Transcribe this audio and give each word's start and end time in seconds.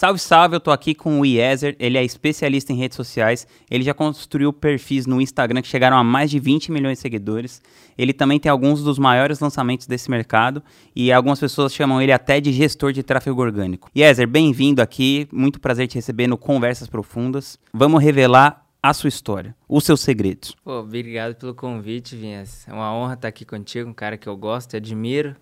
Salve, 0.00 0.20
salve, 0.20 0.54
eu 0.54 0.60
tô 0.60 0.70
aqui 0.70 0.94
com 0.94 1.18
o 1.18 1.26
Iezer, 1.26 1.74
ele 1.76 1.98
é 1.98 2.04
especialista 2.04 2.72
em 2.72 2.76
redes 2.76 2.94
sociais, 2.94 3.48
ele 3.68 3.82
já 3.82 3.92
construiu 3.92 4.52
perfis 4.52 5.06
no 5.06 5.20
Instagram 5.20 5.60
que 5.60 5.66
chegaram 5.66 5.96
a 5.96 6.04
mais 6.04 6.30
de 6.30 6.38
20 6.38 6.70
milhões 6.70 6.98
de 6.98 7.02
seguidores, 7.02 7.60
ele 7.98 8.12
também 8.12 8.38
tem 8.38 8.48
alguns 8.48 8.80
dos 8.80 8.96
maiores 8.96 9.40
lançamentos 9.40 9.88
desse 9.88 10.08
mercado 10.08 10.62
e 10.94 11.10
algumas 11.10 11.40
pessoas 11.40 11.74
chamam 11.74 12.00
ele 12.00 12.12
até 12.12 12.40
de 12.40 12.52
gestor 12.52 12.92
de 12.92 13.02
tráfego 13.02 13.42
orgânico. 13.42 13.90
Iezer, 13.92 14.28
bem-vindo 14.28 14.80
aqui, 14.80 15.26
muito 15.32 15.58
prazer 15.58 15.88
te 15.88 15.96
receber 15.96 16.28
no 16.28 16.38
Conversas 16.38 16.86
Profundas. 16.86 17.58
Vamos 17.74 18.00
revelar 18.00 18.64
a 18.80 18.94
sua 18.94 19.08
história, 19.08 19.52
os 19.68 19.82
seus 19.82 20.00
segredos. 20.00 20.54
Pô, 20.62 20.78
obrigado 20.78 21.34
pelo 21.34 21.56
convite, 21.56 22.14
Vinhas. 22.14 22.68
É 22.68 22.72
uma 22.72 22.94
honra 22.94 23.14
estar 23.14 23.26
aqui 23.26 23.44
contigo, 23.44 23.90
um 23.90 23.94
cara 23.94 24.16
que 24.16 24.28
eu 24.28 24.36
gosto 24.36 24.74
e 24.74 24.76
admiro 24.76 25.34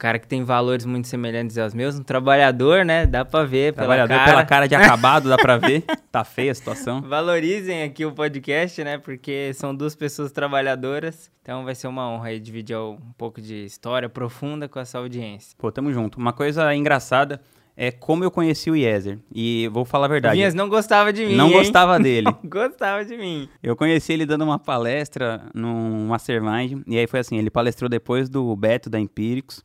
cara 0.00 0.18
que 0.18 0.26
tem 0.26 0.42
valores 0.42 0.86
muito 0.86 1.06
semelhantes 1.06 1.58
aos 1.58 1.74
meus, 1.74 1.94
um 1.98 2.02
trabalhador, 2.02 2.86
né? 2.86 3.06
Dá 3.06 3.22
pra 3.22 3.44
ver 3.44 3.74
pela 3.74 3.86
trabalhador 3.86 4.14
cara. 4.14 4.30
pela 4.30 4.44
cara 4.46 4.66
de 4.66 4.74
acabado, 4.74 5.28
dá 5.28 5.36
pra 5.36 5.58
ver. 5.58 5.84
Tá 6.10 6.24
feia 6.24 6.50
a 6.50 6.54
situação. 6.56 7.00
Valorizem 7.02 7.84
aqui 7.84 8.04
o 8.04 8.10
podcast, 8.10 8.82
né? 8.82 8.98
Porque 8.98 9.52
são 9.54 9.72
duas 9.72 9.94
pessoas 9.94 10.32
trabalhadoras. 10.32 11.30
Então 11.40 11.64
vai 11.64 11.72
ser 11.72 11.86
uma 11.86 12.10
honra 12.10 12.30
aí 12.30 12.40
dividir 12.40 12.76
um 12.76 12.98
pouco 13.16 13.40
de 13.40 13.64
história 13.64 14.08
profunda 14.08 14.68
com 14.68 14.80
essa 14.80 14.98
audiência. 14.98 15.54
Pô, 15.56 15.70
tamo 15.70 15.92
junto. 15.92 16.18
Uma 16.18 16.32
coisa 16.32 16.74
engraçada 16.74 17.40
é 17.76 17.92
como 17.92 18.24
eu 18.24 18.30
conheci 18.30 18.72
o 18.72 18.74
Yezer. 18.74 19.20
E 19.32 19.68
vou 19.72 19.84
falar 19.84 20.06
a 20.06 20.08
verdade. 20.08 20.34
Vinhas 20.34 20.52
não 20.52 20.68
gostava 20.68 21.12
de 21.12 21.24
mim. 21.24 21.36
Não 21.36 21.46
hein? 21.46 21.52
gostava 21.52 21.96
dele. 22.02 22.26
Não 22.26 22.38
gostava 22.50 23.04
de 23.04 23.16
mim. 23.16 23.48
Eu 23.62 23.76
conheci 23.76 24.12
ele 24.12 24.26
dando 24.26 24.42
uma 24.42 24.58
palestra 24.58 25.42
num 25.54 26.08
Mastermind. 26.08 26.82
E 26.88 26.98
aí 26.98 27.06
foi 27.06 27.20
assim: 27.20 27.38
ele 27.38 27.50
palestrou 27.50 27.88
depois 27.88 28.28
do 28.28 28.56
Beto 28.56 28.90
da 28.90 28.98
Empíricos. 28.98 29.64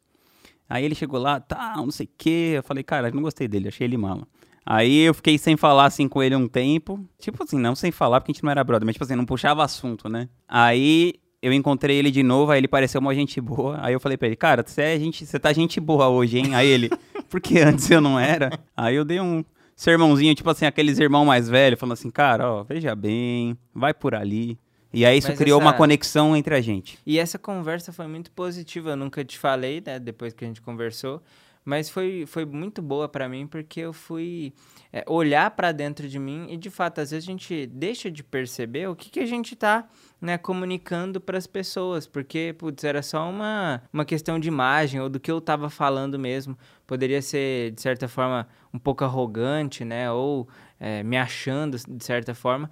Aí 0.69 0.83
ele 0.83 0.95
chegou 0.95 1.19
lá, 1.19 1.39
tá, 1.39 1.73
não 1.77 1.91
sei 1.91 2.05
o 2.05 2.09
quê. 2.17 2.53
Eu 2.55 2.63
falei, 2.63 2.83
cara, 2.83 3.11
não 3.11 3.21
gostei 3.21 3.47
dele, 3.47 3.67
achei 3.67 3.85
ele 3.85 3.97
mala. 3.97 4.27
Aí 4.65 5.01
eu 5.01 5.13
fiquei 5.13 5.37
sem 5.37 5.55
falar 5.55 5.85
assim 5.85 6.07
com 6.07 6.23
ele 6.23 6.35
um 6.35 6.47
tempo. 6.47 7.05
Tipo 7.19 7.43
assim, 7.43 7.59
não 7.59 7.75
sem 7.75 7.91
falar, 7.91 8.19
porque 8.19 8.31
a 8.31 8.33
gente 8.33 8.43
não 8.43 8.51
era 8.51 8.63
brother, 8.63 8.85
mas 8.85 8.95
tipo 8.95 9.03
assim, 9.03 9.15
não 9.15 9.25
puxava 9.25 9.63
assunto, 9.63 10.09
né? 10.09 10.27
Aí 10.47 11.13
eu 11.41 11.53
encontrei 11.53 11.97
ele 11.97 12.09
de 12.09 12.23
novo, 12.23 12.51
aí 12.51 12.59
ele 12.59 12.67
pareceu 12.67 12.99
uma 12.99 13.13
gente 13.13 13.39
boa. 13.39 13.77
Aí 13.79 13.93
eu 13.93 13.99
falei 13.99 14.17
pra 14.17 14.27
ele, 14.27 14.35
cara, 14.35 14.63
você 14.65 14.81
é 14.81 14.99
gente, 14.99 15.25
você 15.25 15.39
tá 15.39 15.53
gente 15.53 15.79
boa 15.79 16.09
hoje, 16.09 16.39
hein? 16.39 16.55
Aí 16.55 16.67
ele, 16.67 16.89
porque 17.29 17.59
antes 17.59 17.89
eu 17.91 18.01
não 18.01 18.19
era. 18.19 18.49
Aí 18.75 18.95
eu 18.95 19.05
dei 19.05 19.19
um 19.19 19.45
sermãozinho, 19.75 20.33
tipo 20.33 20.49
assim, 20.49 20.65
aqueles 20.65 20.97
irmãos 20.97 21.25
mais 21.25 21.47
velhos, 21.47 21.79
falando 21.79 21.93
assim, 21.93 22.09
cara, 22.09 22.51
ó, 22.51 22.63
veja 22.63 22.95
bem, 22.95 23.55
vai 23.73 23.93
por 23.93 24.15
ali. 24.15 24.57
E 24.95 25.05
aí 25.05 25.17
isso 25.17 25.27
Mas 25.29 25.37
criou 25.37 25.59
essa- 25.59 25.65
uma 25.69 25.73
conexão 25.73 26.35
entre 26.35 26.55
a 26.55 26.61
gente. 26.61 26.97
E 27.05 27.19
essa 27.19 27.37
conversa 27.37 27.91
foi 27.91 28.07
muito 28.07 28.31
positiva. 28.31 28.91
Eu 28.91 28.95
nunca 28.95 29.23
te 29.25 29.37
falei, 29.37 29.81
né? 29.85 29.99
Depois 29.99 30.33
que 30.33 30.43
a 30.45 30.47
gente 30.47 30.61
conversou. 30.61 31.21
Mas 31.67 31.89
foi, 31.89 32.25
foi 32.27 32.45
muito 32.45 32.79
boa 32.79 33.09
pra 33.09 33.27
mim 33.27 33.47
porque 33.47 33.79
eu 33.79 33.91
fui 33.91 34.53
é, 34.93 35.03
olhar 35.07 35.49
pra 35.49 35.71
dentro 35.71 36.07
de 36.07 36.19
mim 36.19 36.45
e, 36.47 36.57
de 36.57 36.69
fato, 36.69 37.01
às 37.01 37.09
vezes 37.09 37.27
a 37.27 37.31
gente 37.31 37.65
deixa 37.65 38.11
de 38.11 38.23
perceber 38.23 38.87
o 38.87 38.95
que, 38.95 39.09
que 39.09 39.19
a 39.19 39.25
gente 39.25 39.55
tá 39.55 39.87
né, 40.21 40.37
comunicando 40.37 41.19
pras 41.19 41.47
pessoas. 41.47 42.05
Porque, 42.05 42.53
putz, 42.55 42.83
era 42.83 43.01
só 43.01 43.27
uma, 43.27 43.81
uma 43.91 44.05
questão 44.05 44.39
de 44.39 44.47
imagem 44.47 45.01
ou 45.01 45.09
do 45.09 45.19
que 45.19 45.31
eu 45.31 45.41
tava 45.41 45.67
falando 45.67 46.19
mesmo. 46.19 46.55
Poderia 46.85 47.19
ser, 47.19 47.71
de 47.71 47.81
certa 47.81 48.07
forma, 48.07 48.47
um 48.71 48.77
pouco 48.77 49.03
arrogante, 49.03 49.83
né? 49.83 50.11
Ou 50.11 50.47
é, 50.79 51.01
me 51.01 51.17
achando, 51.17 51.77
de 51.79 52.05
certa 52.05 52.35
forma. 52.35 52.69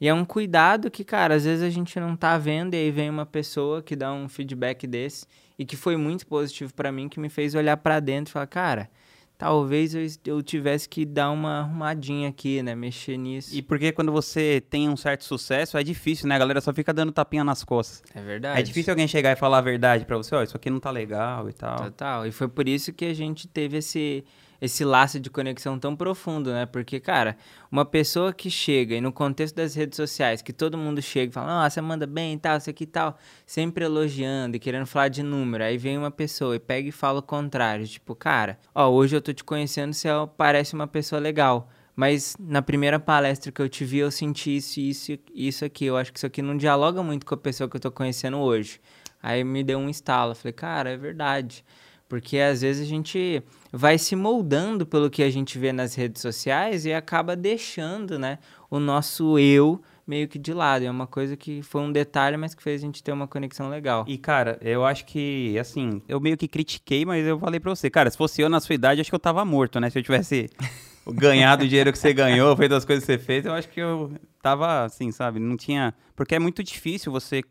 E 0.00 0.08
é 0.08 0.14
um 0.14 0.24
cuidado 0.24 0.90
que, 0.90 1.04
cara, 1.04 1.34
às 1.34 1.44
vezes 1.44 1.62
a 1.62 1.70
gente 1.70 1.98
não 1.98 2.16
tá 2.16 2.36
vendo 2.36 2.74
e 2.74 2.76
aí 2.76 2.90
vem 2.90 3.08
uma 3.08 3.26
pessoa 3.26 3.82
que 3.82 3.96
dá 3.96 4.12
um 4.12 4.28
feedback 4.28 4.86
desse 4.86 5.26
e 5.58 5.64
que 5.64 5.76
foi 5.76 5.96
muito 5.96 6.26
positivo 6.26 6.72
pra 6.74 6.92
mim, 6.92 7.08
que 7.08 7.18
me 7.18 7.28
fez 7.28 7.54
olhar 7.54 7.76
pra 7.78 7.98
dentro 7.98 8.30
e 8.30 8.32
falar, 8.32 8.46
cara, 8.46 8.90
talvez 9.38 9.94
eu, 9.94 10.06
eu 10.26 10.42
tivesse 10.42 10.88
que 10.88 11.04
dar 11.04 11.30
uma 11.30 11.60
arrumadinha 11.60 12.28
aqui, 12.28 12.62
né, 12.62 12.74
mexer 12.74 13.16
nisso. 13.16 13.54
E 13.54 13.62
porque 13.62 13.92
quando 13.92 14.12
você 14.12 14.62
tem 14.68 14.88
um 14.88 14.96
certo 14.96 15.24
sucesso, 15.24 15.76
é 15.78 15.82
difícil, 15.82 16.28
né? 16.28 16.36
A 16.36 16.38
galera 16.38 16.60
só 16.60 16.72
fica 16.72 16.92
dando 16.92 17.12
tapinha 17.12 17.44
nas 17.44 17.64
costas. 17.64 18.02
É 18.14 18.20
verdade. 18.20 18.60
É 18.60 18.62
difícil 18.62 18.92
alguém 18.92 19.08
chegar 19.08 19.32
e 19.32 19.36
falar 19.36 19.58
a 19.58 19.62
verdade 19.62 20.04
pra 20.04 20.16
você, 20.16 20.34
ó, 20.34 20.42
isso 20.42 20.56
aqui 20.56 20.70
não 20.70 20.80
tá 20.80 20.90
legal 20.90 21.48
e 21.48 21.52
tal. 21.52 21.76
Total. 21.76 22.26
E 22.26 22.32
foi 22.32 22.48
por 22.48 22.68
isso 22.68 22.92
que 22.92 23.04
a 23.04 23.14
gente 23.14 23.46
teve 23.48 23.78
esse 23.78 24.24
esse 24.60 24.84
laço 24.84 25.20
de 25.20 25.30
conexão 25.30 25.78
tão 25.78 25.94
profundo, 25.94 26.52
né? 26.52 26.66
Porque, 26.66 27.00
cara, 27.00 27.36
uma 27.70 27.84
pessoa 27.84 28.32
que 28.32 28.50
chega 28.50 28.94
e 28.94 29.00
no 29.00 29.12
contexto 29.12 29.54
das 29.56 29.74
redes 29.74 29.96
sociais, 29.96 30.42
que 30.42 30.52
todo 30.52 30.78
mundo 30.78 31.00
chega 31.02 31.30
e 31.30 31.34
fala, 31.34 31.62
nossa, 31.62 31.80
manda 31.82 32.06
bem 32.06 32.34
e 32.34 32.38
tal, 32.38 32.56
isso 32.56 32.70
aqui 32.70 32.84
e 32.84 32.86
tal, 32.86 33.18
sempre 33.44 33.84
elogiando 33.84 34.56
e 34.56 34.58
querendo 34.58 34.86
falar 34.86 35.08
de 35.08 35.22
número. 35.22 35.64
Aí 35.64 35.76
vem 35.76 35.98
uma 35.98 36.10
pessoa 36.10 36.56
e 36.56 36.58
pega 36.58 36.88
e 36.88 36.92
fala 36.92 37.20
o 37.20 37.22
contrário, 37.22 37.86
tipo, 37.86 38.14
cara, 38.14 38.58
ó, 38.74 38.88
hoje 38.88 39.16
eu 39.16 39.20
tô 39.20 39.32
te 39.32 39.44
conhecendo, 39.44 39.92
você 39.92 40.08
parece 40.36 40.74
uma 40.74 40.86
pessoa 40.86 41.20
legal. 41.20 41.68
Mas 41.96 42.36
na 42.38 42.60
primeira 42.60 43.00
palestra 43.00 43.50
que 43.50 43.60
eu 43.60 43.70
te 43.70 43.82
vi, 43.82 43.98
eu 43.98 44.10
senti 44.10 44.54
isso, 44.54 44.78
isso, 44.78 45.18
isso 45.34 45.64
aqui. 45.64 45.86
Eu 45.86 45.96
acho 45.96 46.12
que 46.12 46.18
isso 46.18 46.26
aqui 46.26 46.42
não 46.42 46.54
dialoga 46.54 47.02
muito 47.02 47.24
com 47.24 47.34
a 47.34 47.38
pessoa 47.38 47.70
que 47.70 47.76
eu 47.76 47.80
tô 47.80 47.90
conhecendo 47.90 48.36
hoje. 48.36 48.78
Aí 49.22 49.42
me 49.42 49.64
deu 49.64 49.78
um 49.78 49.88
estalo. 49.88 50.34
Falei, 50.34 50.52
cara, 50.52 50.90
é 50.90 50.96
verdade. 50.98 51.64
Porque 52.08 52.38
às 52.38 52.60
vezes 52.62 52.86
a 52.86 52.88
gente 52.88 53.42
vai 53.72 53.98
se 53.98 54.14
moldando 54.14 54.86
pelo 54.86 55.10
que 55.10 55.22
a 55.22 55.30
gente 55.30 55.58
vê 55.58 55.72
nas 55.72 55.94
redes 55.94 56.22
sociais 56.22 56.86
e 56.86 56.92
acaba 56.92 57.34
deixando, 57.34 58.18
né, 58.18 58.38
o 58.70 58.78
nosso 58.78 59.38
eu 59.38 59.82
meio 60.06 60.28
que 60.28 60.38
de 60.38 60.52
lado. 60.52 60.84
É 60.84 60.90
uma 60.90 61.06
coisa 61.06 61.36
que 61.36 61.62
foi 61.62 61.80
um 61.80 61.90
detalhe, 61.90 62.36
mas 62.36 62.54
que 62.54 62.62
fez 62.62 62.80
a 62.80 62.86
gente 62.86 63.02
ter 63.02 63.12
uma 63.12 63.26
conexão 63.26 63.68
legal. 63.68 64.04
E, 64.06 64.16
cara, 64.16 64.58
eu 64.62 64.84
acho 64.84 65.04
que, 65.04 65.58
assim, 65.58 66.00
eu 66.08 66.20
meio 66.20 66.36
que 66.36 66.46
critiquei, 66.46 67.04
mas 67.04 67.26
eu 67.26 67.38
falei 67.38 67.58
pra 67.58 67.74
você, 67.74 67.90
cara, 67.90 68.10
se 68.10 68.16
fosse 68.16 68.40
eu 68.40 68.48
na 68.48 68.60
sua 68.60 68.74
idade, 68.74 69.00
acho 69.00 69.10
que 69.10 69.14
eu 69.14 69.20
tava 69.20 69.44
morto, 69.44 69.80
né? 69.80 69.90
Se 69.90 69.98
eu 69.98 70.02
tivesse 70.02 70.48
ganhado 71.06 71.64
o 71.64 71.68
dinheiro 71.68 71.92
que 71.92 71.98
você 71.98 72.12
ganhou, 72.12 72.56
feito 72.56 72.74
as 72.74 72.84
coisas 72.84 73.04
que 73.04 73.12
você 73.12 73.18
fez, 73.18 73.44
eu 73.44 73.52
acho 73.52 73.68
que 73.68 73.80
eu 73.80 74.12
tava, 74.40 74.84
assim, 74.84 75.10
sabe? 75.10 75.40
Não 75.40 75.56
tinha. 75.56 75.92
Porque 76.14 76.34
é 76.34 76.38
muito 76.38 76.62
difícil 76.62 77.10
você, 77.10 77.42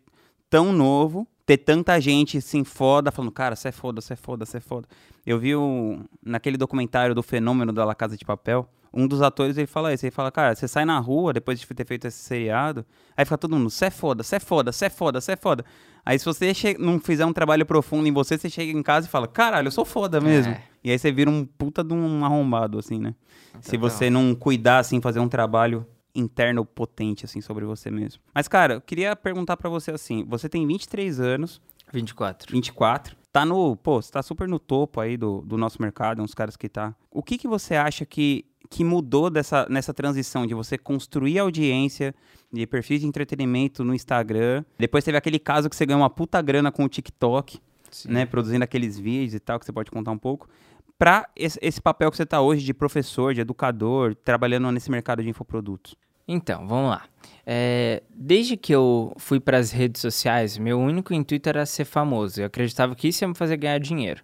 tão 0.50 0.72
novo, 0.72 1.28
ter 1.46 1.58
tanta 1.58 2.00
gente 2.02 2.38
assim, 2.38 2.64
foda, 2.64 3.12
falando, 3.12 3.32
cara, 3.32 3.56
você 3.56 3.68
é 3.68 3.72
foda, 3.72 4.02
você 4.02 4.14
é 4.14 4.16
foda, 4.16 4.46
você 4.46 4.58
é 4.58 4.60
foda. 4.60 4.88
Eu 5.26 5.38
vi 5.38 5.56
o, 5.56 6.00
naquele 6.24 6.58
documentário 6.58 7.14
do 7.14 7.22
fenômeno 7.22 7.72
da 7.72 7.86
La 7.86 7.94
Casa 7.94 8.18
de 8.18 8.26
Papel, 8.26 8.68
um 8.92 9.08
dos 9.08 9.22
atores 9.22 9.58
ele 9.58 9.68
fala 9.68 9.94
isso, 9.94 10.06
ele 10.06 10.12
fala, 10.12 10.32
cara, 10.32 10.56
você 10.56 10.68
sai 10.68 10.86
na 10.86 10.98
rua 10.98 11.34
depois 11.34 11.60
de 11.60 11.68
ter 11.68 11.86
feito 11.86 12.08
esse 12.08 12.18
seriado, 12.18 12.86
aí 13.16 13.26
fica 13.26 13.38
todo 13.38 13.56
mundo, 13.56 13.70
você 13.70 13.86
é 13.86 13.90
foda, 13.90 14.24
você 14.24 14.38
é 14.38 14.40
foda, 14.40 14.72
você 14.72 14.86
é 14.86 14.90
foda, 14.90 15.22
você 15.22 15.34
é 15.34 15.36
foda. 15.36 15.66
Aí 16.06 16.18
se 16.18 16.26
você 16.26 16.54
não 16.80 17.00
fizer 17.00 17.26
um 17.26 17.34
trabalho 17.34 17.66
profundo 17.66 18.08
em 18.08 18.14
você, 18.14 18.38
você 18.38 18.50
chega 18.50 18.72
em 18.72 18.82
casa 18.82 19.08
e 19.08 19.10
fala, 19.10 19.28
caralho, 19.28 19.68
eu 19.68 19.72
sou 19.72 19.84
foda 19.84 20.22
mesmo. 20.22 20.54
É. 20.54 20.64
E 20.84 20.92
aí 20.92 20.98
você 20.98 21.12
vira 21.12 21.30
um 21.30 21.46
puta 21.46 21.84
de 21.84 21.94
um 21.94 22.24
arrombado, 22.24 22.80
assim, 22.80 23.00
né? 23.00 23.16
Se 23.60 23.72
Total. 23.72 23.90
você 23.90 24.10
não 24.10 24.34
cuidar, 24.36 24.80
assim, 24.80 25.02
fazer 25.02 25.20
um 25.20 25.28
trabalho 25.28 25.86
interno 26.16 26.66
potente, 26.66 27.26
assim, 27.26 27.42
sobre 27.42 27.66
você 27.66 27.92
mesmo. 27.92 28.22
Mas, 28.34 28.48
cara, 28.48 28.76
eu 28.76 28.82
queria 28.82 29.16
perguntar 29.16 29.58
pra 29.58 29.70
você, 29.70 29.92
assim, 29.92 30.24
você 30.28 30.48
tem 30.48 30.66
23 30.66 31.20
anos, 31.20 31.62
24. 31.92 32.52
24, 32.52 33.16
tá 33.32 33.46
no, 33.46 33.76
pô, 33.76 34.02
você 34.02 34.12
tá 34.12 34.24
super 34.24 34.48
no 34.48 34.58
topo 34.58 35.00
aí 35.00 35.18
do, 35.18 35.42
do 35.42 35.58
nosso 35.58 35.82
mercado, 35.82 36.22
uns 36.22 36.34
caras 36.34 36.56
que 36.56 36.70
tá. 36.70 36.96
O 37.12 37.22
que 37.22 37.38
que 37.38 37.48
você 37.48 37.76
acha 37.76 38.06
que, 38.06 38.46
que 38.70 38.84
mudou 38.84 39.30
dessa, 39.30 39.68
nessa 39.70 39.94
transição 39.94 40.48
de 40.48 40.54
você 40.54 40.78
construir 40.78 41.38
audiência 41.40 42.16
de 42.52 42.66
perfis 42.66 43.02
de 43.02 43.08
entretenimento 43.08 43.84
no 43.84 43.94
Instagram? 43.94 44.64
Depois 44.80 45.04
teve 45.04 45.18
aquele 45.18 45.38
caso 45.38 45.70
que 45.70 45.76
você 45.76 45.86
ganhou 45.86 46.02
uma 46.02 46.10
puta 46.10 46.42
grana 46.42 46.72
com 46.72 46.86
o 46.86 46.90
TikTok, 46.90 47.60
Sim. 47.92 48.10
né, 48.10 48.26
produzindo 48.26 48.64
aqueles 48.64 48.98
vídeos 48.98 49.34
e 49.34 49.40
tal, 49.40 49.60
que 49.60 49.66
você 49.66 49.72
pode 49.72 49.92
contar 49.92 50.12
um 50.12 50.18
pouco. 50.18 50.50
Pra 50.98 51.28
esse, 51.36 51.82
papel 51.82 52.10
que 52.10 52.18
você 52.18 52.26
tá 52.26 52.40
hoje 52.40 52.64
de 52.64 52.74
professor, 52.74 53.34
de 53.34 53.42
educador, 53.42 54.16
trabalhando 54.16 54.72
nesse 54.72 54.90
mercado 54.90 55.22
de 55.22 55.30
infoprodutos. 55.30 55.96
Então, 56.28 56.68
vamos 56.68 56.90
lá. 56.90 57.04
É, 57.46 58.02
desde 58.10 58.56
que 58.58 58.74
eu 58.74 59.14
fui 59.18 59.40
para 59.40 59.58
as 59.58 59.72
redes 59.72 60.02
sociais, 60.02 60.58
meu 60.58 60.80
único 60.80 61.14
intuito 61.14 61.50
era 61.50 61.66
ser 61.66 61.86
famoso. 61.86 62.42
Eu 62.42 62.46
acreditava 62.46 62.96
que 62.96 63.10
isso 63.10 63.24
ia 63.24 63.28
me 63.28 63.36
fazer 63.36 63.58
ganhar 63.58 63.78
dinheiro. 63.80 64.24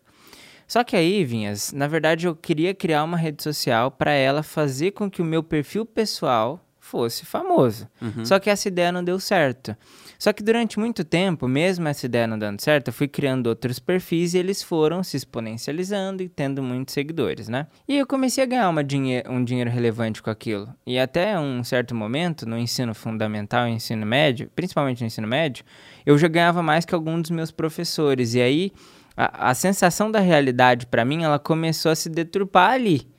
Só 0.66 0.86
que 0.86 0.96
aí, 0.96 1.26
Vinhas, 1.26 1.74
na 1.74 1.86
verdade 1.86 2.28
eu 2.28 2.34
queria 2.34 2.74
criar 2.74 3.04
uma 3.04 3.18
rede 3.18 3.44
social 3.44 3.92
para 3.92 4.14
ela 4.14 4.42
fazer 4.42 4.92
com 4.92 5.12
que 5.12 5.22
o 5.22 5.26
meu 5.26 5.44
perfil 5.44 5.86
pessoal 5.86 6.66
fosse 6.80 7.26
famoso. 7.26 7.90
Só 8.24 8.40
que 8.40 8.50
essa 8.50 8.70
ideia 8.70 8.92
não 8.92 9.04
deu 9.04 9.20
certo. 9.20 9.76
Só 10.22 10.32
que 10.32 10.44
durante 10.44 10.78
muito 10.78 11.04
tempo, 11.04 11.48
mesmo 11.48 11.88
essa 11.88 12.06
ideia 12.06 12.28
não 12.28 12.38
dando 12.38 12.62
certo, 12.62 12.90
eu 12.90 12.94
fui 12.94 13.08
criando 13.08 13.48
outros 13.48 13.80
perfis 13.80 14.36
e 14.36 14.38
eles 14.38 14.62
foram 14.62 15.02
se 15.02 15.18
exponencializando 15.18 16.22
e 16.22 16.30
tendo 16.30 16.62
muitos 16.62 16.94
seguidores, 16.94 17.50
né? 17.50 17.66
E 17.88 17.98
eu 17.98 18.06
comecei 18.06 18.44
a 18.44 18.46
ganhar 18.46 18.70
uma 18.70 18.84
dinhe 18.84 19.24
um 19.28 19.44
dinheiro 19.44 19.72
relevante 19.72 20.22
com 20.22 20.30
aquilo. 20.30 20.70
E 20.86 21.00
até 21.00 21.40
um 21.40 21.64
certo 21.64 21.96
momento, 21.96 22.48
no 22.48 22.56
ensino 22.56 22.94
fundamental 22.94 23.68
e 23.68 23.72
ensino 23.72 24.06
médio, 24.06 24.48
principalmente 24.56 25.02
no 25.02 25.08
ensino 25.08 25.28
médio, 25.28 25.66
eu 26.06 26.16
já 26.20 26.28
ganhava 26.28 26.62
mais 26.62 26.86
que 26.86 26.94
alguns 26.94 27.24
dos 27.24 27.32
meus 27.32 27.50
professores. 27.50 28.36
E 28.36 28.42
aí, 28.42 28.72
a, 29.18 29.50
a 29.50 29.54
sensação 29.56 30.12
da 30.12 30.20
realidade 30.20 30.86
para 30.86 31.04
mim, 31.04 31.24
ela 31.24 31.40
começou 31.40 31.92
a 31.92 31.96
se 31.96 32.10
deturpar 32.10 32.74
ali. 32.74 33.11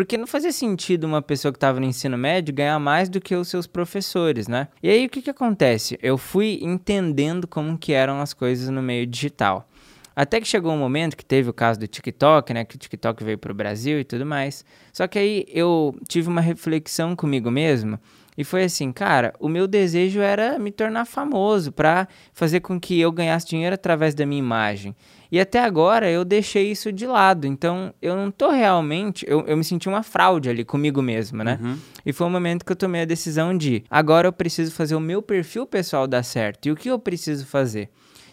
Porque 0.00 0.16
não 0.16 0.26
fazia 0.26 0.50
sentido 0.50 1.04
uma 1.04 1.20
pessoa 1.20 1.52
que 1.52 1.58
estava 1.58 1.78
no 1.78 1.84
ensino 1.84 2.16
médio 2.16 2.54
ganhar 2.54 2.78
mais 2.78 3.10
do 3.10 3.20
que 3.20 3.36
os 3.36 3.48
seus 3.48 3.66
professores, 3.66 4.48
né? 4.48 4.68
E 4.82 4.88
aí 4.88 5.04
o 5.04 5.10
que, 5.10 5.20
que 5.20 5.28
acontece? 5.28 5.98
Eu 6.00 6.16
fui 6.16 6.58
entendendo 6.62 7.46
como 7.46 7.76
que 7.76 7.92
eram 7.92 8.18
as 8.18 8.32
coisas 8.32 8.70
no 8.70 8.80
meio 8.80 9.06
digital. 9.06 9.68
Até 10.16 10.40
que 10.40 10.48
chegou 10.48 10.72
um 10.72 10.78
momento 10.78 11.14
que 11.14 11.24
teve 11.24 11.50
o 11.50 11.52
caso 11.52 11.78
do 11.80 11.86
TikTok, 11.86 12.54
né? 12.54 12.64
Que 12.64 12.76
o 12.76 12.78
TikTok 12.78 13.22
veio 13.22 13.36
para 13.36 13.52
o 13.52 13.54
Brasil 13.54 14.00
e 14.00 14.04
tudo 14.04 14.24
mais. 14.24 14.64
Só 14.90 15.06
que 15.06 15.18
aí 15.18 15.44
eu 15.48 15.94
tive 16.08 16.30
uma 16.30 16.40
reflexão 16.40 17.14
comigo 17.14 17.50
mesmo 17.50 18.00
e 18.40 18.44
foi 18.44 18.64
assim, 18.64 18.90
cara, 18.90 19.34
o 19.38 19.50
meu 19.50 19.68
desejo 19.68 20.20
era 20.20 20.58
me 20.58 20.72
tornar 20.72 21.04
famoso 21.04 21.70
para 21.70 22.08
fazer 22.32 22.60
com 22.60 22.80
que 22.80 22.98
eu 22.98 23.12
ganhasse 23.12 23.46
dinheiro 23.46 23.74
através 23.74 24.14
da 24.14 24.24
minha 24.24 24.38
imagem. 24.38 24.96
E 25.30 25.38
até 25.38 25.58
agora 25.60 26.10
eu 26.10 26.24
deixei 26.24 26.70
isso 26.70 26.90
de 26.90 27.06
lado. 27.06 27.46
Então 27.46 27.92
eu 28.00 28.16
não 28.16 28.30
tô 28.30 28.48
realmente. 28.48 29.26
Eu, 29.28 29.46
eu 29.46 29.58
me 29.58 29.62
senti 29.62 29.90
uma 29.90 30.02
fraude 30.02 30.48
ali 30.48 30.64
comigo 30.64 31.02
mesmo, 31.02 31.44
né? 31.44 31.58
Uhum. 31.60 31.76
E 32.06 32.14
foi 32.14 32.26
o 32.26 32.30
um 32.30 32.32
momento 32.32 32.64
que 32.64 32.72
eu 32.72 32.76
tomei 32.76 33.02
a 33.02 33.04
decisão 33.04 33.54
de 33.54 33.84
agora 33.90 34.26
eu 34.26 34.32
preciso 34.32 34.72
fazer 34.72 34.94
o 34.94 35.00
meu 35.00 35.20
perfil 35.20 35.66
pessoal 35.66 36.06
dar 36.06 36.22
certo. 36.22 36.64
E 36.64 36.72
o 36.72 36.76
que 36.76 36.88
eu 36.88 36.98
preciso 36.98 37.44
fazer? 37.44 37.90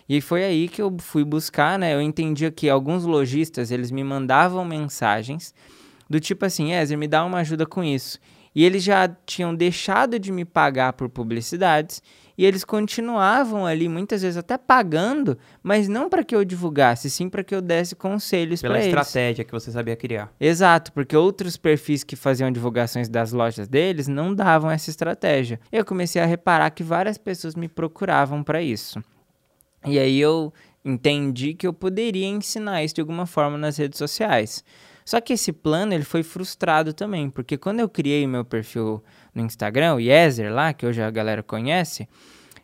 E 0.08 0.22
foi 0.22 0.46
aí 0.46 0.70
que 0.70 0.82
eu 0.82 0.96
fui 1.00 1.26
buscar, 1.26 1.78
né? 1.78 1.94
Eu 1.94 2.02
entendi 2.02 2.50
que 2.50 2.70
alguns 2.70 3.04
lojistas, 3.04 3.72
eles 3.72 3.92
me 3.92 4.06
mandavam 4.06 4.64
mensagens 4.64 5.54
do 6.10 6.18
tipo 6.18 6.46
assim, 6.46 6.72
Ezer, 6.72 6.98
me 6.98 7.10
dá 7.10 7.26
uma 7.26 7.40
ajuda 7.40 7.66
com 7.66 7.84
isso. 7.84 8.18
E 8.58 8.66
eles 8.66 8.84
já 8.84 9.08
tinham 9.24 9.54
deixado 9.54 10.18
de 10.18 10.32
me 10.32 10.44
pagar 10.44 10.94
por 10.94 11.08
publicidades 11.08 12.02
e 12.36 12.44
eles 12.44 12.66
continuavam 12.66 13.68
ali, 13.68 13.88
muitas 13.88 14.24
vezes 14.24 14.36
até 14.36 14.58
pagando, 14.58 15.38
mas 15.62 15.88
não 15.88 16.10
para 16.10 16.24
que 16.24 16.36
eu 16.36 16.44
divulgasse, 16.44 17.08
sim 17.08 17.30
para 17.30 17.44
que 17.44 17.54
eu 17.54 17.62
desse 17.62 17.96
conselhos 17.96 18.60
para 18.60 18.80
eles. 18.80 18.88
Pela 18.88 19.02
estratégia 19.02 19.46
que 19.46 19.52
você 19.52 19.72
sabia 19.72 19.96
criar. 19.96 20.34
Exato, 20.40 20.92
porque 20.92 21.16
outros 21.16 21.56
perfis 21.56 22.04
que 22.04 22.16
faziam 22.16 22.50
divulgações 22.50 23.08
das 23.08 23.32
lojas 23.32 23.68
deles 23.68 24.08
não 24.08 24.34
davam 24.34 24.72
essa 24.72 24.90
estratégia. 24.90 25.60
Eu 25.72 25.86
comecei 25.86 26.20
a 26.20 26.26
reparar 26.26 26.72
que 26.72 26.82
várias 26.82 27.20
pessoas 27.20 27.54
me 27.54 27.68
procuravam 27.68 28.42
para 28.42 28.60
isso. 28.60 29.00
E 29.86 30.00
aí 30.00 30.20
eu 30.20 30.52
entendi 30.84 31.54
que 31.54 31.68
eu 31.68 31.74
poderia 31.74 32.26
ensinar 32.26 32.84
isso 32.84 32.96
de 32.96 33.02
alguma 33.02 33.28
forma 33.28 33.56
nas 33.56 33.78
redes 33.78 34.00
sociais. 34.00 34.64
Só 35.08 35.22
que 35.22 35.32
esse 35.32 35.54
plano 35.54 35.94
ele 35.94 36.04
foi 36.04 36.22
frustrado 36.22 36.92
também, 36.92 37.30
porque 37.30 37.58
quando 37.58 37.80
eu 37.80 37.88
criei 37.88 38.28
meu 38.28 38.44
perfil 38.44 39.02
no 39.34 39.42
Instagram, 39.42 39.94
o 39.96 40.02
Yezer 40.02 40.54
lá, 40.54 40.74
que 40.74 40.86
hoje 40.86 41.02
a 41.02 41.10
galera 41.10 41.42
conhece, 41.42 42.10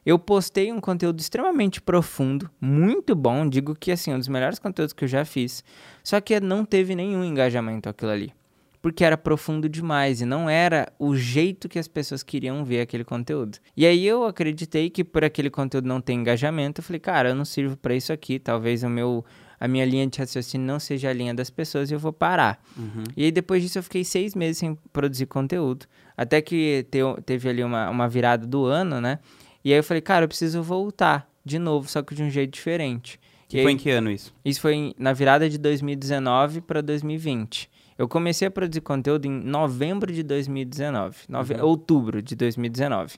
eu 0.06 0.20
postei 0.20 0.70
um 0.70 0.82
conteúdo 0.82 1.22
extremamente 1.22 1.82
profundo, 1.82 2.52
muito 2.60 3.16
bom, 3.16 3.48
digo 3.48 3.74
que 3.74 3.94
assim, 3.94 4.14
um 4.14 4.20
dos 4.20 4.28
melhores 4.28 4.60
conteúdos 4.60 4.92
que 4.92 5.06
eu 5.06 5.08
já 5.08 5.24
fiz. 5.24 5.64
Só 6.04 6.20
que 6.20 6.38
não 6.42 6.66
teve 6.66 6.96
nenhum 6.96 7.24
engajamento 7.24 7.88
aquilo 7.88 8.12
ali. 8.12 8.34
Porque 8.82 9.06
era 9.06 9.16
profundo 9.18 9.70
demais 9.70 10.20
e 10.20 10.26
não 10.26 10.50
era 10.50 10.92
o 11.00 11.16
jeito 11.16 11.70
que 11.70 11.80
as 11.80 11.88
pessoas 11.88 12.24
queriam 12.24 12.66
ver 12.66 12.82
aquele 12.82 13.06
conteúdo. 13.06 13.58
E 13.78 13.86
aí 13.86 14.06
eu 14.06 14.26
acreditei 14.26 14.90
que 14.90 15.06
por 15.06 15.24
aquele 15.24 15.50
conteúdo 15.50 15.88
não 15.88 16.02
ter 16.02 16.12
engajamento, 16.12 16.82
eu 16.82 16.84
falei, 16.84 17.00
cara, 17.00 17.30
eu 17.30 17.36
não 17.36 17.46
sirvo 17.46 17.78
para 17.78 17.96
isso 17.96 18.12
aqui, 18.12 18.38
talvez 18.38 18.84
o 18.84 18.90
meu 18.90 19.24
a 19.64 19.68
minha 19.70 19.86
linha 19.86 20.06
de 20.06 20.20
raciocínio 20.20 20.68
não 20.68 20.78
seja 20.78 21.10
a 21.10 21.14
linha 21.14 21.34
das 21.34 21.50
pessoas 21.50 21.90
e 21.90 21.94
eu 21.94 22.00
vou 22.00 22.12
parar. 22.12 22.62
Uhum. 22.78 23.06
E 23.16 23.24
aí 23.24 23.32
depois 23.32 23.64
disso 23.64 23.80
eu 23.80 23.84
fiquei 23.84 24.04
seis 24.04 24.36
meses 24.36 24.58
sem 24.58 24.78
produzir 24.92 25.26
conteúdo. 25.26 25.86
Até 26.18 26.42
que 26.42 26.86
te, 26.92 27.00
teve 27.26 27.48
ali 27.48 27.64
uma, 27.64 27.90
uma 27.90 28.10
virada 28.10 28.46
do 28.46 28.66
ano, 28.66 29.00
né? 29.00 29.20
E 29.64 29.72
aí 29.72 29.80
eu 29.80 29.84
falei, 29.84 30.02
cara, 30.02 30.26
eu 30.26 30.28
preciso 30.28 30.62
voltar 30.62 31.30
de 31.46 31.58
novo, 31.58 31.88
só 31.88 32.02
que 32.02 32.14
de 32.14 32.22
um 32.22 32.30
jeito 32.30 32.52
diferente. 32.52 33.18
E, 33.50 33.62
foi 33.62 33.72
em 33.72 33.78
que 33.78 33.90
ano 33.90 34.12
isso? 34.12 34.34
Isso 34.44 34.60
foi 34.60 34.74
em, 34.74 34.96
na 35.00 35.14
virada 35.14 35.50
de 35.50 35.58
2019 35.58 36.60
para 36.60 36.82
2020. 36.82 37.70
Eu 37.98 38.10
comecei 38.10 38.50
a 38.50 38.52
produzir 38.52 38.82
conteúdo 38.82 39.28
em 39.28 39.32
novembro 39.32 40.12
de 40.12 40.24
2019, 40.24 41.20
nove, 41.30 41.54
uhum. 41.54 41.66
outubro 41.66 42.22
de 42.22 42.36
2019. 42.36 43.16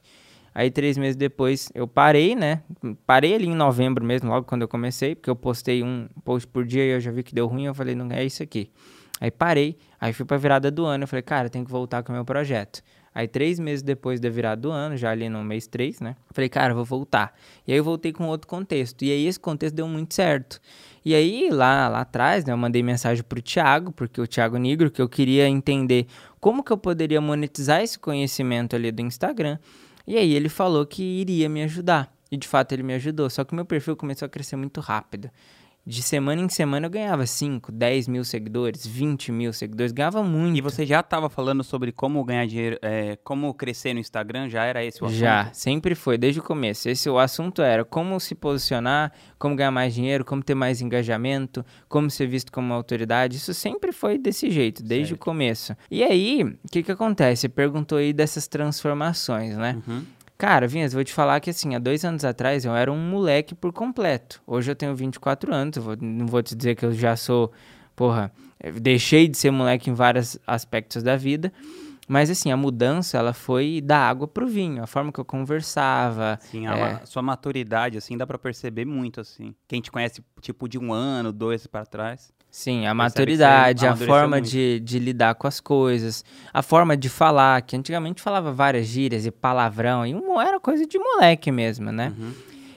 Aí, 0.55 0.71
três 0.71 0.97
meses 0.97 1.17
depois, 1.17 1.69
eu 1.75 1.85
parei, 1.85 2.33
né? 2.33 2.63
Parei 3.05 3.35
ali 3.35 3.47
em 3.47 3.53
novembro 3.53 4.05
mesmo, 4.05 4.29
logo 4.29 4.47
quando 4.47 4.61
eu 4.61 4.69
comecei, 4.69 5.13
porque 5.13 5.29
eu 5.29 5.35
postei 5.35 5.83
um 5.83 6.07
post 6.23 6.47
por 6.47 6.63
dia 6.65 6.85
e 6.85 6.91
eu 6.91 6.99
já 7.01 7.11
vi 7.11 7.23
que 7.23 7.35
deu 7.35 7.45
ruim. 7.45 7.65
Eu 7.65 7.75
falei, 7.75 7.93
não 7.93 8.09
é 8.09 8.23
isso 8.23 8.41
aqui. 8.41 8.71
Aí 9.19 9.29
parei, 9.29 9.77
aí 9.99 10.13
fui 10.13 10.25
pra 10.25 10.37
virada 10.37 10.71
do 10.71 10.85
ano. 10.85 11.03
Eu 11.03 11.07
falei, 11.09 11.23
cara, 11.23 11.49
tem 11.49 11.65
que 11.65 11.69
voltar 11.69 12.03
com 12.03 12.13
o 12.13 12.15
meu 12.15 12.23
projeto. 12.23 12.81
Aí, 13.13 13.27
três 13.27 13.59
meses 13.59 13.81
depois 13.81 14.21
da 14.21 14.29
virada 14.29 14.61
do 14.61 14.71
ano, 14.71 14.95
já 14.95 15.11
ali 15.11 15.27
no 15.27 15.43
mês 15.43 15.67
três, 15.67 15.99
né? 15.99 16.15
Falei, 16.31 16.49
cara, 16.49 16.73
vou 16.73 16.85
voltar. 16.85 17.33
E 17.67 17.73
aí 17.73 17.77
eu 17.77 17.83
voltei 17.83 18.13
com 18.13 18.25
outro 18.27 18.47
contexto. 18.47 19.03
E 19.03 19.11
aí 19.11 19.25
esse 19.25 19.39
contexto 19.39 19.75
deu 19.75 19.89
muito 19.89 20.13
certo. 20.13 20.61
E 21.03 21.13
aí, 21.13 21.49
lá, 21.49 21.89
lá 21.89 22.01
atrás, 22.01 22.45
né, 22.45 22.53
eu 22.53 22.57
mandei 22.57 22.81
mensagem 22.81 23.23
pro 23.23 23.41
Thiago, 23.41 23.91
porque 23.91 24.19
o 24.19 24.27
Thiago 24.27 24.57
Negro, 24.57 24.89
que 24.89 25.01
eu 25.01 25.07
queria 25.07 25.47
entender 25.47 26.07
como 26.39 26.63
que 26.63 26.71
eu 26.71 26.77
poderia 26.77 27.19
monetizar 27.19 27.81
esse 27.81 27.99
conhecimento 27.99 28.75
ali 28.75 28.91
do 28.91 29.01
Instagram. 29.01 29.59
E 30.07 30.17
aí 30.17 30.33
ele 30.33 30.49
falou 30.49 30.85
que 30.85 31.03
iria 31.03 31.49
me 31.49 31.63
ajudar. 31.63 32.13
E 32.31 32.37
de 32.37 32.47
fato 32.47 32.71
ele 32.71 32.83
me 32.83 32.93
ajudou. 32.93 33.29
Só 33.29 33.43
que 33.43 33.55
meu 33.55 33.65
perfil 33.65 33.95
começou 33.95 34.25
a 34.25 34.29
crescer 34.29 34.55
muito 34.55 34.81
rápido. 34.81 35.29
De 35.87 36.01
semana 36.01 36.41
em 36.41 36.49
semana 36.49 36.87
eu 36.87 36.89
ganhava 36.89 37.27
5, 37.27 37.71
10 37.71 38.07
mil 38.07 38.23
seguidores, 38.23 38.87
20 38.87 39.31
mil 39.31 39.53
seguidores, 39.53 39.91
ganhava 39.91 40.23
muito. 40.23 40.57
E 40.57 40.61
você 40.61 40.83
já 40.83 41.01
estava 41.01 41.29
falando 41.29 41.63
sobre 41.63 41.91
como 41.91 42.23
ganhar 42.23 42.47
dinheiro, 42.47 42.79
é, 42.81 43.19
como 43.23 43.53
crescer 43.53 43.93
no 43.93 43.99
Instagram? 43.99 44.49
Já 44.49 44.63
era 44.63 44.83
esse 44.83 45.03
o 45.03 45.05
assunto? 45.05 45.19
Já, 45.19 45.51
sempre 45.53 45.93
foi, 45.93 46.17
desde 46.17 46.39
o 46.39 46.43
começo. 46.43 46.89
Esse 46.89 47.07
o 47.07 47.19
assunto 47.19 47.61
era 47.61 47.85
como 47.85 48.19
se 48.19 48.33
posicionar, 48.33 49.11
como 49.37 49.55
ganhar 49.55 49.69
mais 49.69 49.93
dinheiro, 49.93 50.25
como 50.25 50.41
ter 50.41 50.55
mais 50.55 50.81
engajamento, 50.81 51.63
como 51.87 52.09
ser 52.09 52.25
visto 52.25 52.51
como 52.51 52.65
uma 52.65 52.75
autoridade. 52.75 53.37
Isso 53.37 53.53
sempre 53.53 53.91
foi 53.91 54.17
desse 54.17 54.49
jeito, 54.49 54.81
desde 54.81 55.09
certo. 55.09 55.21
o 55.21 55.23
começo. 55.23 55.77
E 55.91 56.03
aí, 56.03 56.43
o 56.43 56.57
que, 56.71 56.81
que 56.81 56.91
acontece? 56.91 57.41
Você 57.41 57.49
perguntou 57.49 57.99
aí 57.99 58.11
dessas 58.11 58.47
transformações, 58.47 59.55
né? 59.55 59.79
Uhum. 59.87 60.03
Cara, 60.37 60.67
Vinhas, 60.67 60.91
vou 60.91 61.03
te 61.03 61.13
falar 61.13 61.39
que 61.39 61.49
assim, 61.49 61.75
há 61.75 61.79
dois 61.79 62.03
anos 62.03 62.25
atrás 62.25 62.65
eu 62.65 62.75
era 62.75 62.91
um 62.91 62.97
moleque 62.97 63.55
por 63.55 63.71
completo. 63.71 64.41
Hoje 64.45 64.69
eu 64.69 64.75
tenho 64.75 64.93
24 64.93 65.53
anos, 65.53 65.77
vou, 65.77 65.95
não 65.99 66.27
vou 66.27 66.43
te 66.43 66.53
dizer 66.53 66.75
que 66.75 66.85
eu 66.85 66.91
já 66.91 67.15
sou, 67.15 67.53
porra, 67.95 68.31
deixei 68.81 69.29
de 69.29 69.37
ser 69.37 69.51
moleque 69.51 69.89
em 69.89 69.93
vários 69.93 70.37
aspectos 70.45 71.01
da 71.01 71.15
vida. 71.15 71.53
Mas 72.07 72.29
assim, 72.29 72.51
a 72.51 72.57
mudança, 72.57 73.17
ela 73.17 73.33
foi 73.33 73.81
da 73.81 73.97
água 73.97 74.27
pro 74.27 74.45
vinho, 74.45 74.83
a 74.83 74.87
forma 74.87 75.11
que 75.11 75.19
eu 75.19 75.25
conversava. 75.25 76.37
Sim, 76.41 76.67
a, 76.67 76.77
é... 76.77 77.05
sua 77.05 77.21
maturidade, 77.21 77.97
assim, 77.97 78.17
dá 78.17 78.27
para 78.27 78.37
perceber 78.37 78.85
muito, 78.85 79.21
assim. 79.21 79.55
Quem 79.67 79.81
te 79.81 79.89
conhece, 79.89 80.23
tipo, 80.41 80.67
de 80.67 80.77
um 80.77 80.93
ano, 80.93 81.31
dois 81.31 81.65
para 81.65 81.85
trás. 81.85 82.31
Sim, 82.55 82.87
a 82.87 82.93
maturidade, 82.93 83.85
a 83.85 83.97
forma 83.97 84.39
de, 84.39 84.79
de 84.79 84.97
lidar 84.97 85.35
com 85.35 85.45
as 85.45 85.59
coisas, 85.59 86.23
a 86.53 86.61
forma 86.61 86.95
de 86.95 87.09
falar, 87.09 87.61
que 87.61 87.75
antigamente 87.75 88.21
falava 88.21 88.53
várias 88.53 88.85
gírias 88.85 89.25
e 89.25 89.29
palavrão, 89.29 90.07
e 90.07 90.15
era 90.39 90.57
coisa 90.57 90.87
de 90.87 90.97
moleque 90.97 91.51
mesmo, 91.51 91.91
né? 91.91 92.13
Uhum. 92.17 92.31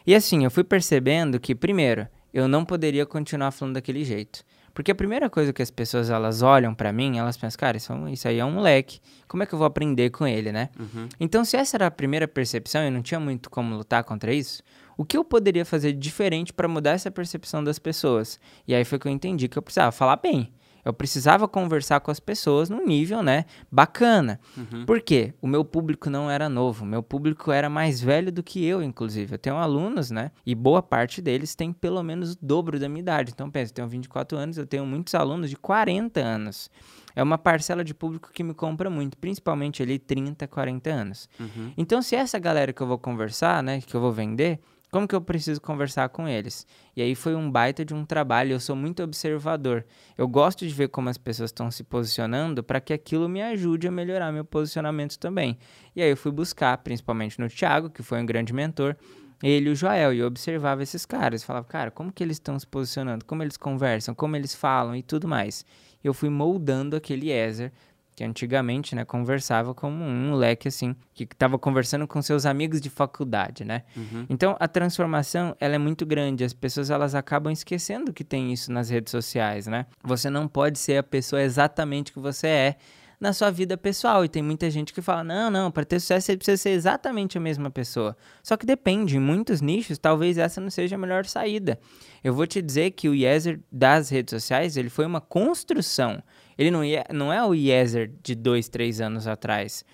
E 0.04 0.16
assim, 0.16 0.42
eu 0.42 0.50
fui 0.50 0.64
percebendo 0.64 1.38
que, 1.38 1.54
primeiro, 1.54 2.08
eu 2.34 2.48
não 2.48 2.64
poderia 2.64 3.06
continuar 3.06 3.52
falando 3.52 3.74
daquele 3.74 4.04
jeito. 4.04 4.44
Porque 4.74 4.90
a 4.90 4.96
primeira 4.96 5.30
coisa 5.30 5.52
que 5.52 5.62
as 5.62 5.70
pessoas 5.70 6.10
elas 6.10 6.42
olham 6.42 6.74
para 6.74 6.92
mim, 6.92 7.16
elas 7.16 7.36
pensam, 7.36 7.58
cara, 7.58 7.76
isso, 7.76 7.92
é 7.92 8.12
isso, 8.12 8.26
aí 8.26 8.40
é 8.40 8.44
um 8.44 8.50
moleque. 8.50 8.98
Como 9.28 9.44
é 9.44 9.46
que 9.46 9.54
eu 9.54 9.58
vou 9.58 9.66
aprender 9.66 10.10
com 10.10 10.26
ele, 10.26 10.50
né? 10.50 10.70
Uhum. 10.78 11.08
Então, 11.20 11.44
se 11.44 11.56
essa 11.56 11.76
era 11.76 11.86
a 11.86 11.90
primeira 11.90 12.26
percepção 12.26 12.82
e 12.82 12.90
não 12.90 13.00
tinha 13.00 13.20
muito 13.20 13.48
como 13.48 13.76
lutar 13.76 14.02
contra 14.02 14.32
isso, 14.32 14.60
o 14.98 15.04
que 15.04 15.16
eu 15.16 15.24
poderia 15.24 15.64
fazer 15.64 15.92
diferente 15.92 16.52
para 16.52 16.66
mudar 16.66 16.90
essa 16.90 17.08
percepção 17.08 17.62
das 17.62 17.78
pessoas? 17.78 18.40
E 18.66 18.74
aí 18.74 18.84
foi 18.84 18.98
que 18.98 19.06
eu 19.06 19.12
entendi 19.12 19.46
que 19.46 19.56
eu 19.56 19.62
precisava 19.62 19.92
falar 19.92 20.16
bem. 20.16 20.52
Eu 20.84 20.92
precisava 20.92 21.46
conversar 21.46 22.00
com 22.00 22.10
as 22.10 22.18
pessoas 22.18 22.68
num 22.68 22.84
nível, 22.84 23.22
né, 23.22 23.44
bacana. 23.70 24.40
Uhum. 24.56 24.86
Por 24.86 25.00
quê? 25.00 25.34
O 25.40 25.46
meu 25.46 25.64
público 25.64 26.10
não 26.10 26.30
era 26.30 26.48
novo, 26.48 26.84
meu 26.84 27.02
público 27.02 27.52
era 27.52 27.68
mais 27.68 28.00
velho 28.00 28.32
do 28.32 28.42
que 28.42 28.64
eu, 28.64 28.82
inclusive. 28.82 29.34
Eu 29.34 29.38
tenho 29.38 29.56
alunos, 29.56 30.10
né, 30.10 30.32
e 30.44 30.54
boa 30.54 30.82
parte 30.82 31.22
deles 31.22 31.54
tem 31.54 31.72
pelo 31.72 32.02
menos 32.02 32.32
o 32.32 32.38
dobro 32.40 32.80
da 32.80 32.88
minha 32.88 33.00
idade. 33.00 33.32
Então, 33.32 33.48
pensa, 33.50 33.70
eu 33.70 33.74
tenho 33.74 33.88
24 33.88 34.36
anos, 34.36 34.58
eu 34.58 34.66
tenho 34.66 34.84
muitos 34.84 35.14
alunos 35.14 35.50
de 35.50 35.56
40 35.56 36.20
anos. 36.20 36.70
É 37.14 37.22
uma 37.22 37.38
parcela 37.38 37.84
de 37.84 37.94
público 37.94 38.30
que 38.32 38.42
me 38.42 38.54
compra 38.54 38.88
muito, 38.88 39.16
principalmente 39.18 39.82
ali 39.82 39.98
30, 39.98 40.48
40 40.48 40.90
anos. 40.90 41.28
Uhum. 41.38 41.72
Então, 41.76 42.00
se 42.00 42.16
essa 42.16 42.38
galera 42.38 42.72
que 42.72 42.80
eu 42.80 42.86
vou 42.86 42.98
conversar, 42.98 43.62
né, 43.62 43.80
que 43.80 43.94
eu 43.94 44.00
vou 44.00 44.12
vender, 44.12 44.58
como 44.90 45.06
que 45.06 45.14
eu 45.14 45.20
preciso 45.20 45.60
conversar 45.60 46.08
com 46.08 46.26
eles? 46.26 46.66
E 46.96 47.02
aí 47.02 47.14
foi 47.14 47.34
um 47.34 47.50
baita 47.50 47.84
de 47.84 47.92
um 47.92 48.04
trabalho. 48.04 48.52
Eu 48.52 48.60
sou 48.60 48.74
muito 48.74 49.02
observador. 49.02 49.84
Eu 50.16 50.26
gosto 50.26 50.66
de 50.66 50.72
ver 50.72 50.88
como 50.88 51.10
as 51.10 51.18
pessoas 51.18 51.50
estão 51.50 51.70
se 51.70 51.84
posicionando 51.84 52.62
para 52.62 52.80
que 52.80 52.92
aquilo 52.92 53.28
me 53.28 53.42
ajude 53.42 53.86
a 53.86 53.90
melhorar 53.90 54.32
meu 54.32 54.44
posicionamento 54.44 55.18
também. 55.18 55.58
E 55.94 56.02
aí 56.02 56.10
eu 56.10 56.16
fui 56.16 56.32
buscar, 56.32 56.76
principalmente 56.78 57.38
no 57.38 57.48
Thiago, 57.48 57.90
que 57.90 58.02
foi 58.02 58.20
um 58.20 58.26
grande 58.26 58.52
mentor, 58.52 58.96
ele 59.42 59.68
e 59.68 59.72
o 59.72 59.76
Joel, 59.76 60.12
e 60.12 60.18
eu 60.18 60.26
observava 60.26 60.82
esses 60.82 61.04
caras. 61.04 61.44
Falava, 61.44 61.66
cara, 61.66 61.90
como 61.90 62.10
que 62.10 62.22
eles 62.24 62.36
estão 62.36 62.58
se 62.58 62.66
posicionando? 62.66 63.24
Como 63.24 63.42
eles 63.42 63.56
conversam? 63.56 64.14
Como 64.14 64.34
eles 64.36 64.54
falam 64.54 64.96
e 64.96 65.02
tudo 65.02 65.28
mais. 65.28 65.64
Eu 66.02 66.14
fui 66.14 66.28
moldando 66.28 66.96
aquele 66.96 67.30
Ezer 67.30 67.72
que 68.18 68.24
antigamente, 68.24 68.96
né, 68.96 69.04
conversava 69.04 69.72
como 69.72 70.04
um 70.04 70.30
moleque 70.30 70.66
assim, 70.66 70.96
que 71.14 71.22
estava 71.22 71.56
conversando 71.56 72.04
com 72.04 72.20
seus 72.20 72.44
amigos 72.44 72.80
de 72.80 72.90
faculdade, 72.90 73.64
né? 73.64 73.84
Uhum. 73.96 74.26
Então, 74.28 74.56
a 74.58 74.66
transformação, 74.66 75.54
ela 75.60 75.76
é 75.76 75.78
muito 75.78 76.04
grande, 76.04 76.42
as 76.42 76.52
pessoas 76.52 76.90
elas 76.90 77.14
acabam 77.14 77.52
esquecendo 77.52 78.12
que 78.12 78.24
tem 78.24 78.52
isso 78.52 78.72
nas 78.72 78.90
redes 78.90 79.12
sociais, 79.12 79.68
né? 79.68 79.86
Você 80.02 80.28
não 80.28 80.48
pode 80.48 80.80
ser 80.80 80.96
a 80.96 81.02
pessoa 81.04 81.40
exatamente 81.40 82.12
que 82.12 82.18
você 82.18 82.48
é 82.48 82.76
na 83.20 83.32
sua 83.32 83.52
vida 83.52 83.76
pessoal. 83.76 84.24
E 84.24 84.28
tem 84.28 84.42
muita 84.42 84.68
gente 84.68 84.92
que 84.92 85.00
fala: 85.00 85.22
não, 85.22 85.48
não, 85.48 85.70
para 85.70 85.84
ter 85.84 86.00
sucesso 86.00 86.26
você 86.26 86.36
precisa 86.36 86.56
ser 86.56 86.70
exatamente 86.70 87.38
a 87.38 87.40
mesma 87.40 87.70
pessoa. 87.70 88.16
Só 88.42 88.56
que 88.56 88.66
depende, 88.66 89.16
em 89.16 89.20
muitos 89.20 89.60
nichos, 89.60 89.96
talvez 89.96 90.38
essa 90.38 90.60
não 90.60 90.70
seja 90.70 90.96
a 90.96 90.98
melhor 90.98 91.24
saída. 91.24 91.78
Eu 92.22 92.34
vou 92.34 92.48
te 92.48 92.60
dizer 92.60 92.90
que 92.90 93.08
o 93.08 93.14
Yezer 93.14 93.60
das 93.70 94.08
redes 94.08 94.32
sociais 94.32 94.76
ele 94.76 94.90
foi 94.90 95.06
uma 95.06 95.20
construção. 95.20 96.20
Ele 96.58 96.70
não, 96.70 96.82
é, 96.82 97.04
não 97.12 97.32
é 97.32 97.44
o 97.44 97.54
Yezer 97.54 98.10
de 98.22 98.34
dois, 98.34 98.68
três 98.68 99.00
anos 99.00 99.26
atrás. 99.26 99.84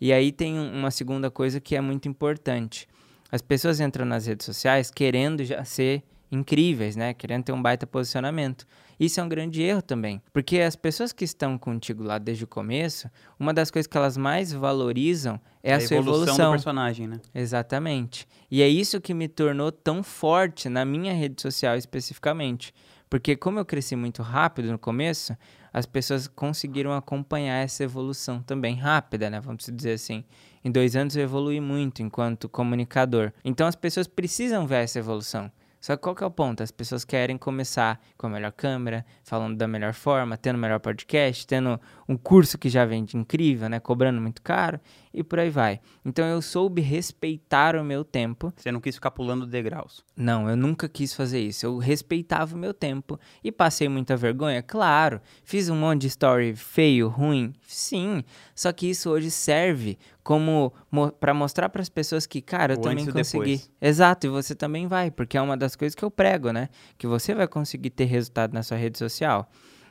E 0.00 0.12
aí 0.12 0.30
tem 0.30 0.58
uma 0.58 0.90
segunda 0.90 1.30
coisa 1.30 1.60
que 1.60 1.74
é 1.76 1.80
muito 1.80 2.08
importante. 2.08 2.88
As 3.30 3.42
pessoas 3.42 3.80
entram 3.80 4.04
nas 4.04 4.26
redes 4.26 4.46
sociais 4.46 4.90
querendo 4.90 5.44
já 5.44 5.64
ser 5.64 6.02
incríveis, 6.30 6.96
né? 6.96 7.12
Querendo 7.12 7.44
ter 7.44 7.52
um 7.52 7.60
baita 7.60 7.86
posicionamento. 7.86 8.66
Isso 8.98 9.20
é 9.20 9.22
um 9.22 9.28
grande 9.28 9.62
erro 9.62 9.82
também, 9.82 10.22
porque 10.32 10.60
as 10.60 10.76
pessoas 10.76 11.12
que 11.12 11.24
estão 11.24 11.58
contigo 11.58 12.04
lá 12.04 12.18
desde 12.18 12.44
o 12.44 12.46
começo, 12.46 13.10
uma 13.38 13.52
das 13.52 13.70
coisas 13.70 13.86
que 13.86 13.96
elas 13.96 14.16
mais 14.16 14.52
valorizam 14.52 15.40
é 15.62 15.74
a, 15.74 15.76
a 15.76 15.80
sua 15.80 15.96
evolução, 15.96 16.22
evolução 16.22 16.50
do 16.50 16.52
personagem, 16.52 17.06
né? 17.08 17.20
Exatamente. 17.34 18.28
E 18.50 18.62
é 18.62 18.68
isso 18.68 19.00
que 19.00 19.12
me 19.12 19.28
tornou 19.28 19.72
tão 19.72 20.02
forte 20.02 20.68
na 20.68 20.84
minha 20.84 21.12
rede 21.12 21.42
social 21.42 21.76
especificamente, 21.76 22.72
porque 23.10 23.34
como 23.36 23.58
eu 23.58 23.64
cresci 23.64 23.96
muito 23.96 24.22
rápido 24.22 24.70
no 24.70 24.78
começo, 24.78 25.36
as 25.72 25.86
pessoas 25.86 26.28
conseguiram 26.28 26.92
acompanhar 26.92 27.62
essa 27.62 27.82
evolução 27.82 28.42
também 28.42 28.76
rápida, 28.76 29.30
né? 29.30 29.40
Vamos 29.40 29.64
dizer 29.72 29.92
assim. 29.92 30.24
Em 30.64 30.70
dois 30.70 30.94
anos 30.94 31.16
eu 31.16 31.22
evolui 31.22 31.60
muito 31.60 32.02
enquanto 32.02 32.48
comunicador. 32.48 33.32
Então 33.44 33.66
as 33.66 33.74
pessoas 33.74 34.06
precisam 34.06 34.66
ver 34.66 34.84
essa 34.84 34.98
evolução. 34.98 35.50
Só 35.80 35.96
que 35.96 36.02
qual 36.02 36.14
que 36.14 36.22
é 36.22 36.26
o 36.26 36.30
ponto? 36.30 36.62
As 36.62 36.70
pessoas 36.70 37.04
querem 37.04 37.36
começar 37.36 38.00
com 38.16 38.28
a 38.28 38.30
melhor 38.30 38.52
câmera, 38.52 39.04
falando 39.32 39.56
da 39.56 39.66
melhor 39.66 39.94
forma, 39.94 40.36
tendo 40.36 40.56
o 40.56 40.58
melhor 40.58 40.78
podcast, 40.78 41.46
tendo 41.46 41.80
um 42.06 42.18
curso 42.18 42.58
que 42.58 42.68
já 42.68 42.84
vende 42.84 43.16
incrível, 43.16 43.66
né? 43.66 43.80
Cobrando 43.80 44.20
muito 44.20 44.42
caro 44.42 44.78
e 45.10 45.24
por 45.24 45.38
aí 45.38 45.48
vai. 45.48 45.80
Então 46.04 46.26
eu 46.26 46.42
soube 46.42 46.82
respeitar 46.82 47.74
o 47.76 47.82
meu 47.82 48.04
tempo. 48.04 48.52
Você 48.54 48.70
não 48.70 48.78
quis 48.78 48.94
ficar 48.94 49.10
pulando 49.10 49.46
degraus? 49.46 50.04
Não, 50.14 50.50
eu 50.50 50.56
nunca 50.56 50.86
quis 50.86 51.14
fazer 51.14 51.40
isso. 51.40 51.64
Eu 51.64 51.78
respeitava 51.78 52.54
o 52.54 52.58
meu 52.58 52.74
tempo 52.74 53.18
e 53.42 53.50
passei 53.50 53.88
muita 53.88 54.18
vergonha, 54.18 54.62
claro. 54.62 55.18
Fiz 55.42 55.70
um 55.70 55.76
monte 55.76 56.02
de 56.02 56.08
story 56.08 56.54
feio, 56.54 57.08
ruim, 57.08 57.54
sim. 57.66 58.22
Só 58.54 58.70
que 58.70 58.90
isso 58.90 59.08
hoje 59.08 59.30
serve 59.30 59.98
como 60.22 60.72
mo 60.90 61.10
para 61.10 61.34
mostrar 61.34 61.68
para 61.68 61.82
as 61.82 61.88
pessoas 61.88 62.26
que, 62.26 62.40
cara, 62.40 62.74
eu 62.74 62.80
também 62.80 63.06
consegui. 63.06 63.60
Exato, 63.80 64.26
e 64.26 64.30
você 64.30 64.54
também 64.54 64.86
vai, 64.86 65.10
porque 65.10 65.36
é 65.36 65.42
uma 65.42 65.56
das 65.56 65.74
coisas 65.74 65.94
que 65.94 66.04
eu 66.04 66.10
prego, 66.10 66.52
né? 66.52 66.68
Que 66.96 67.06
você 67.06 67.34
vai 67.34 67.48
conseguir 67.48 67.90
ter 67.90 68.04
resultado 68.04 68.52
na 68.52 68.62
sua 68.62 68.76
rede 68.76 68.98
social. 68.98 69.21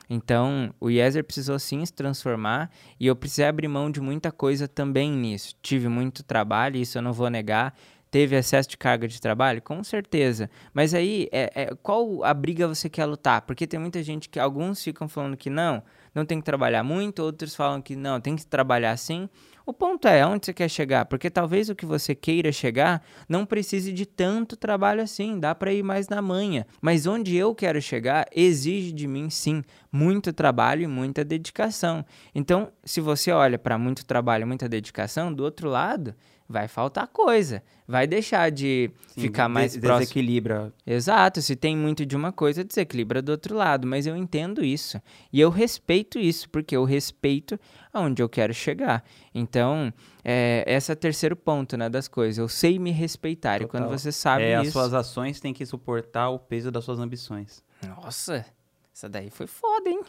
Então, 0.10 0.74
o 0.78 0.90
Yezer 0.90 1.24
precisou 1.24 1.58
sim 1.58 1.86
se 1.86 1.94
transformar 1.94 2.70
e 3.00 3.08
eu 3.08 3.16
precisei 3.16 3.46
abrir 3.46 3.70
mão 3.70 3.90
de 3.90 4.02
muita 4.02 4.30
coisa 4.30 4.68
também 4.68 5.10
nisso. 5.10 5.56
Tive 5.62 5.88
muito 5.88 6.22
trabalho, 6.22 6.76
isso 6.76 6.98
eu 6.98 7.02
não 7.02 7.14
vou 7.14 7.30
negar. 7.30 7.74
Teve 8.12 8.36
excesso 8.36 8.68
de 8.68 8.78
carga 8.78 9.08
de 9.08 9.22
trabalho? 9.22 9.62
Com 9.62 9.82
certeza. 9.86 10.50
Mas 10.74 10.94
aí, 10.94 11.30
é, 11.32 11.50
é, 11.56 11.76
qual 11.82 12.26
a 12.26 12.34
briga 12.34 12.68
você 12.68 12.90
quer 12.90 13.06
lutar? 13.06 13.44
Porque 13.44 13.66
tem 13.66 13.80
muita 13.80 14.04
gente 14.04 14.28
que, 14.28 14.38
alguns 14.38 14.84
ficam 14.84 15.08
falando 15.08 15.38
que 15.38 15.50
não, 15.50 15.82
não 16.14 16.26
tem 16.26 16.40
que 16.40 16.46
trabalhar 16.46 16.84
muito, 16.84 17.24
outros 17.24 17.56
falam 17.56 17.82
que 17.82 17.96
não, 17.96 18.20
tem 18.20 18.36
que 18.36 18.46
trabalhar 18.46 18.98
sim. 18.98 19.30
O 19.66 19.74
ponto 19.74 20.08
é 20.08 20.26
onde 20.26 20.46
você 20.46 20.54
quer 20.54 20.70
chegar, 20.70 21.06
porque 21.06 21.30
talvez 21.30 21.70
o 21.70 21.76
que 21.76 21.86
você 21.86 22.16
queira 22.16 22.52
chegar 22.52 23.04
não 23.30 23.46
precise 23.46 23.92
de 23.94 24.06
tanto 24.06 24.58
trabalho 24.58 25.02
assim, 25.02 25.40
dá 25.40 25.54
para 25.54 25.72
ir 25.72 25.84
mais 25.84 26.08
na 26.10 26.22
manha. 26.22 26.66
Mas 26.82 27.06
onde 27.06 27.36
eu 27.36 27.54
quero 27.54 27.82
chegar 27.82 28.26
exige 28.36 28.92
de 28.92 29.08
mim 29.08 29.30
sim 29.30 29.64
muito 29.92 30.34
trabalho 30.34 30.84
e 30.84 30.88
muita 30.88 31.24
dedicação. 31.24 32.04
Então, 32.34 32.72
se 32.84 33.00
você 33.00 33.32
olha 33.32 33.60
para 33.60 33.78
muito 33.78 34.06
trabalho, 34.06 34.44
e 34.44 34.46
muita 34.46 34.68
dedicação, 34.68 35.32
do 35.34 35.44
outro 35.44 35.70
lado, 35.70 36.16
vai 36.52 36.68
faltar 36.68 37.08
coisa. 37.08 37.64
Vai 37.88 38.06
deixar 38.06 38.52
de 38.52 38.92
Sim, 39.08 39.22
ficar 39.22 39.50
mais 39.50 39.74
des 39.74 39.82
próximo. 39.82 40.02
Desequilibra. 40.02 40.74
Exato. 40.86 41.42
Se 41.42 41.56
tem 41.56 41.76
muito 41.76 42.06
de 42.06 42.16
uma 42.16 42.32
coisa, 42.32 42.64
desequilibra 42.64 43.22
do 43.22 43.32
outro 43.32 43.56
lado. 43.56 43.88
Mas 43.88 44.06
eu 44.06 44.16
entendo 44.16 44.64
isso. 44.64 45.02
E 45.34 45.40
eu 45.42 45.50
respeito 45.50 46.20
isso, 46.20 46.50
porque 46.50 46.76
eu 46.76 46.84
respeito 46.84 47.60
aonde 47.92 48.22
eu 48.22 48.30
quero 48.30 48.54
chegar. 48.54 49.04
Então, 49.34 49.92
é, 50.24 50.64
esse 50.68 50.92
é 50.92 50.94
o 50.94 50.98
terceiro 50.98 51.36
ponto 51.36 51.76
né, 51.76 51.90
das 51.90 52.08
coisas. 52.08 52.38
Eu 52.38 52.48
sei 52.48 52.78
me 52.78 52.92
respeitar. 52.92 53.60
Total. 53.60 53.66
E 53.66 53.70
quando 53.70 53.90
você 53.90 54.12
sabe 54.12 54.44
é, 54.44 54.54
isso... 54.62 54.68
As 54.68 54.74
suas 54.74 54.94
ações 54.94 55.40
têm 55.40 55.54
que 55.54 55.66
suportar 55.66 56.30
o 56.30 56.38
peso 56.38 56.72
das 56.72 56.84
suas 56.84 57.00
ambições. 57.00 57.64
Nossa, 57.86 58.46
essa 58.94 59.10
daí 59.10 59.30
foi 59.30 59.48
foda, 59.48 59.90
hein? 59.90 60.02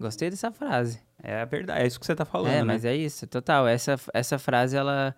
Gostei 0.00 0.30
dessa 0.30 0.50
frase. 0.50 1.00
É 1.22 1.46
verdade, 1.46 1.82
é 1.82 1.86
isso 1.86 2.00
que 2.00 2.04
você 2.04 2.14
tá 2.14 2.24
falando, 2.24 2.52
É, 2.52 2.56
né? 2.56 2.64
mas 2.64 2.84
é 2.84 2.94
isso, 2.94 3.26
total. 3.26 3.66
Essa, 3.66 3.98
essa 4.12 4.38
frase, 4.38 4.76
ela 4.76 5.14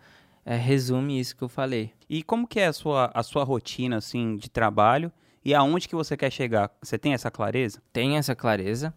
é, 0.47 0.57
resume 0.57 1.19
isso 1.19 1.37
que 1.37 1.43
eu 1.43 1.49
falei. 1.49 1.93
E 2.09 2.23
como 2.23 2.47
que 2.47 2.61
é 2.61 2.69
a 2.69 2.73
sua, 2.73 3.11
a 3.13 3.23
sua 3.25 3.43
rotina, 3.43 3.97
assim, 3.97 4.37
de 4.37 4.49
trabalho 4.49 5.13
e 5.45 5.53
aonde 5.53 5.89
que 5.89 5.97
você 5.97 6.17
quer 6.17 6.31
chegar? 6.31 6.71
Você 6.81 6.97
tem 6.97 7.13
essa 7.13 7.31
clareza? 7.33 7.83
Tenho 7.93 8.17
essa 8.17 8.37
clareza. 8.37 8.95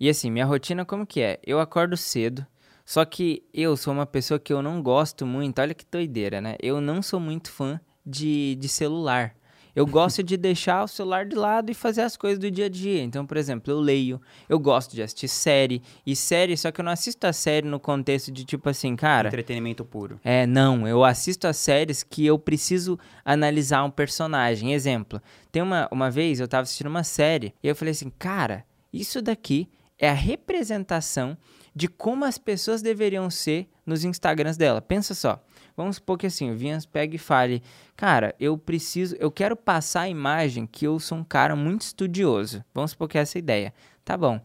E 0.00 0.08
assim, 0.08 0.28
minha 0.28 0.44
rotina 0.44 0.84
como 0.84 1.06
que 1.06 1.20
é? 1.20 1.38
Eu 1.46 1.60
acordo 1.60 1.96
cedo, 1.96 2.44
só 2.84 3.04
que 3.04 3.44
eu 3.54 3.76
sou 3.76 3.92
uma 3.92 4.06
pessoa 4.06 4.40
que 4.40 4.52
eu 4.52 4.60
não 4.60 4.82
gosto 4.82 5.24
muito, 5.24 5.60
olha 5.60 5.74
que 5.74 5.84
doideira, 5.90 6.40
né? 6.40 6.56
Eu 6.60 6.80
não 6.80 7.00
sou 7.00 7.20
muito 7.20 7.50
fã 7.50 7.80
de, 8.04 8.56
de 8.56 8.68
celular. 8.68 9.34
Eu 9.78 9.86
gosto 9.86 10.24
de 10.24 10.36
deixar 10.36 10.82
o 10.82 10.88
celular 10.88 11.24
de 11.24 11.36
lado 11.36 11.70
e 11.70 11.74
fazer 11.74 12.02
as 12.02 12.16
coisas 12.16 12.36
do 12.36 12.50
dia 12.50 12.66
a 12.66 12.68
dia. 12.68 13.00
Então, 13.00 13.24
por 13.24 13.36
exemplo, 13.36 13.72
eu 13.72 13.78
leio, 13.78 14.20
eu 14.48 14.58
gosto 14.58 14.92
de 14.92 15.00
assistir 15.00 15.28
série. 15.28 15.80
E 16.04 16.16
série, 16.16 16.56
só 16.56 16.72
que 16.72 16.80
eu 16.80 16.84
não 16.84 16.90
assisto 16.90 17.24
a 17.28 17.32
série 17.32 17.68
no 17.68 17.78
contexto 17.78 18.32
de 18.32 18.44
tipo 18.44 18.68
assim, 18.68 18.96
cara. 18.96 19.28
Entretenimento 19.28 19.84
puro. 19.84 20.18
É, 20.24 20.48
não. 20.48 20.84
Eu 20.88 21.04
assisto 21.04 21.46
as 21.46 21.58
séries 21.58 22.02
que 22.02 22.26
eu 22.26 22.36
preciso 22.40 22.98
analisar 23.24 23.84
um 23.84 23.90
personagem. 23.90 24.74
Exemplo, 24.74 25.22
tem 25.52 25.62
uma, 25.62 25.88
uma 25.92 26.10
vez 26.10 26.40
eu 26.40 26.48
tava 26.48 26.64
assistindo 26.64 26.88
uma 26.88 27.04
série 27.04 27.54
e 27.62 27.68
eu 27.68 27.76
falei 27.76 27.92
assim, 27.92 28.10
cara, 28.18 28.64
isso 28.92 29.22
daqui 29.22 29.68
é 29.96 30.08
a 30.10 30.12
representação 30.12 31.38
de 31.72 31.86
como 31.86 32.24
as 32.24 32.36
pessoas 32.36 32.82
deveriam 32.82 33.30
ser 33.30 33.68
nos 33.86 34.04
Instagrams 34.04 34.56
dela. 34.56 34.82
Pensa 34.82 35.14
só. 35.14 35.40
Vamos 35.78 35.94
supor 35.94 36.18
que 36.18 36.26
assim, 36.26 36.50
o 36.50 36.56
Vinhas 36.56 36.84
pega 36.84 37.14
e 37.14 37.20
fale, 37.20 37.62
cara, 37.96 38.34
eu 38.40 38.58
preciso, 38.58 39.14
eu 39.20 39.30
quero 39.30 39.54
passar 39.54 40.00
a 40.00 40.08
imagem 40.08 40.66
que 40.66 40.84
eu 40.84 40.98
sou 40.98 41.18
um 41.18 41.22
cara 41.22 41.54
muito 41.54 41.82
estudioso. 41.82 42.64
Vamos 42.74 42.90
supor 42.90 43.06
que 43.06 43.16
é 43.16 43.20
essa 43.20 43.38
ideia. 43.38 43.72
Tá 44.04 44.16
bom. 44.16 44.40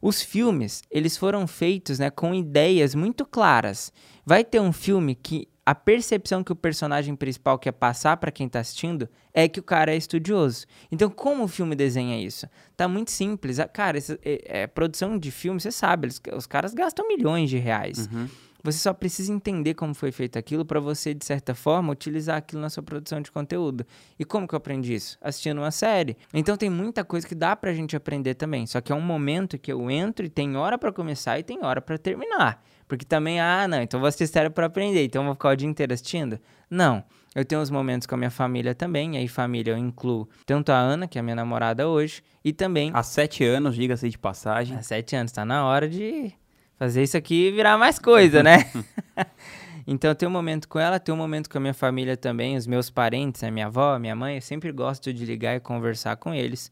Os 0.00 0.22
filmes, 0.22 0.84
eles 0.88 1.16
foram 1.16 1.48
feitos, 1.48 1.98
né, 1.98 2.10
com 2.10 2.32
ideias 2.32 2.94
muito 2.94 3.26
claras. 3.26 3.92
Vai 4.24 4.44
ter 4.44 4.60
um 4.60 4.72
filme 4.72 5.16
que 5.16 5.48
a 5.66 5.74
percepção 5.74 6.44
que 6.44 6.52
o 6.52 6.56
personagem 6.56 7.16
principal 7.16 7.58
quer 7.58 7.72
passar 7.72 8.16
para 8.16 8.30
quem 8.30 8.46
está 8.46 8.60
assistindo 8.60 9.08
é 9.34 9.48
que 9.48 9.58
o 9.58 9.64
cara 9.64 9.92
é 9.92 9.96
estudioso. 9.96 10.64
Então, 10.92 11.10
como 11.10 11.42
o 11.42 11.48
filme 11.48 11.74
desenha 11.74 12.24
isso? 12.24 12.48
Tá 12.76 12.86
muito 12.86 13.10
simples. 13.10 13.58
Cara, 13.72 13.98
essa, 13.98 14.16
é, 14.24 14.60
é, 14.60 14.66
produção 14.68 15.18
de 15.18 15.32
filme, 15.32 15.60
você 15.60 15.72
sabe, 15.72 16.06
eles, 16.06 16.22
os 16.36 16.46
caras 16.46 16.72
gastam 16.72 17.08
milhões 17.08 17.50
de 17.50 17.58
reais. 17.58 18.08
Uhum. 18.12 18.28
Você 18.62 18.78
só 18.78 18.92
precisa 18.92 19.32
entender 19.32 19.74
como 19.74 19.94
foi 19.94 20.10
feito 20.10 20.38
aquilo 20.38 20.64
para 20.64 20.80
você, 20.80 21.14
de 21.14 21.24
certa 21.24 21.54
forma, 21.54 21.92
utilizar 21.92 22.36
aquilo 22.36 22.60
na 22.60 22.68
sua 22.68 22.82
produção 22.82 23.20
de 23.20 23.30
conteúdo. 23.30 23.86
E 24.18 24.24
como 24.24 24.48
que 24.48 24.54
eu 24.54 24.56
aprendi 24.56 24.94
isso? 24.94 25.16
Assistindo 25.20 25.58
uma 25.58 25.70
série. 25.70 26.16
Então 26.34 26.56
tem 26.56 26.68
muita 26.68 27.04
coisa 27.04 27.26
que 27.26 27.34
dá 27.34 27.54
pra 27.54 27.72
gente 27.72 27.94
aprender 27.94 28.34
também. 28.34 28.66
Só 28.66 28.80
que 28.80 28.90
é 28.90 28.94
um 28.94 29.00
momento 29.00 29.58
que 29.58 29.72
eu 29.72 29.88
entro 29.90 30.26
e 30.26 30.28
tem 30.28 30.56
hora 30.56 30.76
para 30.76 30.92
começar 30.92 31.38
e 31.38 31.42
tem 31.42 31.64
hora 31.64 31.80
para 31.80 31.96
terminar. 31.96 32.62
Porque 32.88 33.04
também, 33.04 33.38
ah, 33.38 33.68
não, 33.68 33.82
então 33.82 34.00
vou 34.00 34.08
assistir 34.08 34.26
série 34.26 34.50
pra 34.50 34.66
aprender, 34.66 35.04
então 35.04 35.24
vou 35.24 35.34
ficar 35.34 35.50
o 35.50 35.56
dia 35.56 35.68
inteiro 35.68 35.92
assistindo? 35.92 36.40
Não. 36.70 37.04
Eu 37.34 37.44
tenho 37.44 37.60
os 37.60 37.70
momentos 37.70 38.06
com 38.06 38.14
a 38.14 38.18
minha 38.18 38.30
família 38.30 38.74
também, 38.74 39.14
e 39.14 39.18
aí 39.18 39.28
família 39.28 39.72
eu 39.72 39.78
incluo 39.78 40.26
tanto 40.46 40.72
a 40.72 40.78
Ana, 40.78 41.06
que 41.06 41.18
é 41.18 41.20
a 41.20 41.22
minha 41.22 41.36
namorada 41.36 41.86
hoje, 41.86 42.22
e 42.42 42.52
também... 42.52 42.90
Há 42.94 43.02
sete 43.02 43.44
anos, 43.44 43.76
diga-se 43.76 44.08
de 44.08 44.18
passagem. 44.18 44.76
Há 44.76 44.82
sete 44.82 45.14
anos, 45.14 45.30
tá 45.30 45.44
na 45.44 45.66
hora 45.66 45.86
de 45.86 46.32
fazer 46.78 47.02
isso 47.02 47.16
aqui 47.16 47.50
virar 47.50 47.76
mais 47.76 47.98
coisa, 47.98 48.42
né? 48.42 48.70
então, 49.86 50.14
tem 50.14 50.28
um 50.28 50.32
momento 50.32 50.68
com 50.68 50.78
ela, 50.78 51.00
tem 51.00 51.14
um 51.14 51.18
momento 51.18 51.50
com 51.50 51.58
a 51.58 51.60
minha 51.60 51.74
família 51.74 52.16
também, 52.16 52.56
os 52.56 52.66
meus 52.66 52.88
parentes, 52.88 53.42
a 53.42 53.50
minha 53.50 53.66
avó, 53.66 53.94
a 53.94 53.98
minha 53.98 54.14
mãe, 54.14 54.36
eu 54.36 54.42
sempre 54.42 54.70
gosto 54.70 55.12
de 55.12 55.24
ligar 55.24 55.56
e 55.56 55.60
conversar 55.60 56.16
com 56.16 56.32
eles 56.32 56.70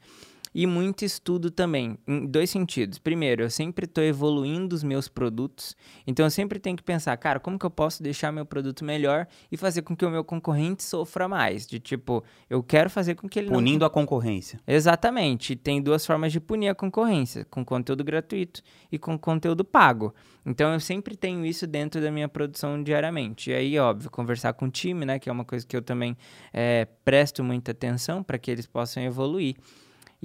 e 0.58 0.66
muito 0.66 1.04
estudo 1.04 1.50
também, 1.50 1.98
em 2.08 2.24
dois 2.24 2.48
sentidos. 2.48 2.98
Primeiro, 2.98 3.42
eu 3.42 3.50
sempre 3.50 3.84
estou 3.84 4.02
evoluindo 4.02 4.74
os 4.74 4.82
meus 4.82 5.06
produtos, 5.06 5.76
então 6.06 6.24
eu 6.24 6.30
sempre 6.30 6.58
tenho 6.58 6.74
que 6.74 6.82
pensar, 6.82 7.14
cara, 7.18 7.38
como 7.38 7.58
que 7.58 7.66
eu 7.66 7.70
posso 7.70 8.02
deixar 8.02 8.32
meu 8.32 8.46
produto 8.46 8.82
melhor 8.82 9.26
e 9.52 9.56
fazer 9.58 9.82
com 9.82 9.94
que 9.94 10.06
o 10.06 10.08
meu 10.08 10.24
concorrente 10.24 10.82
sofra 10.82 11.28
mais? 11.28 11.66
De 11.66 11.78
tipo, 11.78 12.24
eu 12.48 12.62
quero 12.62 12.88
fazer 12.88 13.16
com 13.16 13.28
que 13.28 13.38
ele 13.38 13.50
Punindo 13.50 13.80
não... 13.80 13.86
a 13.86 13.90
concorrência. 13.90 14.58
Exatamente. 14.66 15.54
Tem 15.54 15.82
duas 15.82 16.06
formas 16.06 16.32
de 16.32 16.40
punir 16.40 16.70
a 16.70 16.74
concorrência, 16.74 17.44
com 17.44 17.62
conteúdo 17.62 18.02
gratuito 18.02 18.62
e 18.90 18.98
com 18.98 19.18
conteúdo 19.18 19.62
pago. 19.62 20.14
Então 20.46 20.72
eu 20.72 20.80
sempre 20.80 21.18
tenho 21.18 21.44
isso 21.44 21.66
dentro 21.66 22.00
da 22.00 22.10
minha 22.10 22.30
produção 22.30 22.82
diariamente. 22.82 23.50
E 23.50 23.52
aí, 23.52 23.78
óbvio, 23.78 24.10
conversar 24.10 24.54
com 24.54 24.64
o 24.64 24.70
time, 24.70 25.04
né, 25.04 25.18
que 25.18 25.28
é 25.28 25.32
uma 25.32 25.44
coisa 25.44 25.66
que 25.66 25.76
eu 25.76 25.82
também 25.82 26.16
é, 26.50 26.86
presto 27.04 27.44
muita 27.44 27.72
atenção 27.72 28.22
para 28.22 28.38
que 28.38 28.50
eles 28.50 28.66
possam 28.66 29.02
evoluir. 29.02 29.54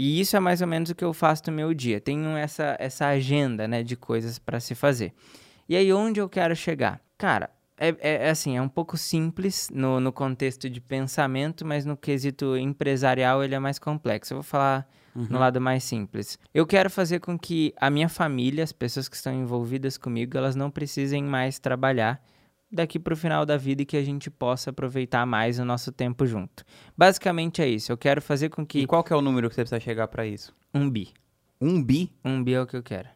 E 0.03 0.20
isso 0.20 0.36
é 0.36 0.39
mais 0.39 0.62
ou 0.62 0.67
menos 0.67 0.89
o 0.89 0.96
que 0.96 1.03
eu 1.03 1.13
faço 1.13 1.43
no 1.46 1.53
meu 1.53 1.75
dia. 1.75 2.01
Tenho 2.01 2.36
essa, 2.36 2.75
essa 2.79 3.05
agenda, 3.05 3.67
né, 3.67 3.84
de 3.84 3.96
coisas 3.96 4.39
para 4.39 4.60
se 4.60 4.74
fazer. 4.74 5.13
E 5.70 5.75
aí, 5.75 5.93
onde 5.93 6.20
eu 6.20 6.27
quero 6.27 6.55
chegar? 6.55 7.00
Cara, 7.20 7.51
é, 7.77 7.89
é, 8.00 8.25
é, 8.25 8.29
assim, 8.31 8.58
é 8.58 8.62
um 8.63 8.67
pouco 8.67 8.98
simples 8.98 9.70
no, 9.72 10.00
no 10.00 10.12
contexto 10.12 10.67
de 10.67 10.81
pensamento, 10.81 11.63
mas 11.63 11.86
no 11.86 11.96
quesito 11.96 12.58
empresarial 12.58 13.43
ele 13.43 13.53
é 13.53 13.60
mais 13.60 13.77
complexo. 13.77 14.34
Eu 14.34 14.38
vou 14.38 14.43
falar 14.43 14.89
uhum. 15.15 15.27
no 15.29 15.38
lado 15.38 15.62
mais 15.62 15.84
simples. 15.84 16.39
Eu 16.51 16.65
quero 16.65 16.89
fazer 16.89 17.20
com 17.20 17.38
que 17.38 17.72
a 17.77 17.91
minha 17.91 18.10
família, 18.10 18.63
as 18.63 18.72
pessoas 18.72 19.08
que 19.08 19.15
estão 19.15 19.31
envolvidas 19.31 20.00
comigo, 20.00 20.36
elas 20.36 20.55
não 20.55 20.72
precisem 20.72 21.24
mais 21.24 21.60
trabalhar 21.60 22.20
daqui 22.72 22.98
para 22.98 23.13
o 23.13 23.18
final 23.18 23.46
da 23.46 23.58
vida 23.58 23.82
e 23.82 23.86
que 23.86 23.98
a 23.98 24.04
gente 24.04 24.30
possa 24.30 24.70
aproveitar 24.70 25.25
mais 25.25 25.60
o 25.60 25.66
nosso 25.66 25.92
tempo 25.92 26.25
junto. 26.25 26.63
Basicamente 26.98 27.62
é 27.62 27.68
isso. 27.68 27.92
Eu 27.92 27.98
quero 27.98 28.22
fazer 28.22 28.50
com 28.50 28.66
que. 28.66 28.80
E 28.80 28.88
qual 28.88 29.04
que 29.04 29.12
é 29.12 29.16
o 29.16 29.22
número 29.22 29.50
que 29.50 29.56
você 29.56 29.62
precisa 29.62 29.80
chegar 29.80 30.08
para 30.08 30.25
isso? 30.25 30.56
Um 30.74 30.90
bi. 30.90 31.10
Um 31.60 31.84
bi? 31.84 32.12
Um 32.24 32.44
bi 32.44 32.54
é 32.54 32.62
o 32.62 32.66
que 32.66 32.75
eu 32.75 32.84
quero. 32.84 33.10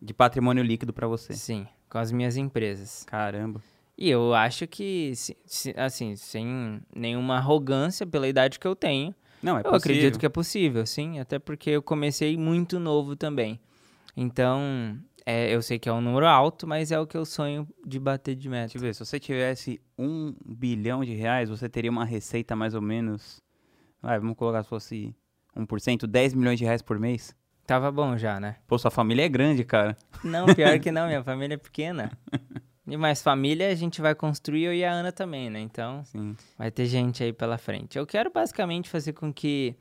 De 0.00 0.14
patrimônio 0.14 0.62
líquido 0.62 0.92
para 0.92 1.06
você? 1.06 1.32
Sim, 1.32 1.66
com 1.88 1.98
as 1.98 2.12
minhas 2.12 2.36
empresas. 2.36 3.04
Caramba. 3.04 3.60
E 3.98 4.08
eu 4.08 4.34
acho 4.34 4.66
que, 4.66 5.12
assim, 5.76 6.16
sem 6.16 6.80
nenhuma 6.94 7.36
arrogância 7.36 8.06
pela 8.06 8.26
idade 8.26 8.58
que 8.58 8.66
eu 8.66 8.74
tenho, 8.74 9.14
não, 9.42 9.58
é 9.58 9.62
eu 9.64 9.74
acredito 9.74 10.18
que 10.18 10.24
é 10.24 10.28
possível, 10.28 10.86
sim. 10.86 11.18
Até 11.18 11.38
porque 11.38 11.70
eu 11.70 11.82
comecei 11.82 12.36
muito 12.36 12.78
novo 12.78 13.16
também. 13.16 13.60
Então, 14.16 14.96
é, 15.24 15.54
eu 15.54 15.62
sei 15.62 15.78
que 15.78 15.88
é 15.88 15.92
um 15.92 16.00
número 16.00 16.26
alto, 16.26 16.66
mas 16.66 16.90
é 16.90 16.98
o 16.98 17.06
que 17.06 17.16
eu 17.16 17.24
sonho 17.24 17.66
de 17.86 17.98
bater 17.98 18.34
de 18.34 18.48
meta. 18.48 18.66
Deixa 18.66 18.78
eu 18.78 18.82
ver, 18.82 18.94
se 18.94 19.04
você 19.04 19.20
tivesse 19.20 19.80
um 19.96 20.34
bilhão 20.44 21.04
de 21.04 21.14
reais, 21.14 21.48
você 21.48 21.68
teria 21.68 21.90
uma 21.90 22.04
receita 22.04 22.56
mais 22.56 22.74
ou 22.74 22.80
menos. 22.80 23.42
Vai, 24.00 24.18
vamos 24.18 24.36
colocar 24.36 24.62
se 24.62 24.68
fosse 24.68 25.14
1%, 25.56 26.06
10 26.06 26.34
milhões 26.34 26.58
de 26.58 26.64
reais 26.64 26.82
por 26.82 26.98
mês. 26.98 27.34
Tava 27.66 27.92
bom 27.92 28.16
já, 28.16 28.40
né? 28.40 28.56
Pô, 28.66 28.76
sua 28.76 28.90
família 28.90 29.24
é 29.24 29.28
grande, 29.28 29.64
cara. 29.64 29.96
Não, 30.24 30.46
pior 30.52 30.78
que 30.80 30.90
não, 30.90 31.06
minha 31.08 31.22
família 31.22 31.54
é 31.54 31.58
pequena. 31.58 32.10
E 32.86 32.96
mais 32.96 33.22
família 33.22 33.68
a 33.68 33.74
gente 33.74 34.00
vai 34.00 34.14
construir, 34.14 34.64
eu 34.64 34.74
e 34.74 34.84
a 34.84 34.90
Ana 34.90 35.12
também, 35.12 35.48
né? 35.48 35.60
Então, 35.60 36.04
Sim. 36.04 36.36
vai 36.58 36.70
ter 36.70 36.86
gente 36.86 37.22
aí 37.22 37.32
pela 37.32 37.56
frente. 37.56 37.96
Eu 37.96 38.04
quero 38.04 38.30
basicamente 38.32 38.90
fazer 38.90 39.12
com 39.12 39.32
que 39.32 39.76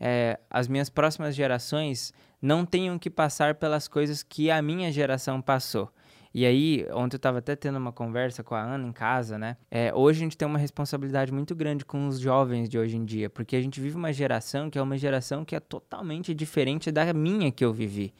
é, 0.00 0.38
as 0.50 0.68
minhas 0.68 0.88
próximas 0.88 1.34
gerações 1.34 2.12
não 2.40 2.64
tenham 2.64 2.98
que 2.98 3.10
passar 3.10 3.54
pelas 3.54 3.88
coisas 3.88 4.22
que 4.22 4.50
a 4.50 4.60
minha 4.60 4.92
geração 4.92 5.40
passou. 5.40 5.90
E 6.38 6.44
aí, 6.44 6.86
ontem 6.92 7.14
eu 7.14 7.18
estava 7.18 7.38
até 7.38 7.56
tendo 7.56 7.78
uma 7.78 7.92
conversa 7.92 8.44
com 8.44 8.54
a 8.54 8.60
Ana 8.60 8.86
em 8.86 8.92
casa, 8.92 9.38
né? 9.38 9.56
É, 9.70 9.90
hoje 9.94 10.18
a 10.18 10.22
gente 10.24 10.36
tem 10.36 10.46
uma 10.46 10.58
responsabilidade 10.58 11.32
muito 11.32 11.54
grande 11.54 11.82
com 11.82 12.06
os 12.06 12.20
jovens 12.20 12.68
de 12.68 12.78
hoje 12.78 12.94
em 12.94 13.06
dia, 13.06 13.30
porque 13.30 13.56
a 13.56 13.60
gente 13.62 13.80
vive 13.80 13.96
uma 13.96 14.12
geração 14.12 14.68
que 14.68 14.78
é 14.78 14.82
uma 14.82 14.98
geração 14.98 15.46
que 15.46 15.56
é 15.56 15.60
totalmente 15.60 16.34
diferente 16.34 16.92
da 16.92 17.10
minha 17.14 17.50
que 17.50 17.64
eu 17.64 17.72
vivi. 17.72 18.12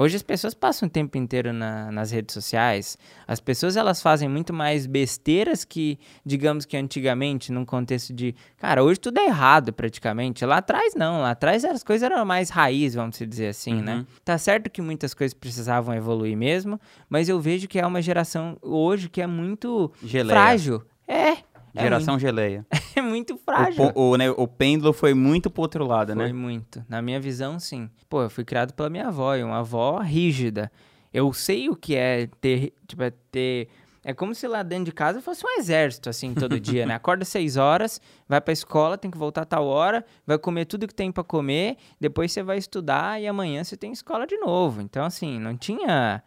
Hoje 0.00 0.14
as 0.14 0.22
pessoas 0.22 0.54
passam 0.54 0.86
o 0.86 0.90
tempo 0.90 1.18
inteiro 1.18 1.52
na, 1.52 1.90
nas 1.90 2.12
redes 2.12 2.32
sociais. 2.32 2.96
As 3.26 3.40
pessoas 3.40 3.76
elas 3.76 4.00
fazem 4.00 4.28
muito 4.28 4.54
mais 4.54 4.86
besteiras 4.86 5.64
que, 5.64 5.98
digamos 6.24 6.64
que 6.64 6.76
antigamente, 6.76 7.50
num 7.50 7.64
contexto 7.64 8.14
de, 8.14 8.32
cara, 8.58 8.84
hoje 8.84 9.00
tudo 9.00 9.18
é 9.18 9.26
errado 9.26 9.72
praticamente. 9.72 10.44
Lá 10.44 10.58
atrás 10.58 10.94
não, 10.94 11.22
lá 11.22 11.32
atrás 11.32 11.64
as 11.64 11.82
coisas 11.82 12.08
eram 12.08 12.24
mais 12.24 12.48
raiz, 12.48 12.94
vamos 12.94 13.18
dizer 13.18 13.48
assim, 13.48 13.82
né? 13.82 13.94
uhum. 13.94 13.98
né? 13.98 14.06
Tá 14.24 14.38
certo 14.38 14.70
que 14.70 14.80
muitas 14.80 15.12
coisas 15.14 15.34
precisavam 15.34 15.92
evoluir 15.92 16.36
mesmo, 16.36 16.80
mas 17.10 17.28
eu 17.28 17.40
vejo 17.40 17.66
que 17.66 17.80
é 17.80 17.84
uma 17.84 18.00
geração 18.00 18.56
hoje 18.62 19.08
que 19.08 19.20
é 19.20 19.26
muito 19.26 19.92
Geleia. 20.00 20.38
frágil. 20.38 20.82
É, 21.08 21.38
é 21.74 21.82
Geração 21.82 22.14
muito... 22.14 22.20
geleia. 22.20 22.66
é 22.94 23.00
muito 23.02 23.36
frágil. 23.36 23.92
O, 23.94 24.10
o, 24.10 24.16
né, 24.16 24.30
o 24.30 24.46
pêndulo 24.46 24.92
foi 24.92 25.14
muito 25.14 25.50
pro 25.50 25.62
outro 25.62 25.86
lado, 25.86 26.12
foi 26.12 26.16
né? 26.16 26.24
Foi 26.24 26.32
muito. 26.32 26.84
Na 26.88 27.00
minha 27.02 27.20
visão, 27.20 27.58
sim. 27.58 27.90
Pô, 28.08 28.22
eu 28.22 28.30
fui 28.30 28.44
criado 28.44 28.72
pela 28.74 28.90
minha 28.90 29.08
avó, 29.08 29.34
e 29.34 29.42
uma 29.42 29.58
avó 29.58 29.98
rígida. 29.98 30.70
Eu 31.12 31.32
sei 31.32 31.68
o 31.68 31.76
que 31.76 31.94
é 31.94 32.28
ter, 32.40 32.72
tipo, 32.86 33.02
é 33.02 33.12
ter... 33.30 33.68
É 34.04 34.14
como 34.14 34.34
se 34.34 34.46
lá 34.46 34.62
dentro 34.62 34.86
de 34.86 34.92
casa 34.92 35.20
fosse 35.20 35.44
um 35.44 35.58
exército, 35.58 36.08
assim, 36.08 36.32
todo 36.32 36.58
dia, 36.60 36.86
né? 36.86 36.94
Acorda 36.94 37.24
seis 37.24 37.56
horas, 37.56 38.00
vai 38.28 38.40
pra 38.40 38.52
escola, 38.52 38.96
tem 38.96 39.10
que 39.10 39.18
voltar 39.18 39.42
a 39.42 39.44
tal 39.44 39.66
hora, 39.66 40.04
vai 40.26 40.38
comer 40.38 40.64
tudo 40.64 40.86
que 40.86 40.94
tem 40.94 41.12
para 41.12 41.24
comer, 41.24 41.76
depois 42.00 42.32
você 42.32 42.42
vai 42.42 42.58
estudar 42.58 43.20
e 43.20 43.26
amanhã 43.26 43.62
você 43.62 43.76
tem 43.76 43.92
escola 43.92 44.26
de 44.26 44.36
novo. 44.38 44.80
Então, 44.80 45.04
assim, 45.04 45.38
não 45.38 45.56
tinha 45.56 46.22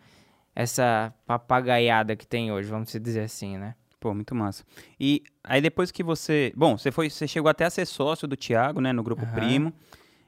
essa 0.55 1.13
papagaiada 1.25 2.15
que 2.15 2.27
tem 2.27 2.51
hoje, 2.51 2.69
vamos 2.69 2.91
dizer 2.91 3.21
assim, 3.21 3.57
né? 3.57 3.75
Pô, 4.01 4.15
muito 4.15 4.33
massa. 4.33 4.65
E 4.99 5.21
aí 5.43 5.61
depois 5.61 5.91
que 5.91 6.01
você. 6.01 6.51
Bom, 6.55 6.75
você 6.75 6.91
foi. 6.91 7.07
Você 7.07 7.27
chegou 7.27 7.47
até 7.47 7.65
a 7.65 7.69
ser 7.69 7.85
sócio 7.85 8.27
do 8.27 8.35
Thiago, 8.35 8.81
né? 8.81 8.91
No 8.91 9.03
grupo 9.03 9.23
uhum. 9.23 9.31
Primo. 9.31 9.73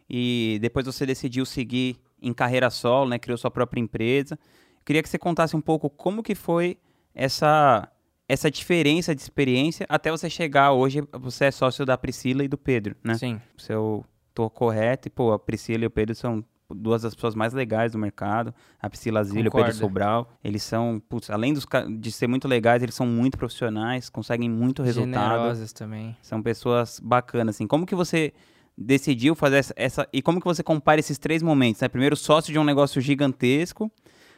E 0.07 0.59
depois 0.62 0.86
você 0.86 1.07
decidiu 1.07 1.43
seguir 1.43 1.97
em 2.21 2.31
carreira 2.31 2.69
solo, 2.69 3.09
né? 3.09 3.17
Criou 3.17 3.36
sua 3.36 3.49
própria 3.49 3.81
empresa. 3.81 4.38
Queria 4.86 5.01
que 5.01 5.09
você 5.09 5.17
contasse 5.17 5.55
um 5.55 5.62
pouco 5.62 5.89
como 5.89 6.21
que 6.21 6.36
foi 6.36 6.77
essa 7.15 7.89
essa 8.29 8.49
diferença 8.49 9.13
de 9.15 9.21
experiência 9.21 9.88
até 9.89 10.12
você 10.12 10.29
chegar 10.29 10.71
hoje, 10.71 11.03
você 11.12 11.45
é 11.45 11.51
sócio 11.51 11.86
da 11.86 11.97
Priscila 11.97 12.43
e 12.43 12.47
do 12.47 12.57
Pedro, 12.57 12.95
né? 13.03 13.15
Sim. 13.15 13.41
Se 13.57 13.73
eu 13.73 14.05
tô 14.33 14.49
correto, 14.49 15.07
e 15.07 15.12
pô, 15.12 15.33
a 15.33 15.39
Priscila 15.39 15.83
e 15.83 15.88
o 15.88 15.91
Pedro 15.91 16.15
são 16.15 16.43
duas 16.73 17.01
das 17.01 17.13
pessoas 17.13 17.36
mais 17.36 17.53
legais 17.53 17.91
do 17.91 17.97
mercado, 17.97 18.53
a 18.81 18.89
Priscila 18.89 19.23
Zilli 19.23 19.45
e 19.45 19.47
o 19.47 19.51
Pedro 19.51 19.73
Sobral. 19.73 20.31
Eles 20.43 20.63
são, 20.63 21.01
putz, 21.07 21.29
além 21.29 21.53
dos, 21.53 21.65
de 21.97 22.12
ser 22.12 22.27
muito 22.27 22.47
legais, 22.47 22.81
eles 22.83 22.95
são 22.95 23.05
muito 23.05 23.38
profissionais, 23.38 24.09
conseguem 24.09 24.49
muito 24.49 24.83
resultado. 24.83 25.31
Generosas 25.31 25.73
também. 25.73 26.17
São 26.21 26.41
pessoas 26.41 26.99
bacanas, 26.99 27.55
assim. 27.55 27.67
Como 27.67 27.86
que 27.86 27.95
você 27.95 28.33
decidiu 28.77 29.36
fazer 29.36 29.57
essa, 29.57 29.73
essa, 29.75 30.07
E 30.12 30.21
como 30.21 30.39
que 30.39 30.45
você 30.45 30.63
compara 30.63 30.99
esses 30.99 31.17
três 31.17 31.41
momentos, 31.41 31.81
né? 31.81 31.88
Primeiro 31.88 32.15
sócio 32.15 32.51
de 32.51 32.59
um 32.59 32.63
negócio 32.63 32.99
gigantesco, 32.99 33.91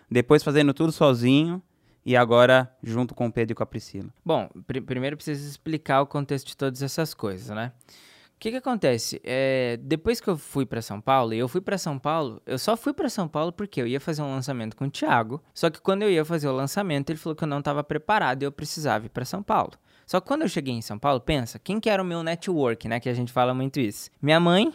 depois 0.10 0.44
fazendo 0.44 0.74
tudo 0.74 0.92
sozinho 0.92 1.62
e 2.06 2.16
agora 2.16 2.72
junto 2.84 3.16
com 3.16 3.26
o 3.28 3.32
Pedro 3.32 3.54
e 3.54 3.56
com 3.56 3.64
a 3.64 3.66
Priscila. 3.66 4.10
Bom, 4.24 4.50
pr 4.68 4.82
primeiro 4.82 5.16
preciso 5.16 5.48
explicar 5.50 6.02
o 6.02 6.06
contexto 6.06 6.48
de 6.48 6.58
todas 6.58 6.82
essas 6.82 7.14
coisas, 7.14 7.50
né? 7.56 7.72
O 8.36 8.40
que 8.40 8.52
que 8.52 8.58
acontece? 8.58 9.22
É, 9.24 9.78
depois 9.82 10.20
que 10.20 10.28
eu 10.28 10.38
fui 10.38 10.66
para 10.66 10.82
São 10.82 11.00
Paulo, 11.00 11.34
e 11.34 11.40
eu 11.40 11.48
fui 11.48 11.62
para 11.62 11.78
São 11.78 11.98
Paulo, 11.98 12.42
eu 12.46 12.60
só 12.60 12.76
fui 12.76 12.94
para 12.94 13.10
São 13.10 13.28
Paulo 13.28 13.52
porque 13.52 13.82
eu 13.82 13.88
ia 13.88 14.00
fazer 14.00 14.22
um 14.22 14.32
lançamento 14.32 14.76
com 14.76 14.86
o 14.86 14.92
Thiago. 14.92 15.42
Só 15.54 15.70
que 15.70 15.82
quando 15.82 16.04
eu 16.04 16.12
ia 16.12 16.24
fazer 16.26 16.48
o 16.48 16.52
lançamento, 16.52 17.10
ele 17.10 17.18
falou 17.18 17.36
que 17.36 17.44
eu 17.44 17.48
não 17.48 17.60
estava 17.60 17.84
preparado 17.84 18.44
e 18.44 18.46
eu 18.46 18.52
precisava 18.52 19.06
ir 19.06 19.10
para 19.10 19.24
São 19.26 19.42
Paulo. 19.42 19.72
Só 20.06 20.20
que 20.20 20.28
quando 20.28 20.44
eu 20.44 20.50
cheguei 20.50 20.74
em 20.74 20.82
São 20.82 21.00
Paulo, 21.00 21.20
pensa, 21.20 21.58
quem 21.58 21.80
que 21.80 21.90
era 21.90 22.04
o 22.04 22.06
meu 22.06 22.22
network, 22.22 22.88
né? 22.88 23.00
Que 23.00 23.10
a 23.10 23.14
gente 23.14 23.32
fala 23.32 23.54
muito 23.54 23.80
isso. 23.80 24.12
Minha 24.22 24.40
mãe, 24.40 24.72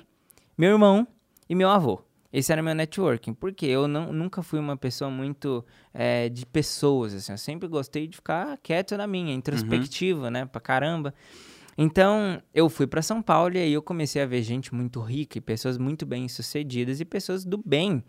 meu 0.56 0.72
irmão 0.72 1.06
e 1.48 1.54
meu 1.54 1.68
avô. 1.68 2.02
Esse 2.32 2.52
era 2.52 2.62
meu 2.62 2.74
networking, 2.74 3.34
porque 3.34 3.66
eu 3.66 3.88
não, 3.88 4.12
nunca 4.12 4.42
fui 4.42 4.60
uma 4.60 4.76
pessoa 4.76 5.10
muito 5.10 5.64
é, 5.92 6.28
de 6.28 6.46
pessoas, 6.46 7.12
assim. 7.12 7.32
Eu 7.32 7.38
sempre 7.38 7.68
gostei 7.68 8.06
de 8.06 8.16
ficar 8.16 8.56
quieto 8.62 8.96
na 8.96 9.06
minha, 9.06 9.34
introspectiva, 9.34 10.26
uhum. 10.26 10.30
né? 10.30 10.46
Pra 10.46 10.60
caramba. 10.60 11.12
Então, 11.76 12.42
eu 12.54 12.68
fui 12.68 12.86
para 12.86 13.02
São 13.02 13.22
Paulo 13.22 13.56
e 13.56 13.58
aí 13.58 13.72
eu 13.72 13.82
comecei 13.82 14.20
a 14.20 14.26
ver 14.26 14.42
gente 14.42 14.74
muito 14.74 15.00
rica 15.00 15.38
e 15.38 15.40
pessoas 15.40 15.78
muito 15.78 16.04
bem-sucedidas 16.04 17.00
e 17.00 17.04
pessoas 17.04 17.44
do 17.44 17.58
bem 17.58 18.02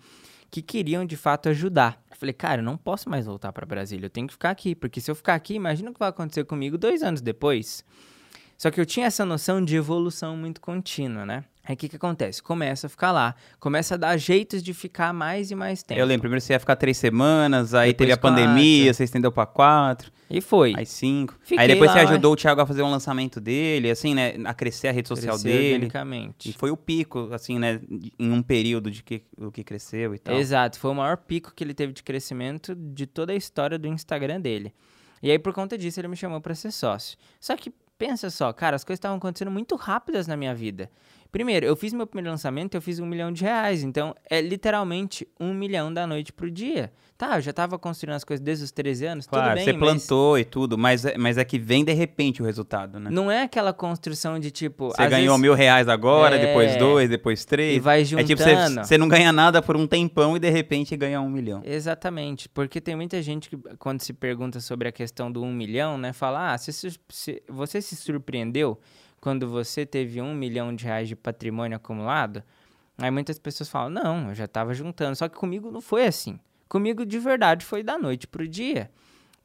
que 0.49 0.61
queriam 0.61 1.05
de 1.05 1.15
fato 1.15 1.47
ajudar. 1.47 2.03
Eu 2.11 2.17
falei, 2.17 2.33
cara, 2.33 2.61
eu 2.61 2.65
não 2.65 2.75
posso 2.75 3.09
mais 3.09 3.25
voltar 3.25 3.53
para 3.53 3.65
Brasília, 3.65 4.07
eu 4.07 4.09
tenho 4.09 4.27
que 4.27 4.33
ficar 4.33 4.49
aqui, 4.49 4.75
porque 4.75 4.99
se 4.99 5.09
eu 5.09 5.15
ficar 5.15 5.33
aqui, 5.33 5.53
imagina 5.53 5.89
o 5.89 5.93
que 5.93 5.99
vai 5.99 6.09
acontecer 6.09 6.43
comigo 6.43 6.77
dois 6.77 7.01
anos 7.01 7.21
depois. 7.21 7.85
Só 8.57 8.69
que 8.69 8.79
eu 8.79 8.85
tinha 8.85 9.07
essa 9.07 9.25
noção 9.25 9.63
de 9.63 9.75
evolução 9.75 10.35
muito 10.35 10.59
contínua, 10.59 11.25
né? 11.25 11.45
Aí 11.63 11.75
o 11.75 11.77
que, 11.77 11.87
que 11.89 11.95
acontece? 11.95 12.41
Começa 12.41 12.87
a 12.87 12.89
ficar 12.89 13.11
lá, 13.11 13.35
começa 13.59 13.93
a 13.93 13.97
dar 13.97 14.17
jeitos 14.17 14.63
de 14.63 14.73
ficar 14.73 15.13
mais 15.13 15.51
e 15.51 15.55
mais 15.55 15.83
tempo. 15.83 15.99
Eu 15.99 16.05
lembro, 16.05 16.21
primeiro 16.21 16.41
você 16.41 16.53
ia 16.53 16.59
ficar 16.59 16.75
três 16.75 16.97
semanas, 16.97 17.73
aí 17.73 17.89
depois 17.89 18.07
teve 18.07 18.11
a 18.13 18.17
quatro. 18.17 18.43
pandemia, 18.43 18.93
você 18.93 19.03
estendeu 19.03 19.31
para 19.31 19.45
quatro. 19.45 20.11
E 20.27 20.41
foi. 20.41 20.73
Aí 20.75 20.85
cinco. 20.85 21.35
Fiquei 21.41 21.59
aí 21.59 21.67
depois 21.67 21.89
lá, 21.91 21.97
você 21.97 22.13
ajudou 22.13 22.33
o 22.33 22.35
Thiago 22.35 22.61
a 22.61 22.65
fazer 22.65 22.81
um 22.81 22.89
lançamento 22.89 23.39
dele, 23.39 23.91
assim, 23.91 24.15
né? 24.15 24.33
A 24.45 24.53
crescer 24.53 24.87
a 24.87 24.91
rede 24.91 25.07
social 25.07 25.37
dele. 25.37 25.91
E 26.43 26.53
foi 26.53 26.71
o 26.71 26.77
pico, 26.77 27.29
assim, 27.31 27.59
né? 27.59 27.79
Em 28.17 28.31
um 28.31 28.41
período 28.41 28.89
de 28.89 29.03
que, 29.03 29.23
do 29.37 29.51
que 29.51 29.63
cresceu 29.63 30.15
e 30.15 30.19
tal. 30.19 30.35
Exato, 30.35 30.79
foi 30.79 30.89
o 30.89 30.95
maior 30.95 31.17
pico 31.17 31.53
que 31.53 31.63
ele 31.63 31.73
teve 31.73 31.93
de 31.93 32.01
crescimento 32.01 32.73
de 32.73 33.05
toda 33.05 33.33
a 33.33 33.35
história 33.35 33.77
do 33.77 33.87
Instagram 33.87 34.41
dele. 34.41 34.73
E 35.21 35.29
aí, 35.29 35.37
por 35.37 35.53
conta 35.53 35.77
disso, 35.77 35.99
ele 35.99 36.07
me 36.07 36.15
chamou 36.15 36.41
para 36.41 36.55
ser 36.55 36.71
sócio. 36.71 37.17
Só 37.39 37.55
que 37.55 37.71
pensa 37.97 38.31
só, 38.31 38.51
cara, 38.51 38.75
as 38.75 38.83
coisas 38.83 38.97
estavam 38.97 39.17
acontecendo 39.17 39.51
muito 39.51 39.75
rápidas 39.75 40.25
na 40.25 40.35
minha 40.35 40.55
vida. 40.55 40.89
Primeiro, 41.31 41.65
eu 41.65 41.75
fiz 41.75 41.93
meu 41.93 42.05
primeiro 42.05 42.29
lançamento, 42.29 42.75
eu 42.75 42.81
fiz 42.81 42.99
um 42.99 43.05
milhão 43.05 43.31
de 43.31 43.43
reais. 43.43 43.83
Então, 43.83 44.13
é 44.29 44.41
literalmente 44.41 45.25
um 45.39 45.53
milhão 45.53 45.93
da 45.93 46.05
noite 46.05 46.33
pro 46.33 46.51
dia. 46.51 46.91
Tá, 47.17 47.37
eu 47.37 47.41
já 47.41 47.53
tava 47.53 47.77
construindo 47.77 48.15
as 48.15 48.23
coisas 48.23 48.43
desde 48.43 48.65
os 48.65 48.71
13 48.71 49.05
anos, 49.05 49.27
claro, 49.27 49.49
tudo 49.49 49.55
bem, 49.55 49.63
você 49.63 49.73
plantou 49.75 50.39
e 50.39 50.43
tudo, 50.43 50.75
mas, 50.75 51.05
é, 51.05 51.15
mas 51.19 51.37
é 51.37 51.45
que 51.45 51.59
vem 51.59 51.85
de 51.85 51.93
repente 51.93 52.41
o 52.41 52.45
resultado, 52.45 52.99
né? 52.99 53.11
Não 53.11 53.29
é 53.29 53.43
aquela 53.43 53.71
construção 53.71 54.39
de 54.39 54.49
tipo... 54.49 54.87
Você 54.87 55.07
ganhou 55.07 55.35
vezes... 55.35 55.41
mil 55.41 55.53
reais 55.53 55.87
agora, 55.87 56.35
é... 56.35 56.47
depois 56.47 56.75
dois, 56.77 57.07
depois 57.07 57.45
três. 57.45 57.77
E 57.77 57.79
vai 57.79 58.03
juntando. 58.03 58.25
É 58.25 58.27
tipo, 58.27 58.41
você, 58.41 58.75
você 58.75 58.97
não 58.97 59.07
ganha 59.07 59.31
nada 59.31 59.61
por 59.61 59.77
um 59.77 59.85
tempão 59.85 60.35
e 60.35 60.39
de 60.39 60.49
repente 60.49 60.97
ganha 60.97 61.21
um 61.21 61.29
milhão. 61.29 61.61
Exatamente, 61.63 62.49
porque 62.49 62.81
tem 62.81 62.95
muita 62.95 63.21
gente 63.21 63.51
que 63.51 63.57
quando 63.77 64.01
se 64.01 64.13
pergunta 64.13 64.59
sobre 64.59 64.87
a 64.87 64.91
questão 64.91 65.31
do 65.31 65.43
um 65.43 65.53
milhão, 65.53 65.99
né, 65.99 66.13
fala, 66.13 66.53
ah, 66.53 66.57
se, 66.57 66.73
se, 66.73 67.43
você 67.47 67.83
se 67.83 67.95
surpreendeu 67.95 68.79
quando 69.21 69.47
você 69.47 69.85
teve 69.85 70.21
um 70.21 70.33
milhão 70.33 70.75
de 70.75 70.83
reais 70.83 71.07
de 71.07 71.15
patrimônio 71.15 71.77
acumulado, 71.77 72.43
Aí 73.01 73.09
muitas 73.09 73.39
pessoas 73.39 73.67
falam, 73.67 73.89
não, 73.89 74.29
eu 74.29 74.35
já 74.35 74.47
tava 74.47 74.73
juntando. 74.73 75.15
Só 75.15 75.27
que 75.27 75.35
comigo 75.35 75.71
não 75.71 75.81
foi 75.81 76.05
assim. 76.05 76.39
Comigo, 76.69 77.05
de 77.05 77.17
verdade, 77.17 77.65
foi 77.65 77.81
da 77.81 77.97
noite 77.97 78.27
pro 78.27 78.47
dia. 78.47 78.91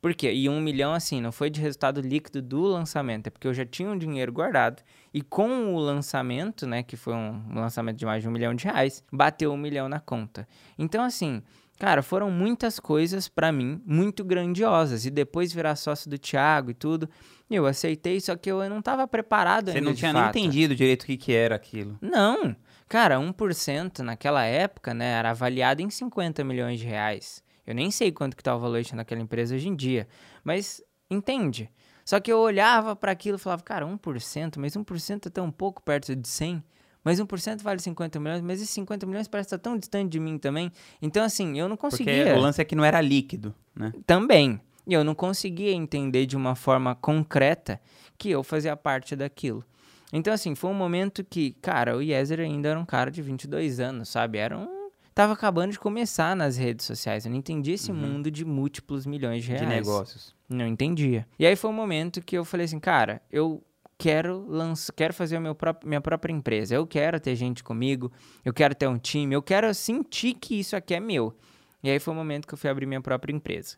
Por 0.01 0.15
quê? 0.15 0.31
E 0.33 0.49
um 0.49 0.61
milhão, 0.61 0.93
assim, 0.93 1.23
não 1.23 1.33
foi 1.33 1.49
de 1.49 1.61
resultado 1.61 2.01
líquido 2.01 2.43
do 2.43 2.63
lançamento, 2.63 3.27
é 3.27 3.31
porque 3.31 3.49
eu 3.49 3.55
já 3.55 3.65
tinha 3.65 3.91
um 3.91 3.97
dinheiro 3.97 4.31
guardado. 4.31 4.83
E 5.13 5.23
com 5.23 5.75
o 5.75 5.79
lançamento, 5.79 6.67
né, 6.67 6.83
que 6.83 6.97
foi 6.97 7.15
um 7.15 7.55
lançamento 7.55 7.97
de 7.97 8.05
mais 8.05 8.23
de 8.23 8.29
um 8.29 8.31
milhão 8.31 8.55
de 8.55 8.65
reais, 8.65 9.03
bateu 9.11 9.51
um 9.53 9.57
milhão 9.57 9.89
na 9.89 9.99
conta. 9.99 10.47
Então, 10.79 11.03
assim, 11.03 11.43
cara, 11.79 12.03
foram 12.03 12.31
muitas 12.31 12.81
coisas 12.81 13.29
para 13.29 13.51
mim 13.53 13.81
muito 13.85 14.25
grandiosas. 14.25 15.05
E 15.07 15.11
depois 15.11 15.53
virar 15.53 15.77
sócio 15.77 16.09
do 16.11 16.19
Thiago 16.19 16.71
e 16.71 16.75
tudo, 16.75 17.09
eu 17.51 17.67
aceitei, 17.67 18.21
só 18.21 18.37
que 18.37 18.51
eu 18.51 18.69
não 18.69 18.81
estava 18.81 19.07
preparado 19.07 19.71
Você 19.71 19.79
ainda. 19.79 19.91
não 19.91 19.95
tinha 19.97 20.13
nem 20.13 20.25
entendido 20.25 20.75
direito 20.75 21.03
o 21.03 21.07
que, 21.07 21.17
que 21.17 21.33
era 21.33 21.55
aquilo. 21.55 21.99
Não. 22.01 22.55
Cara, 22.89 23.17
1% 23.17 23.99
naquela 24.01 24.45
época, 24.45 24.95
né, 24.95 25.13
era 25.13 25.31
avaliado 25.31 25.83
em 25.83 25.91
50 25.91 26.45
milhões 26.45 26.79
de 26.79 26.87
reais. 26.87 27.43
Eu 27.67 27.75
nem 27.75 27.91
sei 27.91 28.13
quanto 28.13 28.37
que 28.37 28.43
tá 28.43 28.55
o 28.55 28.61
valuation 28.61 28.97
daquela 28.97 29.21
empresa 29.21 29.55
hoje 29.55 29.69
em 29.69 29.75
dia, 29.75 30.07
mas 30.45 30.81
entende. 31.11 31.69
Só 32.05 32.21
que 32.21 32.31
eu 32.31 32.39
olhava 32.39 32.95
para 32.95 33.11
aquilo 33.11 33.37
e 33.37 33.41
falava, 33.41 33.65
cara, 33.65 33.85
1%, 33.85 34.55
mas 34.59 34.77
1% 34.77 35.27
é 35.27 35.31
tão 35.31 35.51
pouco 35.51 35.83
perto 35.83 36.15
de 36.15 36.29
100. 36.29 36.63
Mas 37.07 37.21
1% 37.21 37.63
vale 37.63 37.79
50 37.79 38.19
milhões, 38.19 38.43
mas 38.43 38.61
esses 38.61 38.71
50 38.71 39.07
milhões 39.07 39.29
parece 39.29 39.47
estar 39.47 39.59
tão 39.59 39.79
distante 39.79 40.11
de 40.11 40.19
mim 40.19 40.39
também. 40.39 40.73
Então, 41.01 41.23
assim, 41.23 41.57
eu 41.57 41.69
não 41.69 41.77
Porque 41.77 41.99
conseguia. 41.99 42.37
o 42.37 42.41
lance 42.41 42.61
é 42.61 42.65
que 42.65 42.75
não 42.75 42.85
era 42.85 43.01
líquido, 43.01 43.55
né? 43.77 43.93
Também. 44.05 44.61
E 44.85 44.93
eu 44.93 45.05
não 45.05 45.15
conseguia 45.15 45.71
entender 45.71 46.27
de 46.27 46.37
uma 46.37 46.57
forma 46.57 46.97
concreta 46.97 47.81
que 48.19 48.29
eu 48.29 48.43
fazia 48.43 48.77
parte 48.77 49.15
daquilo. 49.15 49.65
Então, 50.13 50.35
assim, 50.35 50.57
foi 50.57 50.69
um 50.69 50.75
momento 50.75 51.23
que, 51.23 51.53
cara, 51.63 51.97
o 51.97 52.03
Yezer 52.03 52.41
ainda 52.41 52.71
era 52.71 52.81
um 52.81 52.85
cara 52.85 53.09
de 53.09 53.23
22 53.23 53.79
anos, 53.79 54.09
sabe? 54.09 54.39
Era 54.39 54.59
um. 54.59 54.89
Tava 55.15 55.33
acabando 55.33 55.71
de 55.71 55.79
começar 55.79 56.35
nas 56.35 56.57
redes 56.57 56.85
sociais. 56.85 57.25
Eu 57.25 57.31
não 57.31 57.39
entendia 57.39 57.77
esse 57.77 57.93
mundo 57.93 58.33
de 58.33 58.45
múltiplos 58.45 59.07
milhões 59.07 59.45
de 59.45 59.51
reais. 59.53 59.65
De 59.65 59.73
negócios. 59.73 60.35
Não 60.49 60.67
entendia. 60.67 61.25
E 61.39 61.47
aí 61.47 61.55
foi 61.55 61.71
um 61.71 61.73
momento 61.73 62.21
que 62.21 62.37
eu 62.37 62.45
falei 62.45 62.65
assim, 62.67 62.81
cara, 62.81 63.23
eu 63.31 63.63
quero 63.99 64.45
lançar, 64.49 64.93
quero 64.93 65.15
fazer 65.15 65.39
meu 65.39 65.55
próprio, 65.55 65.89
minha 65.89 66.01
própria 66.01 66.33
empresa. 66.33 66.75
Eu 66.75 66.87
quero 66.87 67.19
ter 67.19 67.35
gente 67.35 67.63
comigo, 67.65 68.13
eu 68.45 68.53
quero 68.53 68.75
ter 68.75 68.87
um 68.87 68.99
time, 68.99 69.35
eu 69.35 69.43
quero 69.43 69.73
sentir 69.75 70.35
que 70.35 70.59
isso 70.59 70.77
aqui 70.77 70.95
é 70.95 71.01
meu. 71.01 71.37
E 71.83 71.91
aí 71.91 71.99
foi 71.99 72.13
o 72.13 72.17
momento 72.17 72.47
que 72.47 72.55
eu 72.55 72.59
fui 72.59 72.69
abrir 72.71 72.87
minha 72.87 73.01
própria 73.01 73.33
empresa. 73.33 73.77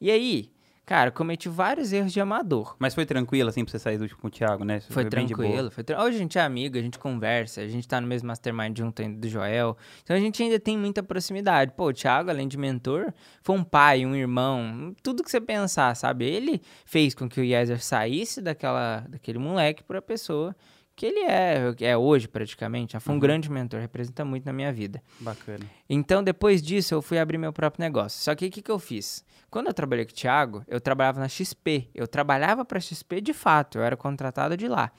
E 0.00 0.10
aí, 0.10 0.50
cara, 0.84 1.10
cometi 1.10 1.48
vários 1.48 1.92
erros 1.92 2.12
de 2.12 2.20
amador. 2.20 2.76
Mas 2.78 2.94
foi 2.94 3.06
tranquilo, 3.06 3.48
assim, 3.48 3.64
pra 3.64 3.70
você 3.70 3.78
sair 3.78 3.98
do 3.98 4.08
com 4.16 4.26
o 4.26 4.30
Thiago, 4.30 4.64
né? 4.64 4.80
Foi 4.80 5.04
boa. 5.04 5.10
tranquilo, 5.10 5.70
foi 5.70 5.84
tra... 5.84 6.02
Hoje 6.02 6.16
a 6.16 6.18
gente 6.18 6.38
é 6.38 6.42
amigo, 6.42 6.76
a 6.76 6.82
gente 6.82 6.98
conversa, 6.98 7.60
a 7.60 7.68
gente 7.68 7.86
tá 7.86 8.00
no 8.00 8.06
mesmo 8.06 8.28
mastermind 8.28 8.76
junto 8.76 9.00
ainda 9.00 9.18
do 9.18 9.28
Joel. 9.28 9.76
Então 10.02 10.16
a 10.16 10.20
gente 10.20 10.42
ainda 10.42 10.58
tem 10.58 10.76
muita 10.76 11.02
proximidade. 11.02 11.72
Pô, 11.76 11.88
o 11.88 11.92
Thiago, 11.92 12.30
além 12.30 12.48
de 12.48 12.58
mentor, 12.58 13.12
foi 13.42 13.56
um 13.56 13.64
pai, 13.64 14.04
um 14.04 14.14
irmão, 14.14 14.94
tudo 15.02 15.22
que 15.22 15.30
você 15.30 15.40
pensar, 15.40 15.94
sabe? 15.94 16.24
Ele 16.24 16.60
fez 16.84 17.14
com 17.14 17.28
que 17.28 17.40
o 17.40 17.44
Yezer 17.44 17.82
saísse 17.82 18.40
daquela, 18.40 19.06
daquele 19.08 19.38
moleque 19.38 19.82
pra 19.82 20.02
pessoa 20.02 20.54
que 21.00 21.06
ele 21.06 21.20
é, 21.20 21.74
é 21.80 21.96
hoje 21.96 22.28
praticamente. 22.28 22.98
Foi 23.00 23.12
um 23.12 23.16
Uhum. 23.16 23.20
grande 23.20 23.50
mentor, 23.50 23.80
representa 23.80 24.22
muito 24.22 24.44
na 24.44 24.52
minha 24.52 24.70
vida. 24.70 25.02
Bacana. 25.18 25.64
Então, 25.88 26.22
depois 26.22 26.60
disso, 26.60 26.92
eu 26.92 27.00
fui 27.00 27.18
abrir 27.18 27.38
meu 27.38 27.54
próprio 27.54 27.82
negócio. 27.82 28.22
Só 28.22 28.34
que 28.34 28.46
o 28.46 28.50
que, 28.50 28.60
que 28.60 28.70
eu 28.70 28.78
fiz? 28.78 29.24
Quando 29.48 29.68
eu 29.68 29.72
trabalhei 29.72 30.04
com 30.04 30.10
o 30.12 30.14
Thiago, 30.14 30.62
eu 30.68 30.78
trabalhava 30.78 31.18
na 31.18 31.26
XP. 31.26 31.88
Eu 31.94 32.06
trabalhava 32.06 32.66
para 32.66 32.76
a 32.76 32.80
XP 32.82 33.22
de 33.22 33.32
fato, 33.32 33.78
eu 33.78 33.82
era 33.82 33.96
contratado 33.96 34.58
de 34.58 34.68
lá. 34.68 34.92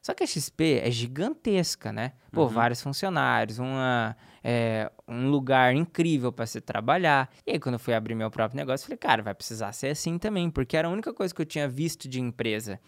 Só 0.00 0.14
que 0.14 0.24
a 0.24 0.26
XP 0.26 0.80
é 0.82 0.90
gigantesca, 0.90 1.92
né? 1.92 2.12
Pô, 2.32 2.48
vários 2.48 2.80
funcionários, 2.80 3.58
uma, 3.58 4.16
é, 4.42 4.90
um 5.06 5.28
lugar 5.28 5.74
incrível 5.74 6.32
para 6.32 6.46
se 6.46 6.60
trabalhar. 6.62 7.30
E 7.46 7.52
aí, 7.52 7.60
quando 7.60 7.74
eu 7.74 7.78
fui 7.78 7.92
abrir 7.94 8.14
meu 8.14 8.30
próprio 8.30 8.56
negócio, 8.56 8.84
eu 8.84 8.86
falei, 8.86 8.98
cara, 8.98 9.22
vai 9.22 9.34
precisar 9.34 9.70
ser 9.72 9.88
assim 9.88 10.16
também, 10.18 10.50
porque 10.50 10.76
era 10.78 10.88
a 10.88 10.90
única 10.90 11.12
coisa 11.12 11.34
que 11.34 11.42
eu 11.42 11.46
tinha 11.46 11.68
visto 11.68 12.08
de 12.08 12.20
empresa. 12.20 12.80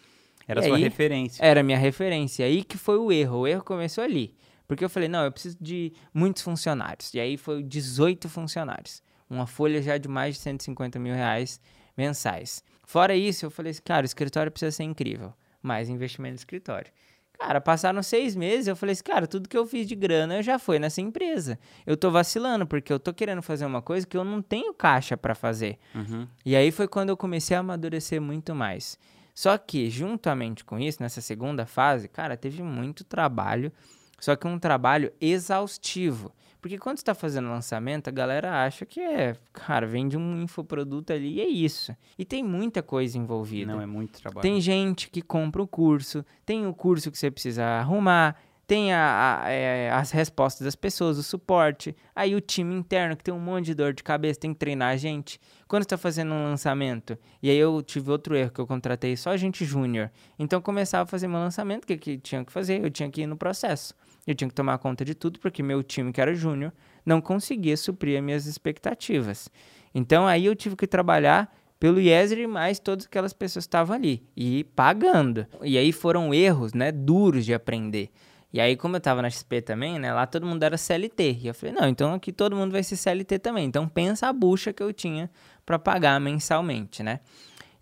Era 0.46 0.60
E 0.60 0.64
sua 0.68 0.76
aí? 0.76 0.82
referência. 0.82 1.44
Era 1.44 1.60
a 1.60 1.62
minha 1.62 1.78
referência. 1.78 2.44
Aí 2.44 2.62
que 2.62 2.76
foi 2.76 2.98
o 2.98 3.10
erro. 3.10 3.38
O 3.40 3.46
erro 3.46 3.62
começou 3.62 4.02
ali. 4.04 4.34
Porque 4.66 4.84
eu 4.84 4.88
falei, 4.88 5.08
não, 5.08 5.24
eu 5.24 5.32
preciso 5.32 5.56
de 5.60 5.92
muitos 6.12 6.42
funcionários. 6.42 7.12
E 7.14 7.20
aí 7.20 7.36
foi 7.36 7.62
18 7.62 8.28
funcionários. 8.28 9.02
Uma 9.28 9.46
folha 9.46 9.80
já 9.82 9.98
de 9.98 10.08
mais 10.08 10.34
de 10.36 10.40
150 10.40 10.98
mil 10.98 11.14
reais 11.14 11.60
mensais. 11.96 12.62
Fora 12.82 13.14
isso, 13.14 13.46
eu 13.46 13.50
falei 13.50 13.70
assim, 13.70 13.82
cara, 13.84 14.04
o 14.04 14.06
escritório 14.06 14.50
precisa 14.50 14.70
ser 14.70 14.84
incrível. 14.84 15.32
Mais 15.62 15.88
investimento 15.88 16.32
no 16.32 16.38
escritório. 16.38 16.90
Cara, 17.38 17.60
passaram 17.60 18.00
seis 18.02 18.36
meses, 18.36 18.68
eu 18.68 18.76
falei 18.76 18.92
assim, 18.92 19.02
cara, 19.02 19.26
tudo 19.26 19.48
que 19.48 19.56
eu 19.56 19.66
fiz 19.66 19.88
de 19.88 19.94
grana 19.96 20.40
já 20.42 20.58
foi 20.58 20.78
nessa 20.78 21.00
empresa. 21.00 21.58
Eu 21.84 21.96
tô 21.96 22.10
vacilando, 22.10 22.66
porque 22.66 22.92
eu 22.92 22.98
tô 22.98 23.12
querendo 23.12 23.42
fazer 23.42 23.66
uma 23.66 23.82
coisa 23.82 24.06
que 24.06 24.16
eu 24.16 24.22
não 24.24 24.40
tenho 24.40 24.72
caixa 24.72 25.16
pra 25.16 25.34
fazer. 25.34 25.78
Uhum. 25.94 26.28
E 26.44 26.54
aí 26.54 26.70
foi 26.70 26.86
quando 26.86 27.08
eu 27.08 27.16
comecei 27.16 27.56
a 27.56 27.60
amadurecer 27.60 28.20
muito 28.20 28.54
mais. 28.54 28.96
Só 29.34 29.58
que, 29.58 29.90
juntamente 29.90 30.64
com 30.64 30.78
isso, 30.78 31.02
nessa 31.02 31.20
segunda 31.20 31.66
fase, 31.66 32.08
cara, 32.08 32.36
teve 32.36 32.62
muito 32.62 33.02
trabalho, 33.02 33.72
só 34.20 34.36
que 34.36 34.46
um 34.46 34.58
trabalho 34.58 35.12
exaustivo. 35.20 36.32
Porque 36.60 36.78
quando 36.78 36.96
você 36.96 37.04
tá 37.04 37.14
fazendo 37.14 37.50
lançamento, 37.50 38.08
a 38.08 38.10
galera 38.10 38.64
acha 38.64 38.86
que 38.86 38.98
é, 38.98 39.36
cara, 39.52 39.86
vende 39.86 40.16
um 40.16 40.40
infoproduto 40.40 41.12
ali 41.12 41.34
e 41.34 41.40
é 41.42 41.46
isso. 41.46 41.94
E 42.16 42.24
tem 42.24 42.42
muita 42.42 42.82
coisa 42.82 43.18
envolvida. 43.18 43.72
Não, 43.72 43.82
é 43.82 43.86
muito 43.86 44.18
trabalho. 44.18 44.40
Tem 44.40 44.58
gente 44.62 45.10
que 45.10 45.20
compra 45.20 45.62
o 45.62 45.66
curso, 45.66 46.24
tem 46.46 46.66
o 46.66 46.72
curso 46.72 47.10
que 47.10 47.18
você 47.18 47.30
precisa 47.30 47.64
arrumar, 47.64 48.40
tem 48.66 48.92
a- 48.92 49.42
a- 49.44 49.50
é, 49.50 49.90
as 49.90 50.10
respostas 50.10 50.64
das 50.64 50.74
pessoas, 50.74 51.18
o 51.18 51.22
suporte, 51.22 51.94
aí 52.14 52.34
o 52.34 52.40
time 52.40 52.74
interno 52.74 53.16
que 53.16 53.22
tem 53.22 53.32
um 53.34 53.38
monte 53.38 53.66
de 53.66 53.74
dor 53.74 53.92
de 53.92 54.02
cabeça, 54.02 54.40
tem 54.40 54.52
que 54.52 54.58
treinar 54.58 54.92
a 54.92 54.96
gente. 54.96 55.38
Quando 55.68 55.82
você 55.82 55.88
tá 55.90 55.98
fazendo 55.98 56.32
um 56.32 56.44
lançamento, 56.44 57.18
e 57.42 57.50
aí 57.50 57.56
eu 57.56 57.82
tive 57.82 58.10
outro 58.10 58.34
erro, 58.36 58.50
que 58.50 58.60
eu 58.60 58.66
contratei 58.66 59.16
só 59.16 59.36
gente 59.36 59.64
júnior. 59.64 60.10
Então 60.38 60.60
começava 60.60 61.02
a 61.04 61.06
fazer 61.06 61.28
meu 61.28 61.38
lançamento, 61.38 61.84
o 61.84 61.86
que, 61.86 61.96
que 61.96 62.18
tinha 62.18 62.44
que 62.44 62.52
fazer? 62.52 62.82
Eu 62.82 62.90
tinha 62.90 63.10
que 63.10 63.22
ir 63.22 63.26
no 63.26 63.36
processo. 63.36 63.94
Eu 64.26 64.34
tinha 64.34 64.48
que 64.48 64.54
tomar 64.54 64.78
conta 64.78 65.04
de 65.04 65.14
tudo, 65.14 65.38
porque 65.38 65.62
meu 65.62 65.82
time, 65.82 66.10
que 66.12 66.20
era 66.20 66.34
júnior, 66.34 66.72
não 67.04 67.20
conseguia 67.20 67.76
suprir 67.76 68.16
as 68.18 68.24
minhas 68.24 68.46
expectativas. 68.46 69.50
Então 69.94 70.26
aí 70.26 70.46
eu 70.46 70.54
tive 70.54 70.74
que 70.76 70.86
trabalhar 70.86 71.54
pelo 71.78 72.00
Yezer 72.00 72.38
e 72.38 72.46
mais 72.46 72.78
todas 72.78 73.04
aquelas 73.04 73.34
pessoas 73.34 73.66
que 73.66 73.68
estavam 73.68 73.94
ali 73.94 74.22
e 74.34 74.64
pagando. 74.74 75.46
E 75.62 75.76
aí 75.76 75.92
foram 75.92 76.32
erros, 76.32 76.72
né, 76.72 76.90
duros 76.90 77.44
de 77.44 77.52
aprender. 77.52 78.10
E 78.54 78.60
aí, 78.60 78.76
como 78.76 78.94
eu 78.94 79.00
tava 79.00 79.20
na 79.20 79.28
XP 79.28 79.62
também, 79.62 79.98
né, 79.98 80.12
lá 80.12 80.28
todo 80.28 80.46
mundo 80.46 80.62
era 80.62 80.76
CLT. 80.76 81.38
E 81.42 81.48
eu 81.48 81.54
falei, 81.54 81.74
não, 81.74 81.88
então 81.88 82.14
aqui 82.14 82.30
todo 82.30 82.54
mundo 82.54 82.70
vai 82.70 82.84
ser 82.84 82.94
CLT 82.94 83.40
também. 83.40 83.66
Então 83.66 83.88
pensa 83.88 84.28
a 84.28 84.32
bucha 84.32 84.72
que 84.72 84.80
eu 84.80 84.92
tinha 84.92 85.28
para 85.66 85.76
pagar 85.76 86.20
mensalmente, 86.20 87.02
né? 87.02 87.18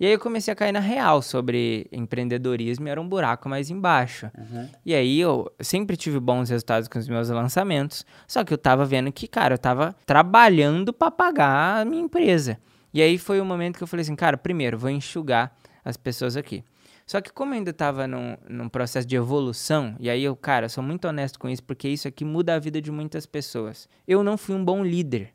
E 0.01 0.07
aí 0.07 0.13
eu 0.13 0.19
comecei 0.19 0.51
a 0.51 0.55
cair 0.55 0.73
na 0.73 0.81
real 0.81 1.21
sobre 1.21 1.87
empreendedorismo 1.93 2.89
e 2.89 2.91
era 2.91 2.99
um 2.99 3.07
buraco 3.07 3.51
mais 3.51 3.69
embaixo. 3.69 4.31
E 4.83 4.95
aí 4.95 5.21
eu 5.21 5.53
sempre 5.61 5.95
tive 5.95 6.19
bons 6.19 6.49
resultados 6.49 6.89
com 6.89 6.99
os 6.99 7.07
meus 7.07 7.29
lançamentos, 7.29 8.07
só 8.27 8.43
que 8.43 8.55
eu 8.55 8.59
tava 8.59 8.87
vendo 8.87 9.13
que, 9.13 9.29
cara, 9.29 9.53
eu 9.53 9.59
tava 9.59 9.95
trabalhando 10.07 10.91
para 10.91 11.11
pagar 11.11 11.83
a 11.83 11.85
minha 11.85 12.03
empresa. 12.03 12.59
E 12.95 13.03
aí 13.03 13.19
foi 13.19 13.43
o 13.43 13.45
momento 13.45 13.77
que 13.77 13.83
eu 13.83 13.87
falei 13.87 14.01
assim, 14.05 14.17
cara, 14.17 14.39
primeiro, 14.39 14.79
vou 14.79 14.89
enxugar 14.89 15.55
as 15.85 15.99
pessoas 15.99 16.35
aqui. 16.35 16.65
Só 17.13 17.21
que 17.21 17.31
como 17.31 17.53
eu 17.53 17.59
ainda 17.59 17.75
tava 17.75 18.07
num, 18.07 18.39
num 18.49 18.71
processo 18.71 19.07
de 19.07 19.17
evolução, 19.17 19.95
e 20.01 20.09
aí 20.09 20.25
eu, 20.25 20.35
cara, 20.35 20.67
sou 20.71 20.83
muito 20.83 21.07
honesto 21.07 21.39
com 21.39 21.47
isso, 21.47 21.63
porque 21.63 21.87
isso 21.87 22.09
aqui 22.09 22.25
muda 22.25 22.55
a 22.55 22.59
vida 22.59 22.81
de 22.81 22.91
muitas 22.91 23.27
pessoas. 23.27 23.87
Eu 24.09 24.23
não 24.25 24.39
fui 24.39 24.55
um 24.55 24.65
bom 24.65 24.83
líder 24.83 25.29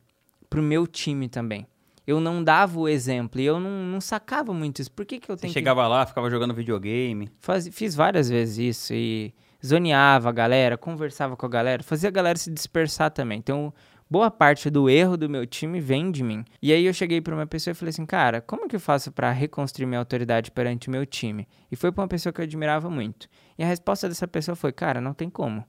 pro 0.50 0.60
meu 0.60 0.88
time 0.88 1.28
também. 1.28 1.68
Eu 2.04 2.18
não 2.18 2.42
dava 2.42 2.80
o 2.80 2.88
exemplo 2.88 3.40
e 3.40 3.44
eu 3.44 3.60
não, 3.60 3.70
não 3.84 4.00
sacava 4.00 4.52
muito 4.52 4.82
isso. 4.82 4.90
Por 4.90 5.06
que, 5.06 5.20
que 5.20 5.30
eu 5.30 5.36
Você 5.36 5.42
tenho 5.42 5.52
que 5.52 5.60
chegava 5.60 5.86
lá, 5.86 6.04
ficava 6.04 6.28
jogando 6.28 6.52
videogame. 6.52 7.30
Faz- 7.38 7.68
fiz 7.68 7.94
várias 7.94 8.28
vezes 8.28 8.58
isso 8.58 8.92
e 8.92 9.32
zoneava 9.64 10.30
a 10.30 10.32
galera, 10.32 10.76
conversava 10.76 11.36
com 11.36 11.46
a 11.46 11.48
galera, 11.48 11.84
fazia 11.84 12.08
a 12.08 12.12
galera 12.12 12.36
se 12.36 12.50
dispersar 12.50 13.12
também. 13.12 13.38
Então, 13.38 13.72
boa 14.10 14.30
parte 14.30 14.70
do 14.70 14.88
erro 14.88 15.16
do 15.16 15.28
meu 15.28 15.46
time 15.46 15.80
vem 15.80 16.10
de 16.10 16.22
mim. 16.22 16.44
E 16.62 16.72
aí 16.72 16.84
eu 16.84 16.92
cheguei 16.92 17.20
para 17.20 17.34
uma 17.34 17.46
pessoa 17.46 17.72
e 17.72 17.74
falei 17.74 17.90
assim, 17.90 18.06
cara, 18.06 18.40
como 18.40 18.68
que 18.68 18.76
eu 18.76 18.80
faço 18.80 19.12
para 19.12 19.30
reconstruir 19.30 19.86
minha 19.86 19.98
autoridade 19.98 20.50
perante 20.50 20.88
o 20.88 20.90
meu 20.90 21.04
time? 21.04 21.46
E 21.70 21.76
foi 21.76 21.92
para 21.92 22.02
uma 22.02 22.08
pessoa 22.08 22.32
que 22.32 22.40
eu 22.40 22.44
admirava 22.44 22.88
muito. 22.88 23.28
E 23.58 23.62
a 23.62 23.66
resposta 23.66 24.08
dessa 24.08 24.26
pessoa 24.26 24.54
foi, 24.56 24.72
cara, 24.72 25.00
não 25.00 25.14
tem 25.14 25.28
como. 25.28 25.64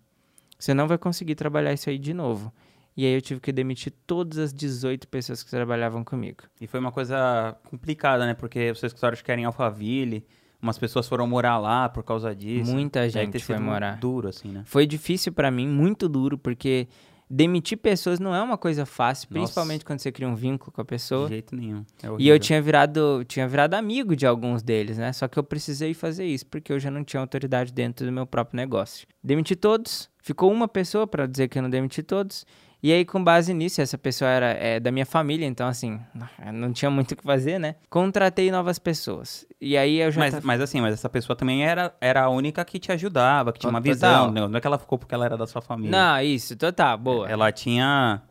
Você 0.57 0.73
não 0.73 0.87
vai 0.87 0.97
conseguir 0.97 1.35
trabalhar 1.35 1.73
isso 1.73 1.89
aí 1.89 1.97
de 1.97 2.13
novo. 2.13 2.53
E 2.97 3.05
aí 3.05 3.13
eu 3.13 3.21
tive 3.21 3.39
que 3.39 3.51
demitir 3.51 3.93
todas 4.05 4.37
as 4.37 4.53
18 4.53 5.07
pessoas 5.07 5.41
que 5.41 5.49
trabalhavam 5.49 6.03
comigo. 6.03 6.43
E 6.59 6.67
foi 6.67 6.79
uma 6.79 6.91
coisa 6.91 7.55
complicada, 7.69 8.25
né? 8.25 8.33
Porque 8.33 8.69
os 8.71 8.83
escritórios 8.83 9.21
querem 9.21 9.45
Alphaville, 9.45 10.25
umas 10.61 10.77
pessoas 10.77 11.07
foram 11.07 11.25
morar 11.25 11.57
lá 11.57 11.87
por 11.87 12.03
causa 12.03 12.35
disso. 12.35 12.69
Muita 12.69 12.99
Deve 13.01 13.11
gente 13.11 13.31
ter 13.33 13.39
foi 13.39 13.57
morar. 13.57 13.97
duro, 13.97 14.27
assim, 14.27 14.49
né? 14.49 14.63
Foi 14.65 14.85
difícil 14.85 15.31
pra 15.31 15.49
mim, 15.49 15.67
muito 15.67 16.09
duro, 16.09 16.37
porque 16.37 16.89
demitir 17.29 17.77
pessoas 17.77 18.19
não 18.19 18.33
é 18.33 18.41
uma 18.41 18.57
coisa 18.57 18.85
fácil, 18.85 19.27
Nossa. 19.29 19.39
principalmente 19.39 19.85
quando 19.85 19.99
você 19.99 20.11
cria 20.11 20.27
um 20.27 20.35
vínculo 20.35 20.71
com 20.71 20.81
a 20.81 20.83
De 20.83 20.87
pessoa. 20.87 21.27
jeito 21.27 21.55
nenhum. 21.55 21.85
É 22.01 22.07
E 22.17 22.27
eu 22.27 22.39
tinha 22.39 22.61
virado, 22.61 23.23
tinha 23.27 23.47
virado 23.47 23.75
amigo 23.75 24.15
de 24.15 24.25
alguns 24.25 24.63
deles, 24.63 24.97
né? 24.97 25.13
Só 25.13 25.27
que 25.27 25.37
eu 25.37 25.43
precisei 25.43 25.93
fazer 25.93 26.25
isso 26.25 26.45
porque 26.47 26.71
eu 26.73 26.79
já 26.79 26.89
não 26.89 27.03
tinha 27.03 27.19
autoridade 27.21 27.71
dentro 27.71 28.05
do 28.05 28.11
meu 28.11 28.25
próprio 28.25 28.57
negócio. 28.57 29.07
Demiti 29.23 29.55
todos, 29.55 30.09
Ficou 30.21 30.51
uma 30.51 30.67
pessoa 30.67 31.07
para 31.07 31.25
dizer 31.25 31.47
que 31.47 31.57
eu 31.57 31.61
não 31.63 31.69
demiti 31.69 32.03
todos. 32.03 32.45
E 32.81 32.93
aí, 32.93 33.03
com 33.03 33.21
base 33.21 33.53
nisso, 33.53 33.81
essa 33.81 33.97
pessoa 33.97 34.29
era 34.29 34.47
é, 34.51 34.79
da 34.79 34.89
minha 34.91 35.05
família, 35.05 35.45
então, 35.45 35.67
assim, 35.67 35.99
não 36.53 36.71
tinha 36.71 36.89
muito 36.89 37.11
o 37.11 37.15
que 37.15 37.23
fazer, 37.23 37.59
né? 37.59 37.75
Contratei 37.89 38.49
novas 38.51 38.79
pessoas. 38.79 39.45
E 39.59 39.75
aí 39.75 39.99
eu 39.99 40.09
já. 40.11 40.19
Mas, 40.19 40.33
tava... 40.35 40.47
mas 40.47 40.61
assim, 40.61 40.79
mas 40.79 40.93
essa 40.93 41.09
pessoa 41.09 41.35
também 41.35 41.65
era, 41.65 41.93
era 41.99 42.23
a 42.23 42.29
única 42.29 42.63
que 42.63 42.79
te 42.79 42.91
ajudava, 42.91 43.51
que 43.51 43.59
tinha 43.59 43.69
uma 43.69 43.81
Total. 43.81 43.93
visão. 43.93 44.31
Não, 44.31 44.47
não 44.47 44.57
é 44.57 44.61
que 44.61 44.67
ela 44.67 44.77
ficou 44.77 44.97
porque 44.97 45.13
ela 45.13 45.25
era 45.25 45.35
da 45.35 45.45
sua 45.45 45.61
família. 45.61 45.91
Não, 45.91 46.21
isso, 46.21 46.55
total, 46.55 46.97
boa. 46.97 47.29
Ela 47.29 47.51
tinha. 47.51 48.21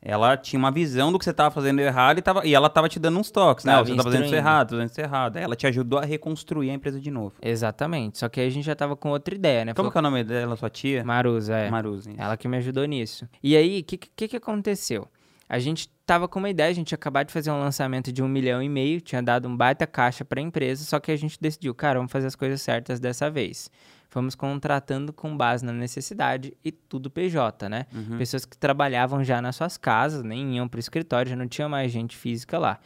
Ela 0.00 0.36
tinha 0.36 0.58
uma 0.58 0.70
visão 0.70 1.10
do 1.10 1.18
que 1.18 1.24
você 1.24 1.30
estava 1.32 1.50
fazendo 1.50 1.80
errado 1.80 2.18
e, 2.18 2.22
tava, 2.22 2.46
e 2.46 2.54
ela 2.54 2.70
tava 2.70 2.88
te 2.88 3.00
dando 3.00 3.18
uns 3.18 3.30
toques, 3.30 3.64
né? 3.64 3.76
Você 3.84 3.96
tá 3.96 4.02
fazendo 4.02 4.24
isso 4.26 4.34
errado, 4.34 4.70
fazendo 4.70 4.90
isso 4.90 5.00
errado. 5.00 5.36
Aí 5.36 5.42
Ela 5.42 5.56
te 5.56 5.66
ajudou 5.66 5.98
a 5.98 6.04
reconstruir 6.04 6.70
a 6.70 6.74
empresa 6.74 7.00
de 7.00 7.10
novo. 7.10 7.34
Exatamente. 7.42 8.18
Só 8.18 8.28
que 8.28 8.40
aí 8.40 8.46
a 8.46 8.50
gente 8.50 8.64
já 8.64 8.76
tava 8.76 8.94
com 8.94 9.10
outra 9.10 9.34
ideia, 9.34 9.64
né? 9.64 9.74
Como 9.74 9.90
Falou- 9.90 9.92
que 9.92 9.98
é 9.98 10.00
o 10.00 10.02
nome 10.02 10.24
dela, 10.24 10.56
sua 10.56 10.70
tia? 10.70 11.04
Maruza, 11.04 11.56
é. 11.56 11.68
Maruzi. 11.68 12.14
Ela 12.16 12.36
que 12.36 12.46
me 12.46 12.56
ajudou 12.58 12.84
nisso. 12.84 13.28
E 13.42 13.56
aí, 13.56 13.80
o 13.80 13.84
que, 13.84 13.96
que, 13.96 14.28
que 14.28 14.36
aconteceu? 14.36 15.08
A 15.48 15.58
gente 15.58 15.88
tava 16.06 16.28
com 16.28 16.38
uma 16.38 16.50
ideia, 16.50 16.68
a 16.70 16.72
gente 16.74 16.88
tinha 16.88 16.96
acabado 16.96 17.28
de 17.28 17.32
fazer 17.32 17.50
um 17.50 17.58
lançamento 17.58 18.12
de 18.12 18.22
um 18.22 18.28
milhão 18.28 18.62
e 18.62 18.68
meio, 18.68 19.00
tinha 19.00 19.22
dado 19.22 19.48
um 19.48 19.56
baita 19.56 19.86
caixa 19.86 20.22
pra 20.24 20.40
empresa, 20.42 20.84
só 20.84 21.00
que 21.00 21.10
a 21.10 21.16
gente 21.16 21.38
decidiu, 21.40 21.74
cara, 21.74 21.98
vamos 21.98 22.12
fazer 22.12 22.26
as 22.26 22.36
coisas 22.36 22.60
certas 22.60 23.00
dessa 23.00 23.30
vez. 23.30 23.70
Fomos 24.08 24.34
contratando 24.34 25.12
com 25.12 25.36
base 25.36 25.64
na 25.64 25.72
necessidade 25.72 26.56
e 26.64 26.72
tudo 26.72 27.10
PJ, 27.10 27.68
né? 27.68 27.86
Pessoas 28.16 28.44
que 28.46 28.56
trabalhavam 28.56 29.22
já 29.22 29.42
nas 29.42 29.56
suas 29.56 29.76
casas, 29.76 30.22
nem 30.22 30.56
iam 30.56 30.66
pro 30.66 30.80
escritório, 30.80 31.28
já 31.28 31.36
não 31.36 31.46
tinha 31.46 31.68
mais 31.68 31.92
gente 31.92 32.16
física 32.16 32.58
lá. 32.58 32.78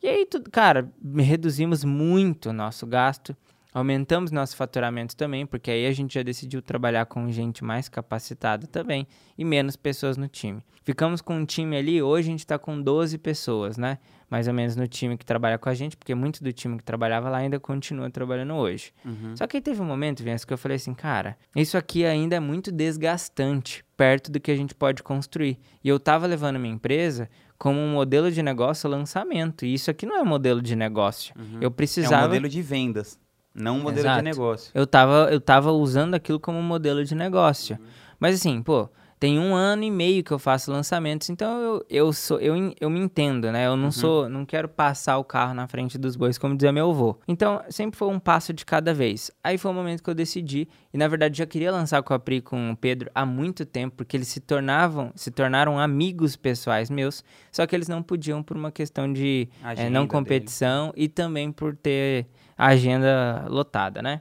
E 0.00 0.08
aí, 0.08 0.24
tudo, 0.26 0.50
cara, 0.50 0.88
reduzimos 1.16 1.84
muito 1.84 2.50
o 2.50 2.52
nosso 2.52 2.86
gasto, 2.86 3.36
aumentamos 3.72 4.30
nosso 4.30 4.56
faturamento 4.56 5.16
também, 5.16 5.46
porque 5.46 5.70
aí 5.70 5.86
a 5.86 5.92
gente 5.92 6.14
já 6.14 6.22
decidiu 6.22 6.60
trabalhar 6.62 7.06
com 7.06 7.30
gente 7.30 7.64
mais 7.64 7.88
capacitada 7.88 8.66
também 8.66 9.06
e 9.36 9.44
menos 9.44 9.76
pessoas 9.76 10.16
no 10.16 10.28
time. 10.28 10.62
Ficamos 10.84 11.20
com 11.22 11.36
um 11.36 11.44
time 11.44 11.76
ali, 11.76 12.02
hoje 12.02 12.28
a 12.28 12.32
gente 12.32 12.46
tá 12.46 12.58
com 12.58 12.80
12 12.80 13.16
pessoas, 13.18 13.76
né? 13.78 13.98
Mais 14.28 14.48
ou 14.48 14.54
menos 14.54 14.74
no 14.74 14.88
time 14.88 15.16
que 15.16 15.24
trabalha 15.24 15.58
com 15.58 15.68
a 15.68 15.74
gente, 15.74 15.96
porque 15.96 16.14
muito 16.14 16.42
do 16.42 16.52
time 16.52 16.76
que 16.78 16.82
trabalhava 16.84 17.28
lá 17.28 17.38
ainda 17.38 17.60
continua 17.60 18.08
trabalhando 18.10 18.54
hoje. 18.54 18.92
Só 19.36 19.46
que 19.46 19.58
aí 19.58 19.60
teve 19.60 19.80
um 19.80 19.84
momento, 19.84 20.22
Vinhas, 20.24 20.44
que 20.44 20.52
eu 20.52 20.58
falei 20.58 20.76
assim, 20.76 20.94
cara, 20.94 21.36
isso 21.54 21.76
aqui 21.76 22.04
ainda 22.04 22.34
é 22.36 22.40
muito 22.40 22.72
desgastante 22.72 23.84
perto 23.96 24.30
do 24.32 24.40
que 24.40 24.50
a 24.50 24.56
gente 24.56 24.74
pode 24.74 25.02
construir. 25.02 25.58
E 25.84 25.88
eu 25.88 26.00
tava 26.00 26.26
levando 26.26 26.58
minha 26.58 26.74
empresa 26.74 27.28
como 27.58 27.78
um 27.78 27.92
modelo 27.92 28.30
de 28.32 28.42
negócio 28.42 28.88
lançamento. 28.88 29.64
E 29.64 29.74
isso 29.74 29.90
aqui 29.90 30.06
não 30.06 30.16
é 30.16 30.22
um 30.22 30.26
modelo 30.26 30.60
de 30.62 30.74
negócio. 30.74 31.34
Eu 31.60 31.68
É 31.68 31.70
precisava. 31.70 32.24
um 32.24 32.28
modelo 32.28 32.48
de 32.48 32.62
vendas, 32.62 33.18
não 33.54 33.76
um 33.76 33.82
modelo 33.82 34.06
Exato. 34.06 34.18
de 34.18 34.24
negócio. 34.24 34.70
Eu 34.74 34.86
tava, 34.86 35.28
eu 35.30 35.40
tava 35.40 35.72
usando 35.72 36.14
aquilo 36.14 36.40
como 36.40 36.62
modelo 36.62 37.04
de 37.04 37.14
negócio. 37.14 37.78
Mas 38.18 38.36
assim, 38.36 38.62
pô, 38.62 38.88
tem 39.22 39.38
um 39.38 39.54
ano 39.54 39.84
e 39.84 39.90
meio 39.90 40.24
que 40.24 40.32
eu 40.32 40.38
faço 40.38 40.72
lançamentos, 40.72 41.30
então 41.30 41.56
eu, 41.60 41.86
eu 41.88 42.12
sou, 42.12 42.40
eu, 42.40 42.56
eu 42.80 42.90
me 42.90 42.98
entendo, 42.98 43.52
né? 43.52 43.68
Eu 43.68 43.76
não 43.76 43.92
sou, 43.92 44.28
não 44.28 44.44
quero 44.44 44.68
passar 44.68 45.16
o 45.16 45.22
carro 45.22 45.54
na 45.54 45.68
frente 45.68 45.96
dos 45.96 46.16
bois, 46.16 46.36
como 46.36 46.56
dizia 46.56 46.72
meu 46.72 46.90
avô. 46.90 47.16
Então, 47.28 47.62
sempre 47.70 47.96
foi 47.96 48.08
um 48.08 48.18
passo 48.18 48.52
de 48.52 48.64
cada 48.64 48.92
vez. 48.92 49.30
Aí 49.44 49.56
foi 49.56 49.70
o 49.70 49.74
momento 49.74 50.02
que 50.02 50.10
eu 50.10 50.14
decidi, 50.14 50.66
e 50.92 50.98
na 50.98 51.06
verdade 51.06 51.38
já 51.38 51.46
queria 51.46 51.70
lançar 51.70 52.02
com 52.02 52.12
a 52.12 52.18
Pri 52.18 52.40
com 52.40 52.72
o 52.72 52.76
Pedro 52.76 53.12
há 53.14 53.24
muito 53.24 53.64
tempo, 53.64 53.94
porque 53.96 54.16
eles 54.16 54.26
se 54.26 54.40
tornavam, 54.40 55.12
se 55.14 55.30
tornaram 55.30 55.78
amigos 55.78 56.34
pessoais 56.34 56.90
meus, 56.90 57.22
só 57.52 57.64
que 57.64 57.76
eles 57.76 57.86
não 57.86 58.02
podiam 58.02 58.42
por 58.42 58.56
uma 58.56 58.72
questão 58.72 59.12
de 59.12 59.48
Agenda 59.62 59.90
não 59.90 60.00
dele. 60.00 60.10
competição 60.10 60.92
e 60.96 61.06
também 61.06 61.52
por 61.52 61.76
ter 61.76 62.26
agenda 62.56 63.46
lotada, 63.48 64.02
né? 64.02 64.20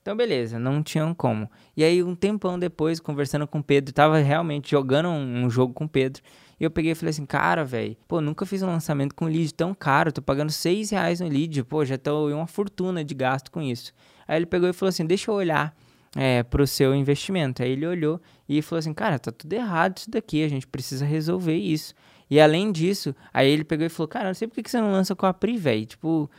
Então, 0.00 0.16
beleza, 0.16 0.58
não 0.58 0.82
tinham 0.82 1.14
como. 1.14 1.48
E 1.76 1.84
aí, 1.84 2.02
um 2.02 2.16
tempão 2.16 2.58
depois, 2.58 2.98
conversando 2.98 3.46
com 3.46 3.60
o 3.60 3.62
Pedro, 3.62 3.94
tava 3.94 4.18
realmente 4.18 4.70
jogando 4.72 5.08
um, 5.08 5.44
um 5.44 5.50
jogo 5.50 5.72
com 5.72 5.84
o 5.84 5.88
Pedro. 5.88 6.20
E 6.58 6.64
eu 6.64 6.70
peguei 6.70 6.92
e 6.92 6.94
falei 6.94 7.10
assim, 7.10 7.24
cara, 7.24 7.64
velho, 7.64 7.96
pô, 8.08 8.20
nunca 8.20 8.44
fiz 8.44 8.62
um 8.62 8.66
lançamento 8.66 9.14
com 9.14 9.26
lead 9.26 9.54
tão 9.54 9.74
caro, 9.74 10.12
tô 10.12 10.20
pagando 10.20 10.50
seis 10.50 10.90
reais 10.90 11.20
no 11.20 11.28
lead, 11.28 11.62
pô, 11.64 11.84
já 11.84 11.96
tô 11.96 12.30
em 12.30 12.32
uma 12.32 12.46
fortuna 12.46 13.04
de 13.04 13.14
gasto 13.14 13.50
com 13.50 13.62
isso. 13.62 13.92
Aí 14.26 14.38
ele 14.38 14.46
pegou 14.46 14.68
e 14.68 14.72
falou 14.72 14.88
assim, 14.88 15.06
deixa 15.06 15.30
eu 15.30 15.34
olhar 15.34 15.74
é, 16.16 16.42
pro 16.42 16.66
seu 16.66 16.94
investimento. 16.94 17.62
Aí 17.62 17.70
ele 17.70 17.86
olhou 17.86 18.20
e 18.48 18.60
falou 18.60 18.80
assim, 18.80 18.94
cara, 18.94 19.18
tá 19.18 19.30
tudo 19.30 19.52
errado 19.52 19.98
isso 19.98 20.10
daqui, 20.10 20.44
a 20.44 20.48
gente 20.48 20.66
precisa 20.66 21.04
resolver 21.04 21.56
isso. 21.56 21.94
E 22.28 22.40
além 22.40 22.72
disso, 22.72 23.14
aí 23.32 23.48
ele 23.48 23.64
pegou 23.64 23.86
e 23.86 23.88
falou, 23.88 24.08
cara, 24.08 24.26
não 24.26 24.34
sei 24.34 24.48
por 24.48 24.60
que 24.62 24.70
você 24.70 24.80
não 24.80 24.90
lança 24.90 25.14
com 25.14 25.26
a 25.26 25.32
Pri, 25.32 25.56
velho, 25.56 25.86
tipo... 25.86 26.30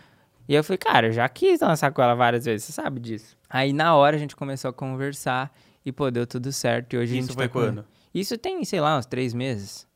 E 0.47 0.53
eu 0.55 0.63
falei, 0.63 0.77
cara, 0.77 1.07
eu 1.07 1.11
já 1.13 1.27
quis 1.29 1.61
lançar 1.61 1.91
com 1.91 2.01
ela 2.01 2.15
várias 2.15 2.45
vezes, 2.45 2.65
você 2.65 2.71
sabe 2.73 2.99
disso. 2.99 3.37
Aí 3.49 3.71
na 3.71 3.95
hora 3.95 4.15
a 4.15 4.19
gente 4.19 4.35
começou 4.35 4.69
a 4.69 4.73
conversar 4.73 5.53
e, 5.85 5.91
pô, 5.91 6.09
deu 6.11 6.27
tudo 6.27 6.51
certo. 6.51 6.93
E 6.93 6.97
hoje 6.97 7.15
a 7.15 7.19
Isso 7.19 7.27
gente 7.29 7.35
foi 7.35 7.47
tá 7.47 7.53
com- 7.53 7.59
quando? 7.59 7.85
Isso 8.13 8.37
tem, 8.37 8.63
sei 8.65 8.79
lá, 8.81 8.97
uns 8.97 9.05
três 9.05 9.33
meses. 9.33 9.87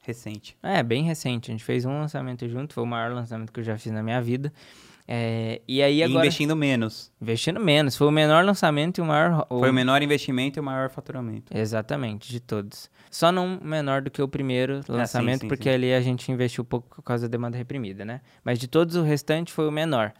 Recente. 0.00 0.56
É, 0.62 0.82
bem 0.82 1.02
recente. 1.02 1.50
A 1.50 1.52
gente 1.52 1.64
fez 1.64 1.84
um 1.84 1.98
lançamento 1.98 2.48
junto, 2.48 2.72
foi 2.72 2.84
o 2.84 2.86
maior 2.86 3.12
lançamento 3.12 3.52
que 3.52 3.58
eu 3.58 3.64
já 3.64 3.76
fiz 3.76 3.90
na 3.92 4.02
minha 4.02 4.22
vida. 4.22 4.52
É, 5.08 5.60
e 5.68 5.82
aí 5.82 5.98
E 5.98 6.02
agora. 6.02 6.20
investindo 6.24 6.54
menos. 6.56 7.12
Investindo 7.20 7.60
menos. 7.60 7.96
Foi 7.96 8.06
o 8.06 8.10
menor 8.12 8.44
lançamento 8.44 8.98
e 8.98 9.00
o 9.00 9.04
maior. 9.04 9.46
Foi 9.48 9.70
o 9.70 9.72
menor 9.74 10.02
investimento 10.02 10.58
e 10.58 10.60
o 10.60 10.62
maior 10.62 10.90
faturamento. 10.90 11.56
Exatamente, 11.56 12.28
de 12.30 12.40
todos. 12.40 12.88
Só 13.10 13.30
não 13.32 13.58
menor 13.62 14.02
do 14.02 14.10
que 14.10 14.20
o 14.20 14.28
primeiro 14.28 14.80
lançamento, 14.88 15.36
Ah, 15.36 15.40
sim, 15.42 15.48
porque 15.48 15.68
sim. 15.68 15.74
ali 15.74 15.94
a 15.94 16.00
gente 16.00 16.30
investiu 16.30 16.64
pouco 16.64 16.96
por 16.96 17.02
causa 17.02 17.28
da 17.28 17.32
demanda 17.32 17.56
reprimida, 17.56 18.04
né? 18.04 18.20
Mas 18.44 18.58
de 18.58 18.66
todos 18.68 18.96
o 18.96 19.02
restante 19.02 19.52
foi 19.52 19.66
o 19.68 19.72
menor. 19.72 20.12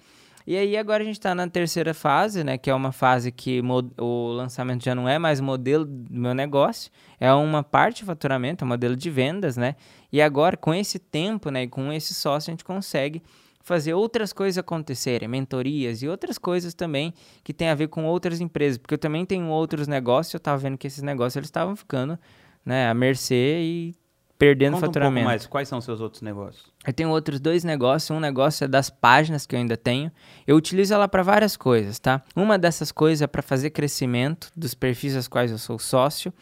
E 0.47 0.57
aí 0.57 0.77
agora 0.77 1.03
a 1.03 1.07
gente 1.07 1.19
tá 1.19 1.35
na 1.35 1.49
terceira 1.49 1.93
fase, 1.93 2.45
né? 2.45 2.57
Que 2.57 2.71
é 2.71 2.75
uma 2.75 2.93
fase 2.93 3.33
que 3.33 3.61
o 3.99 4.29
lançamento 4.29 4.85
já 4.85 4.95
não 4.95 5.09
é 5.09 5.19
mais 5.19 5.41
modelo 5.41 5.85
do 5.85 6.21
meu 6.21 6.35
negócio, 6.35 6.91
é 7.19 7.33
uma 7.33 7.65
parte 7.65 7.99
de 7.99 8.05
faturamento, 8.05 8.63
é 8.63 8.65
um 8.65 8.69
modelo 8.69 8.95
de 8.95 9.11
vendas, 9.11 9.57
né? 9.57 9.75
E 10.13 10.23
agora, 10.23 10.57
com 10.57 10.73
esse 10.73 11.01
tempo, 11.01 11.51
né? 11.51 11.65
E 11.65 11.69
com 11.69 11.93
esse 11.93 12.15
sócio, 12.15 12.51
a 12.51 12.53
gente 12.53 12.65
consegue 12.65 13.23
fazer 13.61 13.95
outras 13.95 14.33
coisas 14.33 14.57
acontecerem, 14.57 15.27
mentorias 15.29 16.01
e 16.01 16.07
outras 16.07 16.39
coisas 16.39 16.73
também 16.73 17.13
que 17.43 17.53
tem 17.53 17.69
a 17.69 17.75
ver 17.75 17.89
com 17.89 18.05
outras 18.05 18.41
empresas, 18.41 18.79
porque 18.79 18.95
eu 18.95 18.99
também 18.99 19.27
tenho 19.27 19.49
outros 19.49 19.89
negócios, 19.89 20.33
eu 20.33 20.39
tava 20.39 20.57
vendo 20.59 20.79
que 20.79 20.87
esses 20.87 21.03
negócios 21.03 21.35
eles 21.35 21.49
estavam 21.49 21.75
ficando, 21.75 22.17
né, 22.67 22.91
à 22.91 22.95
mercê 22.95 23.61
e 23.61 23.95
perdendo 24.39 24.75
Conta 24.75 24.77
um 24.77 24.81
pouco 24.81 24.95
faturamento. 24.95 25.25
mais, 25.25 25.47
quais 25.47 25.69
são 25.69 25.79
os 25.79 25.85
seus 25.85 26.01
outros 26.01 26.21
negócios? 26.21 26.67
Eu 26.87 26.93
tenho 26.93 27.09
outros 27.11 27.41
dois 27.41 27.65
negócios. 27.65 28.11
Um 28.11 28.21
negócio 28.21 28.65
é 28.65 28.69
das 28.69 28.91
páginas 28.91 29.47
que 29.47 29.55
eu 29.55 29.59
ainda 29.59 29.77
tenho. 29.77 30.13
Eu 30.47 30.57
utilizo 30.57 30.93
ela 30.93 31.09
para 31.09 31.23
várias 31.23 31.57
coisas, 31.57 31.99
tá? 31.99 32.23
Uma 32.35 32.59
dessas 32.59 32.93
coisas 32.93 33.23
é 33.23 33.27
para 33.27 33.41
fazer 33.41 33.71
crescimento 33.71 34.51
dos 34.55 34.75
perfis 34.75 35.17
aos 35.17 35.29
quais 35.29 35.51
eu 35.51 35.59
sou 35.59 35.79
sócio. 35.79 36.33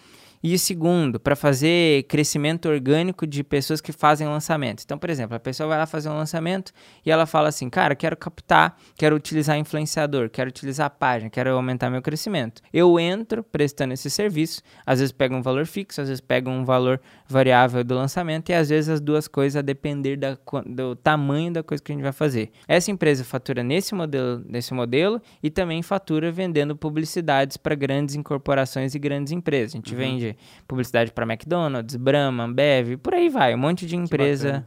E 0.47 0.55
o 0.55 0.59
segundo, 0.59 1.19
para 1.19 1.35
fazer 1.35 2.03
crescimento 2.03 2.69
orgânico 2.69 3.27
de 3.27 3.43
pessoas 3.43 3.81
que 3.81 3.93
fazem 3.93 4.29
lançamento. 4.29 4.83
Então, 4.85 4.99
por 4.99 5.09
exemplo, 5.09 5.35
a 5.35 5.41
pessoa 5.41 5.71
vai 5.71 5.79
lá 5.79 5.87
fazer 5.87 6.11
um 6.11 6.19
lançamento 6.19 6.71
e 7.03 7.11
ela 7.11 7.25
fala 7.25 7.49
assim: 7.49 7.71
Cara, 7.71 7.95
quero 7.95 8.15
captar, 8.15 8.77
quero 8.95 9.17
utilizar 9.17 9.57
influenciador, 9.57 10.29
quero 10.29 10.51
utilizar 10.51 10.89
a 10.89 10.91
página, 10.91 11.31
quero 11.31 11.49
aumentar 11.55 11.89
meu 11.89 12.03
crescimento. 12.03 12.61
Eu 12.75 13.01
entro 13.01 13.43
prestando 13.43 13.95
esse 13.95 14.11
serviço, 14.11 14.61
às 14.85 14.99
vezes 14.99 15.13
pego 15.13 15.35
um 15.35 15.41
valor 15.41 15.65
fixo, 15.65 16.03
às 16.03 16.09
vezes 16.09 16.21
pego 16.21 16.51
um 16.51 16.63
valor 16.63 17.01
variável 17.27 17.83
do 17.83 17.95
lançamento 17.95 18.51
e 18.51 18.53
às 18.53 18.69
vezes 18.69 18.91
as 18.91 19.01
duas 19.01 19.27
coisas 19.27 19.57
a 19.57 19.63
depender 19.63 20.17
da, 20.17 20.37
do 20.67 20.95
tamanho 20.95 21.55
da 21.55 21.63
coisa 21.63 21.83
que 21.83 21.91
a 21.91 21.95
gente 21.95 22.03
vai 22.03 22.13
fazer. 22.13 22.51
Essa 22.69 22.91
empresa 22.91 23.25
fatura 23.25 23.63
nesse 23.63 23.95
modelo, 23.95 24.45
nesse 24.47 24.75
modelo 24.75 25.23
e 25.43 25.49
também 25.49 25.83
fatura 25.83 26.31
vendendo 26.31 26.77
publicidades 26.77 27.57
para 27.57 27.75
grandes 27.75 28.15
incorporações 28.15 28.95
e 28.95 28.99
grandes 28.99 29.33
empresas. 29.33 29.75
A 29.75 29.79
gente 29.79 29.95
vende 29.95 30.34
publicidade 30.67 31.13
para 31.13 31.25
McDonald's, 31.25 31.97
Brahma, 31.97 32.45
Ambev, 32.45 32.97
por 32.99 33.15
aí 33.15 33.29
vai, 33.29 33.55
um 33.55 33.59
monte 33.59 33.87
de 33.87 33.97
empresa 33.97 34.65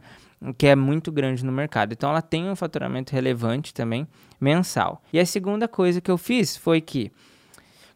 que 0.56 0.66
é 0.66 0.76
muito 0.76 1.10
grande 1.10 1.44
no 1.44 1.50
mercado. 1.50 1.92
Então 1.92 2.10
ela 2.10 2.22
tem 2.22 2.48
um 2.48 2.54
faturamento 2.54 3.12
relevante 3.12 3.74
também 3.74 4.06
mensal. 4.40 5.02
E 5.12 5.18
a 5.18 5.26
segunda 5.26 5.66
coisa 5.66 6.00
que 6.00 6.10
eu 6.10 6.18
fiz 6.18 6.56
foi 6.56 6.80
que 6.80 7.10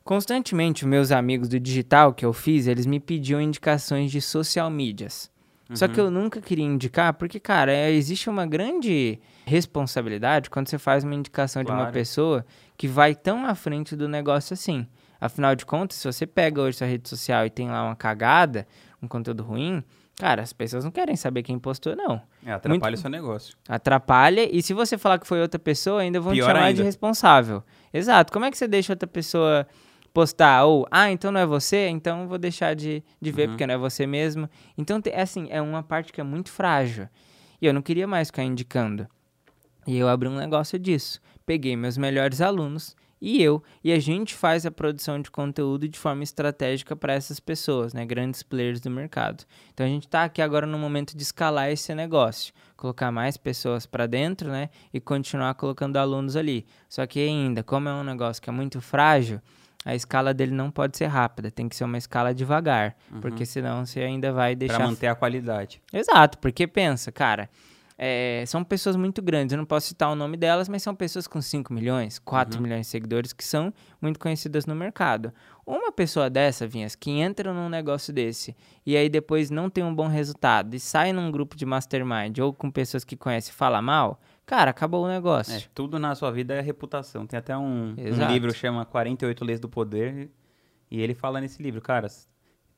Constantemente, 0.05 0.85
meus 0.85 1.13
amigos 1.13 1.49
do 1.49 1.61
digital 1.61 2.13
que 2.13 2.25
eu 2.27 2.33
fiz, 2.33 2.67
eles 2.67 2.87
me 2.87 2.99
pediam 2.99 3.41
indicações 3.41 4.11
de 4.11 4.21
social 4.21 4.69
medias. 4.69 5.31
Só 5.75 5.89
que 5.89 5.99
eu 5.99 6.11
nunca 6.11 6.41
queria 6.41 6.65
indicar, 6.67 7.15
porque, 7.15 7.41
cara, 7.41 7.73
é- 7.73 7.91
existe 7.93 8.29
uma 8.29 8.45
grande 8.45 9.19
responsabilidade 9.47 10.51
quando 10.51 10.69
você 10.69 10.77
faz 10.77 11.03
uma 11.03 11.15
indicação 11.15 11.65
de 11.65 11.71
uma 11.71 11.79
Claro. 11.79 11.93
pessoa 11.93 12.45
que 12.77 12.87
vai 12.87 13.15
tão 13.15 13.47
à 13.47 13.55
frente 13.55 13.97
do 13.97 14.07
negócio 14.07 14.53
assim. 14.53 14.87
Afinal 15.25 15.55
de 15.55 15.65
contas, 15.65 15.99
se 15.99 16.07
você 16.13 16.27
pega 16.27 16.61
hoje 16.61 16.79
sua 16.79 16.87
rede 16.87 17.09
social 17.09 17.47
e 17.47 17.51
tem 17.51 17.69
lá 17.71 17.85
uma 17.85 17.95
cagada, 17.95 18.67
um 19.01 19.07
conteúdo 19.07 19.43
ruim, 19.45 19.83
cara, 20.19 20.43
as 20.43 20.53
pessoas 20.53 20.83
não 20.85 20.91
querem 20.91 21.15
saber 21.15 21.45
quem 21.45 21.59
postou, 21.61 21.95
não. 21.95 22.21
É, 22.45 22.53
atrapalha 22.53 22.91
Muito- 22.91 23.01
seu 23.01 23.09
negócio. 23.11 23.57
Atrapalha, 23.69 24.49
e 24.53 24.61
se 24.63 24.75
você 24.75 24.99
falar 24.99 25.19
que 25.21 25.27
foi 25.27 25.41
outra 25.41 25.61
pessoa, 25.61 26.01
ainda 26.01 26.21
vão 26.21 26.33
te 26.33 26.37
Pior 26.39 26.47
chamar 26.49 26.61
de 26.63 26.67
ainda. 26.69 26.83
responsável. 26.83 27.63
Exato. 27.95 28.33
Como 28.33 28.45
é 28.45 28.51
que 28.51 28.59
você 28.59 28.67
deixa 28.67 28.93
outra 28.95 29.07
pessoa 29.07 29.65
postar? 30.13 30.65
Ou, 30.65 30.87
ah, 30.91 31.11
então 31.11 31.31
não 31.31 31.41
é 31.41 31.47
você? 31.47 31.87
Então 31.89 32.23
eu 32.23 32.29
vou 32.29 32.39
deixar 32.39 32.75
de, 32.75 33.03
de 33.21 33.31
ver 33.31 33.49
porque 33.49 33.65
não 33.67 33.75
é 33.75 33.79
você 33.79 34.07
mesmo. 34.07 34.51
Então, 34.77 35.01
te- 35.01 35.11
é 35.11 35.23
assim, 35.23 35.47
é 35.51 35.63
uma 35.63 35.83
parte 35.85 36.13
que 36.13 36.21
é 36.21 36.25
muito 36.25 36.51
frágil. 36.51 37.09
E 37.61 37.67
eu 37.67 37.73
não 37.73 37.81
queria 37.81 38.09
mais 38.09 38.27
ficar 38.29 38.43
indicando. 38.43 39.07
E 39.87 39.97
eu 39.97 40.09
abri 40.09 40.29
um 40.29 40.37
negócio 40.37 40.79
disso. 40.81 41.21
Peguei 41.47 41.77
meus 41.77 41.97
melhores 41.97 42.41
alunos 42.41 42.97
e 43.23 43.41
eu. 43.41 43.63
E 43.85 43.93
a 43.93 44.01
gente 44.01 44.35
faz 44.35 44.67
a 44.67 44.71
produção 44.71 45.23
de 45.23 45.31
conteúdo 45.31 45.89
de 45.89 45.97
forma 45.97 46.25
estratégica 46.25 46.97
para 46.97 47.13
essas 47.13 47.39
pessoas, 47.39 47.95
né? 47.95 48.05
Grandes 48.05 48.43
players 48.43 48.81
do 48.81 48.91
mercado. 48.91 49.45
Então 49.73 49.87
a 49.87 49.89
gente 49.89 50.07
está 50.07 50.25
aqui 50.25 50.43
agora 50.43 50.67
no 50.67 50.77
momento 50.77 51.17
de 51.17 51.23
escalar 51.23 51.71
esse 51.71 51.95
negócio, 51.95 52.53
colocar 52.77 53.13
mais 53.13 53.37
pessoas 53.37 53.87
para 53.87 54.09
dentro, 54.09 54.51
né? 54.51 54.71
E 54.93 54.99
continuar 54.99 55.55
colocando 55.55 55.99
alunos 55.99 56.35
ali. 56.35 56.67
Só 56.89 57.07
que 57.07 57.21
ainda, 57.21 57.63
como 57.63 57.89
é 57.89 57.95
um 57.95 58.03
negócio 58.03 58.43
que 58.43 58.51
é 58.51 58.53
muito 58.53 58.81
frágil, 58.81 59.41
a 59.85 59.95
escala 59.95 60.35
dele 60.35 60.53
não 60.53 60.69
pode 60.69 60.97
ser 60.97 61.07
rápida, 61.07 61.49
tem 61.49 61.69
que 61.69 61.77
ser 61.77 61.85
uma 61.85 61.99
escala 61.99 62.35
devagar, 62.35 62.97
uhum. 63.11 63.21
porque 63.21 63.47
senão 63.47 63.87
você 63.87 64.01
ainda 64.01 64.33
vai 64.33 64.57
deixar. 64.57 64.79
Para 64.79 64.87
manter 64.87 65.07
a 65.07 65.15
qualidade. 65.15 65.81
Exato, 65.93 66.39
porque 66.39 66.67
pensa, 66.67 67.13
cara, 67.13 67.49
é, 68.05 68.43
são 68.49 68.65
pessoas 68.65 68.97
muito 68.97 69.23
grandes. 69.23 69.53
Eu 69.53 69.59
não 69.59 69.65
posso 69.65 69.87
citar 69.87 70.11
o 70.11 70.17
nome 70.17 70.37
delas, 70.37 70.69
mas 70.69 70.83
são 70.83 70.93
pessoas 70.93 71.29
com 71.29 71.41
5 71.41 71.73
milhões, 71.73 72.19
4 72.19 72.57
uhum. 72.57 72.63
milhões 72.65 72.81
de 72.81 72.87
seguidores 72.89 73.33
que 73.33 73.45
são 73.45 73.73
muito 74.01 74.19
conhecidas 74.19 74.67
no 74.67 74.75
mercado. 74.75 75.33
Uma 75.65 75.93
pessoa 75.93 76.29
dessa, 76.29 76.67
Vinhas, 76.67 76.97
que 76.97 77.13
entra 77.13 77.55
num 77.55 77.69
negócio 77.69 78.13
desse 78.13 78.57
e 78.85 78.97
aí 78.97 79.09
depois 79.09 79.51
não 79.51 79.71
tem 79.71 79.85
um 79.85 79.95
bom 79.95 80.09
resultado 80.09 80.75
e 80.75 80.81
sai 80.81 81.13
num 81.13 81.31
grupo 81.31 81.57
de 81.57 81.65
mastermind 81.65 82.37
ou 82.41 82.53
com 82.53 82.73
pessoas 82.73 83.05
que 83.05 83.17
conhecem 83.17 83.53
e 83.53 83.55
fala 83.55 83.81
mal, 83.81 84.21
cara, 84.45 84.73
acabou 84.73 85.05
o 85.05 85.09
negócio. 85.09 85.55
É, 85.55 85.63
tudo 85.73 85.97
na 85.97 86.17
sua 86.17 86.33
vida 86.33 86.55
é 86.55 86.61
reputação. 86.61 87.25
Tem 87.25 87.39
até 87.39 87.57
um, 87.57 87.95
um 87.97 88.33
livro 88.33 88.53
que 88.53 88.59
chama 88.59 88.85
48 88.85 89.45
Leis 89.45 89.61
do 89.61 89.69
Poder 89.69 90.29
e 90.91 91.01
ele 91.01 91.15
fala 91.15 91.41
nesse 91.41 91.63
livro, 91.63 91.81
cara, 91.81 92.09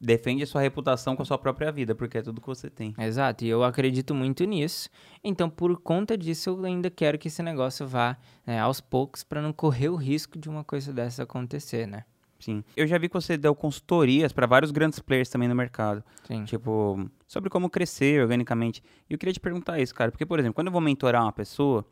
defende 0.04 0.42
a 0.42 0.46
sua 0.46 0.60
reputação 0.60 1.16
com 1.16 1.22
a 1.22 1.24
sua 1.24 1.38
própria 1.38 1.72
vida, 1.72 1.94
porque 1.94 2.18
é 2.18 2.22
tudo 2.22 2.40
que 2.40 2.46
você 2.46 2.68
tem. 2.68 2.94
Exato, 2.98 3.44
e 3.44 3.48
eu 3.48 3.64
acredito 3.64 4.14
muito 4.14 4.44
nisso. 4.44 4.88
Então, 5.22 5.48
por 5.48 5.76
conta 5.80 6.16
disso, 6.16 6.50
eu 6.50 6.64
ainda 6.64 6.90
quero 6.90 7.18
que 7.18 7.28
esse 7.28 7.42
negócio 7.42 7.86
vá 7.86 8.16
né, 8.46 8.60
aos 8.60 8.80
poucos 8.80 9.24
para 9.24 9.40
não 9.40 9.52
correr 9.52 9.88
o 9.88 9.96
risco 9.96 10.38
de 10.38 10.48
uma 10.48 10.64
coisa 10.64 10.92
dessa 10.92 11.22
acontecer, 11.22 11.86
né? 11.86 12.04
Sim. 12.38 12.62
Eu 12.76 12.86
já 12.86 12.98
vi 12.98 13.08
que 13.08 13.14
você 13.14 13.38
deu 13.38 13.54
consultorias 13.54 14.32
para 14.32 14.46
vários 14.46 14.70
grandes 14.70 14.98
players 14.98 15.30
também 15.30 15.48
no 15.48 15.54
mercado. 15.54 16.04
Sim. 16.24 16.44
Tipo, 16.44 17.08
sobre 17.26 17.48
como 17.48 17.70
crescer 17.70 18.20
organicamente. 18.20 18.82
E 19.08 19.14
eu 19.14 19.18
queria 19.18 19.32
te 19.32 19.40
perguntar 19.40 19.78
isso, 19.78 19.94
cara, 19.94 20.10
porque, 20.10 20.26
por 20.26 20.38
exemplo, 20.38 20.54
quando 20.54 20.66
eu 20.66 20.72
vou 20.72 20.80
mentorar 20.80 21.22
uma 21.22 21.32
pessoa, 21.32 21.86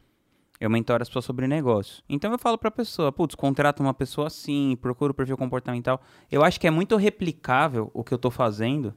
eu 0.63 0.71
mentoro 0.71 1.03
as 1.03 1.09
pessoas 1.09 1.25
sobre 1.25 1.49
negócio. 1.49 2.05
Então 2.09 2.31
eu 2.31 2.39
falo 2.39 2.57
pra 2.57 2.71
pessoa, 2.71 3.11
putz, 3.11 3.35
contrata 3.35 3.83
uma 3.83 3.93
pessoa 3.93 4.29
assim, 4.29 4.79
procura 4.81 5.11
o 5.11 5.15
perfil 5.15 5.37
comportamental. 5.37 6.01
Eu 6.31 6.45
acho 6.45 6.61
que 6.61 6.69
é 6.69 6.71
muito 6.71 6.95
replicável 6.95 7.91
o 7.93 8.05
que 8.05 8.15
eu 8.15 8.19
tô 8.19 8.31
fazendo 8.31 8.95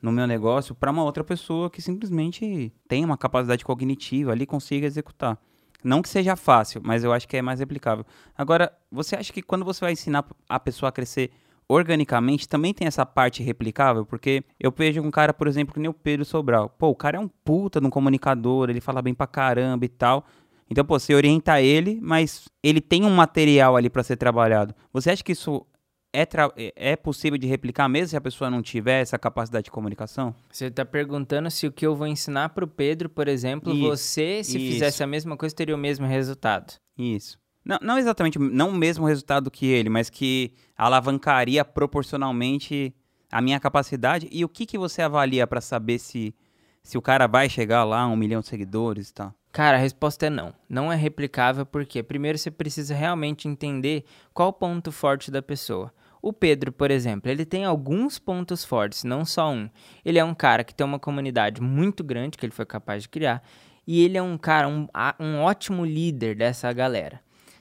no 0.00 0.12
meu 0.12 0.28
negócio 0.28 0.76
para 0.76 0.92
uma 0.92 1.02
outra 1.02 1.24
pessoa 1.24 1.68
que 1.68 1.82
simplesmente 1.82 2.72
tem 2.86 3.04
uma 3.04 3.18
capacidade 3.18 3.64
cognitiva 3.64 4.30
ali 4.30 4.46
consiga 4.46 4.86
executar. 4.86 5.36
Não 5.82 6.02
que 6.02 6.08
seja 6.08 6.36
fácil, 6.36 6.80
mas 6.84 7.02
eu 7.02 7.12
acho 7.12 7.26
que 7.26 7.36
é 7.36 7.42
mais 7.42 7.58
replicável. 7.58 8.06
Agora, 8.36 8.72
você 8.88 9.16
acha 9.16 9.32
que 9.32 9.42
quando 9.42 9.64
você 9.64 9.80
vai 9.80 9.94
ensinar 9.94 10.24
a 10.48 10.60
pessoa 10.60 10.88
a 10.88 10.92
crescer 10.92 11.32
organicamente, 11.68 12.48
também 12.48 12.72
tem 12.72 12.86
essa 12.86 13.04
parte 13.04 13.42
replicável? 13.42 14.06
Porque 14.06 14.44
eu 14.58 14.70
vejo 14.70 15.02
um 15.02 15.10
cara, 15.10 15.34
por 15.34 15.48
exemplo, 15.48 15.74
que 15.74 15.80
nem 15.80 15.90
o 15.90 15.94
Pedro 15.94 16.24
Sobral. 16.24 16.68
Pô, 16.68 16.88
o 16.88 16.94
cara 16.94 17.16
é 17.16 17.20
um 17.20 17.28
puta 17.28 17.80
de 17.80 17.86
um 17.88 17.90
comunicador, 17.90 18.70
ele 18.70 18.80
fala 18.80 19.02
bem 19.02 19.14
pra 19.14 19.26
caramba 19.26 19.84
e 19.84 19.88
tal. 19.88 20.24
Então, 20.70 20.84
pô, 20.84 20.98
você 20.98 21.14
orienta 21.14 21.60
ele, 21.60 21.98
mas 22.02 22.46
ele 22.62 22.80
tem 22.80 23.04
um 23.04 23.10
material 23.10 23.76
ali 23.76 23.88
para 23.88 24.02
ser 24.02 24.16
trabalhado. 24.16 24.74
Você 24.92 25.10
acha 25.10 25.24
que 25.24 25.32
isso 25.32 25.66
é, 26.12 26.26
é 26.74 26.96
possível 26.96 27.38
de 27.38 27.46
replicar 27.46 27.88
mesmo 27.88 28.08
se 28.08 28.16
a 28.16 28.20
pessoa 28.20 28.50
não 28.50 28.62
tiver 28.62 29.00
essa 29.00 29.18
capacidade 29.18 29.64
de 29.64 29.70
comunicação? 29.70 30.34
Você 30.50 30.66
está 30.66 30.84
perguntando 30.84 31.50
se 31.50 31.66
o 31.66 31.72
que 31.72 31.86
eu 31.86 31.94
vou 31.94 32.06
ensinar 32.06 32.50
para 32.50 32.64
o 32.64 32.68
Pedro, 32.68 33.08
por 33.08 33.28
exemplo, 33.28 33.72
isso, 33.72 33.82
você, 33.82 34.44
se 34.44 34.58
isso. 34.58 34.72
fizesse 34.72 35.02
a 35.02 35.06
mesma 35.06 35.36
coisa, 35.36 35.54
teria 35.54 35.74
o 35.74 35.78
mesmo 35.78 36.06
resultado. 36.06 36.74
Isso. 36.96 37.38
Não, 37.64 37.78
não 37.82 37.98
exatamente, 37.98 38.38
não 38.38 38.70
o 38.70 38.74
mesmo 38.74 39.06
resultado 39.06 39.50
que 39.50 39.66
ele, 39.66 39.88
mas 39.90 40.08
que 40.08 40.52
alavancaria 40.76 41.64
proporcionalmente 41.64 42.94
a 43.30 43.42
minha 43.42 43.60
capacidade. 43.60 44.28
E 44.32 44.44
o 44.44 44.48
que, 44.48 44.64
que 44.64 44.78
você 44.78 45.02
avalia 45.02 45.46
para 45.46 45.60
saber 45.60 45.98
se, 45.98 46.34
se 46.82 46.96
o 46.96 47.02
cara 47.02 47.26
vai 47.26 47.48
chegar 47.48 47.84
lá 47.84 48.00
a 48.00 48.08
um 48.08 48.16
milhão 48.16 48.40
de 48.40 48.48
seguidores 48.48 49.10
e 49.10 49.14
tal? 49.14 49.34
Cara, 49.52 49.76
a 49.76 49.80
resposta 49.80 50.26
é 50.26 50.30
não. 50.30 50.52
Não 50.68 50.92
é 50.92 50.96
replicável 50.96 51.64
porque, 51.64 52.02
primeiro, 52.02 52.38
você 52.38 52.50
precisa 52.50 52.94
realmente 52.94 53.48
entender 53.48 54.04
qual 54.32 54.48
o 54.48 54.52
ponto 54.52 54.92
forte 54.92 55.30
da 55.30 55.42
pessoa. 55.42 55.92
O 56.20 56.32
Pedro, 56.32 56.72
por 56.72 56.90
exemplo, 56.90 57.30
ele 57.30 57.44
tem 57.44 57.64
alguns 57.64 58.18
pontos 58.18 58.64
fortes, 58.64 59.04
não 59.04 59.24
só 59.24 59.50
um. 59.50 59.68
Ele 60.04 60.18
é 60.18 60.24
um 60.24 60.34
cara 60.34 60.64
que 60.64 60.74
tem 60.74 60.84
uma 60.84 60.98
comunidade 60.98 61.62
muito 61.62 62.02
grande 62.02 62.36
que 62.36 62.44
ele 62.44 62.52
foi 62.52 62.66
capaz 62.66 63.04
de 63.04 63.08
criar 63.08 63.42
e 63.86 64.04
ele 64.04 64.18
é 64.18 64.22
um 64.22 64.36
cara, 64.36 64.68
um, 64.68 64.86
um 65.18 65.38
ótimo 65.38 65.84
líder 65.84 66.36
dessa 66.36 66.70
galera. 66.72 67.20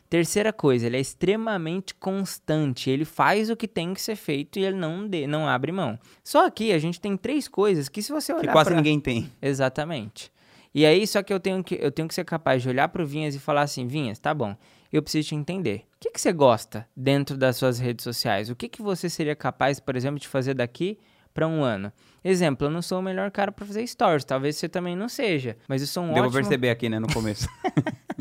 Terceira 0.10 0.52
coisa, 0.52 0.86
ele 0.86 0.98
é 0.98 1.00
extremamente 1.00 1.94
constante. 1.94 2.90
Ele 2.90 3.06
faz 3.06 3.50
o 3.50 3.56
que 3.56 3.68
tem 3.68 3.94
que 3.94 4.02
ser 4.02 4.16
feito 4.16 4.58
e 4.58 4.64
ele 4.64 4.78
não, 4.78 5.08
de, 5.08 5.28
não 5.28 5.48
abre 5.48 5.72
mão. 5.72 6.00
Só 6.24 6.50
que 6.50 6.72
a 6.72 6.80
gente 6.80 7.00
tem 7.00 7.16
três 7.16 7.48
coisas 7.48 7.90
que 7.90 8.02
se 8.02 8.12
você 8.12 8.34
olhar 8.34 8.48
que 8.48 8.52
quase 8.52 8.70
pra... 8.70 8.78
ninguém 8.78 9.00
tem. 9.00 9.32
Exatamente. 9.42 10.32
E 10.78 10.86
aí, 10.86 11.08
só 11.08 11.24
que 11.24 11.34
eu 11.34 11.40
tenho 11.40 11.64
que, 11.64 11.74
eu 11.82 11.92
tenho 11.92 12.08
que 12.08 12.14
ser 12.14 12.24
capaz 12.24 12.62
de 12.62 12.70
olhar 12.70 12.88
para 12.90 13.02
o 13.02 13.06
Vinhas 13.06 13.34
e 13.34 13.40
falar 13.40 13.62
assim, 13.62 13.88
Vinhas, 13.88 14.20
tá 14.20 14.32
bom, 14.32 14.56
eu 14.94 15.02
preciso 15.02 15.30
te 15.30 15.34
entender. 15.34 15.88
O 15.96 16.00
que, 16.00 16.12
que 16.12 16.22
você 16.22 16.32
gosta 16.32 16.88
dentro 16.96 17.36
das 17.36 17.58
suas 17.58 17.80
redes 17.80 18.04
sociais? 18.04 18.52
O 18.52 18.56
que, 18.56 18.70
que 18.70 18.80
você 18.80 19.10
seria 19.10 19.36
capaz, 19.36 19.80
por 19.80 19.96
exemplo, 19.96 20.20
de 20.20 20.28
fazer 20.28 20.54
daqui 20.54 21.00
para 21.34 21.48
um 21.48 21.64
ano? 21.64 21.92
Exemplo, 22.24 22.68
eu 22.68 22.70
não 22.70 22.84
sou 22.84 23.00
o 23.00 23.02
melhor 23.02 23.32
cara 23.32 23.52
para 23.52 23.66
fazer 23.66 23.88
stories, 23.88 24.24
talvez 24.24 24.56
você 24.56 24.70
também 24.70 24.96
não 24.96 25.10
seja, 25.10 25.58
mas 25.68 25.82
eu 25.82 25.88
sou 25.88 26.04
um 26.04 26.14
Deu 26.14 26.26
ótimo... 26.26 26.34
perceber 26.34 26.70
aqui, 26.70 26.88
né, 26.88 27.00
no 27.00 27.12
começo. 27.12 27.50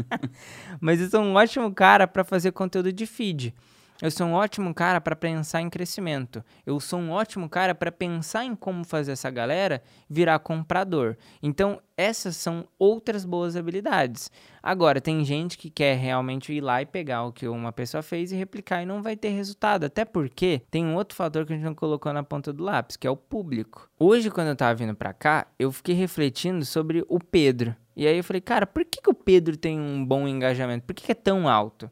mas 0.80 0.98
eu 0.98 1.10
sou 1.10 1.20
um 1.20 1.34
ótimo 1.34 1.70
cara 1.74 2.06
para 2.06 2.24
fazer 2.24 2.52
conteúdo 2.52 2.90
de 2.90 3.04
feed. 3.04 3.54
Eu 4.02 4.10
sou 4.10 4.26
um 4.26 4.34
ótimo 4.34 4.74
cara 4.74 5.00
para 5.00 5.16
pensar 5.16 5.62
em 5.62 5.70
crescimento. 5.70 6.44
Eu 6.66 6.78
sou 6.78 6.98
um 6.98 7.12
ótimo 7.12 7.48
cara 7.48 7.74
para 7.74 7.90
pensar 7.90 8.44
em 8.44 8.54
como 8.54 8.84
fazer 8.84 9.12
essa 9.12 9.30
galera 9.30 9.82
virar 10.08 10.38
comprador. 10.38 11.16
Então, 11.42 11.80
essas 11.96 12.36
são 12.36 12.68
outras 12.78 13.24
boas 13.24 13.56
habilidades. 13.56 14.30
Agora, 14.62 15.00
tem 15.00 15.24
gente 15.24 15.56
que 15.56 15.70
quer 15.70 15.96
realmente 15.96 16.52
ir 16.52 16.60
lá 16.60 16.82
e 16.82 16.86
pegar 16.86 17.24
o 17.24 17.32
que 17.32 17.48
uma 17.48 17.72
pessoa 17.72 18.02
fez 18.02 18.30
e 18.30 18.36
replicar 18.36 18.82
e 18.82 18.86
não 18.86 19.02
vai 19.02 19.16
ter 19.16 19.30
resultado. 19.30 19.84
Até 19.84 20.04
porque 20.04 20.60
tem 20.70 20.84
um 20.84 20.94
outro 20.94 21.16
fator 21.16 21.46
que 21.46 21.54
a 21.54 21.56
gente 21.56 21.64
não 21.64 21.74
colocou 21.74 22.12
na 22.12 22.22
ponta 22.22 22.52
do 22.52 22.62
lápis, 22.62 22.98
que 22.98 23.06
é 23.06 23.10
o 23.10 23.16
público. 23.16 23.88
Hoje, 23.98 24.30
quando 24.30 24.48
eu 24.48 24.56
tava 24.56 24.74
vindo 24.74 24.94
para 24.94 25.14
cá, 25.14 25.46
eu 25.58 25.72
fiquei 25.72 25.94
refletindo 25.94 26.66
sobre 26.66 27.02
o 27.08 27.18
Pedro. 27.18 27.74
E 27.96 28.06
aí 28.06 28.18
eu 28.18 28.24
falei, 28.24 28.42
cara, 28.42 28.66
por 28.66 28.84
que, 28.84 29.00
que 29.00 29.08
o 29.08 29.14
Pedro 29.14 29.56
tem 29.56 29.80
um 29.80 30.04
bom 30.04 30.28
engajamento? 30.28 30.84
Por 30.84 30.94
que, 30.94 31.04
que 31.04 31.12
é 31.12 31.14
tão 31.14 31.48
alto? 31.48 31.90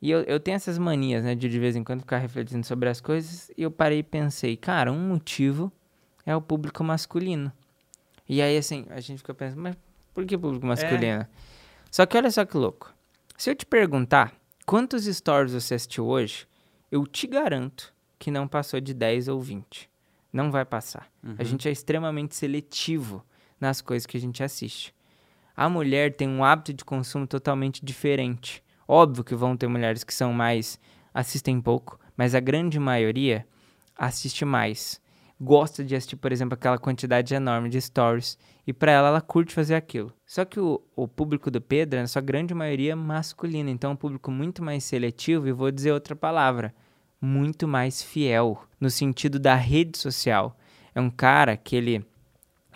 E 0.00 0.10
eu, 0.10 0.20
eu 0.22 0.38
tenho 0.38 0.54
essas 0.54 0.78
manias, 0.78 1.24
né, 1.24 1.34
de 1.34 1.48
de 1.48 1.58
vez 1.58 1.74
em 1.74 1.82
quando 1.82 2.00
ficar 2.00 2.18
refletindo 2.18 2.64
sobre 2.64 2.88
as 2.88 3.00
coisas, 3.00 3.50
e 3.56 3.62
eu 3.62 3.70
parei 3.70 3.98
e 3.98 4.02
pensei, 4.02 4.56
cara, 4.56 4.92
um 4.92 5.08
motivo 5.08 5.72
é 6.24 6.34
o 6.36 6.40
público 6.40 6.84
masculino. 6.84 7.52
E 8.28 8.40
aí, 8.42 8.56
assim, 8.56 8.86
a 8.90 9.00
gente 9.00 9.18
fica 9.18 9.34
pensando, 9.34 9.62
mas 9.62 9.76
por 10.14 10.24
que 10.24 10.36
público 10.36 10.66
é. 10.66 10.68
masculino? 10.68 11.22
É. 11.22 11.28
Só 11.90 12.04
que 12.06 12.16
olha 12.16 12.30
só 12.30 12.44
que 12.44 12.56
louco. 12.56 12.94
Se 13.36 13.50
eu 13.50 13.54
te 13.54 13.64
perguntar 13.64 14.34
quantos 14.66 15.04
stories 15.04 15.52
você 15.52 15.74
assistiu 15.74 16.06
hoje, 16.06 16.46
eu 16.90 17.06
te 17.06 17.26
garanto 17.26 17.94
que 18.18 18.30
não 18.30 18.46
passou 18.46 18.80
de 18.80 18.92
10 18.92 19.28
ou 19.28 19.40
20. 19.40 19.88
Não 20.32 20.50
vai 20.50 20.64
passar. 20.64 21.08
Uhum. 21.22 21.36
A 21.38 21.44
gente 21.44 21.68
é 21.68 21.72
extremamente 21.72 22.34
seletivo 22.34 23.24
nas 23.60 23.80
coisas 23.80 24.06
que 24.06 24.16
a 24.16 24.20
gente 24.20 24.42
assiste. 24.42 24.94
A 25.56 25.68
mulher 25.68 26.14
tem 26.14 26.28
um 26.28 26.44
hábito 26.44 26.72
de 26.72 26.84
consumo 26.84 27.26
totalmente 27.26 27.84
diferente. 27.84 28.62
Óbvio 28.90 29.22
que 29.22 29.34
vão 29.34 29.54
ter 29.54 29.68
mulheres 29.68 30.02
que 30.02 30.14
são 30.14 30.32
mais 30.32 30.80
assistem 31.12 31.60
pouco, 31.60 32.00
mas 32.16 32.34
a 32.34 32.40
grande 32.40 32.80
maioria 32.80 33.46
assiste 33.96 34.44
mais. 34.46 34.98
Gosta 35.40 35.84
de 35.84 35.94
assistir, 35.94 36.16
por 36.16 36.32
exemplo, 36.32 36.54
aquela 36.54 36.78
quantidade 36.78 37.34
enorme 37.34 37.68
de 37.68 37.80
stories 37.80 38.38
e 38.66 38.72
para 38.72 38.90
ela 38.90 39.08
ela 39.08 39.20
curte 39.20 39.54
fazer 39.54 39.74
aquilo. 39.74 40.12
Só 40.24 40.44
que 40.44 40.58
o, 40.58 40.80
o 40.96 41.06
público 41.06 41.50
do 41.50 41.60
Pedro 41.60 41.98
é, 41.98 42.02
na 42.02 42.08
sua 42.08 42.22
grande 42.22 42.54
maioria, 42.54 42.96
masculino, 42.96 43.68
então 43.68 43.90
é 43.90 43.92
um 43.92 43.96
público 43.96 44.30
muito 44.30 44.64
mais 44.64 44.84
seletivo 44.84 45.46
e 45.46 45.52
vou 45.52 45.70
dizer 45.70 45.92
outra 45.92 46.16
palavra, 46.16 46.74
muito 47.20 47.68
mais 47.68 48.02
fiel, 48.02 48.62
no 48.80 48.90
sentido 48.90 49.38
da 49.38 49.54
rede 49.54 49.98
social. 49.98 50.56
É 50.94 51.00
um 51.00 51.10
cara 51.10 51.56
que 51.56 51.76
ele 51.76 52.04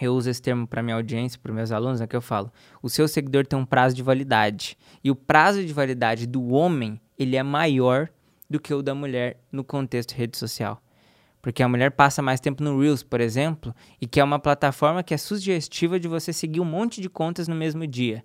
eu 0.04 0.14
uso 0.14 0.28
esse 0.30 0.40
termo 0.40 0.66
para 0.66 0.82
minha 0.82 0.96
audiência, 0.96 1.38
para 1.42 1.52
meus 1.52 1.70
alunos, 1.70 2.00
é 2.00 2.06
que 2.06 2.16
eu 2.16 2.20
falo. 2.20 2.52
O 2.82 2.88
seu 2.88 3.06
seguidor 3.06 3.46
tem 3.46 3.58
um 3.58 3.64
prazo 3.64 3.94
de 3.94 4.02
validade. 4.02 4.76
E 5.02 5.10
o 5.10 5.14
prazo 5.14 5.64
de 5.64 5.72
validade 5.72 6.26
do 6.26 6.48
homem, 6.50 7.00
ele 7.18 7.36
é 7.36 7.42
maior 7.42 8.08
do 8.48 8.60
que 8.60 8.72
o 8.72 8.82
da 8.82 8.94
mulher 8.94 9.40
no 9.50 9.62
contexto 9.64 10.12
rede 10.12 10.36
social. 10.36 10.82
Porque 11.40 11.62
a 11.62 11.68
mulher 11.68 11.90
passa 11.90 12.22
mais 12.22 12.40
tempo 12.40 12.62
no 12.62 12.80
Reels, 12.80 13.02
por 13.02 13.20
exemplo, 13.20 13.74
e 14.00 14.06
que 14.06 14.20
é 14.20 14.24
uma 14.24 14.38
plataforma 14.38 15.02
que 15.02 15.14
é 15.14 15.16
sugestiva 15.16 15.98
de 15.98 16.06
você 16.06 16.32
seguir 16.32 16.60
um 16.60 16.64
monte 16.64 17.00
de 17.00 17.08
contas 17.08 17.48
no 17.48 17.54
mesmo 17.54 17.86
dia. 17.86 18.24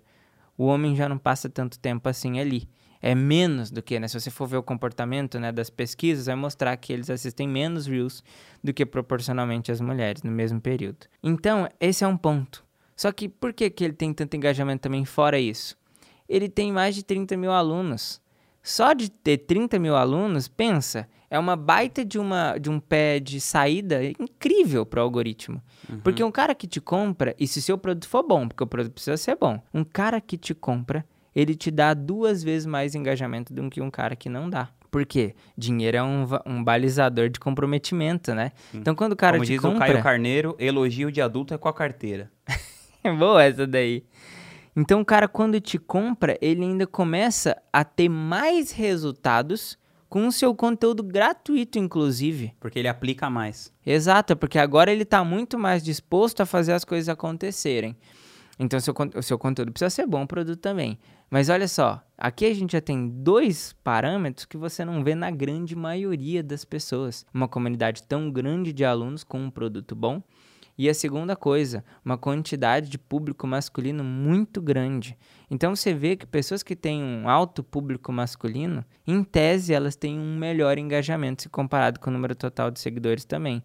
O 0.56 0.66
homem 0.66 0.94
já 0.94 1.08
não 1.08 1.18
passa 1.18 1.48
tanto 1.48 1.78
tempo 1.78 2.08
assim 2.08 2.38
ali 2.38 2.68
é 3.00 3.14
menos 3.14 3.70
do 3.70 3.82
que, 3.82 3.98
né? 3.98 4.08
Se 4.08 4.18
você 4.18 4.30
for 4.30 4.46
ver 4.46 4.56
o 4.56 4.62
comportamento 4.62 5.38
né, 5.38 5.52
das 5.52 5.70
pesquisas, 5.70 6.26
vai 6.26 6.34
mostrar 6.34 6.76
que 6.76 6.92
eles 6.92 7.08
assistem 7.10 7.48
menos 7.48 7.86
Reels 7.86 8.22
do 8.62 8.72
que 8.72 8.84
proporcionalmente 8.84 9.70
as 9.70 9.80
mulheres 9.80 10.22
no 10.22 10.30
mesmo 10.30 10.60
período. 10.60 11.06
Então, 11.22 11.68
esse 11.80 12.04
é 12.04 12.08
um 12.08 12.16
ponto. 12.16 12.64
Só 12.96 13.12
que 13.12 13.28
por 13.28 13.52
que, 13.52 13.70
que 13.70 13.84
ele 13.84 13.92
tem 13.92 14.12
tanto 14.12 14.36
engajamento 14.36 14.82
também 14.82 15.04
fora 15.04 15.38
isso? 15.38 15.76
Ele 16.28 16.48
tem 16.48 16.72
mais 16.72 16.94
de 16.94 17.04
30 17.04 17.36
mil 17.36 17.52
alunos. 17.52 18.20
Só 18.62 18.92
de 18.92 19.08
ter 19.10 19.38
30 19.38 19.78
mil 19.78 19.94
alunos, 19.94 20.48
pensa, 20.48 21.08
é 21.30 21.38
uma 21.38 21.56
baita 21.56 22.04
de, 22.04 22.18
uma, 22.18 22.58
de 22.58 22.68
um 22.68 22.80
pé 22.80 23.20
de 23.20 23.40
saída 23.40 24.04
incrível 24.04 24.84
para 24.84 25.00
o 25.00 25.02
algoritmo. 25.04 25.62
Uhum. 25.88 26.00
Porque 26.00 26.24
um 26.24 26.30
cara 26.30 26.54
que 26.54 26.66
te 26.66 26.80
compra, 26.80 27.34
e 27.38 27.46
se 27.46 27.62
seu 27.62 27.78
produto 27.78 28.08
for 28.08 28.22
bom, 28.22 28.48
porque 28.48 28.64
o 28.64 28.66
produto 28.66 28.92
precisa 28.92 29.16
ser 29.16 29.36
bom, 29.36 29.62
um 29.72 29.84
cara 29.84 30.20
que 30.20 30.36
te 30.36 30.54
compra, 30.54 31.06
ele 31.38 31.54
te 31.54 31.70
dá 31.70 31.94
duas 31.94 32.42
vezes 32.42 32.66
mais 32.66 32.96
engajamento 32.96 33.54
do 33.54 33.70
que 33.70 33.80
um 33.80 33.92
cara 33.92 34.16
que 34.16 34.28
não 34.28 34.50
dá. 34.50 34.70
Por 34.90 35.06
quê? 35.06 35.36
Dinheiro 35.56 35.96
é 35.96 36.02
um, 36.02 36.26
um 36.44 36.64
balizador 36.64 37.28
de 37.28 37.38
comprometimento, 37.38 38.34
né? 38.34 38.50
Então, 38.74 38.92
quando 38.92 39.12
o 39.12 39.16
cara 39.16 39.36
Como 39.36 39.44
te 39.44 39.52
diz 39.52 39.60
compra... 39.60 39.76
o 39.76 39.78
Caio 39.78 40.02
Carneiro, 40.02 40.56
elogio 40.58 41.12
de 41.12 41.20
adulto 41.20 41.54
é 41.54 41.58
com 41.58 41.68
a 41.68 41.72
carteira. 41.72 42.28
Boa 43.18 43.44
essa 43.44 43.68
daí. 43.68 44.02
Então, 44.74 45.00
o 45.00 45.04
cara, 45.04 45.28
quando 45.28 45.60
te 45.60 45.78
compra, 45.78 46.36
ele 46.40 46.64
ainda 46.64 46.88
começa 46.88 47.56
a 47.72 47.84
ter 47.84 48.08
mais 48.08 48.72
resultados 48.72 49.78
com 50.08 50.26
o 50.26 50.32
seu 50.32 50.52
conteúdo 50.56 51.04
gratuito, 51.04 51.78
inclusive. 51.78 52.52
Porque 52.58 52.80
ele 52.80 52.88
aplica 52.88 53.30
mais. 53.30 53.72
Exato, 53.86 54.36
porque 54.36 54.58
agora 54.58 54.90
ele 54.90 55.04
está 55.04 55.22
muito 55.22 55.56
mais 55.56 55.84
disposto 55.84 56.40
a 56.40 56.46
fazer 56.46 56.72
as 56.72 56.84
coisas 56.84 57.08
acontecerem. 57.08 57.96
Então, 58.58 58.80
seu, 58.80 58.94
o 59.14 59.22
seu 59.22 59.38
conteúdo 59.38 59.72
precisa 59.72 59.90
ser 59.90 60.06
bom, 60.06 60.22
o 60.22 60.26
produto 60.26 60.58
também. 60.58 60.98
Mas 61.30 61.48
olha 61.48 61.68
só, 61.68 62.02
aqui 62.16 62.46
a 62.46 62.54
gente 62.54 62.72
já 62.72 62.80
tem 62.80 63.08
dois 63.08 63.72
parâmetros 63.84 64.44
que 64.46 64.56
você 64.56 64.84
não 64.84 65.04
vê 65.04 65.14
na 65.14 65.30
grande 65.30 65.76
maioria 65.76 66.42
das 66.42 66.64
pessoas. 66.64 67.24
Uma 67.32 67.46
comunidade 67.46 68.02
tão 68.02 68.30
grande 68.30 68.72
de 68.72 68.84
alunos 68.84 69.22
com 69.22 69.38
um 69.38 69.50
produto 69.50 69.94
bom. 69.94 70.22
E 70.78 70.88
a 70.88 70.94
segunda 70.94 71.34
coisa, 71.34 71.84
uma 72.04 72.16
quantidade 72.16 72.88
de 72.88 72.96
público 72.96 73.48
masculino 73.48 74.04
muito 74.04 74.62
grande. 74.62 75.18
Então 75.50 75.74
você 75.74 75.92
vê 75.92 76.14
que 76.14 76.24
pessoas 76.24 76.62
que 76.62 76.76
têm 76.76 77.02
um 77.02 77.28
alto 77.28 77.64
público 77.64 78.12
masculino, 78.12 78.84
em 79.04 79.24
tese, 79.24 79.74
elas 79.74 79.96
têm 79.96 80.16
um 80.16 80.36
melhor 80.36 80.78
engajamento 80.78 81.42
se 81.42 81.48
comparado 81.48 81.98
com 81.98 82.10
o 82.10 82.12
número 82.12 82.34
total 82.36 82.70
de 82.70 82.78
seguidores 82.78 83.24
também. 83.24 83.60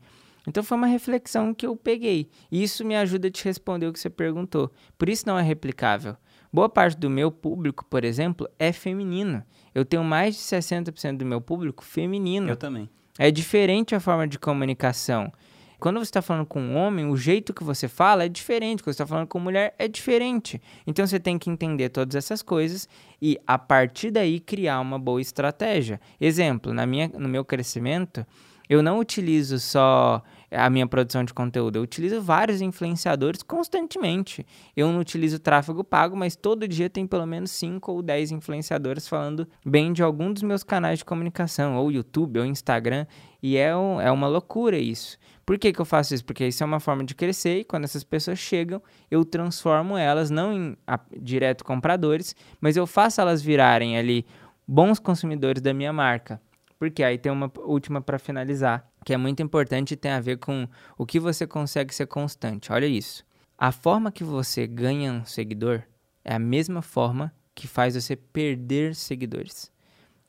Então 0.48 0.64
foi 0.64 0.78
uma 0.78 0.88
reflexão 0.88 1.54
que 1.54 1.66
eu 1.66 1.76
peguei. 1.76 2.30
E 2.52 2.62
isso 2.62 2.84
me 2.84 2.96
ajuda 2.96 3.28
a 3.28 3.32
te 3.32 3.44
responder 3.46 3.88
o 3.88 3.94
que 3.94 4.00
você 4.00 4.10
perguntou. 4.10 4.72
Por 4.98 5.10
isso 5.10 5.26
não 5.26 5.38
é 5.38 5.42
replicável. 5.42 6.18
Boa 6.52 6.70
parte 6.70 6.98
do 6.98 7.10
meu 7.10 7.32
público, 7.32 7.86
por 7.86 8.04
exemplo, 8.04 8.48
é 8.60 8.72
feminino. 8.72 9.44
Eu 9.74 9.84
tenho 9.84 10.04
mais 10.04 10.36
de 10.36 10.42
60% 10.42 11.18
do 11.18 11.26
meu 11.26 11.42
público 11.42 11.84
feminino. 11.84 12.50
Eu 12.50 12.56
também. 12.56 12.90
É 13.18 13.32
diferente 13.32 13.96
a 13.96 14.00
forma 14.00 14.28
de 14.28 14.38
comunicação. 14.38 15.32
Quando 15.80 15.98
você 16.00 16.04
está 16.04 16.22
falando 16.22 16.46
com 16.46 16.62
um 16.62 16.78
homem, 16.78 17.10
o 17.10 17.18
jeito 17.18 17.54
que 17.54 17.64
você 17.64 17.88
fala 17.88 18.24
é 18.24 18.30
diferente. 18.30 18.82
Quando 18.82 18.94
você 18.94 19.04
está 19.04 19.08
falando 19.08 19.28
com 19.28 19.40
mulher, 19.40 19.76
é 19.78 19.88
diferente. 19.88 20.62
Então 20.88 21.06
você 21.06 21.20
tem 21.20 21.38
que 21.38 21.50
entender 21.50 21.90
todas 21.90 22.16
essas 22.16 22.42
coisas 22.42 22.88
e, 23.22 23.38
a 23.46 23.58
partir 23.58 24.10
daí, 24.10 24.40
criar 24.40 24.80
uma 24.80 24.98
boa 24.98 25.20
estratégia. 25.20 26.00
Exemplo, 26.22 26.74
na 26.74 26.86
minha, 26.86 27.10
no 27.10 27.28
meu 27.28 27.44
crescimento, 27.44 28.26
eu 28.70 28.82
não 28.82 29.00
utilizo 29.00 29.60
só 29.60 30.24
a 30.56 30.70
minha 30.70 30.88
produção 30.88 31.24
de 31.24 31.34
conteúdo. 31.34 31.78
Eu 31.78 31.84
utilizo 31.84 32.22
vários 32.22 32.62
influenciadores 32.62 33.42
constantemente. 33.44 34.46
Eu 34.76 34.92
não 34.92 35.00
utilizo 35.00 35.40
tráfego 35.40 35.84
pago, 35.84 36.16
mas 36.16 36.36
todo 36.36 36.68
dia 36.68 36.90
tem 36.90 37.08
pelo 37.08 37.26
menos 37.26 37.52
5 37.52 37.92
ou 37.92 38.02
10 38.02 38.32
influenciadores 38.32 39.08
falando 39.08 39.48
bem 39.66 39.92
de 39.92 40.04
algum 40.04 40.32
dos 40.32 40.44
meus 40.44 40.64
canais 40.64 41.00
de 41.00 41.06
comunicação, 41.06 41.76
ou 41.76 41.92
YouTube, 41.92 42.40
ou 42.40 42.46
Instagram, 42.46 43.06
e 43.42 43.58
é, 43.58 43.76
um, 43.76 44.00
é 44.00 44.12
uma 44.12 44.28
loucura 44.28 44.78
isso. 44.78 45.18
Por 45.46 45.58
que, 45.58 45.74
que 45.74 45.82
eu 45.82 45.86
faço 45.86 46.14
isso? 46.14 46.24
Porque 46.24 46.48
isso 46.48 46.64
é 46.64 46.66
uma 46.66 46.80
forma 46.80 47.04
de 47.04 47.14
crescer 47.14 47.60
e 47.60 47.64
quando 47.66 47.84
essas 47.84 48.04
pessoas 48.04 48.40
chegam, 48.40 48.82
eu 49.12 49.26
transformo 49.26 49.98
elas 49.98 50.30
não 50.30 50.54
em 50.54 50.78
a, 50.88 50.98
direto 51.20 51.66
compradores, 51.66 52.36
mas 52.62 52.78
eu 52.78 52.88
faço 52.88 53.20
elas 53.20 53.42
virarem 53.42 53.98
ali 53.98 54.26
bons 54.66 55.00
consumidores 55.00 55.62
da 55.62 55.74
minha 55.74 55.92
marca. 55.92 56.40
Porque 56.84 57.02
aí 57.02 57.18
tem 57.18 57.32
uma 57.32 57.50
última 57.60 58.02
para 58.02 58.20
finalizar 58.20 58.86
que 59.06 59.14
é 59.14 59.18
muito 59.18 59.42
importante 59.42 59.94
e 59.94 59.96
tem 59.96 60.12
a 60.12 60.20
ver 60.20 60.38
com 60.38 60.68
o 60.98 61.06
que 61.06 61.18
você 61.18 61.48
consegue 61.48 61.96
ser 61.96 62.08
constante. 62.08 62.74
Olha 62.74 62.86
isso. 62.86 63.26
A 63.58 63.72
forma 63.72 64.12
que 64.12 64.22
você 64.22 64.68
ganha 64.68 65.14
um 65.14 65.24
seguidor 65.24 65.84
é 66.26 66.36
a 66.36 66.40
mesma 66.40 66.82
forma 66.82 67.34
que 67.56 67.70
faz 67.70 67.96
você 67.96 68.18
perder 68.18 68.96
seguidores. 68.96 69.72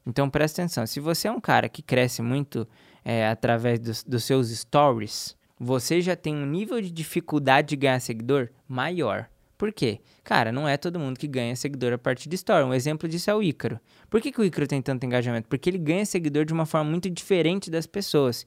Então 0.07 0.31
presta 0.31 0.63
atenção, 0.63 0.87
se 0.87 1.01
você 1.01 1.27
é 1.27 1.33
um 1.33 1.41
cara 1.41 1.69
que 1.69 1.83
cresce 1.83 2.23
muito 2.23 2.69
é, 3.05 3.27
através 3.27 3.81
dos, 3.81 4.05
dos 4.05 4.23
seus 4.23 4.49
stories, 4.51 5.37
você 5.59 6.01
já 6.01 6.15
tem 6.15 6.37
um 6.37 6.47
nível 6.47 6.81
de 6.81 6.89
dificuldade 6.89 7.71
de 7.71 7.77
ganhar 7.77 7.99
seguidor 7.99 8.49
maior. 8.69 9.29
Por 9.57 9.73
quê? 9.73 10.01
Cara, 10.25 10.51
não 10.51 10.69
é 10.69 10.77
todo 10.77 10.99
mundo 10.99 11.19
que 11.19 11.29
ganha 11.29 11.55
seguidor 11.55 11.93
a 11.93 11.99
partir 11.99 12.29
de 12.29 12.35
story. 12.35 12.65
Um 12.65 12.75
exemplo 12.75 13.09
disso 13.09 13.31
é 13.31 13.35
o 13.35 13.43
Ícaro. 13.43 13.79
Por 14.11 14.21
que, 14.21 14.33
que 14.33 14.41
o 14.41 14.45
Ícaro 14.45 14.67
tem 14.67 14.83
tanto 14.83 15.07
engajamento? 15.07 15.49
Porque 15.49 15.71
ele 15.71 15.79
ganha 15.79 16.05
seguidor 16.05 16.45
de 16.45 16.53
uma 16.53 16.67
forma 16.67 16.91
muito 16.91 17.09
diferente 17.09 17.71
das 17.71 17.87
pessoas. 17.87 18.47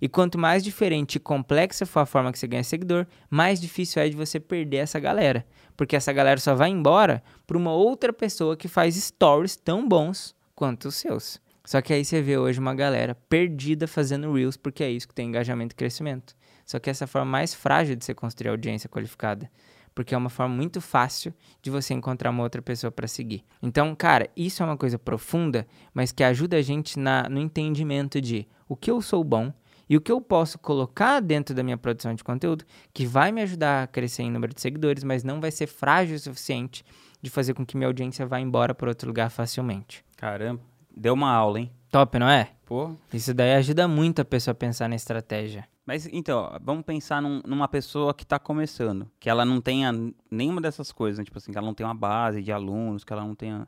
E 0.00 0.08
quanto 0.08 0.38
mais 0.38 0.62
diferente 0.62 1.16
e 1.16 1.20
complexa 1.20 1.84
for 1.84 2.00
a 2.00 2.06
forma 2.06 2.32
que 2.32 2.38
você 2.38 2.46
ganha 2.46 2.64
seguidor, 2.64 3.06
mais 3.30 3.60
difícil 3.60 4.00
é 4.02 4.08
de 4.08 4.16
você 4.16 4.38
perder 4.38 4.78
essa 4.78 4.98
galera. 4.98 5.44
Porque 5.76 5.96
essa 5.96 6.12
galera 6.12 6.40
só 6.40 6.54
vai 6.54 6.70
embora 6.70 7.22
para 7.46 7.56
uma 7.56 7.72
outra 7.72 8.12
pessoa 8.12 8.56
que 8.56 8.68
faz 8.68 8.96
stories 8.96 9.56
tão 9.56 9.88
bons 9.88 10.34
quanto 10.54 10.88
os 10.88 10.96
seus. 10.96 11.40
Só 11.64 11.80
que 11.80 11.92
aí 11.92 12.04
você 12.04 12.22
vê 12.22 12.38
hoje 12.38 12.58
uma 12.58 12.74
galera 12.74 13.14
perdida 13.28 13.86
fazendo 13.86 14.32
Reels, 14.32 14.56
porque 14.56 14.82
é 14.82 14.90
isso 14.90 15.06
que 15.06 15.14
tem 15.14 15.28
engajamento 15.28 15.74
e 15.74 15.76
crescimento. 15.76 16.34
Só 16.64 16.78
que 16.78 16.90
essa 16.90 17.04
é 17.04 17.06
a 17.06 17.08
forma 17.08 17.30
mais 17.30 17.54
frágil 17.54 17.94
de 17.94 18.04
você 18.04 18.14
construir 18.14 18.50
audiência 18.50 18.88
qualificada 18.88 19.50
porque 19.98 20.14
é 20.14 20.18
uma 20.18 20.30
forma 20.30 20.54
muito 20.54 20.80
fácil 20.80 21.34
de 21.60 21.72
você 21.72 21.92
encontrar 21.92 22.30
uma 22.30 22.44
outra 22.44 22.62
pessoa 22.62 22.88
para 22.88 23.08
seguir. 23.08 23.44
Então, 23.60 23.96
cara, 23.96 24.30
isso 24.36 24.62
é 24.62 24.64
uma 24.64 24.76
coisa 24.76 24.96
profunda, 24.96 25.66
mas 25.92 26.12
que 26.12 26.22
ajuda 26.22 26.56
a 26.56 26.62
gente 26.62 26.96
na, 26.96 27.28
no 27.28 27.40
entendimento 27.40 28.20
de 28.20 28.46
o 28.68 28.76
que 28.76 28.92
eu 28.92 29.02
sou 29.02 29.24
bom 29.24 29.52
e 29.88 29.96
o 29.96 30.00
que 30.00 30.12
eu 30.12 30.20
posso 30.20 30.56
colocar 30.56 31.18
dentro 31.18 31.52
da 31.52 31.64
minha 31.64 31.76
produção 31.76 32.14
de 32.14 32.22
conteúdo 32.22 32.64
que 32.94 33.04
vai 33.04 33.32
me 33.32 33.42
ajudar 33.42 33.82
a 33.82 33.86
crescer 33.88 34.22
em 34.22 34.30
número 34.30 34.54
de 34.54 34.60
seguidores, 34.60 35.02
mas 35.02 35.24
não 35.24 35.40
vai 35.40 35.50
ser 35.50 35.66
frágil 35.66 36.14
o 36.14 36.20
suficiente 36.20 36.84
de 37.20 37.28
fazer 37.28 37.52
com 37.52 37.66
que 37.66 37.76
minha 37.76 37.88
audiência 37.88 38.24
vá 38.24 38.38
embora 38.38 38.76
para 38.76 38.88
outro 38.88 39.08
lugar 39.08 39.30
facilmente. 39.32 40.04
Caramba, 40.16 40.62
deu 40.96 41.12
uma 41.12 41.32
aula, 41.32 41.58
hein? 41.58 41.72
Top, 41.90 42.16
não 42.20 42.28
é? 42.28 42.52
Pô. 42.64 42.94
Isso 43.12 43.34
daí 43.34 43.54
ajuda 43.54 43.88
muito 43.88 44.22
a 44.22 44.24
pessoa 44.24 44.52
a 44.52 44.54
pensar 44.54 44.88
na 44.88 44.94
estratégia. 44.94 45.66
Mas 45.88 46.06
então, 46.12 46.54
vamos 46.62 46.84
pensar 46.84 47.22
num, 47.22 47.40
numa 47.46 47.66
pessoa 47.66 48.12
que 48.12 48.22
está 48.22 48.38
começando, 48.38 49.10
que 49.18 49.30
ela 49.30 49.42
não 49.42 49.58
tenha 49.58 49.90
nenhuma 50.30 50.60
dessas 50.60 50.92
coisas, 50.92 51.18
né? 51.18 51.24
tipo 51.24 51.38
assim, 51.38 51.50
que 51.50 51.56
ela 51.56 51.66
não 51.66 51.72
tenha 51.72 51.88
uma 51.88 51.94
base 51.94 52.42
de 52.42 52.52
alunos, 52.52 53.04
que 53.04 53.10
ela 53.10 53.24
não 53.24 53.34
tenha. 53.34 53.66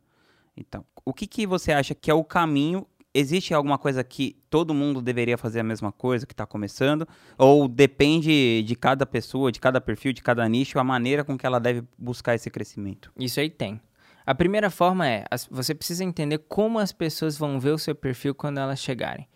Então, 0.54 0.84
o 1.02 1.14
que, 1.14 1.26
que 1.26 1.46
você 1.46 1.72
acha 1.72 1.94
que 1.94 2.10
é 2.10 2.14
o 2.14 2.22
caminho? 2.22 2.86
Existe 3.14 3.54
alguma 3.54 3.78
coisa 3.78 4.04
que 4.04 4.36
todo 4.50 4.74
mundo 4.74 5.00
deveria 5.00 5.38
fazer 5.38 5.60
a 5.60 5.64
mesma 5.64 5.90
coisa 5.90 6.26
que 6.26 6.34
está 6.34 6.44
começando? 6.44 7.08
Ou 7.38 7.66
depende 7.66 8.64
de 8.64 8.76
cada 8.76 9.06
pessoa, 9.06 9.50
de 9.50 9.58
cada 9.58 9.80
perfil, 9.80 10.12
de 10.12 10.22
cada 10.22 10.46
nicho, 10.46 10.78
a 10.78 10.84
maneira 10.84 11.24
com 11.24 11.38
que 11.38 11.46
ela 11.46 11.58
deve 11.58 11.82
buscar 11.96 12.34
esse 12.34 12.50
crescimento? 12.50 13.10
Isso 13.16 13.40
aí 13.40 13.48
tem. 13.48 13.80
A 14.26 14.34
primeira 14.34 14.68
forma 14.68 15.08
é, 15.08 15.24
você 15.50 15.74
precisa 15.74 16.04
entender 16.04 16.36
como 16.36 16.78
as 16.78 16.92
pessoas 16.92 17.38
vão 17.38 17.58
ver 17.58 17.70
o 17.70 17.78
seu 17.78 17.94
perfil 17.94 18.34
quando 18.34 18.58
elas 18.58 18.78
chegarem. 18.78 19.26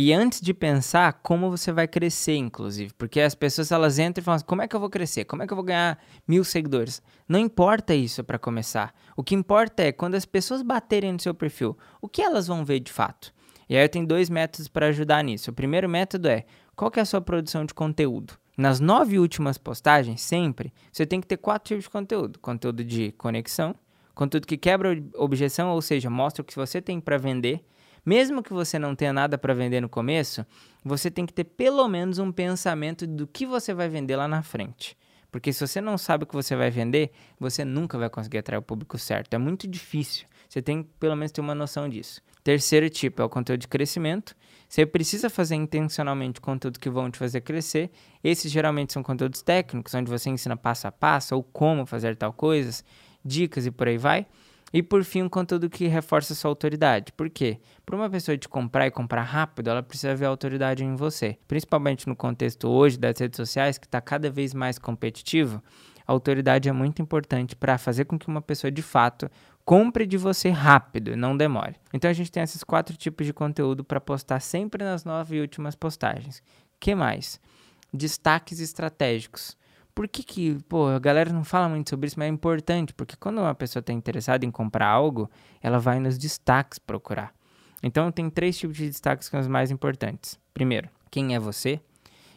E 0.00 0.12
antes 0.12 0.40
de 0.40 0.54
pensar 0.54 1.14
como 1.24 1.50
você 1.50 1.72
vai 1.72 1.88
crescer, 1.88 2.36
inclusive, 2.36 2.92
porque 2.96 3.20
as 3.20 3.34
pessoas 3.34 3.72
elas 3.72 3.98
entram 3.98 4.22
e 4.22 4.24
falam 4.24 4.36
assim, 4.36 4.44
como 4.44 4.62
é 4.62 4.68
que 4.68 4.76
eu 4.76 4.78
vou 4.78 4.88
crescer? 4.88 5.24
Como 5.24 5.42
é 5.42 5.46
que 5.46 5.52
eu 5.52 5.56
vou 5.56 5.64
ganhar 5.64 5.98
mil 6.24 6.44
seguidores? 6.44 7.02
Não 7.28 7.36
importa 7.36 7.92
isso 7.92 8.22
para 8.22 8.38
começar. 8.38 8.94
O 9.16 9.24
que 9.24 9.34
importa 9.34 9.82
é 9.82 9.90
quando 9.90 10.14
as 10.14 10.24
pessoas 10.24 10.62
baterem 10.62 11.12
no 11.12 11.18
seu 11.18 11.34
perfil, 11.34 11.76
o 12.00 12.08
que 12.08 12.22
elas 12.22 12.46
vão 12.46 12.64
ver 12.64 12.78
de 12.78 12.92
fato? 12.92 13.34
E 13.68 13.76
aí 13.76 13.82
eu 13.82 13.88
tenho 13.88 14.06
dois 14.06 14.30
métodos 14.30 14.68
para 14.68 14.86
ajudar 14.86 15.24
nisso. 15.24 15.50
O 15.50 15.52
primeiro 15.52 15.88
método 15.88 16.28
é 16.28 16.44
qual 16.76 16.92
que 16.92 17.00
é 17.00 17.02
a 17.02 17.04
sua 17.04 17.20
produção 17.20 17.64
de 17.64 17.74
conteúdo? 17.74 18.34
Nas 18.56 18.78
nove 18.78 19.18
últimas 19.18 19.58
postagens, 19.58 20.20
sempre, 20.20 20.72
você 20.92 21.04
tem 21.04 21.20
que 21.20 21.26
ter 21.26 21.38
quatro 21.38 21.70
tipos 21.70 21.86
de 21.86 21.90
conteúdo: 21.90 22.38
conteúdo 22.38 22.84
de 22.84 23.10
conexão, 23.18 23.74
conteúdo 24.14 24.46
que 24.46 24.56
quebra 24.56 24.96
objeção, 25.16 25.70
ou 25.70 25.82
seja, 25.82 26.08
mostra 26.08 26.42
o 26.42 26.44
que 26.44 26.54
você 26.54 26.80
tem 26.80 27.00
para 27.00 27.18
vender 27.18 27.64
mesmo 28.08 28.42
que 28.42 28.54
você 28.54 28.78
não 28.78 28.94
tenha 28.94 29.12
nada 29.12 29.36
para 29.36 29.52
vender 29.52 29.82
no 29.82 29.88
começo, 29.88 30.46
você 30.82 31.10
tem 31.10 31.26
que 31.26 31.32
ter 31.32 31.44
pelo 31.44 31.86
menos 31.86 32.18
um 32.18 32.32
pensamento 32.32 33.06
do 33.06 33.26
que 33.26 33.44
você 33.44 33.74
vai 33.74 33.86
vender 33.86 34.16
lá 34.16 34.26
na 34.26 34.42
frente. 34.42 34.96
Porque 35.30 35.52
se 35.52 35.60
você 35.60 35.78
não 35.78 35.98
sabe 35.98 36.24
o 36.24 36.26
que 36.26 36.32
você 36.32 36.56
vai 36.56 36.70
vender, 36.70 37.10
você 37.38 37.66
nunca 37.66 37.98
vai 37.98 38.08
conseguir 38.08 38.38
atrair 38.38 38.60
o 38.60 38.62
público 38.62 38.96
certo. 38.96 39.34
É 39.34 39.38
muito 39.38 39.68
difícil. 39.68 40.26
Você 40.48 40.62
tem 40.62 40.82
que 40.82 40.88
pelo 40.98 41.14
menos 41.14 41.32
ter 41.32 41.42
uma 41.42 41.54
noção 41.54 41.86
disso. 41.86 42.22
Terceiro 42.42 42.88
tipo 42.88 43.20
é 43.20 43.24
o 43.26 43.28
conteúdo 43.28 43.60
de 43.60 43.68
crescimento. 43.68 44.34
Você 44.66 44.86
precisa 44.86 45.28
fazer 45.28 45.56
intencionalmente 45.56 46.40
conteúdo 46.40 46.78
que 46.78 46.88
vão 46.88 47.10
te 47.10 47.18
fazer 47.18 47.42
crescer. 47.42 47.90
Esses 48.24 48.50
geralmente 48.50 48.94
são 48.94 49.02
conteúdos 49.02 49.42
técnicos, 49.42 49.92
onde 49.92 50.10
você 50.10 50.30
ensina 50.30 50.56
passo 50.56 50.86
a 50.86 50.90
passo 50.90 51.36
ou 51.36 51.42
como 51.42 51.84
fazer 51.84 52.16
tal 52.16 52.32
coisas, 52.32 52.82
dicas 53.22 53.66
e 53.66 53.70
por 53.70 53.86
aí 53.86 53.98
vai. 53.98 54.26
E 54.72 54.82
por 54.82 55.02
fim, 55.02 55.22
um 55.22 55.28
conteúdo 55.28 55.70
que 55.70 55.86
reforça 55.86 56.34
sua 56.34 56.50
autoridade. 56.50 57.12
Por 57.12 57.30
quê? 57.30 57.58
Para 57.86 57.96
uma 57.96 58.10
pessoa 58.10 58.36
te 58.36 58.48
comprar 58.48 58.86
e 58.86 58.90
comprar 58.90 59.22
rápido, 59.22 59.70
ela 59.70 59.82
precisa 59.82 60.14
ver 60.14 60.26
a 60.26 60.28
autoridade 60.28 60.84
em 60.84 60.94
você. 60.94 61.38
Principalmente 61.48 62.06
no 62.06 62.14
contexto 62.14 62.68
hoje 62.68 62.98
das 62.98 63.18
redes 63.18 63.36
sociais, 63.36 63.78
que 63.78 63.86
está 63.86 64.00
cada 64.00 64.30
vez 64.30 64.52
mais 64.52 64.78
competitivo, 64.78 65.62
a 66.06 66.12
autoridade 66.12 66.68
é 66.68 66.72
muito 66.72 67.02
importante 67.02 67.54
para 67.54 67.76
fazer 67.76 68.06
com 68.06 68.18
que 68.18 68.28
uma 68.28 68.40
pessoa 68.40 68.70
de 68.70 68.80
fato 68.80 69.30
compre 69.62 70.06
de 70.06 70.16
você 70.16 70.48
rápido, 70.48 71.14
não 71.14 71.36
demore. 71.36 71.76
Então 71.92 72.10
a 72.10 72.14
gente 72.14 72.32
tem 72.32 72.42
esses 72.42 72.64
quatro 72.64 72.96
tipos 72.96 73.26
de 73.26 73.34
conteúdo 73.34 73.84
para 73.84 74.00
postar 74.00 74.40
sempre 74.40 74.82
nas 74.82 75.04
nove 75.04 75.36
e 75.36 75.40
últimas 75.42 75.74
postagens. 75.74 76.42
Que 76.80 76.94
mais? 76.94 77.38
Destaques 77.92 78.60
estratégicos. 78.60 79.57
Por 79.98 80.06
que 80.06 80.22
que, 80.22 80.54
pô, 80.68 80.86
a 80.86 81.00
galera 81.00 81.32
não 81.32 81.42
fala 81.42 81.68
muito 81.68 81.90
sobre 81.90 82.06
isso, 82.06 82.16
mas 82.16 82.26
é 82.26 82.30
importante, 82.30 82.94
porque 82.94 83.16
quando 83.16 83.38
uma 83.38 83.52
pessoa 83.52 83.80
está 83.80 83.92
interessada 83.92 84.46
em 84.46 84.50
comprar 84.52 84.86
algo, 84.86 85.28
ela 85.60 85.80
vai 85.80 85.98
nos 85.98 86.16
destaques 86.16 86.78
procurar. 86.78 87.34
Então 87.82 88.12
tem 88.12 88.30
três 88.30 88.56
tipos 88.56 88.76
de 88.76 88.86
destaques 88.86 89.26
que 89.26 89.32
são 89.32 89.40
os 89.40 89.48
mais 89.48 89.72
importantes. 89.72 90.38
Primeiro, 90.54 90.88
quem 91.10 91.34
é 91.34 91.40
você? 91.40 91.80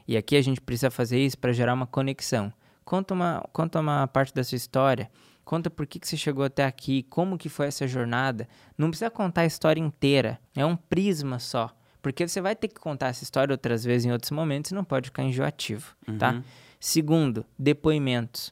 E 0.08 0.18
aqui 0.18 0.36
a 0.38 0.42
gente 0.42 0.60
precisa 0.60 0.90
fazer 0.90 1.20
isso 1.20 1.38
para 1.38 1.54
gerar 1.54 1.76
uma 1.76 1.86
conexão. 1.86 2.52
Conta 2.84 3.14
uma, 3.14 3.48
conta 3.54 3.80
uma 3.80 4.08
parte 4.08 4.34
da 4.34 4.44
sua 4.44 4.56
história, 4.56 5.08
conta 5.46 5.70
por 5.70 5.86
que, 5.86 6.00
que 6.00 6.08
você 6.08 6.18
chegou 6.18 6.44
até 6.44 6.66
aqui, 6.66 7.04
como 7.12 7.38
que 7.38 7.48
foi 7.48 7.68
essa 7.68 7.86
jornada. 7.88 8.50
Não 8.76 8.90
precisa 8.90 9.12
contar 9.12 9.42
a 9.42 9.46
história 9.46 9.80
inteira, 9.80 10.40
é 10.56 10.66
um 10.66 10.76
prisma 10.76 11.38
só. 11.38 11.70
Porque 12.02 12.28
você 12.28 12.42
vai 12.42 12.56
ter 12.56 12.70
que 12.70 12.82
contar 12.82 13.10
essa 13.10 13.24
história 13.24 13.54
outras 13.54 13.84
vezes 13.84 14.06
em 14.06 14.12
outros 14.12 14.32
momentos 14.32 14.72
e 14.72 14.74
não 14.74 14.84
pode 14.84 15.10
ficar 15.10 15.22
enjoativo, 15.22 15.96
tá? 16.18 16.42
Segundo, 16.82 17.46
depoimentos. 17.60 18.52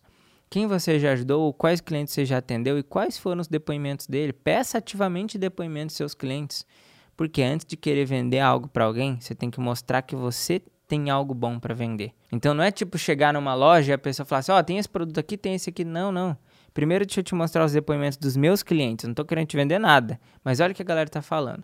Quem 0.51 0.67
você 0.67 0.99
já 0.99 1.13
ajudou, 1.13 1.51
quais 1.51 1.81
clientes 1.81 2.13
você 2.13 2.23
já 2.23 2.37
atendeu 2.37 2.77
e 2.77 2.83
quais 2.83 3.17
foram 3.17 3.41
os 3.41 3.47
depoimentos 3.47 4.05
dele. 4.05 4.31
Peça 4.31 4.77
ativamente 4.77 5.35
depoimentos 5.35 5.93
dos 5.93 5.97
seus 5.97 6.13
clientes. 6.13 6.63
Porque 7.17 7.41
antes 7.41 7.65
de 7.65 7.75
querer 7.75 8.05
vender 8.05 8.39
algo 8.39 8.67
para 8.67 8.85
alguém, 8.85 9.19
você 9.19 9.33
tem 9.33 9.49
que 9.49 9.59
mostrar 9.59 10.03
que 10.03 10.15
você 10.15 10.61
tem 10.87 11.09
algo 11.09 11.33
bom 11.33 11.59
para 11.59 11.73
vender. 11.73 12.11
Então 12.31 12.53
não 12.53 12.63
é 12.63 12.69
tipo 12.69 12.99
chegar 12.99 13.33
numa 13.33 13.55
loja 13.55 13.91
e 13.91 13.93
a 13.93 13.97
pessoa 13.97 14.27
falar 14.27 14.39
assim: 14.39 14.51
"Ó, 14.51 14.59
oh, 14.59 14.63
tem 14.63 14.77
esse 14.77 14.87
produto 14.87 15.19
aqui, 15.19 15.35
tem 15.35 15.55
esse 15.55 15.71
aqui". 15.71 15.83
Não, 15.83 16.11
não. 16.11 16.37
Primeiro 16.71 17.07
deixa 17.07 17.21
eu 17.21 17.23
te 17.23 17.33
mostrar 17.33 17.65
os 17.65 17.71
depoimentos 17.71 18.19
dos 18.19 18.37
meus 18.37 18.61
clientes. 18.61 19.07
Não 19.07 19.15
tô 19.15 19.25
querendo 19.25 19.47
te 19.47 19.57
vender 19.57 19.79
nada, 19.79 20.19
mas 20.43 20.59
olha 20.59 20.71
o 20.71 20.75
que 20.75 20.83
a 20.83 20.85
galera 20.85 21.09
tá 21.09 21.21
falando. 21.21 21.63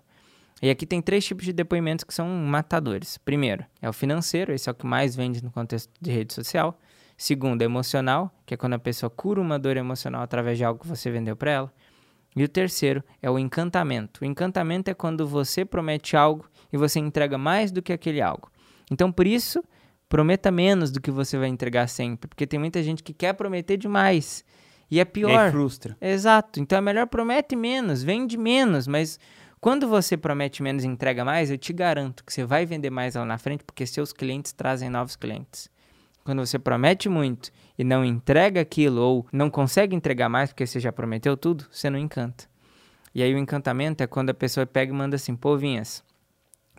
E 0.61 0.69
aqui 0.69 0.85
tem 0.85 1.01
três 1.01 1.25
tipos 1.25 1.45
de 1.45 1.53
depoimentos 1.53 2.03
que 2.03 2.13
são 2.13 2.27
matadores. 2.27 3.17
Primeiro, 3.17 3.65
é 3.81 3.89
o 3.89 3.93
financeiro, 3.93 4.53
esse 4.53 4.69
é 4.69 4.71
o 4.71 4.75
que 4.75 4.85
mais 4.85 5.15
vende 5.15 5.43
no 5.43 5.51
contexto 5.51 5.91
de 5.99 6.11
rede 6.11 6.33
social. 6.33 6.79
Segundo, 7.17 7.61
é 7.61 7.65
emocional, 7.65 8.33
que 8.45 8.53
é 8.53 8.57
quando 8.57 8.73
a 8.73 8.79
pessoa 8.79 9.09
cura 9.09 9.39
uma 9.39 9.59
dor 9.59 9.77
emocional 9.77 10.21
através 10.21 10.57
de 10.57 10.63
algo 10.63 10.81
que 10.81 10.87
você 10.87 11.11
vendeu 11.11 11.35
para 11.35 11.51
ela. 11.51 11.73
E 12.35 12.43
o 12.43 12.49
terceiro 12.49 13.03
é 13.21 13.29
o 13.29 13.39
encantamento. 13.39 14.21
O 14.21 14.25
encantamento 14.25 14.91
é 14.91 14.93
quando 14.93 15.25
você 15.25 15.63
promete 15.63 16.17
algo 16.17 16.45
e 16.71 16.77
você 16.77 16.99
entrega 16.99 17.37
mais 17.37 17.71
do 17.71 17.81
que 17.81 17.93
aquele 17.93 18.21
algo. 18.21 18.51
Então, 18.91 19.11
por 19.11 19.25
isso, 19.25 19.63
prometa 20.09 20.51
menos 20.51 20.91
do 20.91 21.01
que 21.01 21.11
você 21.11 21.37
vai 21.37 21.47
entregar 21.47 21.87
sempre, 21.87 22.27
porque 22.27 22.45
tem 22.45 22.59
muita 22.59 22.83
gente 22.83 23.01
que 23.01 23.13
quer 23.13 23.33
prometer 23.33 23.77
demais. 23.77 24.43
E 24.89 24.99
é 24.99 25.05
pior. 25.05 25.31
E 25.31 25.37
aí 25.37 25.51
frustra. 25.51 25.97
Exato. 25.99 26.59
Então 26.59 26.77
é 26.77 26.81
melhor 26.81 27.07
promete 27.07 27.55
menos, 27.55 28.03
vende 28.03 28.37
menos, 28.37 28.87
mas 28.87 29.19
quando 29.65 29.87
você 29.87 30.15
promete 30.15 30.61
menos 30.61 30.83
e 30.83 30.87
entrega 30.87 31.25
mais, 31.25 31.49
eu 31.49 31.57
te 31.57 31.73
garanto 31.73 32.23
que 32.23 32.31
você 32.31 32.45
vai 32.45 32.67
vender 32.67 32.91
mais 32.91 33.15
lá 33.15 33.25
na 33.25 33.39
frente, 33.39 33.63
porque 33.63 33.83
seus 33.87 34.13
clientes 34.13 34.53
trazem 34.53 34.91
novos 34.91 35.15
clientes. 35.15 35.71
Quando 36.23 36.45
você 36.45 36.59
promete 36.59 37.09
muito 37.09 37.51
e 37.75 37.83
não 37.83 38.05
entrega 38.05 38.61
aquilo 38.61 39.01
ou 39.01 39.25
não 39.33 39.49
consegue 39.49 39.95
entregar 39.95 40.29
mais 40.29 40.51
porque 40.51 40.67
você 40.67 40.79
já 40.79 40.91
prometeu 40.91 41.35
tudo, 41.35 41.65
você 41.71 41.89
não 41.89 41.97
encanta. 41.97 42.47
E 43.11 43.23
aí 43.23 43.33
o 43.33 43.39
encantamento 43.39 44.03
é 44.03 44.05
quando 44.05 44.29
a 44.29 44.35
pessoa 44.35 44.67
pega 44.67 44.93
e 44.93 44.95
manda 44.95 45.15
assim, 45.15 45.35
pô, 45.35 45.57
Vinhas, 45.57 46.03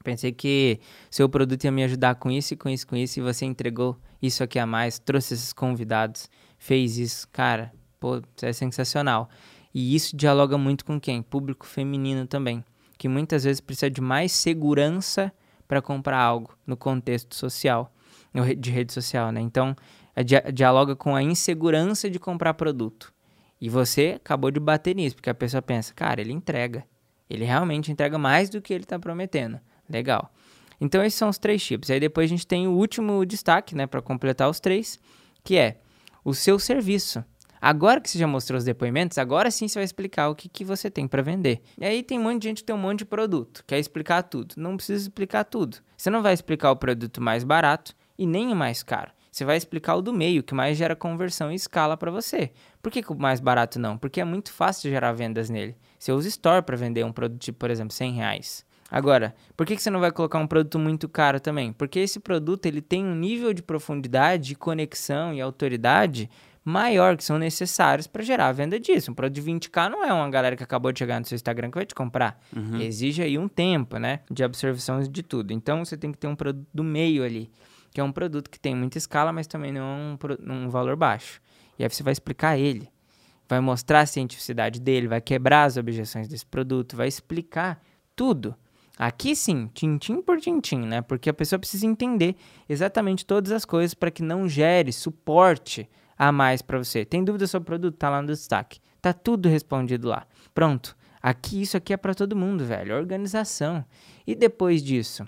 pensei 0.04 0.30
que 0.30 0.78
seu 1.10 1.28
produto 1.28 1.64
ia 1.64 1.72
me 1.72 1.82
ajudar 1.82 2.14
com 2.14 2.30
isso 2.30 2.54
e 2.54 2.56
com 2.56 2.68
isso, 2.68 2.86
com 2.86 2.94
isso, 2.94 3.18
e 3.18 3.22
você 3.22 3.44
entregou 3.44 3.98
isso 4.22 4.44
aqui 4.44 4.60
a 4.60 4.64
mais, 4.64 4.96
trouxe 5.00 5.34
esses 5.34 5.52
convidados, 5.52 6.30
fez 6.56 6.98
isso. 6.98 7.26
Cara, 7.32 7.72
pô, 7.98 8.22
é 8.40 8.52
sensacional. 8.52 9.28
E 9.74 9.92
isso 9.96 10.16
dialoga 10.16 10.56
muito 10.56 10.84
com 10.84 11.00
quem? 11.00 11.20
Público 11.20 11.66
feminino 11.66 12.28
também, 12.28 12.64
que 12.98 13.08
muitas 13.08 13.44
vezes 13.44 13.60
precisa 13.60 13.90
de 13.90 14.00
mais 14.00 14.32
segurança 14.32 15.32
para 15.68 15.82
comprar 15.82 16.18
algo 16.18 16.56
no 16.66 16.76
contexto 16.76 17.34
social, 17.34 17.92
de 18.58 18.70
rede 18.70 18.92
social, 18.92 19.32
né? 19.32 19.40
Então, 19.40 19.76
dialoga 20.52 20.94
com 20.96 21.14
a 21.14 21.22
insegurança 21.22 22.08
de 22.08 22.18
comprar 22.18 22.54
produto. 22.54 23.12
E 23.60 23.68
você 23.68 24.14
acabou 24.16 24.50
de 24.50 24.60
bater 24.60 24.94
nisso, 24.94 25.16
porque 25.16 25.30
a 25.30 25.34
pessoa 25.34 25.62
pensa, 25.62 25.92
cara, 25.94 26.20
ele 26.20 26.32
entrega. 26.32 26.84
Ele 27.28 27.44
realmente 27.44 27.90
entrega 27.90 28.18
mais 28.18 28.48
do 28.48 28.60
que 28.60 28.72
ele 28.72 28.84
está 28.84 28.98
prometendo. 28.98 29.58
Legal. 29.88 30.32
Então, 30.80 31.02
esses 31.02 31.18
são 31.18 31.28
os 31.28 31.38
três 31.38 31.64
tipos. 31.64 31.90
Aí 31.90 31.98
depois 31.98 32.26
a 32.26 32.28
gente 32.28 32.46
tem 32.46 32.66
o 32.66 32.72
último 32.72 33.24
destaque, 33.24 33.74
né, 33.74 33.86
para 33.86 34.02
completar 34.02 34.48
os 34.48 34.60
três, 34.60 34.98
que 35.42 35.56
é 35.56 35.78
o 36.24 36.34
seu 36.34 36.58
serviço. 36.58 37.24
Agora 37.60 38.00
que 38.00 38.10
você 38.10 38.18
já 38.18 38.26
mostrou 38.26 38.58
os 38.58 38.64
depoimentos, 38.64 39.18
agora 39.18 39.50
sim 39.50 39.68
você 39.68 39.78
vai 39.78 39.84
explicar 39.84 40.28
o 40.28 40.34
que, 40.34 40.48
que 40.48 40.64
você 40.64 40.90
tem 40.90 41.06
para 41.08 41.22
vender. 41.22 41.62
E 41.78 41.84
aí 41.84 42.02
tem 42.02 42.18
um 42.18 42.22
monte 42.22 42.42
de 42.42 42.48
gente 42.48 42.58
que 42.58 42.64
tem 42.64 42.76
um 42.76 42.78
monte 42.78 43.00
de 43.00 43.04
produto, 43.04 43.64
quer 43.66 43.78
explicar 43.78 44.22
tudo. 44.22 44.54
Não 44.56 44.76
precisa 44.76 45.02
explicar 45.02 45.44
tudo. 45.44 45.78
Você 45.96 46.10
não 46.10 46.22
vai 46.22 46.34
explicar 46.34 46.70
o 46.70 46.76
produto 46.76 47.20
mais 47.20 47.44
barato 47.44 47.94
e 48.18 48.26
nem 48.26 48.52
o 48.52 48.56
mais 48.56 48.82
caro. 48.82 49.10
Você 49.36 49.44
vai 49.44 49.58
explicar 49.58 49.96
o 49.96 50.00
do 50.00 50.14
meio, 50.14 50.42
que 50.42 50.54
mais 50.54 50.78
gera 50.78 50.96
conversão 50.96 51.52
e 51.52 51.54
escala 51.54 51.94
para 51.94 52.10
você. 52.10 52.52
Por 52.80 52.90
que, 52.90 53.02
que, 53.02 53.12
o 53.12 53.18
mais 53.18 53.38
barato 53.38 53.78
não? 53.78 53.98
Porque 53.98 54.18
é 54.18 54.24
muito 54.24 54.50
fácil 54.50 54.90
gerar 54.90 55.12
vendas 55.12 55.50
nele. 55.50 55.76
Você 55.98 56.10
usa 56.10 56.28
Store 56.28 56.62
para 56.62 56.74
vender 56.74 57.04
um 57.04 57.12
produto 57.12 57.40
tipo, 57.40 57.58
por 57.58 57.70
exemplo, 57.70 57.92
100 57.92 58.12
reais. 58.14 58.64
Agora, 58.90 59.34
por 59.56 59.66
que, 59.66 59.76
que 59.76 59.82
você 59.82 59.90
não 59.90 60.00
vai 60.00 60.12
colocar 60.12 60.38
um 60.38 60.46
produto 60.46 60.78
muito 60.78 61.08
caro 61.08 61.40
também? 61.40 61.72
Porque 61.72 61.98
esse 61.98 62.20
produto 62.20 62.66
ele 62.66 62.80
tem 62.80 63.04
um 63.04 63.14
nível 63.14 63.52
de 63.52 63.62
profundidade, 63.62 64.48
de 64.48 64.54
conexão 64.54 65.34
e 65.34 65.40
autoridade 65.40 66.30
maior 66.66 67.16
que 67.16 67.22
são 67.22 67.38
necessários 67.38 68.08
para 68.08 68.24
gerar 68.24 68.48
a 68.48 68.52
venda 68.52 68.80
disso. 68.80 69.12
Um 69.12 69.14
produto 69.14 69.36
de 69.36 69.52
20k 69.52 69.88
não 69.88 70.04
é 70.04 70.12
uma 70.12 70.28
galera 70.28 70.56
que 70.56 70.64
acabou 70.64 70.90
de 70.90 70.98
chegar 70.98 71.20
no 71.20 71.24
seu 71.24 71.36
Instagram 71.36 71.70
que 71.70 71.76
vai 71.76 71.86
te 71.86 71.94
comprar. 71.94 72.42
Uhum. 72.54 72.80
Exige 72.80 73.22
aí 73.22 73.38
um 73.38 73.46
tempo, 73.46 73.98
né, 73.98 74.18
de 74.28 74.42
absorção 74.42 75.00
de 75.00 75.22
tudo. 75.22 75.52
Então 75.52 75.84
você 75.84 75.96
tem 75.96 76.10
que 76.10 76.18
ter 76.18 76.26
um 76.26 76.34
produto 76.34 76.66
do 76.74 76.82
meio 76.82 77.22
ali, 77.22 77.52
que 77.92 78.00
é 78.00 78.04
um 78.04 78.10
produto 78.10 78.50
que 78.50 78.58
tem 78.58 78.74
muita 78.74 78.98
escala, 78.98 79.32
mas 79.32 79.46
também 79.46 79.70
não 79.70 79.80
é 79.80 79.84
um, 80.50 80.52
um 80.64 80.68
valor 80.68 80.96
baixo. 80.96 81.40
E 81.78 81.84
aí 81.84 81.88
você 81.88 82.02
vai 82.02 82.12
explicar 82.12 82.58
ele, 82.58 82.88
vai 83.48 83.60
mostrar 83.60 84.00
a 84.00 84.06
cientificidade 84.06 84.80
dele, 84.80 85.06
vai 85.06 85.20
quebrar 85.20 85.66
as 85.66 85.76
objeções 85.76 86.26
desse 86.26 86.44
produto, 86.44 86.96
vai 86.96 87.06
explicar 87.06 87.80
tudo. 88.16 88.56
Aqui 88.98 89.36
sim, 89.36 89.70
tintim 89.72 90.20
por 90.20 90.40
tintim, 90.40 90.80
né? 90.80 91.00
Porque 91.00 91.30
a 91.30 91.34
pessoa 91.34 91.60
precisa 91.60 91.86
entender 91.86 92.34
exatamente 92.68 93.24
todas 93.24 93.52
as 93.52 93.64
coisas 93.64 93.94
para 93.94 94.10
que 94.10 94.22
não 94.22 94.48
gere 94.48 94.92
suporte 94.92 95.88
a 96.18 96.32
mais 96.32 96.62
para 96.62 96.78
você. 96.78 97.04
Tem 97.04 97.24
dúvida 97.24 97.46
sobre 97.46 97.64
o 97.64 97.66
produto? 97.66 97.96
Tá 97.96 98.10
lá 98.10 98.20
no 98.20 98.28
destaque. 98.28 98.80
Tá 99.00 99.12
tudo 99.12 99.48
respondido 99.48 100.08
lá. 100.08 100.26
Pronto. 100.54 100.96
Aqui 101.22 101.62
isso 101.62 101.76
aqui 101.76 101.92
é 101.92 101.96
para 101.96 102.14
todo 102.14 102.36
mundo, 102.36 102.64
velho. 102.64 102.96
Organização. 102.96 103.84
E 104.26 104.34
depois 104.34 104.82
disso? 104.82 105.24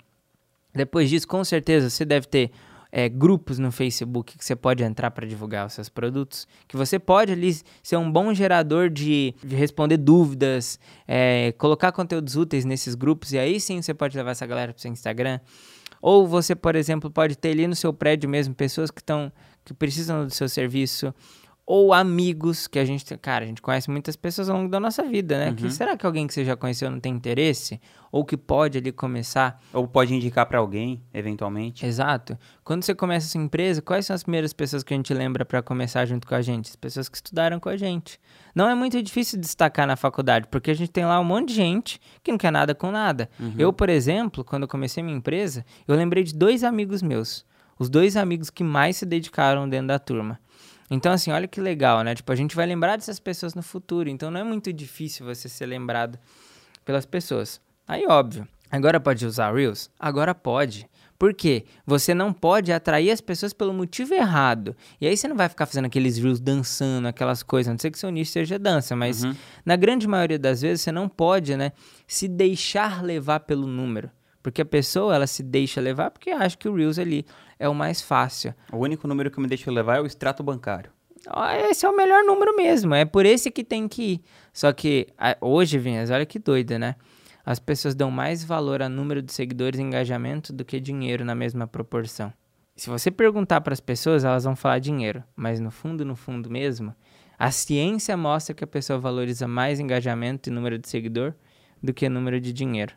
Depois 0.73 1.09
disso, 1.09 1.27
com 1.27 1.43
certeza 1.43 1.89
você 1.89 2.05
deve 2.05 2.27
ter 2.27 2.51
é, 2.91 3.07
grupos 3.07 3.59
no 3.59 3.71
Facebook 3.71 4.37
que 4.37 4.43
você 4.43 4.55
pode 4.55 4.83
entrar 4.83 5.11
para 5.11 5.27
divulgar 5.27 5.67
os 5.67 5.73
seus 5.73 5.89
produtos, 5.89 6.47
que 6.67 6.75
você 6.75 6.97
pode 6.97 7.31
ali 7.31 7.55
ser 7.83 7.97
um 7.97 8.11
bom 8.11 8.33
gerador 8.33 8.89
de, 8.89 9.33
de 9.43 9.55
responder 9.55 9.97
dúvidas, 9.97 10.79
é, 11.07 11.53
colocar 11.57 11.91
conteúdos 11.91 12.35
úteis 12.35 12.65
nesses 12.65 12.95
grupos, 12.95 13.33
e 13.33 13.39
aí 13.39 13.59
sim 13.59 13.81
você 13.81 13.93
pode 13.93 14.17
levar 14.17 14.31
essa 14.31 14.45
galera 14.45 14.73
para 14.73 14.79
o 14.79 14.81
seu 14.81 14.91
Instagram. 14.91 15.39
Ou 16.01 16.25
você, 16.25 16.55
por 16.55 16.75
exemplo, 16.75 17.11
pode 17.11 17.37
ter 17.37 17.49
ali 17.49 17.67
no 17.67 17.75
seu 17.75 17.93
prédio 17.93 18.29
mesmo 18.29 18.55
pessoas 18.55 18.89
que 18.89 19.01
estão 19.01 19.31
que 19.63 19.73
precisam 19.73 20.25
do 20.25 20.33
seu 20.33 20.49
serviço, 20.49 21.13
ou 21.69 21.93
amigos 21.93 22.65
que 22.65 22.79
a 22.79 22.83
gente, 22.83 23.15
cara, 23.17 23.45
a 23.45 23.47
gente 23.47 23.61
conhece 23.61 23.91
muitas 23.91 24.15
pessoas 24.15 24.49
ao 24.49 24.57
longo 24.57 24.71
da 24.71 24.79
nossa 24.79 25.03
vida, 25.03 25.37
né? 25.37 25.49
Uhum. 25.49 25.55
Que 25.55 25.69
será 25.69 25.95
que 25.95 26.03
alguém 26.03 26.25
que 26.25 26.33
você 26.33 26.43
já 26.43 26.55
conheceu 26.55 26.89
não 26.89 26.99
tem 26.99 27.13
interesse 27.13 27.79
ou 28.11 28.25
que 28.25 28.35
pode 28.35 28.79
ali 28.79 28.91
começar 28.91 29.61
ou 29.71 29.87
pode 29.87 30.11
indicar 30.15 30.47
para 30.47 30.57
alguém, 30.57 31.03
eventualmente? 31.13 31.85
Exato. 31.85 32.35
Quando 32.63 32.83
você 32.83 32.95
começa 32.95 33.27
essa 33.27 33.37
empresa, 33.37 33.83
quais 33.83 34.07
são 34.07 34.15
as 34.15 34.23
primeiras 34.23 34.51
pessoas 34.51 34.81
que 34.81 34.95
a 34.95 34.97
gente 34.97 35.13
lembra 35.13 35.45
para 35.45 35.61
começar 35.61 36.07
junto 36.07 36.27
com 36.27 36.33
a 36.33 36.41
gente? 36.41 36.71
As 36.71 36.75
pessoas 36.75 37.07
que 37.07 37.17
estudaram 37.17 37.59
com 37.59 37.69
a 37.69 37.77
gente. 37.77 38.19
Não 38.55 38.67
é 38.67 38.73
muito 38.73 38.99
difícil 39.03 39.39
destacar 39.39 39.85
na 39.85 39.95
faculdade, 39.95 40.47
porque 40.49 40.71
a 40.71 40.75
gente 40.75 40.89
tem 40.89 41.05
lá 41.05 41.19
um 41.19 41.23
monte 41.23 41.49
de 41.49 41.53
gente 41.53 42.01
que 42.23 42.31
não 42.31 42.39
quer 42.39 42.51
nada 42.51 42.73
com 42.73 42.89
nada. 42.89 43.29
Uhum. 43.39 43.53
Eu, 43.59 43.71
por 43.71 43.89
exemplo, 43.89 44.43
quando 44.43 44.67
comecei 44.67 45.03
minha 45.03 45.17
empresa, 45.17 45.63
eu 45.87 45.95
lembrei 45.95 46.23
de 46.23 46.33
dois 46.33 46.63
amigos 46.63 47.03
meus 47.03 47.45
os 47.79 47.89
dois 47.89 48.15
amigos 48.17 48.49
que 48.49 48.63
mais 48.63 48.97
se 48.97 49.05
dedicaram 49.05 49.67
dentro 49.67 49.87
da 49.87 49.97
turma. 49.97 50.39
Então, 50.91 51.11
assim, 51.11 51.31
olha 51.31 51.47
que 51.47 51.61
legal, 51.61 52.03
né? 52.03 52.13
Tipo, 52.13 52.31
a 52.31 52.35
gente 52.35 52.55
vai 52.55 52.65
lembrar 52.65 52.97
dessas 52.97 53.19
pessoas 53.19 53.55
no 53.55 53.63
futuro. 53.63 54.09
Então, 54.09 54.29
não 54.29 54.39
é 54.39 54.43
muito 54.43 54.73
difícil 54.73 55.25
você 55.25 55.47
ser 55.47 55.65
lembrado 55.65 56.19
pelas 56.83 57.05
pessoas. 57.05 57.61
Aí, 57.87 58.05
óbvio. 58.07 58.47
Agora 58.71 58.99
pode 58.99 59.25
usar 59.25 59.53
Reels? 59.53 59.89
Agora 59.99 60.35
pode. 60.35 60.87
Por 61.17 61.33
quê? 61.33 61.65
Você 61.85 62.13
não 62.13 62.31
pode 62.31 62.71
atrair 62.71 63.11
as 63.11 63.19
pessoas 63.19 63.51
pelo 63.51 63.73
motivo 63.73 64.13
errado. 64.13 64.73
E 65.01 65.07
aí 65.07 65.17
você 65.17 65.27
não 65.27 65.35
vai 65.35 65.49
ficar 65.49 65.65
fazendo 65.65 65.85
aqueles 65.85 66.17
reels 66.17 66.39
dançando, 66.39 67.09
aquelas 67.09 67.43
coisas. 67.43 67.69
A 67.69 67.73
não 67.73 67.79
sei 67.79 67.91
que 67.91 67.99
seu 67.99 68.09
nicho 68.09 68.31
seja 68.31 68.57
dança, 68.57 68.95
mas 68.95 69.23
uhum. 69.23 69.35
na 69.65 69.75
grande 69.75 70.07
maioria 70.07 70.39
das 70.39 70.61
vezes 70.61 70.81
você 70.81 70.93
não 70.93 71.09
pode, 71.09 71.57
né, 71.57 71.73
se 72.07 72.27
deixar 72.27 73.03
levar 73.03 73.41
pelo 73.41 73.67
número. 73.67 74.09
Porque 74.41 74.61
a 74.61 74.65
pessoa, 74.65 75.13
ela 75.13 75.27
se 75.27 75.43
deixa 75.43 75.81
levar 75.81 76.09
porque 76.09 76.29
acha 76.29 76.55
que 76.55 76.69
o 76.69 76.73
Reels 76.73 76.97
ali 76.97 77.25
é 77.59 77.67
o 77.67 77.75
mais 77.75 78.01
fácil. 78.01 78.55
O 78.71 78.77
único 78.77 79.07
número 79.07 79.29
que 79.29 79.39
me 79.39 79.47
deixa 79.47 79.69
levar 79.69 79.97
é 79.97 80.01
o 80.01 80.05
extrato 80.05 80.41
bancário. 80.41 80.91
esse 81.69 81.85
é 81.85 81.89
o 81.89 81.95
melhor 81.95 82.23
número 82.23 82.55
mesmo, 82.55 82.95
é 82.95 83.03
por 83.03 83.25
esse 83.25 83.51
que 83.51 83.63
tem 83.63 83.87
que 83.87 84.01
ir. 84.01 84.21
Só 84.53 84.71
que 84.71 85.07
hoje, 85.41 85.77
Vinhas, 85.77 86.09
olha 86.09 86.25
que 86.25 86.39
doida, 86.39 86.79
né? 86.79 86.95
As 87.45 87.59
pessoas 87.59 87.93
dão 87.93 88.09
mais 88.09 88.43
valor 88.43 88.81
a 88.81 88.87
número 88.87 89.21
de 89.21 89.33
seguidores 89.33 89.79
e 89.79 89.83
engajamento 89.83 90.53
do 90.53 90.63
que 90.63 90.79
dinheiro 90.79 91.25
na 91.25 91.35
mesma 91.35 91.67
proporção. 91.67 92.31
Se 92.75 92.89
você 92.89 93.11
perguntar 93.11 93.59
para 93.59 93.73
as 93.73 93.81
pessoas, 93.81 94.23
elas 94.23 94.45
vão 94.45 94.55
falar 94.55 94.79
dinheiro, 94.79 95.23
mas 95.35 95.59
no 95.59 95.69
fundo, 95.69 96.05
no 96.05 96.15
fundo 96.15 96.49
mesmo, 96.49 96.95
a 97.37 97.51
ciência 97.51 98.15
mostra 98.15 98.55
que 98.55 98.63
a 98.63 98.67
pessoa 98.67 98.99
valoriza 98.99 99.47
mais 99.47 99.79
engajamento 99.79 100.49
e 100.49 100.53
número 100.53 100.77
de 100.77 100.87
seguidor 100.87 101.33
do 101.83 101.93
que 101.93 102.07
número 102.07 102.39
de 102.39 102.53
dinheiro. 102.53 102.93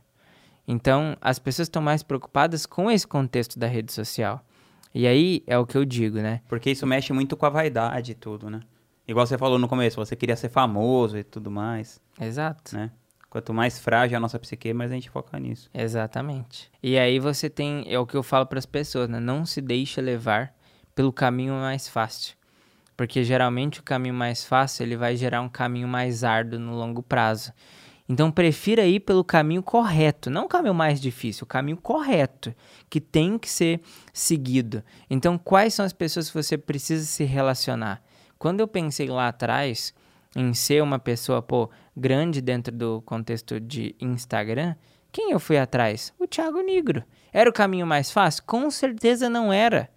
Então, 0.68 1.16
as 1.20 1.40
pessoas 1.40 1.66
estão 1.66 1.82
mais 1.82 2.02
preocupadas 2.02 2.64
com 2.66 2.90
esse 2.90 3.06
contexto 3.06 3.58
da 3.58 3.66
rede 3.66 3.92
social. 3.92 4.44
E 4.94 5.06
aí 5.06 5.42
é 5.46 5.58
o 5.58 5.66
que 5.66 5.76
eu 5.76 5.84
digo, 5.84 6.18
né? 6.18 6.40
Porque 6.48 6.70
isso 6.70 6.86
mexe 6.86 7.12
muito 7.12 7.36
com 7.36 7.46
a 7.46 7.50
vaidade 7.50 8.12
e 8.12 8.14
tudo, 8.14 8.50
né? 8.50 8.60
Igual 9.06 9.26
você 9.26 9.36
falou 9.36 9.58
no 9.58 9.68
começo, 9.68 9.96
você 9.96 10.14
queria 10.14 10.36
ser 10.36 10.48
famoso 10.48 11.18
e 11.18 11.24
tudo 11.24 11.50
mais. 11.50 12.00
Exato. 12.20 12.76
Né? 12.76 12.90
Quanto 13.28 13.52
mais 13.54 13.78
frágil 13.78 14.16
a 14.16 14.20
nossa 14.20 14.38
psique, 14.38 14.72
mais 14.74 14.90
a 14.90 14.94
gente 14.94 15.10
foca 15.10 15.38
nisso. 15.38 15.70
Exatamente. 15.72 16.70
E 16.82 16.98
aí 16.98 17.18
você 17.18 17.48
tem, 17.48 17.84
é 17.88 17.98
o 17.98 18.06
que 18.06 18.14
eu 18.14 18.22
falo 18.22 18.46
para 18.46 18.58
as 18.58 18.66
pessoas, 18.66 19.08
né? 19.08 19.18
Não 19.18 19.46
se 19.46 19.60
deixe 19.60 20.00
levar 20.00 20.54
pelo 20.94 21.12
caminho 21.12 21.54
mais 21.54 21.88
fácil. 21.88 22.36
Porque 22.96 23.24
geralmente 23.24 23.80
o 23.80 23.82
caminho 23.82 24.14
mais 24.14 24.44
fácil, 24.44 24.84
ele 24.84 24.96
vai 24.96 25.16
gerar 25.16 25.40
um 25.40 25.48
caminho 25.48 25.88
mais 25.88 26.22
árduo 26.22 26.58
no 26.58 26.74
longo 26.74 27.02
prazo. 27.02 27.52
Então 28.08 28.30
prefira 28.30 28.84
ir 28.84 29.00
pelo 29.00 29.24
caminho 29.24 29.62
correto, 29.62 30.28
não 30.28 30.44
o 30.44 30.48
caminho 30.48 30.74
mais 30.74 31.00
difícil, 31.00 31.44
o 31.44 31.46
caminho 31.46 31.76
correto, 31.76 32.54
que 32.90 33.00
tem 33.00 33.38
que 33.38 33.48
ser 33.48 33.80
seguido. 34.12 34.82
Então, 35.08 35.38
quais 35.38 35.74
são 35.74 35.84
as 35.84 35.92
pessoas 35.92 36.28
que 36.28 36.34
você 36.34 36.58
precisa 36.58 37.04
se 37.04 37.24
relacionar? 37.24 38.02
Quando 38.38 38.60
eu 38.60 38.66
pensei 38.66 39.08
lá 39.08 39.28
atrás 39.28 39.94
em 40.34 40.52
ser 40.52 40.82
uma 40.82 40.98
pessoa, 40.98 41.40
pô, 41.40 41.70
grande 41.96 42.40
dentro 42.40 42.74
do 42.74 43.00
contexto 43.02 43.60
de 43.60 43.94
Instagram, 44.00 44.74
quem 45.12 45.30
eu 45.30 45.38
fui 45.38 45.58
atrás? 45.58 46.12
O 46.18 46.26
Thiago 46.26 46.60
Negro. 46.62 47.04
Era 47.32 47.48
o 47.48 47.52
caminho 47.52 47.86
mais 47.86 48.10
fácil? 48.10 48.42
Com 48.44 48.70
certeza 48.70 49.28
não 49.28 49.52
era. 49.52 49.90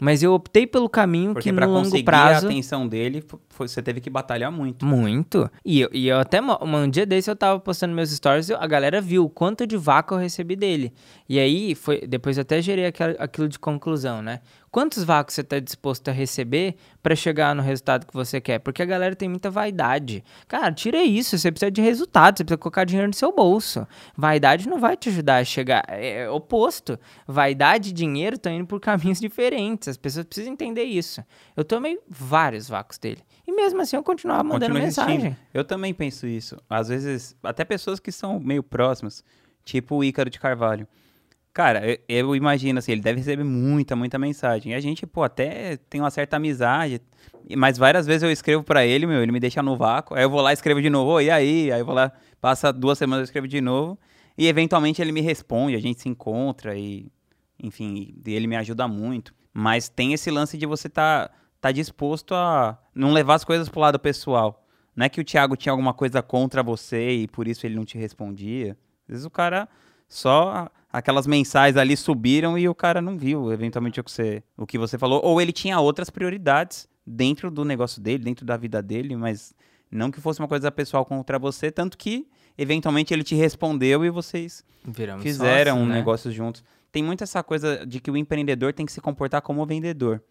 Mas 0.00 0.22
eu 0.22 0.32
optei 0.32 0.66
pelo 0.66 0.88
caminho 0.88 1.34
Porque 1.34 1.50
que 1.50 1.52
no 1.52 1.66
longo 1.66 1.96
a 1.96 2.02
prazo. 2.02 2.46
atenção 2.46 2.88
dele, 2.88 3.22
foi, 3.48 3.68
você 3.68 3.82
teve 3.82 4.00
que 4.00 4.08
batalhar 4.08 4.50
muito. 4.50 4.86
Muito. 4.86 5.50
E 5.64 5.80
eu, 5.80 5.90
e 5.92 6.08
eu 6.08 6.18
até 6.18 6.40
um 6.40 6.88
dia 6.88 7.04
desse 7.04 7.30
eu 7.30 7.36
tava 7.36 7.60
postando 7.60 7.94
meus 7.94 8.10
stories, 8.10 8.50
a 8.50 8.66
galera 8.66 9.00
viu 9.00 9.24
o 9.24 9.28
quanto 9.28 9.66
de 9.66 9.76
vaca 9.76 10.14
eu 10.14 10.18
recebi 10.18 10.56
dele. 10.56 10.92
E 11.28 11.38
aí 11.38 11.74
foi, 11.74 12.06
depois 12.06 12.38
eu 12.38 12.42
até 12.42 12.62
gerei 12.62 12.86
aquilo 13.18 13.48
de 13.48 13.58
conclusão, 13.58 14.22
né? 14.22 14.40
Quantos 14.70 15.02
vácuos 15.02 15.34
você 15.34 15.40
está 15.40 15.58
disposto 15.58 16.08
a 16.08 16.12
receber 16.12 16.76
para 17.02 17.16
chegar 17.16 17.54
no 17.56 17.62
resultado 17.62 18.06
que 18.06 18.14
você 18.14 18.40
quer? 18.40 18.60
Porque 18.60 18.80
a 18.80 18.86
galera 18.86 19.16
tem 19.16 19.28
muita 19.28 19.50
vaidade. 19.50 20.22
Cara, 20.46 20.70
tira 20.72 21.02
isso. 21.02 21.36
Você 21.36 21.50
precisa 21.50 21.72
de 21.72 21.80
resultado. 21.80 22.38
Você 22.38 22.44
precisa 22.44 22.58
colocar 22.58 22.84
dinheiro 22.84 23.08
no 23.08 23.14
seu 23.14 23.32
bolso. 23.32 23.84
Vaidade 24.16 24.68
não 24.68 24.78
vai 24.78 24.96
te 24.96 25.08
ajudar 25.08 25.38
a 25.38 25.44
chegar. 25.44 25.82
É, 25.88 26.20
é 26.20 26.30
oposto. 26.30 26.96
Vaidade 27.26 27.90
e 27.90 27.92
dinheiro 27.92 28.36
estão 28.36 28.52
indo 28.52 28.66
por 28.66 28.78
caminhos 28.80 29.18
diferentes. 29.18 29.88
As 29.88 29.96
pessoas 29.96 30.24
precisam 30.24 30.52
entender 30.52 30.84
isso. 30.84 31.24
Eu 31.56 31.64
tomei 31.64 31.98
vários 32.08 32.68
vácuos 32.68 32.96
dele. 32.96 33.22
E 33.44 33.52
mesmo 33.52 33.82
assim 33.82 33.96
eu 33.96 34.04
continuava 34.04 34.44
mandando 34.44 34.66
Continua 34.66 34.86
mensagem. 34.86 35.16
Existindo. 35.16 35.36
Eu 35.52 35.64
também 35.64 35.92
penso 35.92 36.28
isso. 36.28 36.56
Às 36.70 36.86
vezes, 36.86 37.36
até 37.42 37.64
pessoas 37.64 37.98
que 37.98 38.12
são 38.12 38.38
meio 38.38 38.62
próximas, 38.62 39.24
tipo 39.64 39.96
o 39.96 40.04
Ícaro 40.04 40.30
de 40.30 40.38
Carvalho. 40.38 40.86
Cara, 41.52 41.84
eu, 41.84 41.98
eu, 42.08 42.36
imagino 42.36 42.78
assim, 42.78 42.92
ele 42.92 43.00
deve 43.00 43.18
receber 43.18 43.42
muita, 43.42 43.96
muita 43.96 44.18
mensagem. 44.18 44.72
E 44.72 44.74
a 44.74 44.80
gente, 44.80 45.06
pô, 45.06 45.24
até 45.24 45.76
tem 45.88 46.00
uma 46.00 46.10
certa 46.10 46.36
amizade. 46.36 47.00
Mas 47.56 47.76
várias 47.76 48.06
vezes 48.06 48.22
eu 48.22 48.30
escrevo 48.30 48.62
para 48.62 48.86
ele, 48.86 49.06
meu, 49.06 49.20
ele 49.22 49.32
me 49.32 49.40
deixa 49.40 49.62
no 49.62 49.76
vácuo. 49.76 50.16
Aí 50.16 50.22
eu 50.22 50.30
vou 50.30 50.40
lá 50.40 50.52
escrevo 50.52 50.80
de 50.80 50.88
novo, 50.88 51.20
e 51.20 51.30
aí? 51.30 51.72
Aí 51.72 51.80
eu 51.80 51.84
vou 51.84 51.94
lá, 51.94 52.12
passa 52.40 52.72
duas 52.72 52.98
semanas 52.98 53.22
eu 53.22 53.24
escrevo 53.24 53.48
de 53.48 53.60
novo. 53.60 53.98
E 54.38 54.46
eventualmente 54.46 55.02
ele 55.02 55.12
me 55.12 55.20
responde, 55.20 55.74
a 55.74 55.80
gente 55.80 56.00
se 56.00 56.08
encontra 56.08 56.76
e, 56.78 57.10
enfim, 57.62 58.14
ele 58.24 58.46
me 58.46 58.56
ajuda 58.56 58.86
muito. 58.86 59.34
Mas 59.52 59.88
tem 59.88 60.12
esse 60.12 60.30
lance 60.30 60.56
de 60.56 60.66
você 60.66 60.88
tá, 60.88 61.30
tá 61.60 61.72
disposto 61.72 62.34
a 62.34 62.78
não 62.94 63.12
levar 63.12 63.34
as 63.34 63.44
coisas 63.44 63.68
pro 63.68 63.80
lado 63.80 63.98
pessoal. 63.98 64.64
Não 64.94 65.04
é 65.04 65.08
que 65.08 65.20
o 65.20 65.24
Thiago 65.24 65.56
tinha 65.56 65.72
alguma 65.72 65.92
coisa 65.92 66.22
contra 66.22 66.62
você 66.62 67.10
e 67.10 67.28
por 67.28 67.48
isso 67.48 67.66
ele 67.66 67.74
não 67.74 67.84
te 67.84 67.98
respondia. 67.98 68.76
Às 69.02 69.08
vezes 69.08 69.24
o 69.24 69.30
cara 69.30 69.68
só 70.08 70.70
aquelas 70.92 71.26
mensagens 71.26 71.76
ali 71.76 71.96
subiram 71.96 72.58
e 72.58 72.68
o 72.68 72.74
cara 72.74 73.00
não 73.00 73.16
viu 73.16 73.52
eventualmente 73.52 74.00
o 74.00 74.04
que 74.04 74.10
você, 74.10 74.42
o 74.56 74.66
que 74.66 74.78
você 74.78 74.98
falou. 74.98 75.20
Ou 75.24 75.40
ele 75.40 75.52
tinha 75.52 75.78
outras 75.78 76.10
prioridades 76.10 76.88
dentro 77.06 77.50
do 77.50 77.64
negócio 77.64 78.00
dele, 78.00 78.24
dentro 78.24 78.44
da 78.44 78.56
vida 78.56 78.82
dele, 78.82 79.16
mas 79.16 79.54
não 79.90 80.10
que 80.10 80.20
fosse 80.20 80.40
uma 80.40 80.48
coisa 80.48 80.70
pessoal 80.70 81.04
contra 81.04 81.38
você, 81.38 81.70
tanto 81.70 81.96
que 81.96 82.26
eventualmente 82.56 83.12
ele 83.12 83.24
te 83.24 83.34
respondeu 83.34 84.04
e 84.04 84.10
vocês 84.10 84.64
Viramos 84.84 85.22
fizeram 85.22 85.72
sócio, 85.72 85.84
um 85.84 85.88
né? 85.88 85.94
negócio 85.94 86.30
juntos. 86.30 86.62
Tem 86.92 87.02
muito 87.02 87.22
essa 87.22 87.42
coisa 87.42 87.86
de 87.86 88.00
que 88.00 88.10
o 88.10 88.16
empreendedor 88.16 88.72
tem 88.72 88.84
que 88.84 88.92
se 88.92 89.00
comportar 89.00 89.42
como 89.42 89.62
o 89.62 89.66
vendedor. 89.66 90.22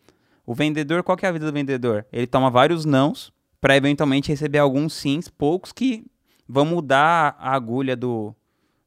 O 0.45 0.53
vendedor, 0.53 1.03
qual 1.03 1.17
que 1.17 1.25
é 1.25 1.29
a 1.29 1.31
vida 1.31 1.45
do 1.45 1.53
vendedor? 1.53 2.05
Ele 2.11 2.27
toma 2.27 2.49
vários 2.49 2.83
nãos 2.83 3.31
para 3.61 3.77
eventualmente 3.77 4.29
receber 4.29 4.57
alguns 4.57 4.93
sims, 4.93 5.29
poucos 5.29 5.71
que 5.71 6.05
vão 6.47 6.65
mudar 6.65 7.35
a 7.39 7.53
agulha 7.53 7.95
do, 7.95 8.33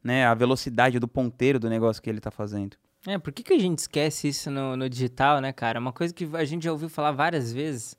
né, 0.03 0.27
a 0.27 0.35
velocidade 0.35 0.99
do 0.99 1.09
ponteiro 1.09 1.59
do 1.59 1.69
negócio 1.69 2.03
que 2.03 2.11
ele 2.11 2.19
está 2.19 2.31
fazendo. 2.31 2.77
É, 3.07 3.19
por 3.19 3.33
que, 3.33 3.43
que 3.43 3.53
a 3.53 3.59
gente 3.59 3.79
esquece 3.79 4.29
isso 4.29 4.51
no, 4.51 4.77
no 4.77 4.89
digital, 4.89 5.41
né, 5.41 5.53
cara? 5.53 5.81
Uma 5.81 5.93
coisa 5.93 6.15
que 6.15 6.29
a 6.35 6.45
gente 6.45 6.65
já 6.65 6.73
ouviu 6.73 6.89
falar 6.89 7.13
várias 7.13 7.53
vezes. 7.53 7.97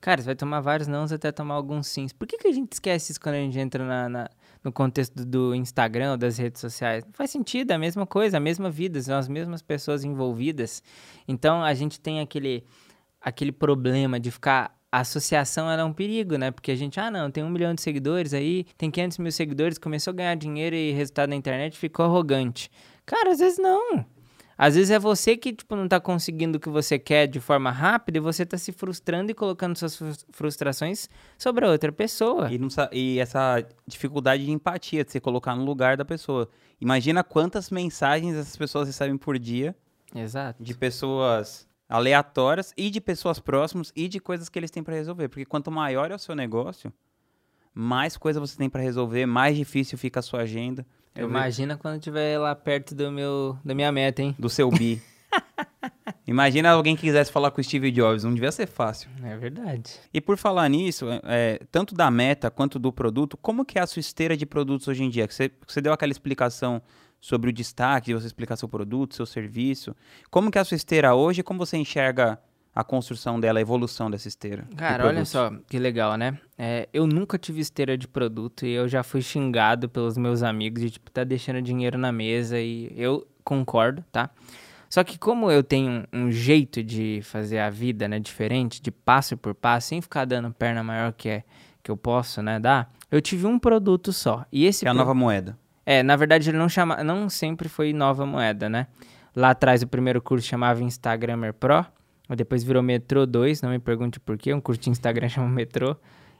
Cara, 0.00 0.20
você 0.20 0.26
vai 0.26 0.36
tomar 0.36 0.60
vários 0.60 0.86
nãos 0.86 1.10
até 1.10 1.32
tomar 1.32 1.54
alguns 1.54 1.88
sims. 1.88 2.12
Por 2.12 2.28
que, 2.28 2.36
que 2.36 2.46
a 2.46 2.52
gente 2.52 2.72
esquece 2.72 3.10
isso 3.10 3.20
quando 3.20 3.36
a 3.36 3.38
gente 3.38 3.58
entra 3.58 3.84
na, 3.84 4.08
na, 4.08 4.30
no 4.62 4.70
contexto 4.70 5.24
do 5.24 5.54
Instagram 5.54 6.12
ou 6.12 6.16
das 6.16 6.36
redes 6.36 6.60
sociais? 6.60 7.04
Não 7.04 7.12
faz 7.12 7.30
sentido, 7.30 7.70
é 7.70 7.74
a 7.74 7.78
mesma 7.78 8.06
coisa, 8.06 8.36
a 8.36 8.40
mesma 8.40 8.70
vida, 8.70 9.00
são 9.00 9.16
as 9.16 9.28
mesmas 9.28 9.62
pessoas 9.62 10.04
envolvidas. 10.04 10.82
Então 11.26 11.64
a 11.64 11.72
gente 11.74 11.98
tem 11.98 12.20
aquele, 12.20 12.64
aquele 13.20 13.50
problema 13.50 14.20
de 14.20 14.30
ficar 14.30 14.78
a 14.94 15.00
associação 15.00 15.68
era 15.68 15.82
é 15.82 15.84
um 15.84 15.92
perigo, 15.92 16.38
né? 16.38 16.52
Porque 16.52 16.70
a 16.70 16.76
gente, 16.76 17.00
ah, 17.00 17.10
não, 17.10 17.28
tem 17.28 17.42
um 17.42 17.50
milhão 17.50 17.74
de 17.74 17.82
seguidores 17.82 18.32
aí, 18.32 18.64
tem 18.78 18.92
500 18.92 19.18
mil 19.18 19.32
seguidores, 19.32 19.76
começou 19.76 20.12
a 20.12 20.14
ganhar 20.14 20.36
dinheiro 20.36 20.76
e 20.76 20.92
resultado 20.92 21.30
na 21.30 21.34
internet 21.34 21.76
ficou 21.76 22.06
arrogante. 22.06 22.70
Cara, 23.04 23.32
às 23.32 23.40
vezes 23.40 23.58
não. 23.58 24.06
Às 24.56 24.76
vezes 24.76 24.92
é 24.92 24.98
você 25.00 25.36
que, 25.36 25.52
tipo, 25.52 25.74
não 25.74 25.88
tá 25.88 25.98
conseguindo 25.98 26.58
o 26.58 26.60
que 26.60 26.68
você 26.68 26.96
quer 26.96 27.26
de 27.26 27.40
forma 27.40 27.72
rápida 27.72 28.18
e 28.18 28.20
você 28.20 28.46
tá 28.46 28.56
se 28.56 28.70
frustrando 28.70 29.32
e 29.32 29.34
colocando 29.34 29.76
suas 29.76 30.24
frustrações 30.30 31.08
sobre 31.36 31.66
a 31.66 31.70
outra 31.70 31.90
pessoa. 31.90 32.52
E, 32.52 32.56
não, 32.56 32.68
e 32.92 33.18
essa 33.18 33.66
dificuldade 33.84 34.44
de 34.44 34.52
empatia, 34.52 35.04
de 35.04 35.10
se 35.10 35.18
colocar 35.18 35.56
no 35.56 35.64
lugar 35.64 35.96
da 35.96 36.04
pessoa. 36.04 36.48
Imagina 36.80 37.24
quantas 37.24 37.68
mensagens 37.68 38.36
essas 38.36 38.56
pessoas 38.56 38.86
recebem 38.86 39.18
por 39.18 39.40
dia. 39.40 39.74
Exato. 40.14 40.62
De 40.62 40.72
pessoas 40.72 41.66
aleatórias 41.88 42.72
e 42.76 42.90
de 42.90 43.00
pessoas 43.00 43.38
próximas 43.38 43.92
e 43.94 44.08
de 44.08 44.18
coisas 44.20 44.48
que 44.48 44.58
eles 44.58 44.70
têm 44.70 44.82
para 44.82 44.94
resolver. 44.94 45.28
Porque 45.28 45.44
quanto 45.44 45.70
maior 45.70 46.10
é 46.10 46.14
o 46.14 46.18
seu 46.18 46.34
negócio, 46.34 46.92
mais 47.72 48.16
coisa 48.16 48.40
você 48.40 48.56
tem 48.56 48.70
para 48.70 48.82
resolver, 48.82 49.26
mais 49.26 49.56
difícil 49.56 49.98
fica 49.98 50.20
a 50.20 50.22
sua 50.22 50.40
agenda. 50.40 50.86
Eu 51.14 51.28
Imagina 51.28 51.76
quando 51.76 51.96
estiver 51.96 52.38
lá 52.38 52.54
perto 52.54 52.94
do 52.94 53.10
meu, 53.10 53.56
da 53.64 53.74
minha 53.74 53.92
meta, 53.92 54.22
hein? 54.22 54.34
Do 54.38 54.48
seu 54.48 54.68
bi. 54.70 55.00
Imagina 56.26 56.70
alguém 56.70 56.96
que 56.96 57.02
quisesse 57.02 57.30
falar 57.30 57.50
com 57.50 57.60
o 57.60 57.64
Steve 57.64 57.90
Jobs, 57.90 58.24
não 58.24 58.32
devia 58.32 58.50
ser 58.50 58.66
fácil. 58.66 59.10
É 59.22 59.36
verdade. 59.36 60.00
E 60.12 60.20
por 60.20 60.38
falar 60.38 60.68
nisso, 60.68 61.06
é, 61.24 61.60
tanto 61.70 61.94
da 61.94 62.10
meta 62.10 62.50
quanto 62.50 62.78
do 62.78 62.92
produto, 62.92 63.36
como 63.36 63.64
que 63.64 63.78
é 63.78 63.82
a 63.82 63.86
sua 63.86 64.00
esteira 64.00 64.36
de 64.36 64.46
produtos 64.46 64.88
hoje 64.88 65.04
em 65.04 65.10
dia? 65.10 65.26
Você, 65.28 65.50
você 65.66 65.80
deu 65.80 65.92
aquela 65.92 66.12
explicação 66.12 66.80
sobre 67.24 67.48
o 67.48 67.52
destaque, 67.54 68.08
de 68.08 68.14
você 68.14 68.26
explicar 68.26 68.54
seu 68.54 68.68
produto, 68.68 69.14
seu 69.14 69.24
serviço. 69.24 69.96
Como 70.30 70.50
que 70.50 70.58
é 70.58 70.60
a 70.60 70.64
sua 70.64 70.74
esteira 70.74 71.14
hoje 71.14 71.40
e 71.40 71.42
como 71.42 71.58
você 71.58 71.74
enxerga 71.74 72.38
a 72.74 72.84
construção 72.84 73.40
dela, 73.40 73.58
a 73.58 73.62
evolução 73.62 74.10
dessa 74.10 74.28
esteira? 74.28 74.68
Cara, 74.76 75.06
olha 75.06 75.24
só 75.24 75.50
que 75.66 75.78
legal, 75.78 76.18
né? 76.18 76.38
É, 76.58 76.86
eu 76.92 77.06
nunca 77.06 77.38
tive 77.38 77.62
esteira 77.62 77.96
de 77.96 78.06
produto 78.06 78.66
e 78.66 78.72
eu 78.72 78.86
já 78.86 79.02
fui 79.02 79.22
xingado 79.22 79.88
pelos 79.88 80.18
meus 80.18 80.42
amigos 80.42 80.82
de, 80.82 80.90
tipo, 80.90 81.10
tá 81.10 81.24
deixando 81.24 81.62
dinheiro 81.62 81.96
na 81.96 82.12
mesa 82.12 82.60
e 82.60 82.92
eu 82.94 83.26
concordo, 83.42 84.04
tá? 84.12 84.28
Só 84.90 85.02
que 85.02 85.16
como 85.16 85.50
eu 85.50 85.62
tenho 85.62 86.06
um 86.12 86.30
jeito 86.30 86.82
de 86.82 87.22
fazer 87.22 87.58
a 87.58 87.70
vida, 87.70 88.06
né, 88.06 88.20
diferente, 88.20 88.82
de 88.82 88.90
passo 88.90 89.34
por 89.34 89.54
passo, 89.54 89.88
sem 89.88 90.02
ficar 90.02 90.26
dando 90.26 90.52
perna 90.52 90.84
maior 90.84 91.10
que 91.14 91.30
é 91.30 91.44
que 91.82 91.90
eu 91.90 91.96
posso, 91.96 92.42
né, 92.42 92.60
dar, 92.60 92.92
eu 93.10 93.20
tive 93.22 93.46
um 93.46 93.58
produto 93.58 94.12
só. 94.12 94.44
E 94.52 94.66
esse 94.66 94.86
é 94.86 94.90
a 94.90 94.94
nova 94.94 95.14
moeda. 95.14 95.58
É, 95.86 96.02
na 96.02 96.16
verdade 96.16 96.50
ele 96.50 96.58
não 96.58 96.68
chama, 96.68 97.02
não 97.04 97.28
sempre 97.28 97.68
foi 97.68 97.92
nova 97.92 98.24
moeda, 98.24 98.68
né? 98.68 98.86
Lá 99.34 99.50
atrás 99.50 99.82
o 99.82 99.86
primeiro 99.86 100.22
curso 100.22 100.46
chamava 100.46 100.82
Instagrammer 100.82 101.52
Pro, 101.52 101.84
depois 102.36 102.62
virou 102.62 102.82
Metrô 102.82 103.26
2, 103.26 103.62
não 103.62 103.70
me 103.70 103.78
pergunte 103.78 104.18
por 104.18 104.38
quê, 104.38 104.54
um 104.54 104.60
curso 104.60 104.80
de 104.80 104.90
Instagram 104.90 105.28
chama 105.28 105.48
Metrô. 105.48 105.96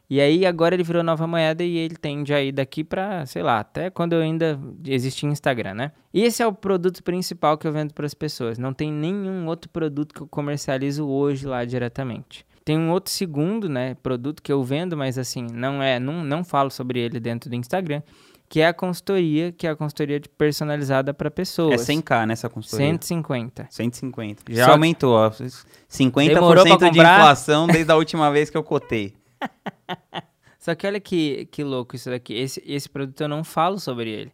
E 0.09 0.21
aí 0.21 0.45
agora 0.45 0.75
ele 0.75 0.83
virou 0.83 1.03
nova 1.03 1.27
moeda 1.27 1.65
e 1.65 1.79
ele 1.79 1.97
tende 1.97 2.35
a 2.35 2.41
ir 2.41 2.53
daqui 2.53 2.85
para, 2.85 3.25
sei 3.25 3.43
lá, 3.43 3.59
até 3.59 3.89
quando 3.89 4.13
ainda 4.15 4.61
existia 4.87 5.29
Instagram, 5.29 5.75
né? 5.75 5.93
E 6.13 6.23
esse 6.23 6.43
é 6.43 6.47
o 6.47 6.53
produto 6.53 7.03
principal 7.03 7.57
que 7.57 7.67
eu 7.67 7.73
vendo 7.73 7.95
para 7.95 8.05
as 8.05 8.13
pessoas. 8.13 8.59
Não 8.59 8.75
tem 8.75 8.93
nenhum 8.93 9.47
outro 9.47 9.71
produto 9.71 10.15
que 10.15 10.21
eu 10.21 10.29
comercializo 10.29 11.09
hoje 11.09 11.47
lá 11.47 11.65
diretamente. 11.65 12.45
Tem 12.65 12.79
um 12.79 12.91
outro 12.91 13.13
segundo, 13.13 13.69
né, 13.69 13.95
produto 14.03 14.43
que 14.43 14.53
eu 14.53 14.63
vendo, 14.63 14.97
mas 14.97 15.19
assim, 15.19 15.47
não 15.53 15.83
é, 15.83 15.99
não, 15.99 16.23
não 16.23 16.45
falo 16.45 16.71
sobre 16.71 16.99
ele 16.99 17.19
dentro 17.21 17.51
do 17.51 17.57
Instagram, 17.57 18.03
que 18.49 18.61
é 18.61 18.69
a 18.69 18.75
consultoria, 18.75 19.51
que 19.53 19.67
é 19.67 19.71
a 19.71 19.77
consultoria 19.77 20.21
de 20.21 20.29
personalizada 20.29 21.13
para 21.13 21.29
É 21.29 21.31
pessoas. 21.31 21.81
100k 21.81 22.27
nessa 22.27 22.49
consultoria. 22.49 22.87
150. 22.87 23.67
150. 23.71 24.43
Já 24.51 24.67
Só- 24.67 24.73
aumentou, 24.73 25.15
ó. 25.15 25.31
50% 25.31 26.35
Demorou 26.35 26.79
pra 26.79 26.89
de 26.91 26.99
inflação 26.99 27.67
desde 27.67 27.91
a 27.91 27.97
última 27.97 28.31
vez 28.31 28.51
que 28.51 28.57
eu 28.57 28.63
cotei. 28.63 29.15
Só 30.59 30.75
que 30.75 30.87
olha 30.87 30.99
que, 31.01 31.47
que 31.51 31.63
louco 31.63 31.95
isso 31.95 32.09
daqui. 32.09 32.33
Esse, 32.35 32.63
esse 32.67 32.89
produto 32.89 33.21
eu 33.21 33.29
não 33.29 33.45
falo 33.45 33.79
sobre 33.79 34.09
ele. 34.11 34.33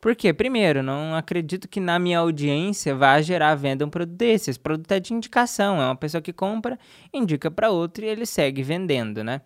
Por 0.00 0.14
quê? 0.16 0.32
Primeiro, 0.32 0.82
não 0.82 1.14
acredito 1.14 1.68
que 1.68 1.78
na 1.80 1.98
minha 1.98 2.18
audiência 2.18 2.94
vá 2.94 3.20
gerar 3.20 3.54
venda 3.54 3.84
um 3.86 3.90
produto 3.90 4.16
desse. 4.16 4.50
Esse 4.50 4.58
produto 4.58 4.90
é 4.92 4.98
de 5.00 5.14
indicação. 5.14 5.80
É 5.80 5.84
uma 5.86 5.96
pessoa 5.96 6.20
que 6.20 6.32
compra, 6.32 6.78
indica 7.12 7.50
para 7.50 7.70
outra 7.70 8.04
e 8.04 8.08
ele 8.08 8.26
segue 8.26 8.62
vendendo, 8.62 9.22
né? 9.24 9.40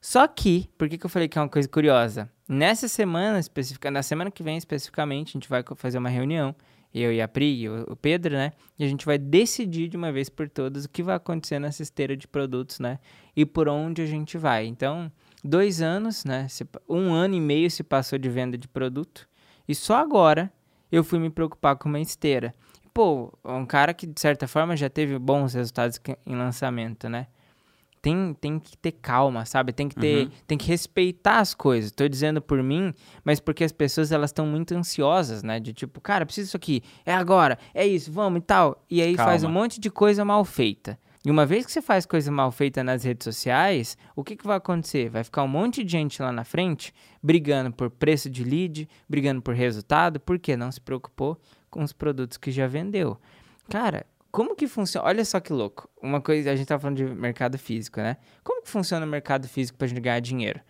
Só 0.00 0.26
que, 0.28 0.68
por 0.78 0.88
que, 0.88 0.96
que 0.96 1.06
eu 1.06 1.10
falei 1.10 1.28
que 1.28 1.38
é 1.38 1.42
uma 1.42 1.48
coisa 1.48 1.68
curiosa? 1.68 2.30
Nessa 2.48 2.88
semana 2.88 3.38
específica, 3.38 3.90
na 3.90 4.02
semana 4.02 4.30
que 4.30 4.42
vem 4.42 4.56
especificamente, 4.56 5.30
a 5.30 5.32
gente 5.32 5.48
vai 5.48 5.62
fazer 5.76 5.98
uma 5.98 6.08
reunião, 6.08 6.54
eu 6.94 7.12
e 7.12 7.20
a 7.20 7.28
Pri 7.28 7.62
e 7.62 7.68
o 7.68 7.96
Pedro, 7.96 8.34
né? 8.34 8.52
E 8.78 8.84
a 8.84 8.88
gente 8.88 9.04
vai 9.04 9.18
decidir 9.18 9.88
de 9.88 9.96
uma 9.96 10.10
vez 10.10 10.28
por 10.28 10.48
todas 10.48 10.84
o 10.84 10.88
que 10.88 11.02
vai 11.02 11.16
acontecer 11.16 11.58
nessa 11.58 11.82
esteira 11.82 12.16
de 12.16 12.26
produtos, 12.26 12.80
né? 12.80 12.98
E 13.36 13.44
por 13.44 13.68
onde 13.68 14.00
a 14.00 14.06
gente 14.06 14.38
vai. 14.38 14.66
Então, 14.66 15.12
dois 15.44 15.82
anos, 15.82 16.24
né? 16.24 16.46
Um 16.88 17.12
ano 17.12 17.34
e 17.34 17.40
meio 17.40 17.70
se 17.70 17.82
passou 17.82 18.18
de 18.18 18.28
venda 18.28 18.56
de 18.56 18.66
produto. 18.66 19.28
E 19.68 19.74
só 19.74 19.96
agora 19.96 20.50
eu 20.90 21.04
fui 21.04 21.18
me 21.18 21.28
preocupar 21.28 21.76
com 21.76 21.88
uma 21.88 22.00
esteira. 22.00 22.54
Pô, 22.94 23.32
um 23.44 23.66
cara 23.66 23.92
que 23.92 24.06
de 24.06 24.20
certa 24.20 24.48
forma 24.48 24.76
já 24.76 24.88
teve 24.88 25.18
bons 25.18 25.54
resultados 25.54 26.00
em 26.24 26.34
lançamento, 26.34 27.08
né? 27.08 27.26
Tem, 28.00 28.34
tem 28.40 28.58
que 28.58 28.76
ter 28.78 28.92
calma, 28.92 29.44
sabe? 29.44 29.72
Tem 29.72 29.88
que 29.88 29.96
ter, 29.96 30.26
Uhum. 30.26 30.30
tem 30.46 30.56
que 30.58 30.66
respeitar 30.68 31.38
as 31.40 31.52
coisas. 31.54 31.90
Tô 31.90 32.06
dizendo 32.08 32.40
por 32.40 32.62
mim, 32.62 32.94
mas 33.24 33.40
porque 33.40 33.64
as 33.64 33.72
pessoas 33.72 34.12
elas 34.12 34.30
estão 34.30 34.46
muito 34.46 34.74
ansiosas, 34.74 35.42
né? 35.42 35.58
De 35.60 35.72
tipo, 35.72 36.00
cara, 36.00 36.24
preciso 36.24 36.46
disso 36.46 36.56
aqui, 36.56 36.82
é 37.04 37.12
agora, 37.14 37.58
é 37.74 37.86
isso, 37.86 38.12
vamos 38.12 38.38
e 38.38 38.42
tal. 38.42 38.84
E 38.90 39.02
aí 39.02 39.16
faz 39.16 39.42
um 39.42 39.46
Calma. 39.46 39.60
monte 39.60 39.80
de 39.80 39.90
coisa 39.90 40.24
mal 40.24 40.44
feita. 40.44 40.98
E 41.26 41.30
uma 41.30 41.44
vez 41.44 41.66
que 41.66 41.72
você 41.72 41.82
faz 41.82 42.06
coisa 42.06 42.30
mal 42.30 42.50
feita 42.52 42.82
nas 42.84 43.02
redes 43.02 43.24
sociais, 43.24 43.98
o 44.14 44.22
que, 44.22 44.36
que 44.36 44.46
vai 44.46 44.56
acontecer? 44.56 45.10
Vai 45.10 45.24
ficar 45.24 45.42
um 45.42 45.48
monte 45.48 45.82
de 45.82 45.90
gente 45.92 46.22
lá 46.22 46.30
na 46.32 46.44
frente 46.44 46.94
brigando 47.22 47.72
por 47.72 47.90
preço 47.90 48.30
de 48.30 48.44
lead, 48.44 48.88
brigando 49.08 49.42
por 49.42 49.52
resultado, 49.54 50.20
porque 50.20 50.56
não 50.56 50.70
se 50.70 50.80
preocupou 50.80 51.36
com 51.68 51.82
os 51.82 51.92
produtos 51.92 52.38
que 52.38 52.50
já 52.52 52.66
vendeu. 52.68 53.18
Cara, 53.68 54.06
como 54.30 54.54
que 54.54 54.66
funciona? 54.66 55.06
Olha 55.06 55.24
só 55.24 55.40
que 55.40 55.52
louco. 55.52 55.88
Uma 56.02 56.20
coisa, 56.20 56.50
a 56.50 56.56
gente 56.56 56.66
tá 56.66 56.78
falando 56.78 56.96
de 56.96 57.04
mercado 57.04 57.58
físico, 57.58 58.00
né? 58.00 58.16
Como 58.44 58.62
que 58.62 58.68
funciona 58.68 59.04
o 59.04 59.08
mercado 59.08 59.48
físico 59.48 59.78
pra 59.78 59.86
gente 59.86 60.00
ganhar 60.00 60.20
dinheiro? 60.20 60.60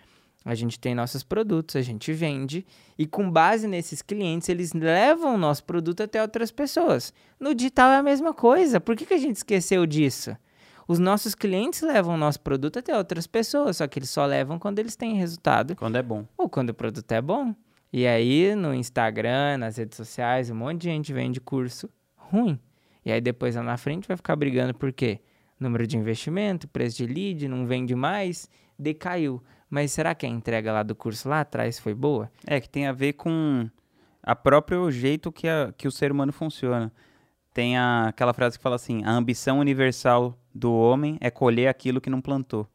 A 0.45 0.55
gente 0.55 0.79
tem 0.79 0.95
nossos 0.95 1.23
produtos, 1.23 1.77
a 1.77 1.83
gente 1.83 2.13
vende, 2.13 2.65
e 2.97 3.07
com 3.07 3.31
base 3.31 3.67
nesses 3.67 4.01
clientes, 4.01 4.49
eles 4.49 4.73
levam 4.73 5.35
o 5.35 5.39
nosso 5.39 5.65
produto 5.65 6.03
até 6.03 6.23
outras 6.23 6.51
pessoas. 6.51 7.13
No 7.39 7.55
digital 7.55 7.91
é 7.91 7.97
a 7.97 8.03
mesma 8.03 8.33
coisa. 8.33 8.81
Por 8.81 8.97
que, 8.97 9.05
que 9.05 9.15
a 9.15 9.19
gente 9.19 9.37
esqueceu 9.37 9.85
disso? 9.85 10.37
Os 10.87 10.99
nossos 10.99 11.35
clientes 11.35 11.83
levam 11.83 12.15
o 12.15 12.19
nosso 12.19 12.41
produto 12.41 12.79
até 12.79 12.97
outras 12.97 13.27
pessoas, 13.27 13.77
só 13.77 13.87
que 13.87 13.99
eles 13.99 14.09
só 14.09 14.25
levam 14.25 14.59
quando 14.59 14.79
eles 14.79 14.97
têm 14.97 15.17
resultado 15.17 15.77
Quando 15.77 15.97
é 15.97 16.03
bom. 16.03 16.25
ou 16.35 16.49
quando 16.49 16.71
o 16.71 16.75
produto 16.75 17.13
é 17.13 17.21
bom. 17.21 17.55
E 17.93 18.07
aí, 18.07 18.55
no 18.55 18.73
Instagram, 18.73 19.59
nas 19.59 19.77
redes 19.77 19.97
sociais, 19.97 20.51
um 20.51 20.55
monte 20.55 20.83
de 20.83 20.89
gente 20.89 21.13
vende 21.13 21.41
curso 21.41 21.91
ruim. 22.17 22.59
E 23.09 23.13
aí, 23.13 23.23
depois 23.23 23.57
lá 23.57 23.63
na 23.63 23.79
frente, 23.79 24.07
vai 24.07 24.19
ficar 24.19 24.37
brigando 24.37 24.75
por 24.75 24.93
quê? 24.93 25.21
Número 25.59 25.87
de 25.87 25.97
investimento, 25.97 26.69
preço 26.69 26.99
de 26.99 27.07
lead, 27.07 27.49
não 27.49 27.65
vende 27.67 27.95
mais, 27.95 28.51
decaiu. 28.79 29.43
Mas 29.71 29.93
será 29.93 30.15
que 30.15 30.27
a 30.27 30.29
entrega 30.29 30.71
lá 30.73 30.83
do 30.83 30.95
curso 30.95 31.27
lá 31.27 31.41
atrás 31.41 31.79
foi 31.79 31.95
boa? 31.95 32.31
É, 32.47 32.61
que 32.61 32.69
tem 32.69 32.87
a 32.87 32.93
ver 32.93 33.15
com 33.15 33.67
a 34.23 34.37
próprio 34.37 34.91
jeito 34.91 35.33
que, 35.33 35.49
a- 35.49 35.73
que 35.75 35.89
o 35.89 35.91
ser 35.91 36.13
humano 36.13 36.35
funciona. 36.35 36.93
Tem 37.55 37.79
a- 37.79 38.09
aquela 38.09 38.35
frase 38.35 38.59
que 38.59 38.63
fala 38.63 38.77
assim: 38.77 39.03
a 39.05 39.11
ambição 39.11 39.59
universal 39.59 40.39
do 40.55 40.71
homem 40.75 41.17
é 41.19 41.31
colher 41.31 41.69
aquilo 41.69 42.03
que 42.03 42.11
não 42.11 42.21
plantou. 42.21 42.69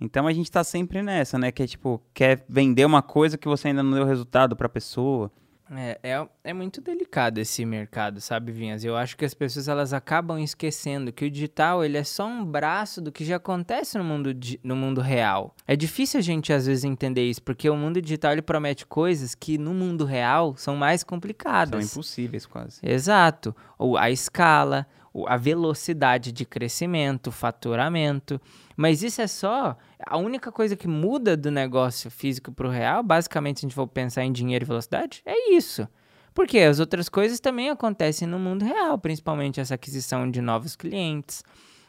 Então 0.00 0.26
a 0.26 0.32
gente 0.32 0.50
tá 0.50 0.64
sempre 0.64 1.02
nessa, 1.02 1.38
né? 1.38 1.52
Que 1.52 1.62
é 1.62 1.66
tipo, 1.66 2.02
quer 2.14 2.42
vender 2.48 2.86
uma 2.86 3.02
coisa 3.02 3.36
que 3.36 3.46
você 3.48 3.68
ainda 3.68 3.82
não 3.82 3.92
deu 3.92 4.04
resultado 4.06 4.56
pra 4.56 4.66
pessoa. 4.68 5.30
É, 5.68 5.98
é, 6.02 6.28
é 6.44 6.52
muito 6.52 6.80
delicado 6.80 7.38
esse 7.38 7.64
mercado, 7.64 8.20
sabe, 8.20 8.52
Vinhas? 8.52 8.84
Eu 8.84 8.96
acho 8.96 9.16
que 9.16 9.24
as 9.24 9.34
pessoas 9.34 9.66
elas 9.66 9.92
acabam 9.92 10.38
esquecendo 10.38 11.12
que 11.12 11.24
o 11.24 11.30
digital 11.30 11.84
ele 11.84 11.96
é 11.98 12.04
só 12.04 12.24
um 12.24 12.44
braço 12.44 13.00
do 13.00 13.10
que 13.10 13.24
já 13.24 13.34
acontece 13.36 13.98
no 13.98 14.04
mundo, 14.04 14.30
no 14.62 14.76
mundo 14.76 15.00
real. 15.00 15.54
É 15.66 15.74
difícil 15.74 16.18
a 16.18 16.22
gente 16.22 16.52
às 16.52 16.66
vezes 16.66 16.84
entender 16.84 17.24
isso, 17.28 17.42
porque 17.42 17.68
o 17.68 17.76
mundo 17.76 18.00
digital 18.00 18.30
ele 18.32 18.42
promete 18.42 18.86
coisas 18.86 19.34
que 19.34 19.58
no 19.58 19.74
mundo 19.74 20.04
real 20.04 20.54
são 20.56 20.76
mais 20.76 21.00
São 21.00 21.08
complicadas. 21.08 21.92
impossíveis 21.92 22.46
quase. 22.46 22.78
Exato. 22.80 23.54
Ou 23.76 23.96
a 23.96 24.08
escala, 24.08 24.86
o- 25.12 25.26
a 25.26 25.36
velocidade 25.36 26.30
de 26.30 26.44
crescimento, 26.44 27.32
faturamento. 27.32 28.40
Mas 28.76 29.02
isso 29.02 29.22
é 29.22 29.26
só 29.26 29.76
a 30.04 30.16
única 30.18 30.52
coisa 30.52 30.76
que 30.76 30.86
muda 30.86 31.36
do 31.36 31.50
negócio 31.50 32.10
físico 32.10 32.52
para 32.52 32.66
o 32.66 32.70
real. 32.70 33.02
Basicamente, 33.02 33.60
se 33.60 33.66
a 33.66 33.68
gente 33.68 33.74
for 33.74 33.86
pensar 33.86 34.24
em 34.24 34.32
dinheiro 34.32 34.64
e 34.64 34.68
velocidade, 34.68 35.22
é 35.24 35.54
isso. 35.54 35.88
Porque 36.34 36.58
as 36.58 36.78
outras 36.78 37.08
coisas 37.08 37.40
também 37.40 37.70
acontecem 37.70 38.28
no 38.28 38.38
mundo 38.38 38.62
real, 38.62 38.98
principalmente 38.98 39.58
essa 39.58 39.74
aquisição 39.74 40.30
de 40.30 40.42
novos 40.42 40.76
clientes, 40.76 41.42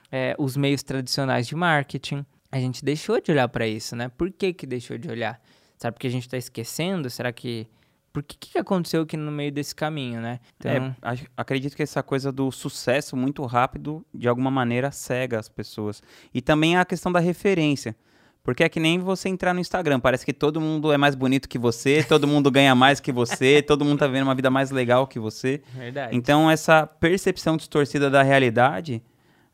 é, 0.09 0.33
os 0.39 0.55
meios 0.55 0.81
tradicionais 0.81 1.45
de 1.45 1.55
marketing. 1.55 2.25
A 2.49 2.57
gente 2.57 2.85
deixou 2.85 3.19
de 3.19 3.29
olhar 3.29 3.49
para 3.49 3.67
isso, 3.67 3.93
né? 3.93 4.07
Por 4.07 4.31
que, 4.31 4.53
que 4.53 4.65
deixou 4.65 4.97
de 4.97 5.09
olhar? 5.09 5.41
Sabe 5.77 5.95
porque 5.95 6.07
a 6.07 6.09
gente 6.09 6.23
está 6.23 6.37
esquecendo? 6.37 7.09
Será 7.09 7.33
que. 7.33 7.67
Por 8.11 8.23
que, 8.23 8.35
que 8.37 8.57
aconteceu 8.57 9.03
aqui 9.03 9.15
no 9.15 9.31
meio 9.31 9.51
desse 9.51 9.75
caminho, 9.75 10.19
né? 10.19 10.39
Então, 10.57 10.71
É, 10.71 11.17
acredito 11.35 11.75
que 11.75 11.83
essa 11.83 12.01
coisa 12.01 12.31
do 12.31 12.51
sucesso 12.51 13.15
muito 13.15 13.45
rápido, 13.45 14.05
de 14.13 14.27
alguma 14.27 14.49
maneira, 14.49 14.91
cega 14.91 15.39
as 15.39 15.47
pessoas. 15.47 16.01
E 16.33 16.41
também 16.41 16.77
a 16.77 16.85
questão 16.85 17.11
da 17.11 17.19
referência. 17.19 17.95
Porque 18.43 18.63
é 18.63 18.69
que 18.69 18.79
nem 18.79 18.97
você 18.97 19.27
entrar 19.27 19.53
no 19.53 19.59
Instagram. 19.59 19.99
Parece 19.99 20.25
que 20.25 20.31
todo 20.31 20.61
mundo 20.61 20.91
é 20.93 20.97
mais 20.97 21.15
bonito 21.15 21.49
que 21.49 21.59
você, 21.59 22.01
todo 22.07 22.25
mundo 22.25 22.49
ganha 22.49 22.73
mais 22.73 22.99
que 23.01 23.11
você, 23.11 23.61
todo 23.61 23.83
mundo 23.83 23.99
tá 23.99 24.07
vivendo 24.07 24.23
uma 24.23 24.35
vida 24.35 24.49
mais 24.49 24.71
legal 24.71 25.05
que 25.05 25.19
você. 25.19 25.61
verdade. 25.73 26.15
Então, 26.15 26.49
essa 26.49 26.87
percepção 26.87 27.57
distorcida 27.57 28.09
da 28.09 28.23
realidade 28.23 29.03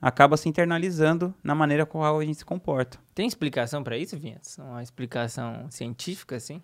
acaba 0.03 0.35
se 0.37 0.47
internalizando 0.49 1.33
na 1.43 1.55
maneira 1.55 1.85
com 1.85 2.03
a 2.03 2.09
a 2.17 2.23
gente 2.25 2.37
se 2.39 2.45
comporta. 2.45 2.97
Tem 3.15 3.25
explicação 3.27 3.83
pra 3.83 3.97
isso, 3.97 4.17
Vinhas? 4.17 4.57
Uma 4.59 4.83
explicação 4.83 5.65
científica, 5.69 6.35
assim? 6.35 6.61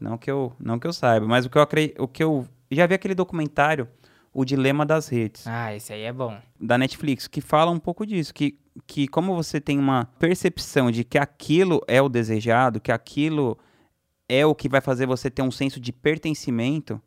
Não 0.00 0.16
que 0.16 0.30
eu, 0.30 0.52
não 0.58 0.78
que 0.78 0.86
eu 0.86 0.92
saiba, 0.92 1.26
mas 1.26 1.44
o 1.44 1.50
que 1.50 1.58
eu, 1.58 1.62
acre- 1.62 1.94
o 1.98 2.06
que 2.08 2.22
eu 2.22 2.46
já 2.70 2.86
vi 2.86 2.94
aquele 2.94 3.14
documentário, 3.14 3.88
O 4.32 4.44
Dilema 4.44 4.84
das 4.84 5.08
Redes. 5.08 5.46
Ah, 5.46 5.74
esse 5.74 5.92
aí 5.92 6.02
é 6.02 6.12
bom. 6.12 6.36
da 6.60 6.76
Netflix, 6.76 7.26
que 7.26 7.40
fala 7.40 7.70
um 7.70 7.78
pouco 7.78 8.04
disso, 8.06 8.34
que, 8.34 8.58
que 8.86 9.08
como 9.08 9.34
você 9.34 9.58
tem 9.60 9.78
uma 9.78 10.04
percepção 10.18 10.90
de 10.90 11.04
que 11.04 11.16
aquilo 11.18 11.80
é 11.88 12.02
o 12.02 12.08
desejado, 12.08 12.78
que 12.80 12.92
aquilo 12.92 13.56
é 14.28 14.44
o 14.44 14.54
que 14.54 14.68
vai 14.68 14.80
fazer 14.82 15.06
você 15.06 15.30
ter 15.30 15.40
um 15.42 15.50
senso 15.50 15.80
de 15.80 15.90
pertencimento, 15.92 17.00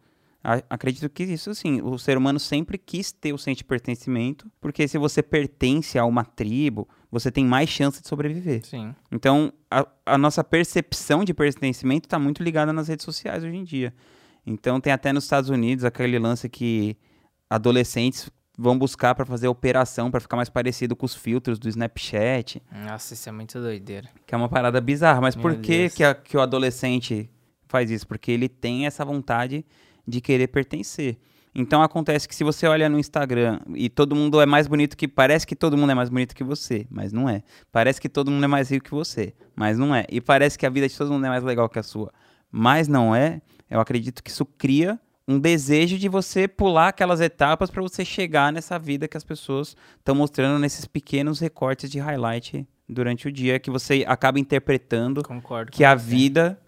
acredito 0.70 1.10
que 1.10 1.24
isso 1.24 1.54
sim, 1.54 1.82
o 1.82 1.98
ser 1.98 2.18
humano 2.18 2.40
sempre 2.40 2.78
quis 2.78 3.12
ter 3.12 3.34
o 3.34 3.38
senso 3.38 3.58
de 3.58 3.64
pertencimento, 3.66 4.50
porque 4.62 4.88
se 4.88 4.98
você 4.98 5.22
pertence 5.22 5.98
a 6.00 6.06
uma 6.06 6.24
tribo, 6.24 6.88
você 7.12 7.32
tem 7.32 7.46
mais 7.46 7.70
chance 7.70 8.02
de 8.02 8.08
sobreviver. 8.08 8.66
Sim. 8.66 8.96
Então, 9.12 9.52
a, 9.70 9.86
a 10.06 10.18
nossa 10.18 10.44
percepção 10.44 11.24
de 11.24 11.34
pertencimento 11.34 12.06
está 12.08 12.18
muito 12.18 12.42
ligada 12.42 12.72
nas 12.72 12.88
redes 12.88 13.04
sociais 13.04 13.44
hoje 13.44 13.56
em 13.58 13.64
dia. 13.64 13.94
Então, 14.46 14.80
tem 14.80 14.94
até 14.94 15.12
nos 15.12 15.26
Estados 15.26 15.50
Unidos 15.50 15.84
aquele 15.84 16.18
lance 16.18 16.48
que 16.48 16.96
adolescentes 17.50 18.30
vão 18.58 18.78
buscar 18.78 19.16
para 19.16 19.26
fazer 19.26 19.48
operação 19.48 20.12
para 20.12 20.20
ficar 20.20 20.36
mais 20.36 20.50
parecido 20.50 20.96
com 20.96 21.06
os 21.06 21.16
filtros 21.16 21.58
do 21.58 21.70
Snapchat, 21.70 22.62
Nossa, 22.72 23.14
isso 23.14 23.30
é 23.30 23.32
muito 23.32 23.60
doideira. 23.60 24.10
que 24.28 24.36
é 24.36 24.38
uma 24.38 24.50
parada 24.50 24.80
bizarra. 24.82 25.22
Mas 25.22 25.36
Meu 25.36 25.42
por 25.42 25.56
que, 25.58 25.90
que, 25.90 26.04
a- 26.04 26.14
que 26.14 26.36
o 26.36 26.42
adolescente 26.42 27.30
faz 27.68 27.90
isso? 27.90 28.06
Porque 28.08 28.32
ele 28.32 28.50
tem 28.50 28.86
essa 28.86 29.06
vontade 29.06 29.66
de 30.10 30.20
querer 30.22 30.48
pertencer. 30.48 31.18
Então 31.54 31.82
acontece 31.82 32.28
que 32.28 32.36
se 32.36 32.44
você 32.44 32.68
olha 32.68 32.88
no 32.88 33.00
Instagram 33.00 33.60
e 33.76 33.90
todo 33.90 34.16
mundo 34.16 34.40
é 34.40 34.46
mais 34.46 34.68
bonito 34.68 34.96
que. 34.96 35.08
Parece 35.08 35.46
que 35.48 35.56
todo 35.56 35.78
mundo 35.78 35.92
é 35.92 35.96
mais 35.96 36.10
bonito 36.10 36.36
que 36.36 36.44
você, 36.44 36.86
mas 36.90 37.12
não 37.12 37.28
é. 37.30 37.44
Parece 37.72 38.00
que 38.00 38.08
todo 38.08 38.30
mundo 38.30 38.44
é 38.44 38.48
mais 38.48 38.70
rico 38.70 38.86
que 38.86 38.92
você, 38.92 39.34
mas 39.56 39.78
não 39.78 39.94
é. 39.94 40.06
E 40.10 40.22
parece 40.22 40.58
que 40.58 40.66
a 40.66 40.70
vida 40.70 40.88
de 40.88 40.96
todo 40.96 41.12
mundo 41.12 41.26
é 41.26 41.30
mais 41.30 41.44
legal 41.44 41.68
que 41.68 41.80
a 41.80 41.84
sua, 41.84 42.12
mas 42.52 42.88
não 42.88 43.16
é. 43.16 43.42
Eu 43.70 43.80
acredito 43.80 44.24
que 44.24 44.30
isso 44.30 44.46
cria 44.46 45.00
um 45.28 45.40
desejo 45.40 45.98
de 45.98 46.10
você 46.10 46.48
pular 46.48 46.88
aquelas 46.88 47.22
etapas 47.22 47.70
para 47.70 47.84
você 47.84 48.04
chegar 48.04 48.52
nessa 48.52 48.80
vida 48.80 49.08
que 49.08 49.16
as 49.16 49.24
pessoas 49.24 49.76
estão 49.98 50.16
mostrando 50.16 50.58
nesses 50.60 50.86
pequenos 50.86 51.40
recortes 51.40 51.90
de 51.90 52.00
highlight 52.00 52.68
durante 52.88 53.28
o 53.28 53.32
dia 53.32 53.60
que 53.60 53.70
você 53.70 54.04
acaba 54.08 54.40
interpretando 54.40 55.24
Concordo. 55.24 55.72
que 55.72 55.84
a 55.84 55.96
você. 55.96 56.06
vida 56.10 56.60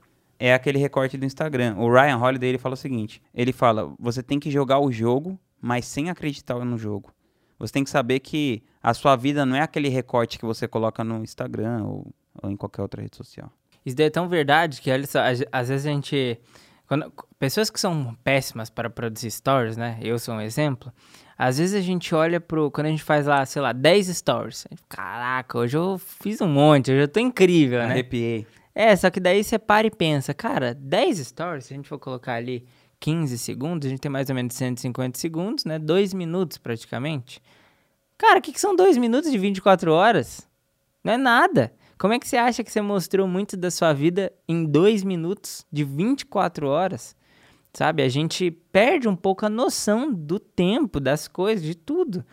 é 0.42 0.56
aquele 0.56 0.80
recorte 0.80 1.18
do 1.18 1.24
Instagram. 1.24 1.76
O 1.78 1.88
Ryan 1.88 2.18
Holiday 2.18 2.50
ele 2.50 2.58
fala 2.58 2.74
o 2.74 2.78
seguinte: 2.78 3.22
ele 3.32 3.54
fala, 3.54 3.94
você 4.00 4.24
tem 4.24 4.40
que 4.40 4.50
jogar 4.50 4.80
o 4.80 4.92
jogo, 4.92 5.40
mas 5.62 5.86
sem 5.86 6.10
acreditar 6.10 6.58
no 6.66 6.80
jogo. 6.80 7.14
Você 7.60 7.72
tem 7.72 7.84
que 7.84 7.92
saber 7.92 8.20
que 8.20 8.64
a 8.82 8.92
sua 8.92 9.16
vida 9.16 9.46
não 9.46 9.56
é 9.56 9.62
aquele 9.62 9.88
recorte 9.88 10.40
que 10.40 10.46
você 10.46 10.68
coloca 10.68 11.04
no 11.04 11.24
Instagram 11.24 11.84
ou, 11.84 12.08
ou 12.42 12.50
em 12.50 12.58
qualquer 12.58 12.82
outra 12.82 13.04
rede 13.04 13.16
social. 13.16 13.52
Isso 13.86 13.96
daí 13.96 14.08
é 14.08 14.10
tão 14.10 14.28
verdade 14.28 14.82
que, 14.82 14.92
olha 14.92 15.06
só, 15.06 15.20
às 15.52 15.70
vezes 15.70 15.86
a 15.86 15.90
gente. 15.92 16.40
Quando, 16.88 17.14
pessoas 17.38 17.70
que 17.70 17.80
são 17.80 18.18
péssimas 18.24 18.72
para 18.72 18.90
produzir 18.90 19.30
stories, 19.30 19.78
né? 19.78 20.00
Eu 20.02 20.18
sou 20.18 20.34
um 20.34 20.42
exemplo. 20.42 20.92
Às 21.38 21.60
vezes 21.60 21.76
a 21.76 21.82
gente 21.82 22.16
olha 22.16 22.42
pro. 22.42 22.72
Quando 22.72 22.88
a 22.88 22.90
gente 22.90 23.04
faz 23.04 23.28
lá, 23.28 23.46
sei 23.46 23.62
lá, 23.62 23.74
10 23.74 24.08
stories. 24.08 24.66
gente, 24.68 24.82
Caraca, 24.90 25.60
hoje 25.60 25.78
eu 25.78 26.00
fiz 26.00 26.42
um 26.42 26.48
monte, 26.48 26.92
hoje 26.92 27.02
eu 27.02 27.08
tô 27.08 27.20
incrível, 27.20 27.80
né? 27.80 27.92
Arrepiei. 27.92 28.48
É, 28.74 28.96
só 28.96 29.10
que 29.10 29.20
daí 29.20 29.44
você 29.44 29.60
para 29.60 29.88
e 29.88 29.92
pensa, 29.92 30.34
cara, 30.34 30.74
10 30.74 31.20
stories, 31.20 31.66
se 31.66 31.74
a 31.74 31.78
gente 31.78 31.90
for 31.90 32.00
colocar 32.00 32.36
ali 32.36 32.66
15 33.00 33.38
segundos, 33.38 33.88
a 33.88 33.90
gente 33.90 34.00
tem 34.00 34.12
mais 34.12 34.30
ou 34.30 34.36
menos 34.36 34.56
150 34.56 35.18
segundos, 35.18 35.66
né? 35.66 35.78
2 35.78 36.14
minutos 36.14 36.58
praticamente. 36.58 37.42
Cara, 38.18 38.40
o 38.40 38.42
que, 38.42 38.54
que 38.54 38.62
são 38.62 38.76
2 38.76 38.98
minutos 38.98 39.32
de 39.32 39.38
24 39.38 39.92
horas? 39.92 40.48
Não 41.04 41.14
é 41.14 41.18
nada. 41.18 41.74
Como 41.98 42.14
é 42.14 42.20
que 42.20 42.28
você 42.28 42.38
acha 42.38 42.64
que 42.64 42.72
você 42.72 42.82
mostrou 42.82 43.28
muito 43.28 43.58
da 43.58 43.70
sua 43.70 43.94
vida 43.94 44.32
em 44.48 44.66
2 44.66 45.04
minutos 45.04 45.66
de 45.72 45.84
24 45.84 46.68
horas? 46.68 47.16
Sabe? 47.74 48.04
A 48.04 48.10
gente 48.10 48.52
perde 48.52 49.08
um 49.08 49.16
pouco 49.16 49.46
a 49.46 49.50
noção 49.50 50.14
do 50.14 50.40
tempo, 50.40 51.00
das 51.00 51.28
coisas, 51.28 51.66
de 51.66 51.76
tudo. 51.76 52.26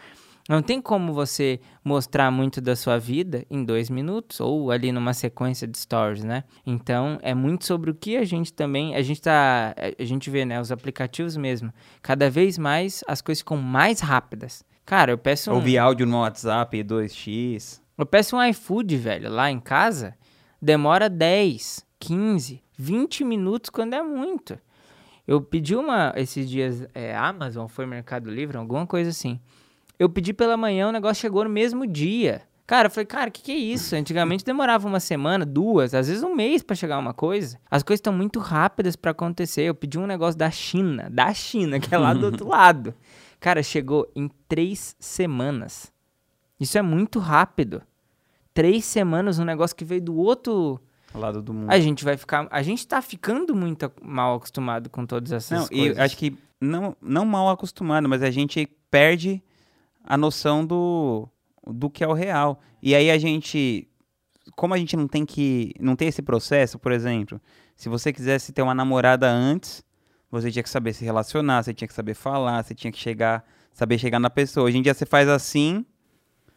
Não 0.49 0.63
tem 0.63 0.81
como 0.81 1.13
você 1.13 1.61
mostrar 1.85 2.31
muito 2.31 2.59
da 2.59 2.75
sua 2.75 2.97
vida 2.97 3.45
em 3.51 3.63
dois 3.63 3.91
minutos 3.91 4.41
ou 4.41 4.71
ali 4.71 4.91
numa 4.91 5.13
sequência 5.13 5.69
de 5.69 5.77
stories, 5.77 6.25
né? 6.25 6.43
Então 6.65 7.19
é 7.21 7.35
muito 7.35 7.67
sobre 7.67 7.91
o 7.91 7.95
que 7.95 8.17
a 8.17 8.25
gente 8.25 8.51
também. 8.55 8.97
A 8.97 9.03
gente 9.03 9.21
tá. 9.21 9.75
A 9.99 10.05
gente 10.05 10.31
vê, 10.31 10.47
né? 10.47 10.59
Os 10.59 10.73
aplicativos 10.73 11.37
mesmo. 11.37 11.71
Cada 12.01 12.31
vez 12.31 12.57
mais 12.57 13.05
as 13.07 13.21
coisas 13.21 13.41
ficam 13.41 13.59
mais 13.59 14.01
rápidas. 14.01 14.65
Cara, 14.87 15.13
eu 15.13 15.19
peço 15.19 15.51
um. 15.51 15.57
Ouvir 15.57 15.77
áudio 15.77 16.07
no 16.07 16.21
WhatsApp 16.21 16.83
2x. 16.83 17.83
Eu 17.99 18.07
peço 18.07 18.35
um 18.35 18.43
iFood, 18.43 18.97
velho, 18.97 19.31
lá 19.31 19.51
em 19.51 19.61
casa. 19.61 20.15
Demora 20.63 21.11
10, 21.11 21.85
15, 22.01 22.63
20 22.79 23.23
minutos 23.23 23.69
quando 23.69 23.93
é 23.93 24.03
muito. 24.03 24.59
Eu 25.27 25.43
pedi 25.43 25.77
uma. 25.77 26.15
Esses 26.17 26.49
dias, 26.49 26.89
é, 26.95 27.15
Amazon, 27.15 27.67
foi 27.67 27.85
Mercado 27.85 28.31
Livre, 28.31 28.57
alguma 28.57 28.87
coisa 28.87 29.11
assim. 29.11 29.39
Eu 29.99 30.09
pedi 30.09 30.33
pela 30.33 30.57
manhã, 30.57 30.89
o 30.89 30.93
negócio 30.93 31.21
chegou 31.21 31.45
no 31.45 31.51
mesmo 31.51 31.87
dia. 31.87 32.43
Cara, 32.67 32.87
eu 32.87 32.91
falei, 32.91 33.07
cara, 33.07 33.31
o 33.31 33.33
que, 33.33 33.43
que 33.43 33.53
é 33.53 33.57
isso? 33.57 33.97
Antigamente 33.97 34.45
demorava 34.45 34.87
uma 34.87 35.01
semana, 35.01 35.47
duas, 35.47 35.95
às 35.95 36.07
vezes 36.09 36.23
um 36.23 36.35
mês 36.35 36.63
pra 36.63 36.77
chegar 36.77 36.99
uma 36.99 37.15
coisa. 37.15 37.59
As 37.71 37.83
coisas 37.83 37.99
estão 37.99 38.13
muito 38.13 38.39
rápidas 38.39 38.95
pra 38.95 39.11
acontecer. 39.13 39.63
Eu 39.63 39.75
pedi 39.75 39.99
um 39.99 40.07
negócio 40.07 40.39
da 40.39 40.51
China, 40.51 41.09
da 41.11 41.33
China, 41.33 41.81
que 41.81 41.95
é 41.95 41.99
lá 41.99 42.13
do 42.13 42.27
outro 42.27 42.47
lado. 42.49 42.95
Cara, 43.41 43.63
chegou 43.63 44.07
em 44.15 44.31
três 44.47 44.95
semanas. 45.01 45.91
Isso 46.61 46.77
é 46.77 46.83
muito 46.83 47.19
rápido. 47.19 47.83
Três 48.53 48.85
semanas, 48.85 49.39
um 49.39 49.45
negócio 49.45 49.75
que 49.75 49.85
veio 49.85 50.03
do 50.03 50.17
outro 50.17 50.79
Lado 51.15 51.41
do 51.41 51.55
mundo. 51.55 51.71
a 51.71 51.81
gente 51.81 52.05
vai 52.05 52.19
ficar. 52.19 52.47
A 52.51 52.61
gente 52.63 52.87
tá 52.87 53.01
ficando 53.01 53.55
muito 53.57 53.91
mal 54.03 54.35
acostumado 54.35 54.91
com 54.91 55.07
todas 55.07 55.33
essas 55.33 55.59
Não, 55.61 55.69
coisas. 55.69 55.97
e 55.97 56.01
acho 56.01 56.17
que 56.19 56.37
não, 56.61 56.95
não 57.01 57.25
mal 57.25 57.49
acostumado, 57.49 58.07
mas 58.09 58.23
a 58.23 58.31
gente 58.31 58.69
perde 58.91 59.43
a 60.09 60.17
noção 60.17 60.65
do, 60.65 61.29
do 61.67 61.91
que 61.91 62.03
é 62.03 62.09
o 62.09 62.15
real. 62.15 62.59
E 62.83 62.95
aí 62.95 63.11
a 63.11 63.19
gente, 63.19 63.87
como 64.57 64.73
a 64.73 64.79
gente 64.79 64.97
não 64.97 65.07
tem 65.07 65.27
que, 65.27 65.75
não 65.79 65.95
tem 65.95 66.09
esse 66.09 66.23
processo, 66.23 66.79
por 66.79 66.91
exemplo, 66.93 67.39
se 67.77 67.89
você 67.91 68.11
quisesse 68.13 68.53
ter 68.53 68.63
uma 68.63 68.75
namorada 68.75 69.31
antes, 69.31 69.85
você 70.31 70.51
tinha 70.51 70.63
que 70.63 70.71
saber 70.71 70.95
se 70.95 71.05
relacionar, 71.05 71.63
você 71.63 71.75
tinha 71.75 71.87
que 71.87 71.95
saber 71.95 72.15
falar, 72.15 72.65
você 72.65 72.75
tinha 72.75 72.91
que 72.91 72.99
chegar, 72.99 73.45
saber 73.73 73.99
chegar 73.99 74.19
na 74.19 74.31
pessoa. 74.31 74.67
Hoje 74.67 74.79
em 74.79 74.83
dia 74.83 74.95
você 74.95 75.05
faz 75.07 75.29
assim 75.29 75.85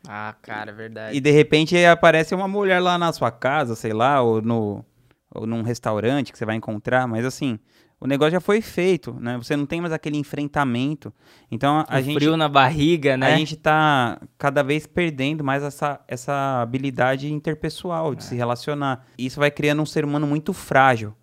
Ah, 0.07 0.33
cara, 0.41 0.71
é 0.71 0.73
verdade. 0.73 1.17
e 1.17 1.19
de 1.21 1.31
repente 1.31 1.77
aparece 1.85 2.33
uma 2.33 2.47
mulher 2.47 2.79
lá 2.79 2.97
na 2.97 3.11
sua 3.13 3.31
casa, 3.31 3.75
sei 3.75 3.91
lá, 3.93 4.21
ou 4.21 4.41
no 4.41 4.85
ou 5.33 5.47
num 5.47 5.61
restaurante 5.61 6.29
que 6.31 6.37
você 6.37 6.45
vai 6.45 6.55
encontrar, 6.57 7.07
mas 7.07 7.23
assim, 7.25 7.57
o 8.01 8.07
negócio 8.07 8.31
já 8.31 8.39
foi 8.41 8.61
feito, 8.61 9.13
né? 9.19 9.37
Você 9.37 9.55
não 9.55 9.65
tem 9.67 9.79
mais 9.79 9.93
aquele 9.93 10.17
enfrentamento. 10.17 11.13
Então 11.51 11.85
a, 11.87 11.99
o 11.99 12.01
gente 12.01 12.15
frio 12.15 12.35
na 12.35 12.49
barriga, 12.49 13.15
né? 13.15 13.33
a 13.33 13.37
gente 13.37 13.55
tá 13.55 14.19
cada 14.39 14.63
vez 14.63 14.87
perdendo 14.87 15.43
mais 15.43 15.61
essa, 15.63 15.99
essa 16.07 16.61
habilidade 16.63 17.31
interpessoal 17.31 18.13
É. 18.13 18.15
de 18.15 18.23
se 18.23 18.35
relacionar. 18.35 19.05
Isso 19.17 19.39
vai 19.39 19.51
criando 19.51 19.81
um 19.81 19.85
ser 19.85 20.03
humano 20.03 20.25
muito 20.25 20.51
frágil. 20.51 21.13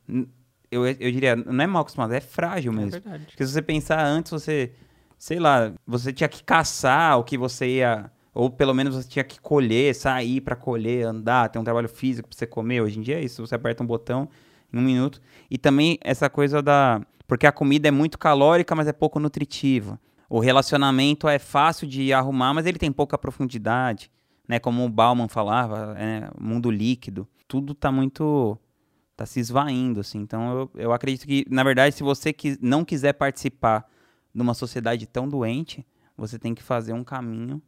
Eu, 0.70 0.86
eu 0.86 1.10
diria, 1.10 1.34
não 1.34 1.64
é 1.64 1.66
mal 1.66 1.82
acostumado, 1.82 2.12
é 2.12 2.20
frágil 2.20 2.72
É 2.72 2.76
mesmo. 2.76 2.90
verdade. 2.92 3.24
Porque 3.26 3.44
se 3.44 3.52
você 3.52 3.62
pensar 3.62 4.04
antes, 4.04 4.30
você, 4.30 4.72
sei 5.18 5.38
lá, 5.40 5.72
você 5.86 6.12
tinha 6.12 6.28
que 6.28 6.44
caçar 6.44 7.18
o 7.18 7.24
que 7.24 7.36
você 7.36 7.66
ia. 7.66 8.10
Ou 8.34 8.48
pelo 8.50 8.72
menos 8.72 8.94
você 8.94 9.08
tinha 9.08 9.24
que 9.24 9.40
colher, 9.40 9.92
sair 9.96 10.40
pra 10.40 10.54
colher, 10.54 11.04
andar, 11.06 11.48
ter 11.48 11.58
um 11.58 11.64
trabalho 11.64 11.88
físico 11.88 12.28
pra 12.28 12.38
você 12.38 12.46
comer. 12.46 12.82
Hoje 12.82 12.98
em 13.00 13.02
dia 13.02 13.16
é 13.18 13.24
isso, 13.24 13.44
você 13.44 13.54
aperta 13.56 13.82
um 13.82 13.86
botão 13.86 14.28
em 14.72 14.78
um 14.78 14.82
minuto. 14.82 15.20
E 15.50 15.56
também 15.58 15.98
essa 16.02 16.28
coisa 16.30 16.62
da. 16.62 17.00
Porque 17.26 17.46
a 17.46 17.52
comida 17.52 17.88
é 17.88 17.90
muito 17.90 18.18
calórica, 18.18 18.74
mas 18.74 18.86
é 18.88 18.92
pouco 18.92 19.20
nutritiva. 19.20 20.00
O 20.30 20.40
relacionamento 20.40 21.28
é 21.28 21.38
fácil 21.38 21.86
de 21.86 22.12
arrumar, 22.12 22.54
mas 22.54 22.66
ele 22.66 22.78
tem 22.78 22.90
pouca 22.92 23.16
profundidade. 23.18 24.10
Né? 24.46 24.58
Como 24.58 24.84
o 24.84 24.88
Bauman 24.88 25.28
falava, 25.28 25.94
é, 25.98 26.30
mundo 26.38 26.70
líquido. 26.70 27.28
Tudo 27.46 27.74
tá 27.74 27.92
muito 27.92 28.58
tá 29.16 29.26
se 29.26 29.40
esvaindo, 29.40 30.00
assim. 30.00 30.18
Então, 30.20 30.52
eu, 30.52 30.70
eu 30.82 30.92
acredito 30.92 31.26
que, 31.26 31.44
na 31.50 31.64
verdade, 31.64 31.94
se 31.94 32.02
você 32.02 32.32
quis, 32.32 32.56
não 32.60 32.84
quiser 32.84 33.14
participar 33.14 33.84
numa 34.32 34.54
sociedade 34.54 35.06
tão 35.06 35.28
doente, 35.28 35.84
você 36.16 36.38
tem 36.38 36.54
que 36.54 36.62
fazer 36.62 36.92
um 36.92 37.02
caminho 37.02 37.60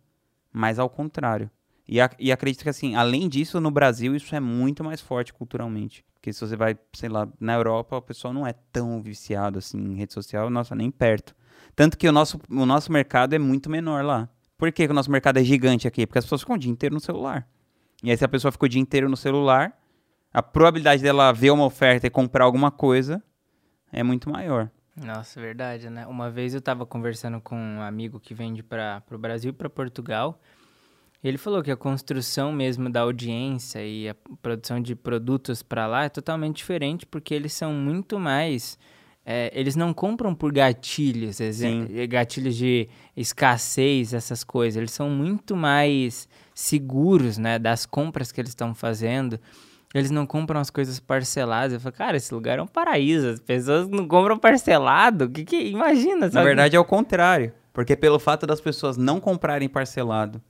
mais 0.52 0.78
ao 0.78 0.88
contrário. 0.88 1.50
E, 1.88 2.00
ac- 2.00 2.14
e 2.20 2.30
acredito 2.30 2.62
que, 2.62 2.68
assim, 2.68 2.94
além 2.94 3.28
disso, 3.28 3.60
no 3.60 3.70
Brasil, 3.70 4.14
isso 4.14 4.34
é 4.34 4.38
muito 4.40 4.84
mais 4.84 5.00
forte 5.00 5.34
culturalmente. 5.34 6.04
Porque 6.20 6.34
se 6.34 6.40
você 6.46 6.54
vai, 6.54 6.78
sei 6.92 7.08
lá, 7.08 7.26
na 7.40 7.54
Europa, 7.54 7.96
o 7.96 8.02
pessoal 8.02 8.34
não 8.34 8.46
é 8.46 8.52
tão 8.70 9.00
viciado, 9.00 9.58
assim, 9.58 9.78
em 9.78 9.94
rede 9.94 10.12
social, 10.12 10.50
nossa, 10.50 10.74
nem 10.74 10.90
perto. 10.90 11.34
Tanto 11.74 11.96
que 11.96 12.06
o 12.06 12.12
nosso, 12.12 12.38
o 12.50 12.66
nosso 12.66 12.92
mercado 12.92 13.32
é 13.32 13.38
muito 13.38 13.70
menor 13.70 14.04
lá. 14.04 14.28
Por 14.58 14.70
que, 14.70 14.84
o 14.84 14.92
nosso 14.92 15.10
mercado 15.10 15.38
é 15.38 15.42
gigante 15.42 15.88
aqui? 15.88 16.06
Porque 16.06 16.18
as 16.18 16.26
pessoas 16.26 16.42
ficam 16.42 16.56
o 16.56 16.58
dia 16.58 16.70
inteiro 16.70 16.94
no 16.94 17.00
celular. 17.00 17.48
E 18.02 18.10
aí, 18.10 18.16
se 18.18 18.22
a 18.22 18.28
pessoa 18.28 18.52
ficou 18.52 18.66
o 18.66 18.68
dia 18.68 18.80
inteiro 18.80 19.08
no 19.08 19.16
celular, 19.16 19.72
a 20.30 20.42
probabilidade 20.42 21.02
dela 21.02 21.32
ver 21.32 21.52
uma 21.52 21.64
oferta 21.64 22.06
e 22.06 22.10
comprar 22.10 22.44
alguma 22.44 22.70
coisa 22.70 23.22
é 23.90 24.02
muito 24.02 24.28
maior. 24.28 24.70
Nossa, 24.94 25.40
verdade, 25.40 25.88
né? 25.88 26.06
Uma 26.06 26.30
vez 26.30 26.52
eu 26.52 26.60
tava 26.60 26.84
conversando 26.84 27.40
com 27.40 27.56
um 27.56 27.80
amigo 27.80 28.20
que 28.20 28.34
vende 28.34 28.62
para 28.62 29.02
o 29.10 29.16
Brasil 29.16 29.50
e 29.50 29.54
para 29.54 29.70
Portugal. 29.70 30.38
Ele 31.22 31.36
falou 31.36 31.62
que 31.62 31.70
a 31.70 31.76
construção 31.76 32.50
mesmo 32.52 32.88
da 32.88 33.00
audiência 33.00 33.84
e 33.84 34.08
a 34.08 34.16
produção 34.40 34.80
de 34.80 34.94
produtos 34.96 35.62
para 35.62 35.86
lá 35.86 36.04
é 36.04 36.08
totalmente 36.08 36.56
diferente 36.56 37.04
porque 37.04 37.34
eles 37.34 37.52
são 37.52 37.72
muito 37.74 38.18
mais. 38.18 38.78
é, 39.26 39.50
eles 39.54 39.76
não 39.76 39.92
compram 39.92 40.34
por 40.34 40.50
gatilhos, 40.50 41.40
exem- 41.40 41.86
gatilhos 42.08 42.56
de 42.56 42.88
escassez, 43.14 44.12
essas 44.14 44.42
coisas. 44.42 44.76
Eles 44.78 44.90
são 44.92 45.10
muito 45.10 45.54
mais 45.54 46.26
seguros, 46.54 47.36
né, 47.38 47.58
das 47.58 47.84
compras 47.86 48.32
que 48.32 48.40
eles 48.40 48.50
estão 48.50 48.74
fazendo. 48.74 49.38
Eles 49.94 50.10
não 50.10 50.24
compram 50.24 50.58
as 50.60 50.70
coisas 50.70 50.98
parceladas. 51.00 51.72
Eu 51.74 51.80
falo, 51.80 51.94
cara, 51.94 52.16
esse 52.16 52.32
lugar 52.32 52.58
é 52.58 52.62
um 52.62 52.66
paraíso. 52.66 53.28
As 53.28 53.40
pessoas 53.40 53.88
não 53.88 54.06
compram 54.08 54.38
parcelado. 54.38 55.28
Que 55.28 55.44
que 55.44 55.56
imagina? 55.68 56.26
Na 56.26 56.30
sabe? 56.32 56.46
verdade, 56.46 56.76
é 56.76 56.80
o 56.80 56.84
contrário. 56.84 57.52
Porque 57.72 57.94
pelo 57.96 58.18
fato 58.18 58.46
das 58.46 58.60
pessoas 58.60 58.96
não 58.96 59.20
comprarem 59.20 59.68
parcelado 59.68 60.40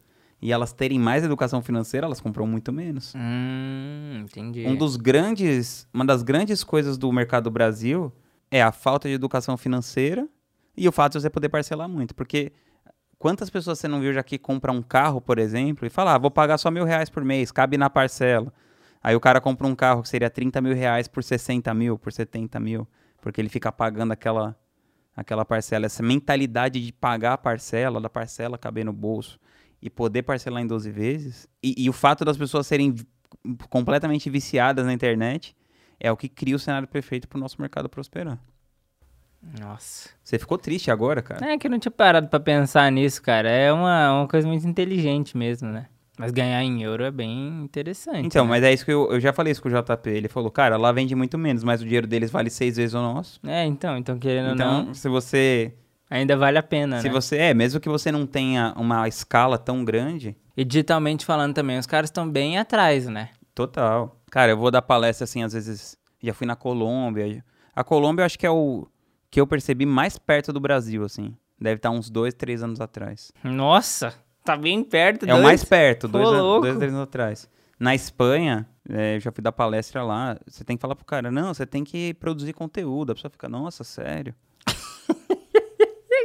e 0.42 0.52
elas 0.52 0.72
terem 0.72 0.98
mais 0.98 1.22
educação 1.22 1.60
financeira, 1.60 2.06
elas 2.06 2.20
compram 2.20 2.46
muito 2.46 2.72
menos. 2.72 3.12
Hum, 3.14 4.22
entendi. 4.22 4.66
Um 4.66 4.74
dos 4.74 4.96
grandes, 4.96 5.86
uma 5.92 6.04
das 6.04 6.22
grandes 6.22 6.64
coisas 6.64 6.96
do 6.96 7.12
mercado 7.12 7.44
do 7.44 7.50
Brasil 7.50 8.10
é 8.50 8.62
a 8.62 8.72
falta 8.72 9.06
de 9.06 9.14
educação 9.14 9.56
financeira 9.56 10.26
e 10.76 10.88
o 10.88 10.92
fato 10.92 11.12
de 11.12 11.20
você 11.20 11.30
poder 11.30 11.50
parcelar 11.50 11.88
muito. 11.88 12.14
Porque 12.14 12.52
quantas 13.18 13.50
pessoas 13.50 13.78
você 13.78 13.86
não 13.86 14.00
viu 14.00 14.14
já 14.14 14.22
que 14.22 14.38
compra 14.38 14.72
um 14.72 14.80
carro, 14.80 15.20
por 15.20 15.38
exemplo, 15.38 15.86
e 15.86 15.90
fala, 15.90 16.14
ah, 16.14 16.18
vou 16.18 16.30
pagar 16.30 16.56
só 16.56 16.70
mil 16.70 16.84
reais 16.84 17.10
por 17.10 17.22
mês, 17.22 17.52
cabe 17.52 17.76
na 17.76 17.90
parcela. 17.90 18.50
Aí 19.02 19.14
o 19.14 19.20
cara 19.20 19.40
compra 19.42 19.66
um 19.66 19.74
carro 19.74 20.02
que 20.02 20.08
seria 20.08 20.30
30 20.30 20.60
mil 20.62 20.74
reais 20.74 21.06
por 21.06 21.22
60 21.22 21.72
mil, 21.74 21.98
por 21.98 22.12
70 22.12 22.58
mil, 22.60 22.88
porque 23.20 23.40
ele 23.40 23.48
fica 23.50 23.70
pagando 23.70 24.12
aquela, 24.12 24.56
aquela 25.14 25.44
parcela. 25.44 25.84
Essa 25.84 26.02
mentalidade 26.02 26.82
de 26.84 26.92
pagar 26.92 27.34
a 27.34 27.38
parcela, 27.38 28.00
da 28.00 28.08
parcela 28.08 28.56
caber 28.56 28.86
no 28.86 28.92
bolso 28.92 29.38
e 29.82 29.88
poder 29.88 30.22
parcelar 30.22 30.62
em 30.62 30.66
12 30.66 30.90
vezes. 30.90 31.48
E, 31.62 31.74
e 31.84 31.88
o 31.88 31.92
fato 31.92 32.24
das 32.24 32.36
pessoas 32.36 32.66
serem 32.66 32.94
completamente 33.68 34.28
viciadas 34.28 34.84
na 34.86 34.92
internet 34.92 35.56
é 35.98 36.10
o 36.10 36.16
que 36.16 36.28
cria 36.28 36.56
o 36.56 36.58
cenário 36.58 36.88
perfeito 36.88 37.28
para 37.28 37.36
o 37.36 37.40
nosso 37.40 37.60
mercado 37.60 37.88
prosperar. 37.88 38.38
Nossa. 39.58 40.10
Você 40.22 40.38
ficou 40.38 40.58
triste 40.58 40.90
agora, 40.90 41.22
cara? 41.22 41.52
É 41.52 41.58
que 41.58 41.66
eu 41.66 41.70
não 41.70 41.78
tinha 41.78 41.90
parado 41.90 42.28
pra 42.28 42.38
pensar 42.38 42.90
nisso, 42.92 43.22
cara. 43.22 43.48
É 43.48 43.72
uma, 43.72 44.20
uma 44.20 44.28
coisa 44.28 44.46
muito 44.46 44.66
inteligente 44.66 45.36
mesmo, 45.36 45.70
né? 45.70 45.86
Mas 46.18 46.32
ganhar 46.32 46.62
em 46.62 46.82
euro 46.82 47.02
é 47.02 47.10
bem 47.10 47.62
interessante. 47.62 48.26
Então, 48.26 48.44
né? 48.44 48.50
mas 48.50 48.62
é 48.62 48.70
isso 48.70 48.84
que 48.84 48.92
eu, 48.92 49.10
eu 49.10 49.18
já 49.18 49.32
falei 49.32 49.52
isso 49.52 49.62
com 49.62 49.70
o 49.70 49.72
JP. 49.72 50.10
Ele 50.10 50.28
falou, 50.28 50.50
cara, 50.50 50.76
lá 50.76 50.92
vende 50.92 51.14
muito 51.14 51.38
menos, 51.38 51.64
mas 51.64 51.80
o 51.80 51.84
dinheiro 51.84 52.06
deles 52.06 52.30
vale 52.30 52.50
seis 52.50 52.76
vezes 52.76 52.92
o 52.92 53.00
nosso. 53.00 53.40
É, 53.46 53.64
então, 53.64 53.96
então 53.96 54.18
querendo 54.18 54.48
ou 54.48 54.54
Então, 54.54 54.84
não. 54.84 54.94
se 54.94 55.08
você 55.08 55.72
Ainda 56.10 56.36
vale 56.36 56.58
a 56.58 56.62
pena, 56.62 57.00
Se 57.00 57.06
né? 57.06 57.12
você 57.14 57.36
é, 57.38 57.54
mesmo 57.54 57.78
que 57.80 57.88
você 57.88 58.10
não 58.10 58.26
tenha 58.26 58.74
uma 58.76 59.06
escala 59.06 59.56
tão 59.56 59.84
grande, 59.84 60.36
E 60.56 60.64
digitalmente 60.64 61.24
falando 61.24 61.54
também, 61.54 61.78
os 61.78 61.86
caras 61.86 62.08
estão 62.10 62.28
bem 62.28 62.58
atrás, 62.58 63.06
né? 63.06 63.30
total. 63.54 64.16
Cara, 64.30 64.52
eu 64.52 64.56
vou 64.58 64.70
dar 64.70 64.82
palestra 64.82 65.24
assim, 65.24 65.42
às 65.42 65.52
vezes, 65.52 65.96
já 66.22 66.32
fui 66.34 66.46
na 66.46 66.56
Colômbia. 66.56 67.44
A 67.74 67.84
Colômbia 67.84 68.22
eu 68.22 68.26
acho 68.26 68.38
que 68.38 68.46
é 68.46 68.50
o 68.50 68.86
que 69.30 69.40
eu 69.40 69.46
percebi 69.46 69.84
mais 69.86 70.18
perto 70.18 70.52
do 70.52 70.58
Brasil, 70.60 71.04
assim. 71.04 71.34
Deve 71.60 71.76
estar 71.76 71.90
uns 71.90 72.08
dois, 72.10 72.32
três 72.34 72.62
anos 72.62 72.80
atrás. 72.80 73.32
Nossa, 73.44 74.14
tá 74.44 74.56
bem 74.56 74.82
perto. 74.82 75.26
É 75.26 75.34
o 75.34 75.42
mais 75.42 75.62
perto, 75.64 76.08
dois, 76.08 76.28
an- 76.28 76.60
dois, 76.60 76.76
três 76.78 76.92
anos 76.92 77.04
atrás. 77.04 77.48
Na 77.78 77.94
Espanha, 77.94 78.66
é, 78.88 79.16
eu 79.16 79.20
já 79.20 79.30
fui 79.32 79.42
dar 79.42 79.52
palestra 79.52 80.02
lá, 80.02 80.38
você 80.46 80.64
tem 80.64 80.76
que 80.76 80.80
falar 80.80 80.94
pro 80.94 81.04
cara, 81.04 81.30
não, 81.30 81.52
você 81.52 81.66
tem 81.66 81.84
que 81.84 82.14
produzir 82.14 82.52
conteúdo. 82.52 83.12
A 83.12 83.14
pessoa 83.14 83.30
fica, 83.30 83.48
nossa, 83.48 83.84
sério? 83.84 84.34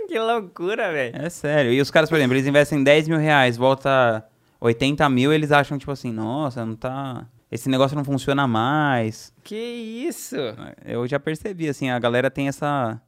que 0.10 0.20
loucura, 0.20 0.92
velho. 0.92 1.16
É 1.16 1.30
sério. 1.30 1.72
E 1.72 1.82
os 1.82 1.92
caras, 1.92 2.10
por 2.10 2.18
exemplo, 2.18 2.36
eles 2.36 2.48
investem 2.48 2.84
10 2.84 3.08
mil 3.08 3.18
reais, 3.18 3.58
volta 3.58 4.26
80 4.60 5.08
mil, 5.10 5.34
eles 5.34 5.52
acham, 5.52 5.78
tipo 5.78 5.92
assim, 5.92 6.12
nossa, 6.12 6.66
não 6.66 6.76
tá... 6.76 7.28
Esse 7.52 7.70
negócio 7.70 7.96
não 7.96 8.04
funciona 8.04 8.48
mais. 8.48 9.34
Que 9.44 9.56
isso? 9.56 10.36
Eu 10.84 11.08
já 11.08 11.20
percebi, 11.20 11.70
assim, 11.70 11.90
a 11.90 12.00
galera 12.00 12.30
tem 12.30 12.48
essa 12.48 13.00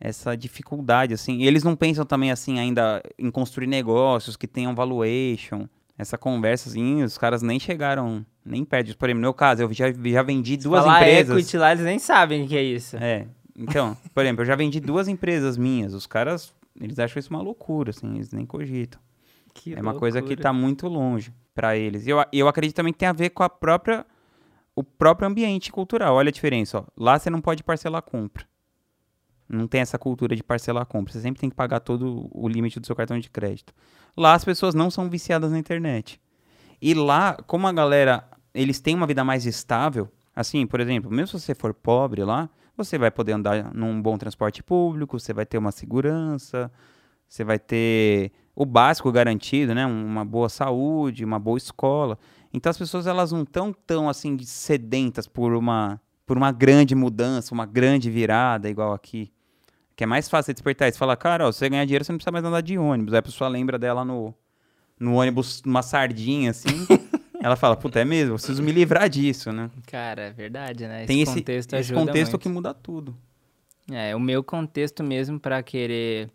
essa 0.00 0.36
dificuldade, 0.36 1.14
assim. 1.14 1.38
E 1.38 1.46
eles 1.46 1.62
não 1.62 1.74
pensam 1.74 2.04
também, 2.04 2.30
assim, 2.30 2.58
ainda 2.58 3.02
em 3.18 3.30
construir 3.30 3.66
negócios 3.66 4.36
que 4.36 4.46
tenham 4.46 4.74
valuation. 4.74 5.66
Essa 5.96 6.18
conversa, 6.18 6.68
assim, 6.68 7.02
os 7.02 7.16
caras 7.16 7.40
nem 7.42 7.58
chegaram 7.58 8.24
nem 8.44 8.64
perto. 8.64 8.96
Por 8.98 9.06
exemplo, 9.06 9.20
no 9.20 9.26
meu 9.26 9.34
caso, 9.34 9.62
eu 9.62 9.72
já, 9.72 9.86
já 9.92 10.22
vendi 10.22 10.56
duas 10.56 10.84
Falar 10.84 10.98
empresas. 11.00 11.38
equity 11.38 11.56
lá, 11.56 11.72
eles 11.72 11.84
nem 11.84 11.98
sabem 11.98 12.44
o 12.44 12.48
que 12.48 12.56
é 12.56 12.62
isso. 12.62 12.96
É. 12.96 13.26
Então, 13.56 13.96
por 14.12 14.22
exemplo, 14.24 14.42
eu 14.42 14.46
já 14.46 14.56
vendi 14.56 14.80
duas 14.80 15.06
empresas 15.08 15.56
minhas. 15.56 15.94
Os 15.94 16.06
caras, 16.06 16.52
eles 16.80 16.98
acham 16.98 17.20
isso 17.20 17.30
uma 17.30 17.42
loucura, 17.42 17.90
assim, 17.90 18.14
eles 18.16 18.32
nem 18.32 18.44
cogitam. 18.44 19.00
Que 19.52 19.74
É 19.74 19.80
uma 19.80 19.94
coisa 19.94 20.20
que 20.20 20.28
loucura. 20.28 20.42
tá 20.42 20.52
muito 20.52 20.88
longe 20.88 21.32
pra 21.54 21.76
eles. 21.76 22.06
E 22.06 22.10
eu, 22.10 22.18
eu 22.32 22.48
acredito 22.48 22.74
também 22.74 22.92
que 22.92 22.98
tem 22.98 23.08
a 23.08 23.12
ver 23.12 23.30
com 23.30 23.42
a 23.42 23.48
própria 23.48 24.04
o 24.76 24.82
próprio 24.82 25.28
ambiente 25.28 25.70
cultural. 25.70 26.16
Olha 26.16 26.30
a 26.30 26.32
diferença, 26.32 26.78
ó. 26.80 26.84
Lá 26.96 27.16
você 27.16 27.30
não 27.30 27.40
pode 27.40 27.62
parcelar 27.62 28.00
a 28.00 28.02
compra. 28.02 28.44
Não 29.48 29.68
tem 29.68 29.80
essa 29.80 29.96
cultura 29.96 30.34
de 30.34 30.42
parcelar 30.42 30.82
a 30.82 30.86
compra. 30.86 31.12
Você 31.12 31.20
sempre 31.20 31.40
tem 31.40 31.48
que 31.48 31.54
pagar 31.54 31.78
todo 31.78 32.28
o 32.32 32.48
limite 32.48 32.80
do 32.80 32.86
seu 32.86 32.96
cartão 32.96 33.18
de 33.20 33.30
crédito. 33.30 33.72
Lá 34.16 34.34
as 34.34 34.44
pessoas 34.44 34.74
não 34.74 34.90
são 34.90 35.08
viciadas 35.08 35.52
na 35.52 35.58
internet. 35.60 36.20
E 36.82 36.92
lá, 36.92 37.34
como 37.46 37.68
a 37.68 37.72
galera, 37.72 38.28
eles 38.52 38.80
têm 38.80 38.96
uma 38.96 39.06
vida 39.06 39.22
mais 39.22 39.46
estável, 39.46 40.08
assim, 40.34 40.66
por 40.66 40.80
exemplo, 40.80 41.08
mesmo 41.08 41.38
se 41.38 41.46
você 41.46 41.54
for 41.54 41.72
pobre 41.72 42.24
lá, 42.24 42.50
você 42.76 42.98
vai 42.98 43.10
poder 43.10 43.32
andar 43.32 43.72
num 43.74 44.00
bom 44.00 44.16
transporte 44.16 44.62
público, 44.62 45.18
você 45.18 45.32
vai 45.32 45.46
ter 45.46 45.58
uma 45.58 45.72
segurança, 45.72 46.70
você 47.28 47.44
vai 47.44 47.58
ter 47.58 48.32
o 48.54 48.64
básico 48.64 49.10
garantido, 49.10 49.74
né? 49.74 49.84
Uma 49.86 50.24
boa 50.24 50.48
saúde, 50.48 51.24
uma 51.24 51.38
boa 51.38 51.58
escola. 51.58 52.18
Então 52.52 52.70
as 52.70 52.78
pessoas 52.78 53.06
elas 53.06 53.32
não 53.32 53.42
estão 53.42 53.72
tão 53.72 54.08
assim 54.08 54.36
de 54.36 54.46
sedentas 54.46 55.26
por 55.26 55.54
uma 55.54 56.00
por 56.26 56.36
uma 56.36 56.50
grande 56.50 56.94
mudança, 56.94 57.52
uma 57.52 57.66
grande 57.66 58.10
virada 58.10 58.70
igual 58.70 58.92
aqui. 58.92 59.30
Que 59.96 60.04
é 60.04 60.06
mais 60.06 60.28
fácil 60.28 60.54
despertar 60.54 60.88
isso. 60.88 60.98
Falar, 60.98 61.16
cara, 61.16 61.46
ó, 61.46 61.52
você 61.52 61.68
ganhar 61.68 61.84
dinheiro, 61.84 62.04
você 62.04 62.12
não 62.12 62.18
precisa 62.18 62.32
mais 62.32 62.44
andar 62.44 62.62
de 62.62 62.78
ônibus. 62.78 63.12
Aí 63.12 63.18
a 63.18 63.22
pessoa 63.22 63.48
lembra 63.48 63.78
dela 63.78 64.04
no, 64.04 64.34
no 64.98 65.14
ônibus, 65.14 65.62
numa 65.64 65.82
sardinha, 65.82 66.50
assim. 66.50 66.86
ela 67.44 67.56
fala, 67.56 67.76
puta, 67.76 68.00
é 68.00 68.04
mesmo, 68.06 68.32
eu 68.32 68.36
preciso 68.36 68.62
me 68.62 68.72
livrar 68.72 69.08
disso, 69.08 69.52
né? 69.52 69.70
Cara, 69.86 70.22
é 70.22 70.32
verdade, 70.32 70.86
né? 70.86 71.04
Tem 71.04 71.20
esse 71.20 71.34
contexto 71.34 71.74
esse 71.74 71.92
contexto 71.92 72.32
muito. 72.32 72.42
que 72.42 72.48
muda 72.48 72.72
tudo. 72.72 73.14
É, 73.92 74.16
o 74.16 74.20
meu 74.20 74.42
contexto 74.42 75.04
mesmo 75.04 75.38
pra 75.38 75.62
querer 75.62 76.30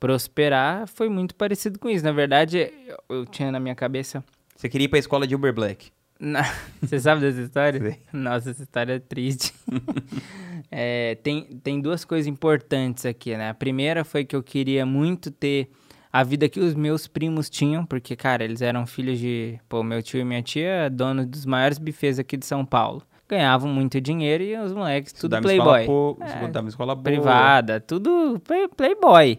prosperar 0.00 0.88
foi 0.88 1.08
muito 1.08 1.34
parecido 1.34 1.78
com 1.78 1.88
isso. 1.88 2.04
Na 2.04 2.10
verdade, 2.12 2.72
eu, 3.08 3.24
tinha 3.26 3.52
na 3.52 3.60
minha 3.60 3.74
cabeça. 3.74 4.24
Você 4.56 4.68
queria 4.68 4.86
ir 4.86 4.88
pra 4.88 4.98
escola 4.98 5.26
de 5.28 5.34
Uber 5.36 5.52
Black. 5.52 5.90
Na- 6.18 6.42
Você 6.82 6.98
sabe 6.98 7.20
dessa 7.20 7.40
história? 7.40 7.80
Sei. 7.80 7.98
Nossa, 8.12 8.50
essa 8.50 8.62
história 8.64 8.94
é 8.94 8.98
triste. 8.98 9.54
É, 10.70 11.14
tem, 11.22 11.44
tem 11.62 11.80
duas 11.80 12.04
coisas 12.04 12.26
importantes 12.26 13.06
aqui, 13.06 13.34
né? 13.36 13.48
A 13.48 13.54
primeira 13.54 14.04
foi 14.04 14.24
que 14.24 14.36
eu 14.36 14.42
queria 14.42 14.84
muito 14.84 15.30
ter 15.30 15.70
a 16.12 16.22
vida 16.22 16.48
que 16.48 16.58
os 16.60 16.74
meus 16.74 17.06
primos 17.06 17.48
tinham, 17.50 17.84
porque, 17.84 18.16
cara, 18.16 18.42
eles 18.44 18.62
eram 18.62 18.86
filhos 18.86 19.18
de. 19.18 19.58
Pô, 19.68 19.82
meu 19.82 20.02
tio 20.02 20.20
e 20.20 20.24
minha 20.24 20.42
tia, 20.42 20.88
donos 20.90 21.26
dos 21.26 21.44
maiores 21.44 21.78
bufês 21.78 22.18
aqui 22.18 22.36
de 22.36 22.46
São 22.46 22.64
Paulo. 22.64 23.02
Ganhavam 23.28 23.70
muito 23.70 24.00
dinheiro 24.00 24.42
e 24.42 24.56
os 24.56 24.72
moleques, 24.72 25.12
tudo 25.12 25.36
escola 25.36 25.42
playboy. 25.42 25.86
pô- 25.86 26.16
É, 26.22 26.68
escola 26.68 26.94
boa. 26.94 27.02
privada, 27.04 27.78
tudo 27.80 28.40
play- 28.42 28.68
playboy. 28.68 29.38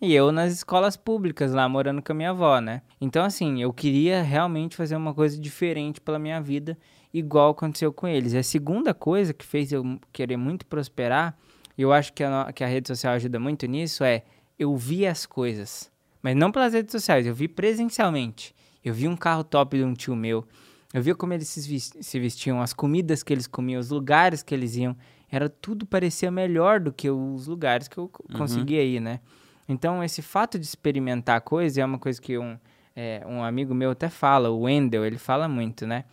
E 0.00 0.14
eu 0.14 0.30
nas 0.32 0.52
escolas 0.52 0.96
públicas 0.96 1.52
lá, 1.52 1.68
morando 1.68 2.00
com 2.00 2.12
a 2.12 2.14
minha 2.14 2.30
avó, 2.30 2.58
né? 2.60 2.80
Então, 3.00 3.24
assim, 3.24 3.60
eu 3.60 3.72
queria 3.72 4.22
realmente 4.22 4.76
fazer 4.76 4.96
uma 4.96 5.12
coisa 5.12 5.38
diferente 5.38 6.00
pela 6.00 6.18
minha 6.18 6.40
vida, 6.40 6.78
igual 7.12 7.50
aconteceu 7.50 7.92
com 7.92 8.06
eles. 8.08 8.32
E 8.32 8.38
a 8.38 8.42
segunda 8.42 8.94
coisa 8.94 9.34
que 9.34 9.44
fez 9.44 9.72
eu 9.72 9.98
querer 10.12 10.36
muito 10.38 10.64
prosperar, 10.64 11.36
e 11.76 11.82
eu 11.82 11.92
acho 11.92 12.12
que 12.14 12.22
a, 12.24 12.50
que 12.52 12.62
a 12.64 12.66
rede 12.66 12.88
social 12.88 13.12
ajuda 13.14 13.38
muito 13.38 13.66
nisso, 13.66 14.04
é 14.04 14.22
eu 14.58 14.74
vi 14.76 15.06
as 15.06 15.26
coisas. 15.26 15.90
Mas 16.22 16.34
não 16.36 16.50
pelas 16.50 16.72
redes 16.72 16.92
sociais, 16.92 17.26
eu 17.26 17.34
vi 17.34 17.46
presencialmente. 17.48 18.54
Eu 18.84 18.92
vi 18.94 19.06
um 19.08 19.16
carro 19.16 19.44
top 19.44 19.76
de 19.76 19.84
um 19.84 19.94
tio 19.94 20.14
meu. 20.16 20.46
Eu 20.92 21.02
via 21.02 21.14
como 21.14 21.32
eles 21.34 21.48
se 21.48 22.18
vestiam, 22.20 22.62
as 22.62 22.72
comidas 22.72 23.22
que 23.22 23.32
eles 23.32 23.46
comiam, 23.46 23.78
os 23.78 23.90
lugares 23.90 24.42
que 24.42 24.54
eles 24.54 24.74
iam. 24.76 24.96
Era 25.30 25.48
tudo 25.48 25.84
parecia 25.84 26.30
melhor 26.30 26.80
do 26.80 26.92
que 26.92 27.10
os 27.10 27.46
lugares 27.46 27.86
que 27.88 27.98
eu 27.98 28.08
co- 28.08 28.24
conseguia 28.38 28.82
ir, 28.82 28.98
né? 29.00 29.20
Então, 29.68 30.02
esse 30.02 30.22
fato 30.22 30.58
de 30.58 30.64
experimentar 30.64 31.42
coisa 31.42 31.82
é 31.82 31.84
uma 31.84 31.98
coisa 31.98 32.18
que 32.20 32.38
um, 32.38 32.56
é, 32.96 33.22
um 33.26 33.42
amigo 33.44 33.74
meu 33.74 33.90
até 33.90 34.08
fala, 34.08 34.48
o 34.48 34.62
Wendel, 34.62 35.04
ele 35.04 35.18
fala 35.18 35.46
muito, 35.46 35.86
né? 35.86 36.04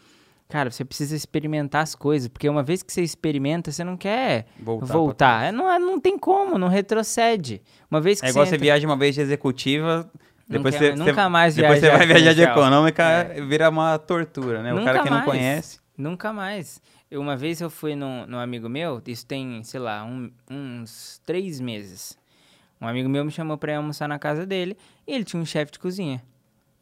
Cara, 0.48 0.70
você 0.70 0.86
precisa 0.86 1.16
experimentar 1.16 1.82
as 1.82 1.96
coisas, 1.96 2.28
porque 2.28 2.48
uma 2.48 2.62
vez 2.62 2.84
que 2.84 2.94
você 2.94 3.02
experimenta, 3.02 3.72
você 3.72 3.84
não 3.84 3.98
quer 3.98 4.46
Voltar. 4.60 4.86
voltar. 4.94 5.44
É, 5.46 5.52
não, 5.52 5.72
é- 5.72 5.80
não 5.80 6.00
tem 6.00 6.18
como, 6.20 6.58
não 6.58 6.68
retrocede. 6.68 7.62
Uma 7.90 8.00
vez 8.00 8.20
que 8.22 8.28
É 8.28 8.30
igual 8.30 8.46
você 8.46 8.56
entra- 8.56 8.64
viaja 8.64 8.88
uma 8.88 8.96
vez 8.96 9.16
de 9.16 9.22
executiva, 9.22 10.10
depois 10.48 10.76
você, 10.76 10.94
nunca 10.96 11.14
você- 11.24 11.30
mais 11.30 11.56
depois 11.56 11.80
você 11.80 11.90
vai 11.90 12.06
viajar 12.06 12.34
de 12.34 12.42
econômica, 12.44 13.28
vira 13.48 13.70
uma 13.70 13.98
tortura, 13.98 14.62
né? 14.62 14.72
o 14.72 14.78
Nunca 14.78 14.86
cara 14.94 15.04
que 15.04 15.10
não 15.10 15.18
mais. 15.18 15.26
conhece. 15.30 15.80
Nunca 15.98 16.32
mais. 16.32 16.80
Eu, 17.10 17.22
uma 17.22 17.36
vez 17.36 17.60
eu 17.62 17.70
fui 17.70 17.96
num, 17.96 18.28
num 18.28 18.38
amigo 18.40 18.70
meu, 18.70 19.02
isso 19.08 19.26
tem, 19.26 19.64
sei 19.64 19.80
lá, 19.80 20.04
um- 20.04 20.32
uns 20.50 21.20
três 21.26 21.60
meses. 21.60 22.18
Um 22.80 22.88
amigo 22.88 23.10
meu 23.10 23.26
me 23.26 23.32
chamou 23.32 23.58
pra 23.58 23.72
ir 23.72 23.76
almoçar 23.76 24.08
na 24.08 24.20
casa 24.20 24.46
dele 24.46 24.78
e 25.08 25.14
ele 25.14 25.24
tinha 25.24 25.42
um 25.42 25.46
chefe 25.46 25.72
de 25.72 25.80
cozinha. 25.80 26.22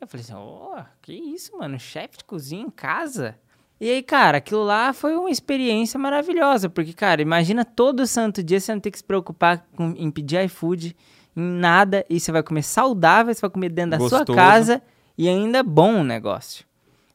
Eu 0.01 0.07
falei 0.07 0.23
assim, 0.25 0.33
ó, 0.35 0.83
que 1.01 1.13
isso, 1.13 1.57
mano, 1.57 1.79
chefe 1.79 2.17
de 2.17 2.23
cozinha 2.25 2.61
em 2.65 2.69
casa? 2.69 3.37
E 3.83 3.89
aí, 3.89 4.01
cara, 4.01 4.37
aquilo 4.37 4.63
lá 4.63 4.93
foi 4.93 5.13
uma 5.13 5.29
experiência 5.29 5.99
maravilhosa, 5.99 6.69
porque, 6.69 6.93
cara, 6.93 7.21
imagina 7.21 7.65
todo 7.65 8.07
santo 8.07 8.41
dia 8.41 8.57
você 8.57 8.73
não 8.73 8.79
ter 8.79 8.89
que 8.89 8.99
se 8.99 9.03
preocupar 9.03 9.67
com, 9.75 9.93
em 9.97 10.09
pedir 10.09 10.41
iFood, 10.45 10.95
em 11.35 11.41
nada, 11.41 12.05
e 12.09 12.17
você 12.17 12.31
vai 12.31 12.41
comer 12.41 12.63
saudável, 12.63 13.33
você 13.33 13.41
vai 13.41 13.49
comer 13.49 13.67
dentro 13.67 13.91
da 13.91 13.97
sua 13.97 14.19
Gostoso. 14.19 14.37
casa 14.37 14.81
e 15.17 15.27
ainda 15.27 15.57
é 15.57 15.63
bom 15.63 15.99
o 15.99 16.03
negócio. 16.05 16.63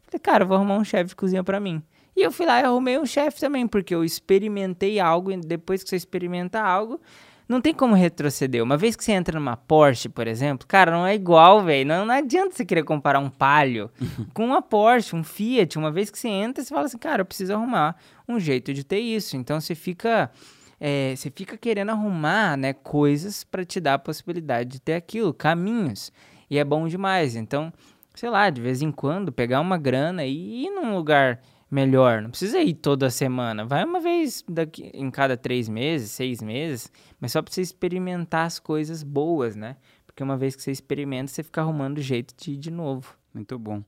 Falei, 0.09 0.21
cara, 0.21 0.45
vou 0.45 0.59
arrumar 0.59 0.77
um 0.77 0.85
chefe 0.85 1.07
de 1.07 1.17
cozinha 1.17 1.43
pra 1.43 1.59
mim. 1.59 1.83
E 2.15 2.21
eu 2.21 2.31
fui 2.31 2.45
lá 2.45 2.61
e 2.61 2.65
arrumei 2.65 2.99
um 2.99 3.07
chefe 3.07 3.41
também, 3.41 3.67
porque 3.67 3.95
eu 3.95 4.05
experimentei 4.05 5.01
algo, 5.01 5.33
e 5.33 5.39
depois 5.39 5.83
que 5.83 5.89
você 5.89 5.97
experimenta 5.97 6.61
algo, 6.61 7.01
não 7.49 7.63
tem 7.63 7.73
como 7.73 7.95
retroceder. 7.95 8.63
Uma 8.63 8.77
vez 8.77 8.95
que 8.95 9.03
você 9.03 9.13
entra 9.13 9.39
numa 9.39 9.57
Porsche, 9.57 10.09
por 10.09 10.27
exemplo, 10.27 10.67
cara, 10.69 10.93
não 10.93 11.07
é 11.07 11.15
igual, 11.15 11.65
velho. 11.65 11.89
Não, 11.89 12.05
não 12.05 12.15
adianta 12.15 12.55
você 12.55 12.65
querer 12.65 12.85
comparar 12.85 13.19
um 13.19 13.31
Palio 13.31 13.91
com 14.35 14.45
uma 14.45 14.61
Porsche, 14.61 15.17
um 15.17 15.25
Fiat. 15.25 15.79
Uma 15.79 15.91
vez 15.91 16.11
que 16.11 16.19
você 16.19 16.29
entra, 16.29 16.63
você 16.63 16.69
fala 16.69 16.85
assim, 16.85 16.99
cara, 16.99 17.23
eu 17.23 17.27
preciso 17.27 17.55
arrumar 17.55 17.97
um 18.29 18.39
jeito 18.39 18.75
de 18.75 18.85
ter 18.85 19.01
isso. 19.01 19.35
Então 19.37 19.59
você 19.61 19.75
fica, 19.75 20.31
é, 20.79 21.15
você 21.17 21.31
fica 21.31 21.57
querendo 21.57 21.91
arrumar, 21.91 22.59
né, 22.59 22.75
coisas 22.75 23.45
para 23.45 23.65
te 23.65 23.81
dar 23.81 23.95
a 23.95 23.99
possibilidade 23.99 24.69
de 24.69 24.81
ter 24.81 24.95
aquilo, 24.95 25.33
caminhos. 25.33 26.13
E 26.51 26.59
é 26.59 26.65
bom 26.65 26.87
demais. 26.87 27.35
Então, 27.35 27.73
sei 28.15 28.29
lá, 28.29 28.51
de 28.51 28.61
vez 28.61 28.83
em 28.83 28.93
quando 28.93 29.33
pegar 29.33 29.61
uma 29.61 29.79
grana 29.79 30.23
e 30.27 30.67
ir 30.67 30.71
num 30.71 30.95
lugar 30.95 31.41
melhor. 31.71 32.23
Não 32.23 32.31
precisa 32.31 32.61
ir 32.61 32.75
toda 32.75 33.11
semana. 33.11 33.65
Vai 33.65 33.85
uma 33.85 34.01
vez 34.01 34.45
daqui, 34.49 34.91
em 34.95 35.11
cada 35.11 35.37
três 35.37 35.69
meses, 35.69 36.11
seis 36.11 36.43
meses, 36.43 36.91
mas 37.21 37.33
só 37.33 37.43
pra 37.43 37.53
você 37.53 37.63
experimentar 37.63 38.47
as 38.47 38.59
coisas 38.59 39.03
boas, 39.03 39.57
né? 39.57 39.77
Porque 40.07 40.23
uma 40.23 40.37
vez 40.37 40.57
que 40.57 40.63
você 40.63 40.73
experimenta, 40.73 41.31
você 41.31 41.43
fica 41.43 41.61
arrumando 41.61 42.01
jeito 42.01 42.35
de 42.37 42.53
ir 42.53 42.57
de 42.57 42.71
novo. 42.71 43.17
Muito 43.33 43.59
bom. 43.59 43.83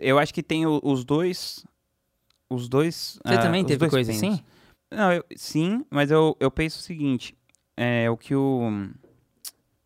Eu 0.00 0.18
acho 0.18 0.32
que 0.32 0.42
tem 0.42 0.66
os 0.66 1.04
dois. 1.04 1.66
Os 2.48 2.68
dois. 2.68 3.18
Você 3.24 3.34
ah, 3.34 3.38
também 3.42 3.62
os 3.62 3.66
teve 3.66 3.80
dois 3.80 3.90
coisa 3.90 4.12
assim? 4.12 4.40
Não, 4.90 5.12
eu- 5.12 5.24
sim, 5.36 5.84
mas 5.90 6.10
eu, 6.10 6.36
eu 6.38 6.50
penso 6.50 6.78
o 6.78 6.82
seguinte: 6.82 7.36
é 7.76 8.08
o 8.08 8.16
que 8.16 8.34
o. 8.34 8.70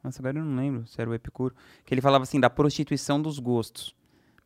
Nossa, 0.03 0.21
agora 0.21 0.39
eu 0.39 0.45
não 0.45 0.57
lembro 0.57 0.87
se 0.87 1.01
era 1.01 1.11
o 1.11 1.15
Epicuro. 1.15 1.55
Que 1.85 1.93
ele 1.93 2.01
falava 2.01 2.23
assim 2.23 2.41
da 2.41 2.49
prostituição 2.49 3.21
dos 3.21 3.39
gostos. 3.39 3.95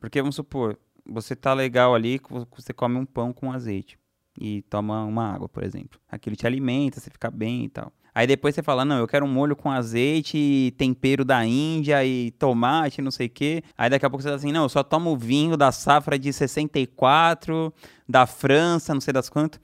Porque 0.00 0.20
vamos 0.20 0.36
supor, 0.36 0.78
você 1.06 1.36
tá 1.36 1.52
legal 1.52 1.94
ali, 1.94 2.20
você 2.56 2.72
come 2.72 2.96
um 2.96 3.04
pão 3.04 3.32
com 3.32 3.52
azeite. 3.52 3.98
E 4.38 4.62
toma 4.62 5.04
uma 5.04 5.32
água, 5.32 5.48
por 5.48 5.62
exemplo. 5.62 6.00
Aquilo 6.08 6.34
te 6.34 6.46
alimenta, 6.46 6.98
você 6.98 7.08
fica 7.08 7.30
bem 7.30 7.66
e 7.66 7.68
tal. 7.68 7.92
Aí 8.14 8.28
depois 8.28 8.54
você 8.54 8.62
fala, 8.62 8.84
não, 8.84 8.98
eu 8.98 9.08
quero 9.08 9.26
um 9.26 9.28
molho 9.28 9.56
com 9.56 9.70
azeite, 9.70 10.72
tempero 10.78 11.24
da 11.24 11.44
Índia 11.44 12.04
e 12.04 12.30
tomate, 12.32 13.02
não 13.02 13.10
sei 13.10 13.26
o 13.26 13.30
quê. 13.30 13.62
Aí 13.76 13.90
daqui 13.90 14.06
a 14.06 14.10
pouco 14.10 14.22
você 14.22 14.28
tá 14.28 14.36
assim, 14.36 14.52
não, 14.52 14.62
eu 14.62 14.68
só 14.68 14.84
tomo 14.84 15.16
vinho 15.16 15.56
da 15.56 15.72
safra 15.72 16.16
de 16.16 16.32
64, 16.32 17.74
da 18.08 18.24
França, 18.24 18.94
não 18.94 19.00
sei 19.00 19.12
das 19.12 19.28
quantas. 19.28 19.60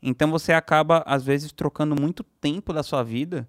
Então 0.00 0.30
você 0.30 0.52
acaba, 0.52 1.02
às 1.06 1.24
vezes, 1.24 1.50
trocando 1.50 2.00
muito 2.00 2.22
tempo 2.22 2.72
da 2.72 2.84
sua 2.84 3.02
vida 3.02 3.48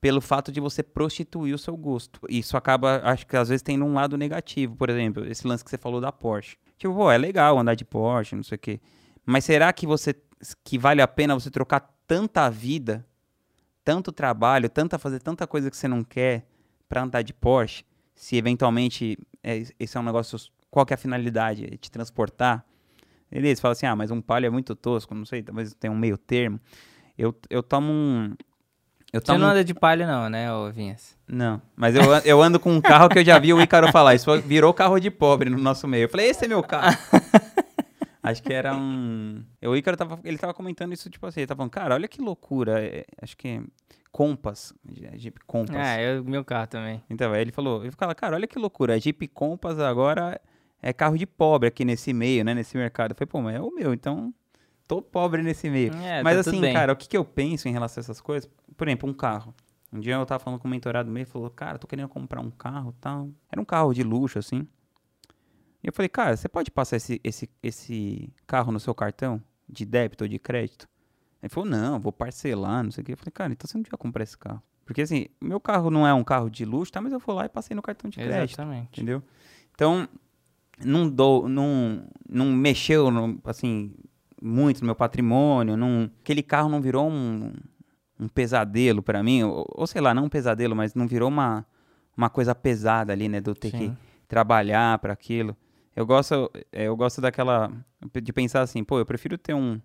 pelo 0.00 0.20
fato 0.20 0.50
de 0.50 0.60
você 0.60 0.82
prostituir 0.82 1.54
o 1.54 1.58
seu 1.58 1.76
gosto. 1.76 2.20
Isso 2.28 2.56
acaba, 2.56 3.00
acho 3.04 3.26
que 3.26 3.36
às 3.36 3.48
vezes 3.48 3.62
tendo 3.62 3.84
um 3.84 3.94
lado 3.94 4.18
negativo. 4.18 4.74
Por 4.76 4.90
exemplo, 4.90 5.24
esse 5.24 5.46
lance 5.46 5.64
que 5.64 5.70
você 5.70 5.78
falou 5.78 6.00
da 6.00 6.10
Porsche. 6.10 6.56
Tipo, 6.76 6.94
pô, 6.94 7.10
é 7.10 7.18
legal 7.18 7.58
andar 7.58 7.74
de 7.74 7.84
Porsche, 7.84 8.34
não 8.36 8.42
sei 8.42 8.56
o 8.56 8.58
quê. 8.58 8.80
Mas 9.24 9.44
será 9.44 9.72
que 9.72 9.86
você 9.86 10.14
que 10.62 10.78
vale 10.78 11.00
a 11.00 11.08
pena 11.08 11.34
você 11.34 11.50
trocar 11.50 11.80
tanta 12.06 12.50
vida, 12.50 13.06
tanto 13.82 14.12
trabalho, 14.12 14.68
tanta 14.68 14.98
fazer 14.98 15.20
tanta 15.20 15.46
coisa 15.46 15.70
que 15.70 15.76
você 15.76 15.88
não 15.88 16.04
quer 16.04 16.46
para 16.88 17.02
andar 17.02 17.22
de 17.22 17.32
Porsche, 17.32 17.84
se 18.14 18.36
eventualmente 18.36 19.18
é, 19.42 19.62
esse 19.78 19.96
é 19.96 20.00
um 20.00 20.02
negócio, 20.02 20.38
qual 20.70 20.84
que 20.84 20.92
é 20.92 20.96
a 20.96 20.98
finalidade? 20.98 21.64
É 21.64 21.76
te 21.76 21.90
transportar? 21.90 22.64
Beleza, 23.30 23.60
fala 23.60 23.72
assim, 23.72 23.86
ah, 23.86 23.96
mas 23.96 24.10
um 24.10 24.20
palio 24.20 24.46
é 24.46 24.50
muito 24.50 24.76
tosco, 24.76 25.14
não 25.14 25.24
sei, 25.24 25.42
talvez 25.42 25.74
tenha 25.74 25.92
um 25.92 25.96
meio 25.96 26.16
termo. 26.16 26.60
Eu, 27.16 27.34
eu 27.50 27.62
tomo 27.62 27.90
um, 27.90 28.34
eu 29.14 29.20
Você 29.24 29.38
não 29.38 29.46
anda 29.46 29.62
de 29.62 29.72
palha 29.72 30.08
não, 30.08 30.28
né, 30.28 30.52
ô 30.52 30.72
Vinhas? 30.72 31.16
Não, 31.28 31.62
mas 31.76 31.94
eu, 31.94 32.02
eu 32.24 32.42
ando 32.42 32.58
com 32.58 32.72
um 32.72 32.80
carro 32.80 33.08
que 33.08 33.20
eu 33.20 33.24
já 33.24 33.38
vi 33.38 33.52
o 33.52 33.60
Ícaro 33.62 33.92
falar. 33.92 34.16
Isso 34.16 34.28
virou 34.42 34.74
carro 34.74 34.98
de 34.98 35.08
pobre 35.08 35.48
no 35.48 35.56
nosso 35.56 35.86
meio. 35.86 36.06
Eu 36.06 36.08
falei, 36.08 36.30
esse 36.30 36.46
é 36.46 36.48
meu 36.48 36.64
carro. 36.64 36.98
acho 38.24 38.42
que 38.42 38.52
era 38.52 38.74
um... 38.74 39.44
O 39.62 39.76
Ícaro 39.76 39.96
tava, 39.96 40.18
ele 40.24 40.36
tava 40.36 40.52
comentando 40.52 40.92
isso, 40.92 41.08
tipo 41.08 41.24
assim, 41.28 41.40
ele 41.40 41.46
tava 41.46 41.58
falando, 41.58 41.70
cara, 41.70 41.94
olha 41.94 42.08
que 42.08 42.20
loucura. 42.20 42.84
É, 42.84 43.04
acho 43.22 43.36
que 43.36 43.46
é 43.46 43.62
Compass, 44.10 44.74
Jeep 45.14 45.38
Compass. 45.46 45.76
Ah, 45.76 45.94
é 45.94 46.18
o 46.18 46.24
meu 46.24 46.44
carro 46.44 46.66
também. 46.66 47.00
Então, 47.08 47.32
aí 47.32 47.40
ele 47.40 47.52
falou, 47.52 47.82
ele 47.82 47.92
falou, 47.92 48.16
cara, 48.16 48.34
olha 48.34 48.48
que 48.48 48.58
loucura, 48.58 48.94
a 48.94 48.98
Jeep 48.98 49.28
Compass 49.28 49.78
agora 49.78 50.40
é 50.82 50.92
carro 50.92 51.16
de 51.16 51.24
pobre 51.24 51.68
aqui 51.68 51.84
nesse 51.84 52.12
meio, 52.12 52.44
né, 52.44 52.52
nesse 52.52 52.76
mercado. 52.76 53.12
Eu 53.12 53.16
falei, 53.16 53.28
pô, 53.28 53.40
mas 53.40 53.54
é 53.54 53.60
o 53.60 53.72
meu, 53.72 53.94
então 53.94 54.34
tô 54.86 55.02
pobre 55.02 55.42
nesse 55.42 55.68
meio. 55.70 55.92
É, 55.94 56.22
Mas 56.22 56.44
tá 56.44 56.50
assim, 56.50 56.60
cara, 56.72 56.92
o 56.92 56.96
que, 56.96 57.08
que 57.08 57.16
eu 57.16 57.24
penso 57.24 57.68
em 57.68 57.72
relação 57.72 58.00
a 58.00 58.02
essas 58.02 58.20
coisas? 58.20 58.50
Por 58.76 58.88
exemplo, 58.88 59.08
um 59.08 59.14
carro. 59.14 59.54
Um 59.92 60.00
dia 60.00 60.14
eu 60.14 60.26
tava 60.26 60.42
falando 60.42 60.58
com 60.58 60.66
um 60.66 60.70
mentorado 60.70 61.10
meu, 61.10 61.20
ele 61.20 61.30
falou, 61.30 61.48
cara, 61.50 61.78
tô 61.78 61.86
querendo 61.86 62.08
comprar 62.08 62.40
um 62.40 62.50
carro 62.50 62.92
tal. 63.00 63.30
Era 63.50 63.60
um 63.60 63.64
carro 63.64 63.94
de 63.94 64.02
luxo, 64.02 64.38
assim. 64.38 64.66
E 65.82 65.86
eu 65.86 65.92
falei, 65.92 66.08
cara, 66.08 66.36
você 66.36 66.48
pode 66.48 66.70
passar 66.70 66.96
esse, 66.96 67.20
esse, 67.22 67.48
esse 67.62 68.32
carro 68.46 68.72
no 68.72 68.80
seu 68.80 68.94
cartão 68.94 69.40
de 69.68 69.84
débito 69.84 70.24
ou 70.24 70.28
de 70.28 70.38
crédito? 70.38 70.88
Ele 71.40 71.48
falou, 71.48 71.68
não, 71.68 72.00
vou 72.00 72.10
parcelar, 72.10 72.82
não 72.82 72.90
sei 72.90 73.02
o 73.02 73.04
quê. 73.04 73.12
Eu 73.12 73.16
falei, 73.16 73.32
cara, 73.32 73.52
então 73.52 73.68
você 73.68 73.76
não 73.76 73.82
devia 73.82 73.98
comprar 73.98 74.24
esse 74.24 74.36
carro. 74.36 74.62
Porque 74.84 75.02
assim, 75.02 75.26
meu 75.40 75.60
carro 75.60 75.90
não 75.90 76.06
é 76.06 76.12
um 76.12 76.24
carro 76.24 76.50
de 76.50 76.64
luxo, 76.64 76.90
tá? 76.90 77.00
Mas 77.00 77.12
eu 77.12 77.20
fui 77.20 77.34
lá 77.34 77.44
e 77.44 77.48
passei 77.48 77.74
no 77.74 77.82
cartão 77.82 78.10
de 78.10 78.16
crédito. 78.16 78.58
Exatamente. 78.58 78.88
Entendeu? 79.00 79.22
Então, 79.74 80.08
não 80.82 81.08
dou, 81.08 81.48
não, 81.48 82.06
não 82.28 82.46
mexeu, 82.46 83.10
no, 83.10 83.38
assim, 83.44 83.94
muito 84.44 84.80
no 84.80 84.86
meu 84.86 84.94
patrimônio. 84.94 85.74
Não, 85.74 86.10
aquele 86.20 86.42
carro 86.42 86.68
não 86.68 86.82
virou 86.82 87.10
um, 87.10 87.50
um 88.20 88.28
pesadelo 88.28 89.02
para 89.02 89.22
mim, 89.22 89.42
ou, 89.42 89.66
ou, 89.74 89.86
sei 89.86 90.02
lá, 90.02 90.12
não 90.12 90.24
um 90.24 90.28
pesadelo, 90.28 90.76
mas 90.76 90.94
não 90.94 91.08
virou 91.08 91.30
uma, 91.30 91.66
uma 92.14 92.28
coisa 92.28 92.54
pesada 92.54 93.12
ali, 93.12 93.26
né, 93.26 93.40
do 93.40 93.54
ter 93.54 93.70
Sim. 93.70 93.78
que 93.78 93.96
trabalhar 94.28 94.98
para 94.98 95.14
aquilo. 95.14 95.56
Eu 95.96 96.04
gosto, 96.04 96.50
é, 96.70 96.84
eu 96.84 96.96
gosto 96.96 97.22
daquela 97.22 97.72
de 98.22 98.32
pensar 98.32 98.60
assim, 98.60 98.84
pô, 98.84 98.98
eu 98.98 99.06
prefiro 99.06 99.38
ter 99.38 99.54
um, 99.54 99.80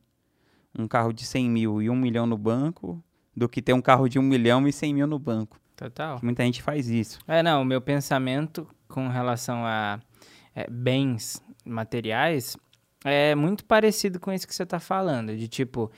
um 0.77 0.87
carro 0.87 1.13
de 1.13 1.25
100 1.25 1.49
mil 1.49 1.81
e 1.81 1.89
um 1.89 1.95
milhão 1.95 2.25
no 2.25 2.37
banco 2.37 3.01
do 3.35 3.47
que 3.47 3.61
ter 3.61 3.71
um 3.71 3.81
carro 3.81 4.09
de 4.09 4.19
um 4.19 4.23
milhão 4.23 4.67
e 4.67 4.73
100 4.73 4.93
mil 4.93 5.07
no 5.07 5.17
banco. 5.17 5.57
Total. 5.77 6.19
Muita 6.21 6.43
gente 6.43 6.61
faz 6.61 6.89
isso. 6.89 7.19
É, 7.25 7.41
não, 7.41 7.61
o 7.61 7.65
meu 7.65 7.79
pensamento 7.79 8.67
com 8.89 9.07
relação 9.07 9.65
a 9.65 10.01
é, 10.53 10.69
bens 10.69 11.41
materiais 11.63 12.57
é 13.03 13.35
muito 13.35 13.63
parecido 13.65 14.19
com 14.19 14.31
isso 14.31 14.47
que 14.47 14.53
você 14.53 14.63
está 14.63 14.79
falando, 14.79 15.35
de 15.35 15.47
tipo, 15.47 15.91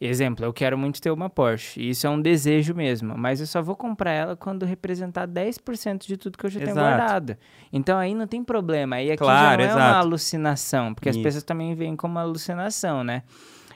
exemplo, 0.00 0.44
eu 0.44 0.52
quero 0.52 0.76
muito 0.76 1.00
ter 1.00 1.10
uma 1.10 1.28
Porsche, 1.28 1.80
e 1.80 1.90
isso 1.90 2.06
é 2.06 2.10
um 2.10 2.20
desejo 2.20 2.74
mesmo, 2.74 3.16
mas 3.16 3.40
eu 3.40 3.46
só 3.46 3.62
vou 3.62 3.76
comprar 3.76 4.12
ela 4.12 4.36
quando 4.36 4.64
representar 4.64 5.26
10% 5.26 6.06
de 6.06 6.16
tudo 6.16 6.38
que 6.38 6.46
eu 6.46 6.50
já 6.50 6.60
exato. 6.60 6.74
tenho 6.74 6.86
guardado. 6.86 7.36
Então 7.72 7.98
aí 7.98 8.14
não 8.14 8.26
tem 8.26 8.42
problema, 8.42 8.96
aí 8.96 9.10
aqui 9.10 9.22
claro, 9.22 9.62
já 9.62 9.68
não 9.68 9.74
é 9.74 9.84
uma 9.84 9.98
alucinação, 9.98 10.94
porque 10.94 11.10
isso. 11.10 11.18
as 11.18 11.22
pessoas 11.22 11.44
também 11.44 11.74
veem 11.74 11.96
como 11.96 12.18
alucinação, 12.18 13.04
né? 13.04 13.22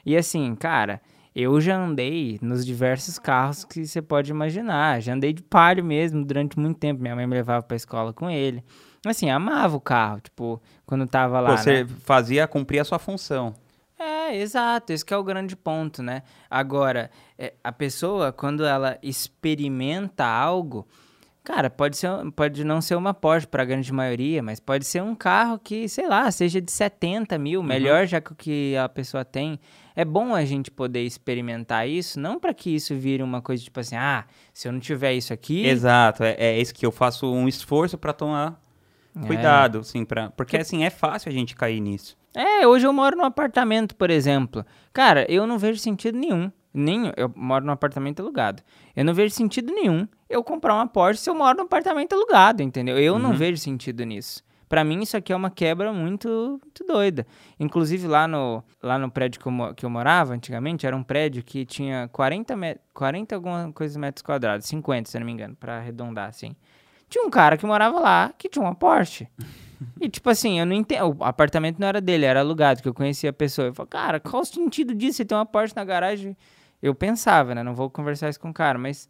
E 0.05 0.17
assim, 0.17 0.55
cara, 0.55 1.01
eu 1.35 1.61
já 1.61 1.77
andei 1.77 2.39
nos 2.41 2.65
diversos 2.65 3.19
carros 3.19 3.65
que 3.65 3.87
você 3.87 4.01
pode 4.01 4.31
imaginar, 4.31 5.01
já 5.01 5.13
andei 5.13 5.33
de 5.33 5.43
palio 5.43 5.85
mesmo 5.85 6.25
durante 6.25 6.59
muito 6.59 6.79
tempo, 6.79 7.03
minha 7.03 7.15
mãe 7.15 7.27
me 7.27 7.35
levava 7.35 7.63
para 7.63 7.75
a 7.75 7.77
escola 7.77 8.13
com 8.13 8.31
ele 8.31 8.65
assim, 9.07 9.31
amava 9.31 9.77
o 9.77 9.81
carro, 9.81 10.21
tipo, 10.21 10.61
quando 10.85 11.07
tava 11.07 11.41
lá. 11.41 11.57
Você 11.57 11.85
né? 11.85 11.91
fazia 12.05 12.47
cumprir 12.47 12.81
a 12.81 12.85
sua 12.85 12.99
função. 12.99 13.55
É, 13.99 14.37
exato, 14.37 14.93
esse 14.93 15.05
é 15.11 15.17
o 15.17 15.23
grande 15.23 15.55
ponto, 15.55 16.03
né? 16.03 16.23
Agora, 16.49 17.11
é, 17.39 17.53
a 17.63 17.71
pessoa, 17.71 18.33
quando 18.33 18.65
ela 18.65 18.99
experimenta 19.03 20.25
algo, 20.25 20.89
cara, 21.45 21.69
pode, 21.69 21.99
ser, 21.99 22.09
pode 22.35 22.65
não 22.65 22.81
ser 22.81 22.95
uma 22.95 23.13
Porsche 23.13 23.47
para 23.47 23.63
a 23.63 23.67
grande 23.67 23.93
maioria, 23.93 24.43
mas 24.43 24.59
pode 24.59 24.87
ser 24.87 25.03
um 25.03 25.15
carro 25.15 25.59
que, 25.59 25.87
sei 25.87 26.09
lá, 26.09 26.31
seja 26.31 26.63
de 26.63 26.73
70 26.73 27.37
mil, 27.39 27.61
uhum. 27.61 27.67
melhor 27.67 28.07
já 28.07 28.23
que 28.23 28.33
o 28.33 28.35
que 28.35 28.75
a 28.77 28.89
pessoa 28.89 29.23
tem. 29.23 29.61
É 29.95 30.05
bom 30.05 30.35
a 30.35 30.47
gente 30.47 30.71
poder 30.71 31.03
experimentar 31.03 31.87
isso, 31.87 32.19
não 32.19 32.41
para 32.41 32.55
que 32.55 32.75
isso 32.75 32.95
vire 32.95 33.23
uma 33.23 33.43
coisa 33.43 33.63
tipo 33.63 33.81
assim, 33.81 33.97
ah, 33.97 34.25
se 34.55 34.67
eu 34.67 34.73
não 34.73 34.81
tiver 34.81 35.13
isso 35.13 35.31
aqui. 35.33 35.67
Exato, 35.67 36.25
é, 36.25 36.37
é 36.39 36.59
isso 36.59 36.75
que 36.75 36.87
eu 36.87 36.93
faço 36.93 37.31
um 37.31 37.47
esforço 37.47 37.99
para 37.99 38.15
tomar. 38.15 38.59
Cuidado, 39.27 39.79
é. 39.79 39.81
assim, 39.81 40.05
pra... 40.05 40.31
porque 40.31 40.57
assim, 40.57 40.85
é 40.85 40.91
fácil 40.91 41.31
a 41.31 41.33
gente 41.33 41.57
cair 41.57 41.81
nisso. 41.81 42.17
É, 42.35 42.67
hoje 42.67 42.87
eu 42.87 42.93
moro 42.93 43.17
num 43.17 43.25
apartamento, 43.25 43.97
por 43.97 44.11
exemplo. 44.11 44.65
Cara, 44.93 45.27
eu 45.29 45.47
não 45.47 45.59
vejo 45.59 45.81
sentido 45.81 46.17
nenhum. 46.17 46.51
Nem, 46.73 47.13
eu 47.17 47.33
moro 47.35 47.65
num 47.65 47.73
apartamento 47.73 48.21
alugado. 48.21 48.63
Eu 48.95 49.05
não 49.05 49.13
vejo 49.13 49.35
sentido 49.35 49.73
nenhum 49.73 50.07
eu 50.29 50.45
comprar 50.45 50.75
uma 50.75 50.87
Porsche 50.87 51.23
se 51.23 51.29
eu 51.29 51.35
moro 51.35 51.59
num 51.59 51.65
apartamento 51.65 52.13
alugado, 52.13 52.63
entendeu? 52.63 52.97
Eu 52.97 53.15
uhum. 53.15 53.19
não 53.19 53.33
vejo 53.33 53.61
sentido 53.61 54.05
nisso. 54.05 54.45
Para 54.69 54.85
mim, 54.85 55.03
isso 55.03 55.17
aqui 55.17 55.33
é 55.33 55.37
uma 55.37 55.51
quebra 55.51 55.93
muito, 55.93 56.61
muito 56.63 56.85
doida. 56.87 57.27
Inclusive, 57.59 58.07
lá 58.07 58.29
no, 58.29 58.63
lá 58.81 58.97
no 58.97 59.11
prédio 59.11 59.41
que 59.41 59.49
eu, 59.49 59.75
que 59.75 59.85
eu 59.85 59.91
morava 59.91 60.33
antigamente, 60.33 60.87
era 60.87 60.95
um 60.95 61.03
prédio 61.03 61.43
que 61.43 61.67
tinha 61.67 62.09
40, 62.13 62.55
met 62.55 62.81
40 62.95 63.35
alguma 63.35 63.73
coisa 63.73 63.99
metros 63.99 64.23
quadrados, 64.23 64.69
50, 64.69 65.11
se 65.11 65.19
não 65.19 65.27
me 65.27 65.33
engano, 65.33 65.57
para 65.57 65.79
arredondar 65.79 66.29
assim. 66.29 66.55
Tinha 67.11 67.27
um 67.27 67.31
cara 67.31 67.59
que 67.59 67.67
morava 67.67 68.01
lá 68.01 68.33
que 68.39 68.49
tinha 68.49 68.65
uma 68.65 68.75
Porsche. 68.75 69.29
E, 69.99 70.11
tipo 70.11 70.29
assim, 70.29 70.61
eu 70.61 70.67
não 70.67 70.75
entendo. 70.75 71.17
O 71.19 71.25
apartamento 71.25 71.79
não 71.79 71.89
era 71.89 72.03
dele, 72.03 72.27
era 72.27 72.41
alugado, 72.41 72.83
que 72.83 72.89
eu 72.89 72.93
conhecia 72.93 73.31
a 73.31 73.33
pessoa. 73.33 73.69
Eu 73.69 73.75
falei, 73.75 73.89
cara, 73.89 74.21
qual 74.21 74.43
o 74.43 74.45
sentido 74.45 74.95
disso? 74.95 75.17
Você 75.17 75.25
tem 75.25 75.37
uma 75.37 75.47
Porsche 75.47 75.75
na 75.75 75.83
garagem? 75.83 76.37
Eu 76.83 76.95
pensava, 76.95 77.55
né? 77.55 77.63
Não 77.63 77.75
vou 77.75 77.89
conversar 77.89 78.29
isso 78.29 78.39
com 78.39 78.51
o 78.51 78.53
cara, 78.53 78.79
mas. 78.79 79.09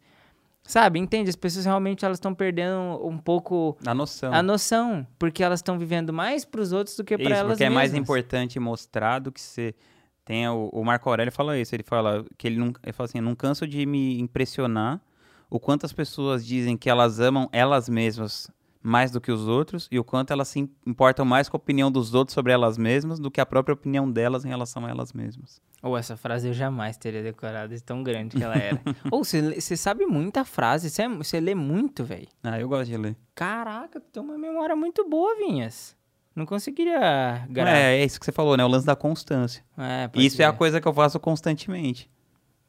Sabe, 0.63 0.97
entende? 0.97 1.29
As 1.29 1.35
pessoas 1.35 1.65
realmente 1.65 2.05
elas 2.05 2.15
estão 2.15 2.33
perdendo 2.33 3.05
um 3.05 3.17
pouco 3.17 3.77
a 3.85 3.93
noção. 3.93 4.33
A 4.33 4.41
noção, 4.41 5.05
porque 5.19 5.43
elas 5.43 5.59
estão 5.59 5.77
vivendo 5.77 6.13
mais 6.13 6.45
para 6.45 6.61
os 6.61 6.71
outros 6.71 6.95
do 6.95 7.03
que 7.03 7.17
para 7.17 7.35
elas 7.35 7.51
porque 7.53 7.63
mesmas. 7.65 7.65
é 7.65 7.69
mais 7.69 7.93
importante 7.93 8.57
mostrar 8.61 9.19
do 9.19 9.29
que 9.29 9.41
ser 9.41 9.75
tem 10.23 10.47
o, 10.47 10.69
o 10.71 10.85
Marco 10.85 11.09
Aurélio 11.09 11.31
fala 11.31 11.57
isso, 11.57 11.75
ele 11.75 11.83
fala 11.83 12.23
que 12.37 12.47
ele 12.47 12.57
não, 12.57 12.67
ele 12.83 12.93
fala 12.93 13.05
assim, 13.05 13.19
não 13.19 13.35
canso 13.35 13.67
de 13.67 13.85
me 13.85 14.19
impressionar 14.19 15.01
o 15.51 15.59
quanto 15.59 15.85
as 15.85 15.91
pessoas 15.91 16.45
dizem 16.45 16.77
que 16.77 16.89
elas 16.89 17.19
amam 17.19 17.49
elas 17.51 17.89
mesmas 17.89 18.49
mais 18.81 19.11
do 19.11 19.19
que 19.19 19.31
os 19.31 19.47
outros 19.47 19.87
e 19.91 19.99
o 19.99 20.03
quanto 20.03 20.31
elas 20.31 20.47
se 20.47 20.67
importam 20.87 21.25
mais 21.25 21.49
com 21.49 21.57
a 21.57 21.59
opinião 21.59 21.91
dos 21.91 22.13
outros 22.13 22.33
sobre 22.33 22.53
elas 22.53 22.77
mesmas 22.77 23.19
do 23.19 23.29
que 23.29 23.41
a 23.41 23.45
própria 23.45 23.73
opinião 23.73 24.09
delas 24.09 24.45
em 24.45 24.47
relação 24.47 24.85
a 24.85 24.89
elas 24.89 25.11
mesmas. 25.11 25.61
Ou 25.83 25.91
oh, 25.91 25.97
essa 25.97 26.15
frase 26.15 26.47
eu 26.47 26.53
jamais 26.53 26.95
teria 26.97 27.21
decorado, 27.21 27.75
de 27.75 27.83
tão 27.83 28.01
grande 28.01 28.37
que 28.37 28.43
ela 28.43 28.55
era. 28.55 28.79
Ou 29.11 29.23
você 29.23 29.75
sabe 29.75 30.05
muita 30.05 30.45
frase, 30.45 30.89
você 30.89 31.39
lê 31.39 31.53
muito, 31.53 32.03
velho. 32.03 32.27
Ah, 32.41 32.59
eu 32.59 32.69
gosto 32.69 32.89
de 32.89 32.97
ler. 32.97 33.15
Caraca, 33.35 33.99
tu 33.99 34.09
tem 34.09 34.23
uma 34.23 34.37
memória 34.37 34.75
muito 34.75 35.07
boa, 35.07 35.35
Vinhas. 35.35 35.97
Não 36.33 36.45
conseguiria 36.45 37.45
gravar. 37.49 37.71
É, 37.71 37.97
é 37.99 38.05
isso 38.05 38.19
que 38.19 38.25
você 38.25 38.31
falou, 38.31 38.55
né? 38.55 38.63
O 38.63 38.67
lance 38.69 38.85
da 38.85 38.95
constância. 38.95 39.63
É, 39.77 40.09
isso 40.15 40.37
ser. 40.37 40.43
é 40.43 40.45
a 40.45 40.53
coisa 40.53 40.79
que 40.79 40.87
eu 40.87 40.93
faço 40.93 41.19
constantemente. 41.19 42.09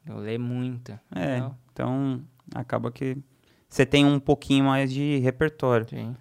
Eu 0.05 0.17
leio 0.17 0.39
muito. 0.39 0.91
É, 1.15 1.49
então 1.71 2.21
acaba 2.53 2.91
que 2.91 3.17
você 3.67 3.85
tem 3.85 4.05
um 4.05 4.19
pouquinho 4.19 4.65
mais 4.65 4.91
de 4.91 5.17
repertório. 5.19 5.87
Sim. 5.89 6.15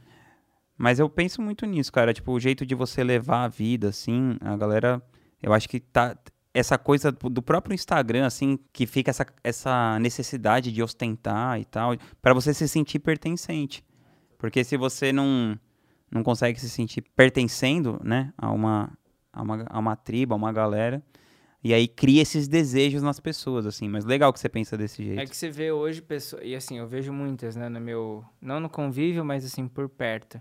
Mas 0.77 0.99
eu 0.99 1.09
penso 1.09 1.41
muito 1.43 1.67
nisso, 1.67 1.93
cara. 1.93 2.13
Tipo, 2.13 2.33
o 2.33 2.41
jeito 2.41 2.65
de 2.65 2.75
você 2.75 3.05
levar 3.05 3.45
a 3.45 3.49
vida, 3.49 3.91
assim, 3.91 4.37
a 4.41 4.57
galera. 4.57 5.03
Eu 5.43 5.53
acho 5.53 5.69
que 5.69 5.79
tá. 5.79 6.17
Essa 6.55 6.77
coisa 6.77 7.11
do 7.11 7.41
próprio 7.41 7.73
Instagram, 7.73 8.27
assim, 8.27 8.59
que 8.73 8.87
fica 8.87 9.11
essa, 9.11 9.27
essa 9.43 9.99
necessidade 9.99 10.71
de 10.71 10.83
ostentar 10.83 11.59
e 11.59 11.65
tal, 11.65 11.95
para 12.21 12.35
você 12.35 12.53
se 12.53 12.69
sentir 12.69 12.99
pertencente. 12.99 13.83
Porque 14.37 14.63
se 14.63 14.77
você 14.77 15.13
não, 15.13 15.59
não 16.11 16.23
consegue 16.23 16.61
se 16.61 16.69
sentir 16.69 17.03
pertencendo, 17.17 17.99
né, 18.05 18.35
a 18.37 18.51
uma, 18.51 18.93
a 19.33 19.41
uma, 19.41 19.65
a 19.67 19.79
uma 19.79 19.97
tribo, 19.97 20.35
a 20.35 20.37
uma 20.37 20.53
galera, 20.53 21.03
E 21.65 21.73
aí 21.73 21.87
cria 21.87 22.23
esses 22.23 22.49
desejos 22.49 23.03
nas 23.03 23.21
pessoas, 23.21 23.67
assim. 23.67 23.89
Mas 23.89 24.05
legal 24.05 24.33
que 24.33 24.41
você 24.41 24.49
pensa 24.49 24.77
desse 24.77 25.05
jeito. 25.05 25.21
É 25.21 25.27
que 25.27 25.37
você 25.37 25.49
vê 25.49 25.71
hoje 25.71 26.03
pessoas. 26.03 26.43
E 26.45 26.57
assim, 26.57 26.79
eu 26.79 26.87
vejo 26.89 27.13
muitas, 27.13 27.55
né, 27.55 27.69
no 27.69 27.81
meu. 27.81 28.25
Não 28.41 28.59
no 28.59 28.69
convívio, 28.69 29.25
mas 29.25 29.45
assim, 29.45 29.69
por 29.69 29.89
perto. 29.89 30.41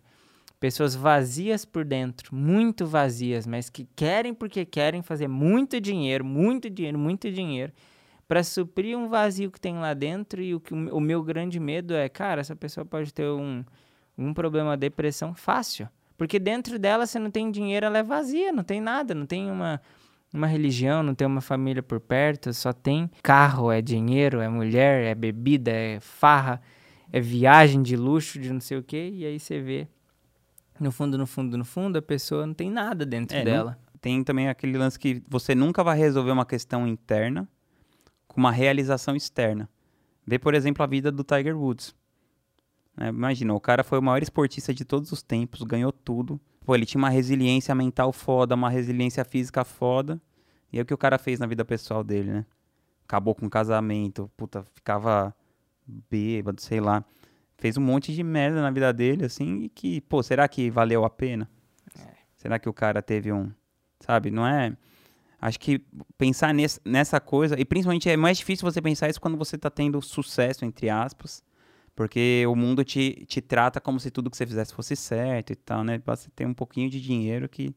Pessoas 0.60 0.96
vazias 0.96 1.66
por 1.66 1.84
dentro, 1.84 2.36
muito 2.36 2.86
vazias, 2.86 3.48
mas 3.48 3.68
que 3.68 3.88
querem 3.96 4.32
porque 4.32 4.64
querem 4.64 5.02
fazer 5.02 5.28
muito 5.28 5.82
dinheiro, 5.82 6.24
muito 6.24 6.70
dinheiro, 6.70 7.00
muito 7.00 7.32
dinheiro, 7.32 7.74
para 8.28 8.44
suprir 8.44 8.96
um 8.96 9.10
vazio 9.10 9.50
que 9.50 9.60
tem 9.60 9.80
lá 9.80 9.96
dentro. 9.96 10.42
E 10.42 10.54
o, 10.54 10.60
que, 10.60 10.74
o 10.74 11.00
meu 11.00 11.24
grande 11.24 11.60
medo 11.60 11.96
é, 11.96 12.08
cara, 12.08 12.42
essa 12.42 12.56
pessoa 12.56 12.86
pode 12.86 13.12
ter 13.12 13.28
um, 13.28 13.64
um 14.18 14.34
problema, 14.34 14.78
depressão 14.78 15.34
fácil. 15.34 15.90
Porque 16.16 16.38
dentro 16.38 16.78
dela, 16.78 17.08
você 17.08 17.18
não 17.18 17.32
tem 17.32 17.50
dinheiro, 17.50 17.88
ela 17.88 17.98
é 17.98 18.04
vazia, 18.04 18.52
não 18.52 18.64
tem 18.64 18.80
nada, 18.80 19.16
não 19.16 19.26
tem 19.26 19.50
uma, 19.50 19.82
uma 20.34 20.48
religião, 20.48 21.04
não 21.04 21.14
tem 21.14 21.28
uma 21.28 21.42
família 21.42 21.84
por 21.84 22.00
perto, 22.00 22.54
só 22.54 22.72
tem 22.72 23.10
carro, 23.22 23.72
é 23.72 23.82
dinheiro, 23.82 24.40
é 24.40 24.48
mulher, 24.48 25.04
é 25.04 25.16
bebida, 25.16 25.72
é 25.72 26.00
farra, 26.00 26.62
é 27.12 27.20
viagem 27.20 27.82
de 27.82 27.96
luxo, 27.96 28.40
de 28.40 28.52
não 28.52 28.62
sei 28.62 28.78
o 28.78 28.84
quê, 28.84 29.12
e 29.14 29.26
aí 29.26 29.40
você 29.40 29.60
vê 29.60 29.88
no 30.80 30.92
fundo, 30.92 31.18
no 31.18 31.28
fundo, 31.28 31.58
no 31.58 31.66
fundo, 31.66 31.98
a 31.98 32.02
pessoa 32.02 32.48
não 32.48 32.54
tem 32.54 32.70
nada 32.72 33.06
dentro 33.06 33.38
É, 33.38 33.44
dela. 33.44 33.78
Tem 34.00 34.24
também 34.24 34.50
aquele 34.50 34.78
lance 34.78 34.98
que 34.98 35.22
você 35.28 35.54
nunca 35.54 35.84
vai 35.84 35.96
resolver 35.98 36.32
uma 36.32 36.46
questão 36.46 36.88
interna 36.88 37.48
com 38.28 38.40
uma 38.40 38.52
realização 38.52 39.16
externa. 39.16 39.70
Vê, 40.26 40.40
por 40.40 40.56
exemplo, 40.56 40.82
a 40.82 40.88
vida 40.88 41.12
do 41.12 41.24
Tiger 41.24 41.56
Woods. 41.56 41.94
né? 42.98 43.10
imagina, 43.10 43.54
o 43.54 43.60
cara 43.60 43.84
foi 43.84 44.00
o 44.00 44.02
maior 44.02 44.24
esportista 44.24 44.74
de 44.74 44.84
todos 44.84 45.12
os 45.12 45.22
tempos, 45.22 45.62
ganhou 45.62 45.92
tudo. 45.92 46.40
Pô, 46.72 46.76
ele 46.76 46.86
tinha 46.86 47.00
uma 47.00 47.10
resiliência 47.10 47.76
mental 47.76 48.14
foda, 48.14 48.56
uma 48.56 48.70
resiliência 48.70 49.26
física 49.26 49.66
foda. 49.66 50.22
E 50.72 50.80
é 50.80 50.82
o 50.82 50.86
que 50.86 50.94
o 50.94 50.98
cara 50.98 51.18
fez 51.18 51.38
na 51.38 51.46
vida 51.46 51.66
pessoal 51.66 52.02
dele, 52.02 52.32
né? 52.32 52.46
Acabou 53.04 53.36
com 53.36 53.46
o 53.46 53.50
casamento, 53.50 54.32
puta, 54.38 54.64
ficava 54.74 55.36
bêbado, 55.86 56.62
sei 56.62 56.80
lá. 56.80 57.04
Fez 57.58 57.76
um 57.76 57.82
monte 57.82 58.14
de 58.16 58.24
merda 58.24 58.62
na 58.62 58.72
vida 58.72 58.94
dele, 58.94 59.26
assim, 59.26 59.64
e 59.64 59.68
que, 59.68 60.00
pô, 60.00 60.24
será 60.24 60.48
que 60.48 60.72
valeu 60.72 61.04
a 61.04 61.10
pena? 61.10 61.50
Será 62.38 62.58
que 62.58 62.70
o 62.70 62.74
cara 62.74 63.02
teve 63.02 63.34
um. 63.34 63.52
Sabe, 64.00 64.32
não 64.32 64.48
é. 64.48 64.74
Acho 65.42 65.60
que 65.60 65.86
pensar 66.18 66.54
nesse, 66.54 66.80
nessa 66.86 67.20
coisa, 67.20 67.60
e 67.60 67.66
principalmente 67.66 68.10
é 68.10 68.16
mais 68.16 68.38
difícil 68.38 68.64
você 68.64 68.82
pensar 68.82 69.10
isso 69.10 69.20
quando 69.20 69.36
você 69.36 69.58
tá 69.58 69.70
tendo 69.70 70.02
sucesso, 70.02 70.64
entre 70.64 70.90
aspas, 70.90 71.44
porque 71.96 72.46
o 72.48 72.56
mundo 72.56 72.84
te, 72.84 73.26
te 73.28 73.42
trata 73.42 73.80
como 73.80 74.00
se 74.00 74.12
tudo 74.12 74.30
que 74.30 74.38
você 74.38 74.46
fizesse 74.46 74.74
fosse 74.74 74.96
certo 74.96 75.52
e 75.52 75.56
tal, 75.56 75.84
né? 75.84 76.02
Basta 76.04 76.32
ter 76.36 76.46
um 76.46 76.54
pouquinho 76.54 76.90
de 76.90 77.02
dinheiro 77.02 77.48
que 77.50 77.76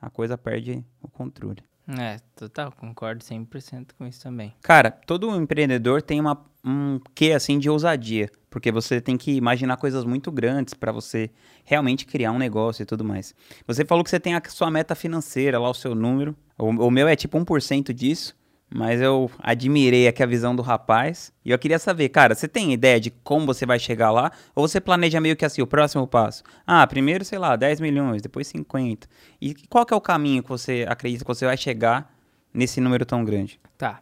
a 0.00 0.08
coisa 0.08 0.38
perde 0.38 0.84
o 1.02 1.08
controle. 1.08 1.62
É, 1.98 2.18
total, 2.36 2.72
concordo 2.72 3.24
100% 3.24 3.92
com 3.98 4.06
isso 4.06 4.22
também. 4.22 4.54
Cara, 4.62 4.90
todo 4.90 5.34
empreendedor 5.34 6.02
tem 6.02 6.20
uma, 6.20 6.40
um 6.64 7.00
quê 7.14 7.32
assim 7.32 7.58
de 7.58 7.68
ousadia, 7.68 8.30
porque 8.48 8.70
você 8.70 9.00
tem 9.00 9.16
que 9.16 9.32
imaginar 9.32 9.76
coisas 9.76 10.04
muito 10.04 10.30
grandes 10.30 10.72
para 10.72 10.92
você 10.92 11.30
realmente 11.64 12.06
criar 12.06 12.32
um 12.32 12.38
negócio 12.38 12.82
e 12.82 12.86
tudo 12.86 13.04
mais. 13.04 13.34
Você 13.66 13.84
falou 13.84 14.04
que 14.04 14.10
você 14.10 14.20
tem 14.20 14.34
a 14.34 14.42
sua 14.48 14.70
meta 14.70 14.94
financeira, 14.94 15.58
lá 15.58 15.68
o 15.68 15.74
seu 15.74 15.94
número. 15.94 16.36
O, 16.56 16.66
o 16.66 16.90
meu 16.90 17.08
é 17.08 17.16
tipo 17.16 17.38
1% 17.38 17.92
disso, 17.92 18.36
mas 18.72 19.00
eu 19.00 19.30
admirei 19.40 20.06
aqui 20.06 20.22
a 20.22 20.26
visão 20.26 20.54
do 20.54 20.62
rapaz. 20.62 21.32
E 21.44 21.50
eu 21.50 21.58
queria 21.58 21.78
saber, 21.78 22.08
cara, 22.08 22.34
você 22.34 22.46
tem 22.46 22.72
ideia 22.72 23.00
de 23.00 23.10
como 23.10 23.46
você 23.46 23.66
vai 23.66 23.78
chegar 23.78 24.12
lá? 24.12 24.30
Ou 24.54 24.66
você 24.66 24.80
planeja 24.80 25.20
meio 25.20 25.36
que 25.36 25.44
assim, 25.44 25.60
o 25.60 25.66
próximo 25.66 26.06
passo? 26.06 26.44
Ah, 26.66 26.86
primeiro, 26.86 27.24
sei 27.24 27.38
lá, 27.38 27.56
10 27.56 27.80
milhões, 27.80 28.22
depois 28.22 28.46
50. 28.46 29.08
E 29.40 29.54
qual 29.68 29.84
que 29.84 29.92
é 29.92 29.96
o 29.96 30.00
caminho 30.00 30.42
que 30.42 30.48
você 30.48 30.86
acredita 30.88 31.24
que 31.24 31.28
você 31.28 31.44
vai 31.44 31.56
chegar 31.56 32.14
nesse 32.54 32.80
número 32.80 33.04
tão 33.04 33.24
grande? 33.24 33.58
Tá. 33.76 34.00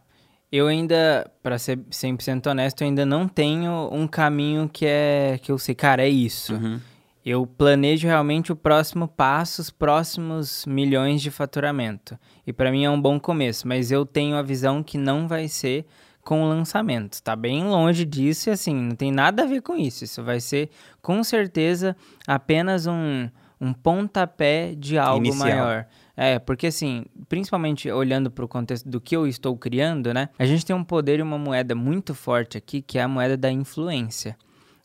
Eu 0.51 0.67
ainda, 0.67 1.29
pra 1.43 1.57
ser 1.59 1.77
100% 1.77 2.47
honesto, 2.47 2.81
eu 2.81 2.87
ainda 2.87 3.05
não 3.05 3.27
tenho 3.27 3.89
um 3.91 4.07
caminho 4.07 4.67
que 4.67 4.85
é 4.85 5.39
que 5.41 5.51
eu 5.51 5.57
sei, 5.57 5.75
cara, 5.75 6.03
é 6.03 6.09
isso. 6.09 6.53
Uhum. 6.53 6.79
Eu 7.25 7.45
planejo 7.45 8.07
realmente 8.07 8.51
o 8.51 8.55
próximo 8.55 9.07
passo, 9.07 9.61
os 9.61 9.69
próximos 9.69 10.65
milhões 10.65 11.21
de 11.21 11.29
faturamento. 11.29 12.17
E 12.47 12.53
pra 12.53 12.71
mim 12.71 12.85
é 12.85 12.89
um 12.89 12.99
bom 12.99 13.19
começo, 13.19 13.67
mas 13.67 13.91
eu 13.91 14.05
tenho 14.05 14.35
a 14.35 14.41
visão 14.41 14.81
que 14.81 14.97
não 14.97 15.27
vai 15.27 15.47
ser 15.47 15.85
com 16.23 16.43
o 16.43 16.47
lançamento. 16.47 17.21
Tá 17.21 17.35
bem 17.35 17.63
longe 17.63 18.05
disso 18.05 18.49
e 18.49 18.51
assim, 18.51 18.73
não 18.73 18.95
tem 18.95 19.11
nada 19.11 19.43
a 19.43 19.45
ver 19.45 19.61
com 19.61 19.75
isso. 19.75 20.03
Isso 20.03 20.23
vai 20.23 20.39
ser 20.39 20.69
com 21.01 21.23
certeza 21.23 21.95
apenas 22.25 22.87
um, 22.87 23.29
um 23.59 23.73
pontapé 23.73 24.73
de 24.75 24.97
algo 24.97 25.25
Inicial. 25.25 25.47
maior. 25.47 25.85
É, 26.15 26.37
porque 26.37 26.67
assim, 26.67 27.05
principalmente 27.27 27.89
olhando 27.89 28.29
para 28.29 28.43
o 28.43 28.47
contexto 28.47 28.87
do 28.87 28.99
que 29.01 29.15
eu 29.15 29.25
estou 29.25 29.57
criando, 29.57 30.13
né? 30.13 30.29
A 30.37 30.45
gente 30.45 30.65
tem 30.65 30.75
um 30.75 30.83
poder 30.83 31.19
e 31.19 31.21
uma 31.21 31.37
moeda 31.37 31.73
muito 31.73 32.13
forte 32.13 32.57
aqui, 32.57 32.81
que 32.81 32.97
é 32.97 33.03
a 33.03 33.07
moeda 33.07 33.37
da 33.37 33.51
influência. 33.51 34.37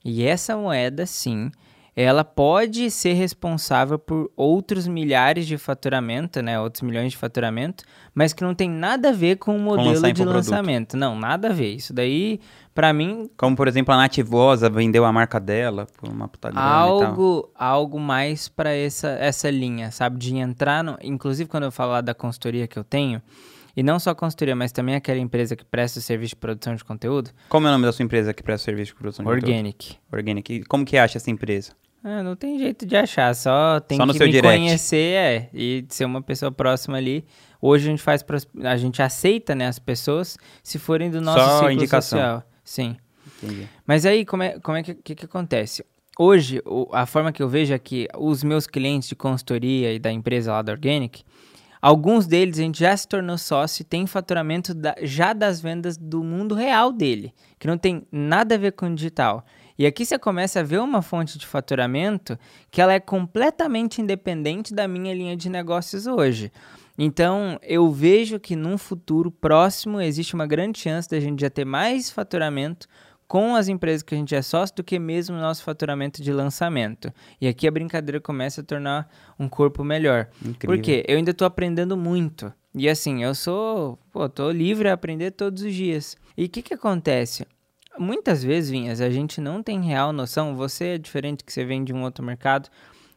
E 0.05 0.25
essa 0.25 0.57
moeda, 0.57 1.07
sim, 1.07 1.51
ela 1.97 2.25
pode 2.25 2.91
ser 2.91 3.13
responsável 3.13 3.99
por 3.99 4.31
outros 4.37 4.89
milhares 4.89 5.47
de 5.47 5.57
faturamento, 5.57 6.43
né? 6.43 6.59
Outros 6.59 6.83
milhões 6.83 7.13
de 7.13 7.17
faturamento, 7.17 7.85
mas 8.13 8.33
que 8.33 8.43
não 8.43 8.55
tem 8.55 8.69
nada 8.69 9.11
a 9.11 9.13
ver 9.13 9.37
com 9.37 9.57
o 9.57 9.61
modelo 9.61 10.13
de 10.13 10.25
lançamento. 10.25 10.97
Não, 10.97 11.15
nada 11.15 11.51
a 11.51 11.53
ver. 11.53 11.75
Isso 11.75 11.93
daí, 11.93 12.41
pra 12.75 12.93
mim, 12.93 13.31
Como, 13.37 13.55
por 13.55 13.69
exemplo, 13.69 13.95
a 13.95 13.97
Nativosa 13.97 14.69
vendeu 14.69 15.05
a 15.05 15.13
marca 15.13 15.39
dela 15.39 15.87
por 15.97 16.09
uma 16.09 16.27
puta 16.27 16.51
grana 16.51 16.67
e 16.67 16.69
tal. 16.71 17.03
algo, 17.03 17.51
algo 17.55 18.01
mais 18.01 18.49
pra 18.49 18.73
essa, 18.73 19.09
essa 19.11 19.49
linha, 19.49 19.93
sabe? 19.93 20.19
De 20.19 20.37
entrar 20.37 20.83
no. 20.83 20.99
Inclusive, 21.01 21.49
quando 21.49 21.65
eu 21.65 21.73
falo 21.73 21.93
lá 21.93 22.01
da 22.01 22.15
consultoria 22.15 22.67
que 22.67 22.77
eu 22.77 22.83
tenho, 22.83 23.23
e 23.77 23.83
não 23.83 23.99
só 24.01 24.11
a 24.11 24.15
consultoria, 24.15 24.55
mas 24.57 24.73
também 24.73 24.95
aquela 24.95 25.19
empresa 25.19 25.55
que 25.57 25.65
presta 25.65 25.99
o 25.99 26.03
serviço 26.03 26.31
de 26.31 26.37
produção 26.37 26.75
de 26.75 26.85
conteúdo, 26.85 27.31
Como 27.49 27.67
é 27.67 27.71
o 27.71 27.73
nome 27.73 27.85
da 27.85 27.93
sua 27.93 28.05
empresa 28.05 28.33
que 28.35 28.43
presta 28.43 28.65
serviço 28.65 28.93
de 28.93 28.99
produção 28.99 29.25
de 29.25 29.31
conteúdo? 29.31 29.49
Organic. 29.49 29.97
Organic. 30.13 30.53
E 30.55 30.65
Como 30.65 30.85
que 30.85 30.97
acha 30.97 31.19
essa 31.19 31.31
empresa? 31.31 31.73
Ah, 32.07 32.23
não 32.23 32.37
tem 32.37 32.59
jeito 32.59 32.85
de 32.85 32.95
achar, 32.97 33.35
só 33.35 33.81
tem 33.81 33.97
Só 33.97 34.07
que 34.07 34.13
me 34.13 34.19
direct. 34.31 34.43
conhecer 34.59 35.15
é, 35.17 35.49
e 35.55 35.87
ser 35.89 36.05
uma 36.05 36.21
pessoa 36.21 36.53
próxima 36.53 36.99
ali. 36.99 37.25
Hoje 37.63 37.87
a 37.87 37.91
gente 37.91 38.03
faz, 38.03 38.23
a 38.63 38.77
gente 38.77 39.01
aceita 39.01 39.55
né, 39.55 39.67
as 39.67 39.79
pessoas 39.79 40.37
se 40.63 40.79
forem 40.79 41.11
do 41.11 41.21
nosso 41.23 41.39
Só 41.39 41.55
ciclo 41.61 41.71
indicação. 41.71 42.19
social. 42.19 42.43
Sim. 42.63 42.97
Entendi. 43.43 43.67
Mas 43.87 44.05
aí, 44.05 44.27
como 44.27 44.43
é, 44.43 44.59
como 44.61 44.77
é 44.77 44.83
que, 44.83 44.95
que, 44.95 45.15
que 45.15 45.25
acontece? 45.25 45.83
Hoje, 46.19 46.61
o- 46.67 46.89
a 46.93 47.07
forma 47.07 47.33
que 47.33 47.43
eu 47.43 47.49
vejo 47.49 47.73
é 47.73 47.79
que 47.79 48.07
os 48.19 48.45
meus 48.45 48.67
clientes 48.67 49.09
de 49.09 49.17
consultoria 49.17 49.93
e 49.95 49.99
da 49.99 50.13
empresa 50.13 50.53
lá 50.53 50.61
da 50.61 50.73
Organic, 50.73 51.25
alguns 51.81 52.27
deles 52.27 52.59
a 52.59 52.63
gente 52.63 52.81
já 52.81 52.95
se 52.95 53.09
tornou 53.09 53.39
sócio 53.39 53.81
e 53.81 53.85
tem 53.85 54.07
faturamento 54.07 54.75
da- 54.75 54.95
já 55.03 55.33
das 55.33 55.59
vendas 55.61 55.97
do 55.97 56.23
mundo 56.23 56.55
real 56.55 56.93
dele, 56.93 57.33
que 57.59 57.67
não 57.67 57.79
tem 57.79 58.07
nada 58.13 58.57
a 58.57 58.59
ver 58.59 58.73
com 58.73 58.87
o 58.87 58.95
digital. 58.95 59.45
E 59.79 59.87
aqui 59.87 60.07
você 60.07 60.19
começa 60.19 60.61
a 60.61 60.63
ver 60.63 60.81
uma 60.81 61.03
fonte 61.03 61.39
de 61.39 61.47
faturamento 61.47 62.39
que 62.71 62.81
ela 62.81 62.93
é 62.93 63.01
completamente 63.01 64.01
independente 64.01 64.73
da 64.73 64.87
minha 64.87 65.13
linha 65.13 65.37
de 65.37 65.49
negócios 65.51 66.07
hoje. 66.07 66.53
Então, 66.97 67.59
eu 67.61 67.91
vejo 67.91 68.39
que 68.39 68.55
num 68.55 68.79
futuro 68.79 69.31
próximo 69.31 70.01
existe 70.01 70.35
uma 70.35 70.47
grande 70.47 70.79
chance 70.79 71.09
da 71.09 71.19
gente 71.19 71.41
já 71.41 71.51
ter 71.51 71.65
mais 71.65 72.09
faturamento 72.09 72.87
com 73.27 73.57
as 73.57 73.69
empresas 73.69 74.03
que 74.03 74.15
a 74.15 74.19
gente 74.19 74.35
é 74.35 74.43
sócio 74.43 74.77
do 74.77 74.85
que 74.85 74.97
mesmo 74.99 75.37
o 75.37 75.41
nosso 75.41 75.65
faturamento 75.65 76.23
de 76.23 76.33
lançamento. 76.33 77.13
E 77.41 77.49
aqui 77.49 77.67
a 77.67 77.71
brincadeira 77.71 78.21
começa 78.21 78.61
a 78.61 78.65
tornar 78.65 79.09
um 79.39 79.49
corpo 79.49 79.83
melhor. 79.83 80.29
Incrível. 80.41 80.77
Por 80.77 80.79
quê? 80.81 81.05
Eu 81.09 81.17
ainda 81.17 81.33
estou 81.33 81.47
aprendendo 81.47 81.97
muito. 81.97 82.53
E 82.75 82.89
assim, 82.89 83.25
eu 83.25 83.35
sou, 83.35 83.99
pô, 84.13 84.29
tô 84.29 84.51
livre 84.51 84.89
a 84.89 84.93
aprender 84.93 85.33
todos 85.33 85.63
os 85.63 85.75
dias. 85.75 86.17
E 86.37 86.45
o 86.45 86.49
que 86.49 86.63
que 86.63 86.75
acontece? 86.75 87.47
Muitas 87.99 88.43
vezes, 88.43 88.71
Vinhas, 88.71 89.01
a 89.01 89.11
gente 89.11 89.41
não 89.41 89.63
tem 89.63 89.81
real 89.83 90.13
noção, 90.13 90.57
você 90.57 90.95
é 90.95 90.99
diferente 90.99 91.45
que 91.45 91.53
você 91.53 91.65
vem 91.65 91.85
de 91.85 91.93
um 91.93 92.03
outro 92.03 92.25
mercado, 92.25 92.69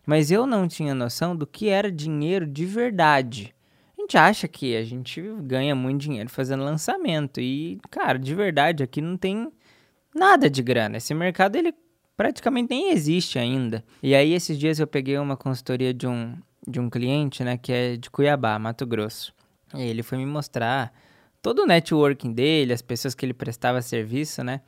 mas 0.05 0.31
eu 0.31 0.45
não 0.45 0.67
tinha 0.67 0.93
noção 0.93 1.35
do 1.35 1.47
que 1.47 1.69
era 1.69 1.91
dinheiro 1.91 2.45
de 2.45 2.65
verdade. 2.65 3.53
A 3.97 4.01
gente 4.01 4.17
acha 4.17 4.47
que 4.47 4.75
a 4.75 4.83
gente 4.83 5.21
ganha 5.41 5.75
muito 5.75 6.01
dinheiro 6.01 6.29
fazendo 6.29 6.63
lançamento 6.63 7.41
e, 7.41 7.79
cara, 7.89 8.17
de 8.17 8.33
verdade 8.33 8.83
aqui 8.83 9.01
não 9.01 9.17
tem 9.17 9.51
nada 10.15 10.49
de 10.49 10.61
grana. 10.61 10.97
Esse 10.97 11.13
mercado 11.13 11.55
ele 11.55 11.73
praticamente 12.15 12.69
nem 12.69 12.91
existe 12.91 13.37
ainda. 13.37 13.83
E 14.01 14.15
aí 14.15 14.33
esses 14.33 14.57
dias 14.57 14.79
eu 14.79 14.87
peguei 14.87 15.17
uma 15.17 15.35
consultoria 15.35 15.93
de 15.93 16.07
um 16.07 16.35
de 16.67 16.81
um 16.81 16.89
cliente, 16.89 17.43
né, 17.45 17.57
que 17.57 17.71
é 17.71 17.95
de 17.95 18.09
Cuiabá, 18.09 18.59
Mato 18.59 18.85
Grosso. 18.85 19.33
E 19.73 19.81
ele 19.81 20.03
foi 20.03 20.17
me 20.17 20.25
mostrar 20.25 20.93
todo 21.47 21.59
o 21.59 21.65
networking 21.65 22.33
dele, 22.33 22.73
as 22.73 22.81
pessoas 22.81 23.15
que 23.15 23.25
ele 23.25 23.33
prestava 23.33 23.81
serviço, 23.81 24.43
né? 24.43 24.59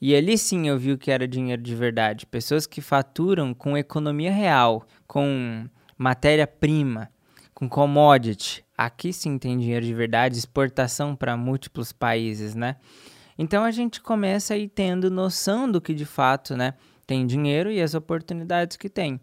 E 0.00 0.16
ali 0.16 0.36
sim 0.36 0.66
eu 0.66 0.76
vi 0.76 0.90
o 0.90 0.98
que 0.98 1.12
era 1.12 1.28
dinheiro 1.28 1.62
de 1.62 1.76
verdade. 1.76 2.26
Pessoas 2.26 2.66
que 2.66 2.80
faturam 2.80 3.54
com 3.54 3.78
economia 3.78 4.32
real, 4.32 4.84
com 5.06 5.68
matéria-prima, 5.96 7.08
com 7.54 7.68
commodity. 7.68 8.64
Aqui 8.76 9.12
sim 9.12 9.38
tem 9.38 9.56
dinheiro 9.56 9.86
de 9.86 9.94
verdade, 9.94 10.36
exportação 10.36 11.14
para 11.14 11.36
múltiplos 11.36 11.92
países, 11.92 12.56
né? 12.56 12.78
Então 13.38 13.62
a 13.62 13.70
gente 13.70 14.00
começa 14.00 14.54
aí 14.54 14.68
tendo 14.68 15.12
noção 15.12 15.70
do 15.70 15.80
que 15.80 15.94
de 15.94 16.04
fato, 16.04 16.56
né, 16.56 16.74
tem 17.06 17.24
dinheiro 17.28 17.70
e 17.70 17.80
as 17.80 17.94
oportunidades 17.94 18.76
que 18.76 18.88
tem. 18.88 19.20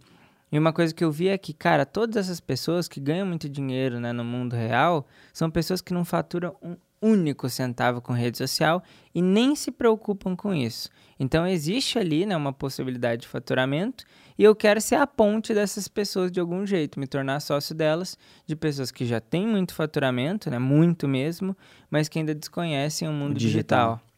E 0.50 0.58
uma 0.58 0.72
coisa 0.72 0.94
que 0.94 1.04
eu 1.04 1.12
vi 1.12 1.28
é 1.28 1.38
que, 1.38 1.54
cara, 1.54 1.86
todas 1.86 2.16
essas 2.16 2.40
pessoas 2.40 2.88
que 2.88 3.02
ganham 3.02 3.28
muito 3.28 3.50
dinheiro 3.50 4.00
né, 4.00 4.14
no 4.14 4.24
mundo 4.24 4.56
real 4.56 5.06
são 5.34 5.52
pessoas 5.52 5.82
que 5.82 5.94
não 5.94 6.06
faturam 6.06 6.56
único 7.02 7.50
centavo 7.50 8.02
com 8.02 8.14
rede 8.14 8.38
social 8.38 8.84
e 9.14 9.22
nem 9.22 9.56
se 9.56 9.72
preocupam 9.72 10.36
com 10.36 10.54
isso. 10.54 10.90
Então 11.20 11.48
existe 11.48 11.98
ali 11.98 12.26
né, 12.26 12.36
uma 12.36 12.54
possibilidade 12.54 13.24
de 13.24 13.28
faturamento 13.28 14.06
e 14.38 14.44
eu 14.44 14.56
quero 14.56 14.80
ser 14.80 14.96
a 14.96 15.08
ponte 15.08 15.54
dessas 15.54 15.88
pessoas 15.88 16.32
de 16.32 16.40
algum 16.40 16.66
jeito, 16.66 17.00
me 17.00 17.08
tornar 17.08 17.40
sócio 17.40 17.76
delas, 17.76 18.18
de 18.46 18.56
pessoas 18.56 18.92
que 18.92 19.06
já 19.06 19.20
têm 19.20 19.48
muito 19.48 19.74
faturamento, 19.74 20.50
né, 20.50 20.60
muito 20.60 21.08
mesmo, 21.08 21.56
mas 21.90 22.08
que 22.08 22.20
ainda 22.20 22.36
desconhecem 22.36 23.08
o 23.08 23.12
mundo 23.12 23.36
digital. 23.36 23.96
digital. 23.96 24.12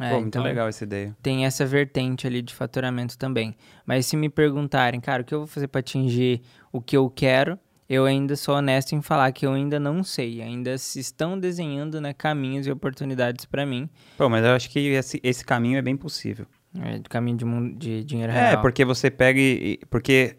É, 0.00 0.08
Pô, 0.08 0.14
muito 0.14 0.28
então, 0.28 0.42
legal 0.42 0.66
essa 0.66 0.82
ideia. 0.82 1.14
Tem 1.22 1.44
essa 1.44 1.66
vertente 1.66 2.26
ali 2.26 2.40
de 2.40 2.54
faturamento 2.54 3.18
também. 3.18 3.54
Mas 3.84 4.06
se 4.06 4.16
me 4.16 4.30
perguntarem, 4.30 4.98
cara, 4.98 5.20
o 5.20 5.24
que 5.26 5.34
eu 5.34 5.40
vou 5.40 5.46
fazer 5.46 5.68
para 5.68 5.80
atingir 5.80 6.40
o 6.72 6.80
que 6.80 6.96
eu 6.96 7.10
quero, 7.10 7.58
eu 7.90 8.04
ainda 8.04 8.36
sou 8.36 8.54
honesto 8.54 8.92
em 8.92 9.02
falar 9.02 9.32
que 9.32 9.44
eu 9.44 9.52
ainda 9.52 9.80
não 9.80 10.04
sei. 10.04 10.40
Ainda 10.40 10.78
se 10.78 11.00
estão 11.00 11.36
desenhando 11.36 12.00
né, 12.00 12.14
caminhos 12.14 12.64
e 12.64 12.70
oportunidades 12.70 13.44
para 13.44 13.66
mim. 13.66 13.90
Pô, 14.16 14.28
mas 14.28 14.44
eu 14.44 14.52
acho 14.52 14.70
que 14.70 14.78
esse, 14.78 15.18
esse 15.24 15.44
caminho 15.44 15.76
é 15.76 15.82
bem 15.82 15.96
possível. 15.96 16.46
É, 16.80 16.98
de 16.98 17.08
caminho 17.08 17.36
de, 17.36 17.74
de 17.74 18.04
dinheiro 18.04 18.30
é, 18.30 18.36
real. 18.36 18.52
É, 18.52 18.56
porque 18.58 18.84
você 18.84 19.10
pega 19.10 19.40
e... 19.40 19.80
Porque, 19.90 20.36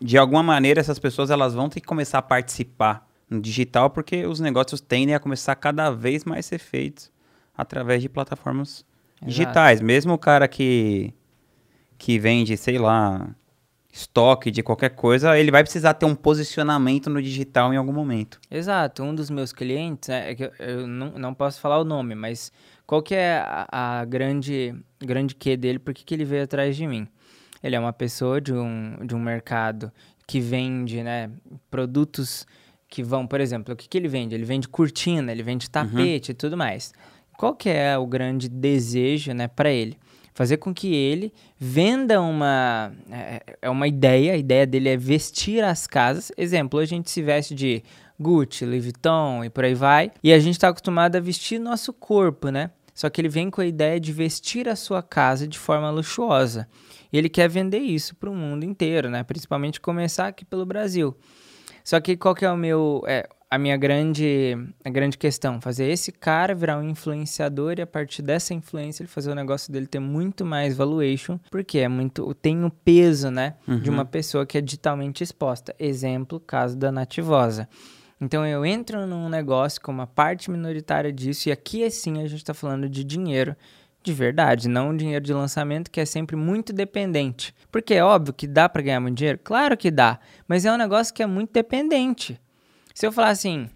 de 0.00 0.18
alguma 0.18 0.42
maneira, 0.42 0.80
essas 0.80 0.98
pessoas 0.98 1.30
elas 1.30 1.54
vão 1.54 1.68
ter 1.68 1.80
que 1.80 1.86
começar 1.86 2.18
a 2.18 2.22
participar 2.22 3.08
no 3.30 3.40
digital, 3.40 3.90
porque 3.90 4.26
os 4.26 4.40
negócios 4.40 4.80
tendem 4.80 5.14
a 5.14 5.20
começar 5.20 5.54
cada 5.54 5.92
vez 5.92 6.24
mais 6.24 6.46
a 6.46 6.48
ser 6.48 6.58
feitos 6.58 7.12
através 7.56 8.02
de 8.02 8.08
plataformas 8.08 8.84
Exato. 9.18 9.26
digitais. 9.26 9.80
Mesmo 9.80 10.14
o 10.14 10.18
cara 10.18 10.48
que, 10.48 11.14
que 11.96 12.18
vende, 12.18 12.56
sei 12.56 12.76
lá, 12.76 13.28
estoque 13.92 14.50
de 14.50 14.62
qualquer 14.62 14.90
coisa, 14.90 15.38
ele 15.38 15.50
vai 15.50 15.62
precisar 15.62 15.94
ter 15.94 16.06
um 16.06 16.14
posicionamento 16.14 17.08
no 17.08 17.20
digital 17.20 17.72
em 17.72 17.76
algum 17.76 17.92
momento. 17.92 18.38
Exato. 18.50 19.02
Um 19.02 19.14
dos 19.14 19.30
meus 19.30 19.52
clientes, 19.52 20.08
né, 20.08 20.30
é 20.30 20.34
que 20.34 20.50
eu 20.58 20.86
não, 20.86 21.12
não 21.18 21.34
posso 21.34 21.60
falar 21.60 21.78
o 21.78 21.84
nome, 21.84 22.14
mas 22.14 22.52
qual 22.86 23.02
que 23.02 23.14
é 23.14 23.38
a, 23.38 24.00
a 24.00 24.04
grande, 24.04 24.74
grande 25.00 25.34
que 25.34 25.56
dele, 25.56 25.78
por 25.78 25.94
que, 25.94 26.04
que 26.04 26.14
ele 26.14 26.24
veio 26.24 26.44
atrás 26.44 26.76
de 26.76 26.86
mim? 26.86 27.08
Ele 27.62 27.74
é 27.74 27.80
uma 27.80 27.92
pessoa 27.92 28.40
de 28.40 28.52
um, 28.52 29.04
de 29.04 29.14
um 29.14 29.20
mercado 29.20 29.90
que 30.26 30.40
vende 30.40 31.02
né, 31.02 31.30
produtos 31.70 32.46
que 32.88 33.02
vão, 33.02 33.26
por 33.26 33.40
exemplo, 33.40 33.74
o 33.74 33.76
que, 33.76 33.88
que 33.88 33.98
ele 33.98 34.08
vende? 34.08 34.34
Ele 34.34 34.44
vende 34.44 34.68
cortina, 34.68 35.32
ele 35.32 35.42
vende 35.42 35.68
tapete 35.68 36.30
uhum. 36.30 36.32
e 36.32 36.34
tudo 36.34 36.56
mais. 36.56 36.92
Qual 37.36 37.54
que 37.54 37.68
é 37.68 37.96
o 37.96 38.06
grande 38.06 38.48
desejo 38.48 39.32
né, 39.32 39.48
para 39.48 39.70
ele? 39.70 39.96
Fazer 40.38 40.58
com 40.58 40.72
que 40.72 40.94
ele 40.94 41.32
venda 41.58 42.20
uma 42.20 42.92
é, 43.10 43.42
é 43.60 43.68
uma 43.68 43.88
ideia, 43.88 44.34
a 44.34 44.36
ideia 44.36 44.64
dele 44.64 44.90
é 44.90 44.96
vestir 44.96 45.64
as 45.64 45.84
casas. 45.84 46.30
Exemplo, 46.36 46.78
a 46.78 46.84
gente 46.84 47.10
se 47.10 47.20
veste 47.20 47.56
de 47.56 47.82
Gucci, 48.20 48.64
Louis 48.64 48.84
Vuitton 48.84 49.42
e 49.42 49.50
por 49.50 49.64
aí 49.64 49.74
vai, 49.74 50.12
e 50.22 50.32
a 50.32 50.38
gente 50.38 50.52
está 50.52 50.68
acostumado 50.68 51.16
a 51.16 51.20
vestir 51.20 51.58
nosso 51.58 51.92
corpo, 51.92 52.50
né? 52.50 52.70
Só 52.94 53.10
que 53.10 53.20
ele 53.20 53.28
vem 53.28 53.50
com 53.50 53.60
a 53.60 53.66
ideia 53.66 53.98
de 53.98 54.12
vestir 54.12 54.68
a 54.68 54.76
sua 54.76 55.02
casa 55.02 55.48
de 55.48 55.58
forma 55.58 55.90
luxuosa. 55.90 56.68
Ele 57.12 57.28
quer 57.28 57.48
vender 57.48 57.80
isso 57.80 58.14
para 58.14 58.30
o 58.30 58.34
mundo 58.34 58.62
inteiro, 58.62 59.10
né? 59.10 59.24
Principalmente 59.24 59.80
começar 59.80 60.28
aqui 60.28 60.44
pelo 60.44 60.64
Brasil. 60.64 61.16
Só 61.82 61.98
que 61.98 62.16
qual 62.16 62.32
que 62.32 62.44
é 62.44 62.50
o 62.50 62.56
meu, 62.56 63.02
é, 63.08 63.28
a 63.50 63.58
minha 63.58 63.76
grande, 63.76 64.56
a 64.84 64.90
grande 64.90 65.16
questão, 65.16 65.60
fazer 65.60 65.86
esse 65.86 66.12
cara 66.12 66.54
virar 66.54 66.78
um 66.78 66.82
influenciador 66.82 67.76
e 67.78 67.82
a 67.82 67.86
partir 67.86 68.20
dessa 68.20 68.52
influência 68.52 69.02
ele 69.02 69.08
fazer 69.08 69.30
o 69.30 69.34
negócio 69.34 69.72
dele 69.72 69.86
ter 69.86 69.98
muito 69.98 70.44
mais 70.44 70.76
valuation, 70.76 71.38
porque 71.50 71.78
é 71.78 71.88
muito, 71.88 72.34
tem 72.34 72.64
o 72.64 72.70
peso, 72.70 73.30
né, 73.30 73.54
uhum. 73.66 73.80
de 73.80 73.88
uma 73.88 74.04
pessoa 74.04 74.44
que 74.44 74.58
é 74.58 74.60
digitalmente 74.60 75.24
exposta. 75.24 75.74
Exemplo, 75.78 76.38
caso 76.38 76.76
da 76.76 76.92
Nativosa. 76.92 77.68
Então 78.20 78.44
eu 78.44 78.66
entro 78.66 79.06
num 79.06 79.28
negócio 79.28 79.80
com 79.80 79.92
uma 79.92 80.06
parte 80.06 80.50
minoritária 80.50 81.12
disso 81.12 81.48
e 81.48 81.52
aqui 81.52 81.88
sim 81.90 82.20
a 82.20 82.26
gente 82.26 82.38
está 82.40 82.52
falando 82.52 82.88
de 82.88 83.04
dinheiro 83.04 83.56
de 84.02 84.12
verdade, 84.12 84.68
não 84.68 84.96
dinheiro 84.96 85.24
de 85.24 85.32
lançamento 85.32 85.90
que 85.90 86.00
é 86.00 86.04
sempre 86.04 86.36
muito 86.36 86.72
dependente. 86.72 87.54
Porque 87.70 87.94
é 87.94 88.04
óbvio 88.04 88.34
que 88.34 88.46
dá 88.46 88.68
para 88.68 88.82
ganhar 88.82 89.00
muito 89.00 89.16
dinheiro, 89.16 89.38
claro 89.42 89.76
que 89.76 89.90
dá, 89.90 90.18
mas 90.46 90.64
é 90.64 90.72
um 90.72 90.76
negócio 90.76 91.14
que 91.14 91.22
é 91.22 91.26
muito 91.26 91.52
dependente. 91.52 92.40
Se 92.98 93.06
eu 93.06 93.12
falar 93.12 93.28
assim, 93.28 93.70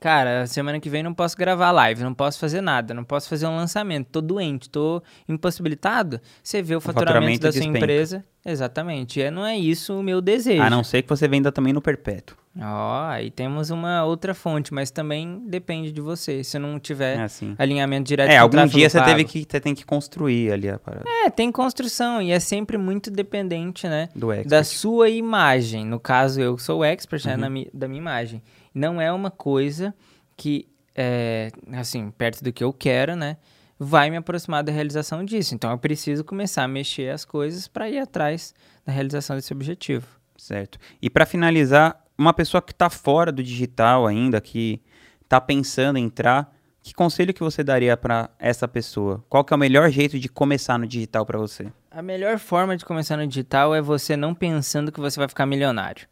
cara, 0.00 0.46
semana 0.46 0.80
que 0.80 0.88
vem 0.88 1.02
não 1.02 1.12
posso 1.12 1.36
gravar 1.36 1.70
live, 1.70 2.02
não 2.02 2.14
posso 2.14 2.38
fazer 2.38 2.62
nada, 2.62 2.94
não 2.94 3.04
posso 3.04 3.28
fazer 3.28 3.46
um 3.46 3.54
lançamento, 3.54 4.08
tô 4.10 4.22
doente, 4.22 4.70
tô 4.70 5.02
impossibilitado, 5.28 6.18
você 6.42 6.62
vê 6.62 6.74
o, 6.74 6.78
o 6.78 6.80
faturamento, 6.80 7.12
faturamento, 7.12 7.42
da 7.42 7.52
sua 7.52 7.60
despenca. 7.60 7.78
empresa. 7.78 8.24
Exatamente. 8.46 9.20
E 9.20 9.30
não 9.30 9.44
é 9.44 9.54
isso 9.54 10.00
o 10.00 10.02
meu 10.02 10.22
desejo. 10.22 10.62
A 10.62 10.70
não 10.70 10.82
ser 10.82 11.02
que 11.02 11.10
você 11.10 11.28
venda 11.28 11.52
também 11.52 11.74
no 11.74 11.82
perpétuo. 11.82 12.38
Ó, 12.60 12.64
oh, 12.64 13.10
aí 13.10 13.30
temos 13.30 13.70
uma 13.70 14.04
outra 14.04 14.34
fonte, 14.34 14.74
mas 14.74 14.90
também 14.90 15.42
depende 15.46 15.92
de 15.92 16.00
você. 16.00 16.42
Se 16.42 16.58
não 16.58 16.78
tiver 16.80 17.18
é 17.18 17.26
alinhamento 17.56 18.08
direto 18.08 18.30
É, 18.30 18.38
algum 18.38 18.66
dia 18.66 18.90
você 18.90 19.02
teve 19.02 19.24
que 19.24 19.46
você 19.48 19.60
tem 19.60 19.74
que 19.74 19.84
construir 19.84 20.52
ali 20.52 20.68
a 20.68 20.78
parada. 20.78 21.04
É, 21.06 21.30
tem 21.30 21.52
construção 21.52 22.20
e 22.20 22.32
é 22.32 22.40
sempre 22.40 22.76
muito 22.76 23.10
dependente, 23.10 23.86
né, 23.86 24.08
Do 24.14 24.28
da 24.44 24.64
sua 24.64 25.08
imagem. 25.08 25.84
No 25.84 26.00
caso, 26.00 26.40
eu 26.40 26.58
sou 26.58 26.80
o 26.80 26.84
expert 26.84 27.24
né, 27.26 27.34
uhum. 27.34 27.40
né, 27.40 27.48
na 27.48 27.70
da 27.72 27.88
minha 27.88 28.00
imagem. 28.00 28.42
Não 28.74 29.00
é 29.00 29.12
uma 29.12 29.30
coisa 29.30 29.94
que 30.36 30.66
é, 30.94 31.50
assim, 31.72 32.10
perto 32.10 32.42
do 32.42 32.52
que 32.52 32.64
eu 32.64 32.72
quero, 32.72 33.14
né? 33.14 33.36
vai 33.78 34.10
me 34.10 34.16
aproximar 34.16 34.64
da 34.64 34.72
realização 34.72 35.24
disso. 35.24 35.54
Então 35.54 35.70
eu 35.70 35.78
preciso 35.78 36.24
começar 36.24 36.64
a 36.64 36.68
mexer 36.68 37.10
as 37.10 37.24
coisas 37.24 37.68
para 37.68 37.88
ir 37.88 37.98
atrás 37.98 38.54
da 38.84 38.92
realização 38.92 39.36
desse 39.36 39.52
objetivo. 39.52 40.06
Certo. 40.36 40.78
E 41.00 41.08
para 41.08 41.24
finalizar, 41.26 42.02
uma 42.18 42.34
pessoa 42.34 42.60
que 42.60 42.72
está 42.72 42.90
fora 42.90 43.30
do 43.30 43.42
digital 43.42 44.06
ainda, 44.06 44.40
que 44.40 44.82
está 45.22 45.40
pensando 45.40 45.98
em 45.98 46.04
entrar, 46.04 46.52
que 46.82 46.92
conselho 46.92 47.32
que 47.32 47.42
você 47.42 47.62
daria 47.62 47.96
para 47.96 48.30
essa 48.38 48.66
pessoa? 48.66 49.24
Qual 49.28 49.44
que 49.44 49.52
é 49.52 49.56
o 49.56 49.58
melhor 49.58 49.88
jeito 49.90 50.18
de 50.18 50.28
começar 50.28 50.78
no 50.78 50.86
digital 50.86 51.24
para 51.24 51.38
você? 51.38 51.72
A 51.90 52.02
melhor 52.02 52.38
forma 52.38 52.76
de 52.76 52.84
começar 52.84 53.16
no 53.16 53.26
digital 53.26 53.74
é 53.74 53.80
você 53.80 54.16
não 54.16 54.34
pensando 54.34 54.90
que 54.90 55.00
você 55.00 55.18
vai 55.18 55.28
ficar 55.28 55.46
milionário 55.46 56.08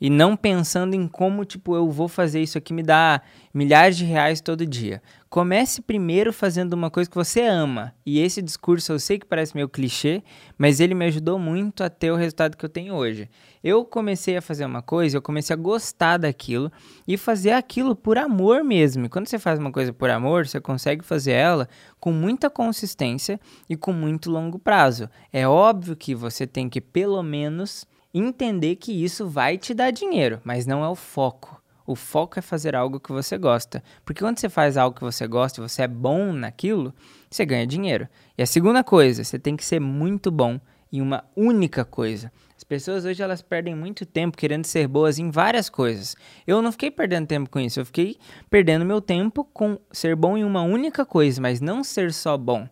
e 0.00 0.08
não 0.08 0.36
pensando 0.36 0.94
em 0.94 1.08
como, 1.08 1.44
tipo, 1.44 1.74
eu 1.74 1.90
vou 1.90 2.08
fazer 2.08 2.40
isso 2.40 2.56
aqui 2.56 2.72
me 2.72 2.82
dá 2.82 3.20
milhares 3.52 3.96
de 3.96 4.04
reais 4.04 4.40
todo 4.40 4.66
dia. 4.66 5.02
Comece 5.28 5.82
primeiro 5.82 6.32
fazendo 6.32 6.72
uma 6.72 6.90
coisa 6.90 7.10
que 7.10 7.16
você 7.16 7.42
ama. 7.42 7.92
E 8.06 8.20
esse 8.20 8.40
discurso 8.40 8.92
eu 8.92 8.98
sei 8.98 9.18
que 9.18 9.26
parece 9.26 9.54
meio 9.54 9.68
clichê, 9.68 10.22
mas 10.56 10.80
ele 10.80 10.94
me 10.94 11.04
ajudou 11.06 11.38
muito 11.38 11.84
a 11.84 11.90
ter 11.90 12.10
o 12.10 12.16
resultado 12.16 12.56
que 12.56 12.64
eu 12.64 12.68
tenho 12.68 12.94
hoje. 12.94 13.28
Eu 13.62 13.84
comecei 13.84 14.36
a 14.36 14.42
fazer 14.42 14.64
uma 14.64 14.80
coisa, 14.80 15.16
eu 15.16 15.22
comecei 15.22 15.52
a 15.52 15.58
gostar 15.58 16.16
daquilo 16.16 16.72
e 17.06 17.16
fazer 17.16 17.50
aquilo 17.50 17.94
por 17.94 18.16
amor 18.16 18.64
mesmo. 18.64 19.04
E 19.04 19.08
quando 19.08 19.26
você 19.26 19.38
faz 19.38 19.58
uma 19.58 19.72
coisa 19.72 19.92
por 19.92 20.08
amor, 20.08 20.46
você 20.46 20.60
consegue 20.60 21.04
fazer 21.04 21.32
ela 21.32 21.68
com 22.00 22.12
muita 22.12 22.48
consistência 22.48 23.38
e 23.68 23.76
com 23.76 23.92
muito 23.92 24.30
longo 24.30 24.58
prazo. 24.58 25.10
É 25.30 25.46
óbvio 25.46 25.96
que 25.96 26.14
você 26.14 26.46
tem 26.46 26.70
que 26.70 26.80
pelo 26.80 27.22
menos 27.22 27.86
entender 28.18 28.76
que 28.76 28.92
isso 28.92 29.28
vai 29.28 29.56
te 29.56 29.72
dar 29.74 29.90
dinheiro, 29.90 30.40
mas 30.44 30.66
não 30.66 30.84
é 30.84 30.88
o 30.88 30.94
foco. 30.94 31.62
O 31.86 31.94
foco 31.94 32.38
é 32.38 32.42
fazer 32.42 32.76
algo 32.76 33.00
que 33.00 33.10
você 33.10 33.38
gosta. 33.38 33.82
Porque 34.04 34.22
quando 34.22 34.38
você 34.38 34.50
faz 34.50 34.76
algo 34.76 34.94
que 34.94 35.02
você 35.02 35.26
gosta 35.26 35.58
e 35.58 35.66
você 35.66 35.82
é 35.82 35.88
bom 35.88 36.32
naquilo, 36.34 36.94
você 37.30 37.46
ganha 37.46 37.66
dinheiro. 37.66 38.06
E 38.36 38.42
a 38.42 38.46
segunda 38.46 38.84
coisa, 38.84 39.24
você 39.24 39.38
tem 39.38 39.56
que 39.56 39.64
ser 39.64 39.80
muito 39.80 40.30
bom 40.30 40.60
em 40.92 41.00
uma 41.00 41.24
única 41.34 41.84
coisa. 41.84 42.30
As 42.56 42.64
pessoas 42.64 43.04
hoje 43.04 43.22
elas 43.22 43.40
perdem 43.40 43.74
muito 43.74 44.04
tempo 44.04 44.36
querendo 44.36 44.66
ser 44.66 44.88
boas 44.88 45.18
em 45.18 45.30
várias 45.30 45.70
coisas. 45.70 46.16
Eu 46.46 46.60
não 46.60 46.72
fiquei 46.72 46.90
perdendo 46.90 47.26
tempo 47.26 47.48
com 47.48 47.60
isso, 47.60 47.80
eu 47.80 47.86
fiquei 47.86 48.18
perdendo 48.50 48.84
meu 48.84 49.00
tempo 49.00 49.44
com 49.44 49.78
ser 49.92 50.16
bom 50.16 50.36
em 50.36 50.44
uma 50.44 50.62
única 50.62 51.06
coisa, 51.06 51.40
mas 51.40 51.60
não 51.60 51.84
ser 51.84 52.12
só 52.12 52.36
bom. 52.36 52.68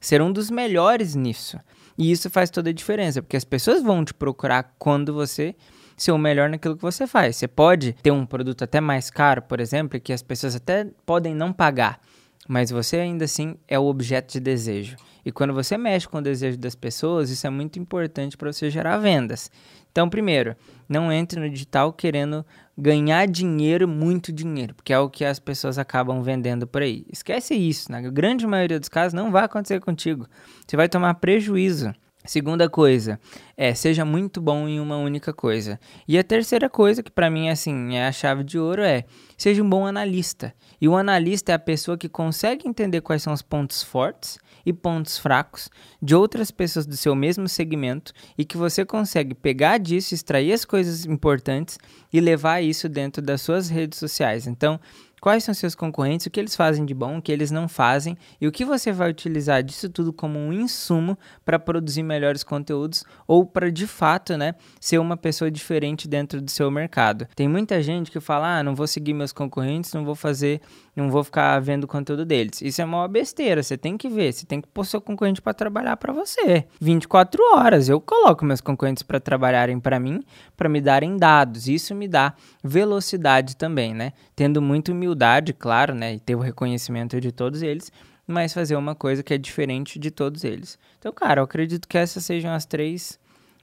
Ser 0.00 0.22
um 0.22 0.32
dos 0.32 0.50
melhores 0.50 1.14
nisso. 1.14 1.58
E 1.98 2.10
isso 2.10 2.28
faz 2.28 2.50
toda 2.50 2.70
a 2.70 2.72
diferença, 2.72 3.22
porque 3.22 3.36
as 3.36 3.44
pessoas 3.44 3.82
vão 3.82 4.04
te 4.04 4.12
procurar 4.12 4.74
quando 4.78 5.14
você 5.14 5.54
ser 5.96 6.12
o 6.12 6.18
melhor 6.18 6.48
naquilo 6.48 6.76
que 6.76 6.82
você 6.82 7.06
faz. 7.06 7.36
Você 7.36 7.48
pode 7.48 7.94
ter 7.94 8.10
um 8.10 8.26
produto 8.26 8.62
até 8.62 8.80
mais 8.80 9.10
caro, 9.10 9.42
por 9.42 9.60
exemplo, 9.60 9.98
que 9.98 10.12
as 10.12 10.22
pessoas 10.22 10.54
até 10.54 10.86
podem 11.06 11.34
não 11.34 11.52
pagar, 11.52 11.98
mas 12.46 12.70
você 12.70 12.98
ainda 12.98 13.24
assim 13.24 13.56
é 13.66 13.78
o 13.78 13.86
objeto 13.86 14.32
de 14.32 14.40
desejo. 14.40 14.96
E 15.24 15.32
quando 15.32 15.52
você 15.52 15.76
mexe 15.76 16.06
com 16.06 16.18
o 16.18 16.22
desejo 16.22 16.58
das 16.58 16.74
pessoas, 16.74 17.30
isso 17.30 17.46
é 17.46 17.50
muito 17.50 17.78
importante 17.78 18.36
para 18.36 18.52
você 18.52 18.70
gerar 18.70 18.98
vendas. 18.98 19.50
Então, 19.90 20.08
primeiro, 20.08 20.54
não 20.88 21.10
entre 21.10 21.40
no 21.40 21.48
digital 21.48 21.92
querendo 21.92 22.44
ganhar 22.76 23.26
dinheiro, 23.26 23.88
muito 23.88 24.32
dinheiro, 24.32 24.74
porque 24.74 24.92
é 24.92 24.98
o 24.98 25.08
que 25.08 25.24
as 25.24 25.38
pessoas 25.38 25.78
acabam 25.78 26.22
vendendo 26.22 26.66
por 26.66 26.82
aí. 26.82 27.06
Esquece 27.10 27.54
isso, 27.54 27.90
na 27.90 28.00
grande 28.02 28.46
maioria 28.46 28.78
dos 28.78 28.88
casos 28.88 29.14
não 29.14 29.30
vai 29.30 29.44
acontecer 29.44 29.80
contigo. 29.80 30.26
Você 30.66 30.76
vai 30.76 30.88
tomar 30.88 31.14
prejuízo. 31.14 31.94
Segunda 32.26 32.68
coisa, 32.68 33.20
é 33.56 33.72
seja 33.72 34.04
muito 34.04 34.40
bom 34.40 34.66
em 34.66 34.80
uma 34.80 34.96
única 34.96 35.32
coisa. 35.32 35.78
E 36.08 36.18
a 36.18 36.24
terceira 36.24 36.68
coisa, 36.68 37.00
que 37.00 37.10
para 37.10 37.30
mim 37.30 37.48
assim, 37.48 37.94
é 37.94 38.08
a 38.08 38.10
chave 38.10 38.42
de 38.42 38.58
ouro 38.58 38.82
é 38.82 39.04
seja 39.38 39.62
um 39.62 39.70
bom 39.70 39.86
analista. 39.86 40.52
E 40.80 40.88
o 40.88 40.96
analista 40.96 41.52
é 41.52 41.54
a 41.54 41.58
pessoa 41.58 41.96
que 41.96 42.08
consegue 42.08 42.68
entender 42.68 43.00
quais 43.00 43.22
são 43.22 43.32
os 43.32 43.42
pontos 43.42 43.80
fortes 43.80 44.38
e 44.66 44.72
pontos 44.72 45.16
fracos 45.16 45.70
de 46.02 46.14
outras 46.14 46.50
pessoas 46.50 46.84
do 46.84 46.96
seu 46.96 47.14
mesmo 47.14 47.48
segmento 47.48 48.12
e 48.36 48.44
que 48.44 48.56
você 48.56 48.84
consegue 48.84 49.32
pegar 49.32 49.78
disso, 49.78 50.12
extrair 50.12 50.52
as 50.52 50.64
coisas 50.64 51.06
importantes 51.06 51.78
e 52.12 52.20
levar 52.20 52.60
isso 52.60 52.88
dentro 52.88 53.22
das 53.22 53.40
suas 53.40 53.68
redes 53.68 53.98
sociais. 53.98 54.48
Então, 54.48 54.80
quais 55.20 55.44
são 55.44 55.54
seus 55.54 55.74
concorrentes, 55.74 56.26
o 56.26 56.30
que 56.30 56.38
eles 56.38 56.54
fazem 56.54 56.84
de 56.84 56.94
bom, 56.94 57.18
o 57.18 57.22
que 57.22 57.32
eles 57.32 57.50
não 57.50 57.68
fazem 57.68 58.16
e 58.40 58.46
o 58.46 58.52
que 58.52 58.64
você 58.64 58.92
vai 58.92 59.10
utilizar 59.10 59.62
disso 59.62 59.88
tudo 59.88 60.12
como 60.12 60.38
um 60.38 60.52
insumo 60.52 61.18
para 61.44 61.58
produzir 61.58 62.02
melhores 62.02 62.42
conteúdos 62.42 63.04
ou 63.26 63.44
para 63.44 63.70
de 63.70 63.86
fato, 63.86 64.36
né, 64.36 64.54
ser 64.80 64.98
uma 64.98 65.16
pessoa 65.16 65.50
diferente 65.50 66.06
dentro 66.06 66.40
do 66.40 66.50
seu 66.50 66.70
mercado. 66.70 67.26
Tem 67.34 67.48
muita 67.48 67.82
gente 67.82 68.10
que 68.10 68.20
fala: 68.20 68.58
"Ah, 68.58 68.62
não 68.62 68.74
vou 68.74 68.86
seguir 68.86 69.14
meus 69.14 69.32
concorrentes, 69.32 69.92
não 69.92 70.04
vou 70.04 70.14
fazer, 70.14 70.60
não 70.96 71.10
vou 71.10 71.22
ficar 71.22 71.60
vendo 71.60 71.84
o 71.84 71.88
conteúdo 71.88 72.24
deles". 72.24 72.62
Isso 72.62 72.80
é 72.80 72.84
uma 72.84 73.06
besteira, 73.06 73.62
você 73.62 73.76
tem 73.76 73.96
que 73.96 74.08
ver, 74.08 74.32
você 74.32 74.46
tem 74.46 74.60
que 74.60 74.68
pôr 74.68 74.84
seu 74.84 75.00
concorrente 75.00 75.42
para 75.42 75.54
trabalhar 75.54 75.96
para 75.96 76.12
você. 76.12 76.66
24 76.80 77.42
horas 77.54 77.88
eu 77.88 78.00
coloco 78.00 78.44
meus 78.44 78.60
concorrentes 78.60 79.02
para 79.02 79.20
trabalharem 79.20 79.78
para 79.78 80.00
mim, 80.00 80.22
para 80.56 80.68
me 80.68 80.80
darem 80.80 81.16
dados. 81.16 81.68
Isso 81.68 81.94
me 81.94 82.08
dá 82.08 82.34
velocidade 82.62 83.56
também, 83.56 83.94
né? 83.94 84.12
Tendo 84.34 84.60
muito 84.60 84.92
humildade, 84.92 85.52
claro, 85.52 85.94
né? 85.94 86.14
E 86.14 86.20
ter 86.20 86.34
o 86.34 86.40
reconhecimento 86.40 87.20
de 87.20 87.30
todos 87.30 87.62
eles, 87.62 87.92
mas 88.26 88.52
fazer 88.52 88.76
uma 88.76 88.94
coisa 88.94 89.22
que 89.22 89.32
é 89.34 89.38
diferente 89.38 89.98
de 89.98 90.10
todos 90.10 90.44
eles. 90.44 90.78
Então, 90.98 91.12
cara, 91.12 91.40
eu 91.40 91.44
acredito 91.44 91.86
que 91.86 91.96
essas 91.96 92.24
sejam 92.24 92.52
as 92.52 92.66
três 92.66 93.18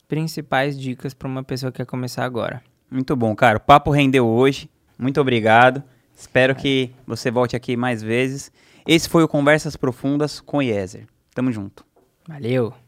principais 0.08 0.78
dicas 0.78 1.12
para 1.12 1.28
uma 1.28 1.42
pessoa 1.42 1.72
que 1.72 1.78
quer 1.78 1.86
começar 1.86 2.24
agora. 2.24 2.62
Muito 2.90 3.14
bom, 3.16 3.34
cara. 3.34 3.58
O 3.58 3.60
papo 3.60 3.90
rendeu 3.90 4.26
hoje. 4.26 4.70
Muito 4.98 5.20
obrigado. 5.20 5.82
Espero 6.14 6.54
que 6.54 6.90
você 7.06 7.30
volte 7.30 7.56
aqui 7.56 7.76
mais 7.76 8.02
vezes. 8.02 8.50
Esse 8.86 9.08
foi 9.08 9.24
o 9.24 9.28
Conversas 9.28 9.76
Profundas 9.76 10.40
com 10.40 10.62
Yezer. 10.62 11.06
Tamo 11.34 11.50
junto. 11.50 11.84
Valeu! 12.28 12.83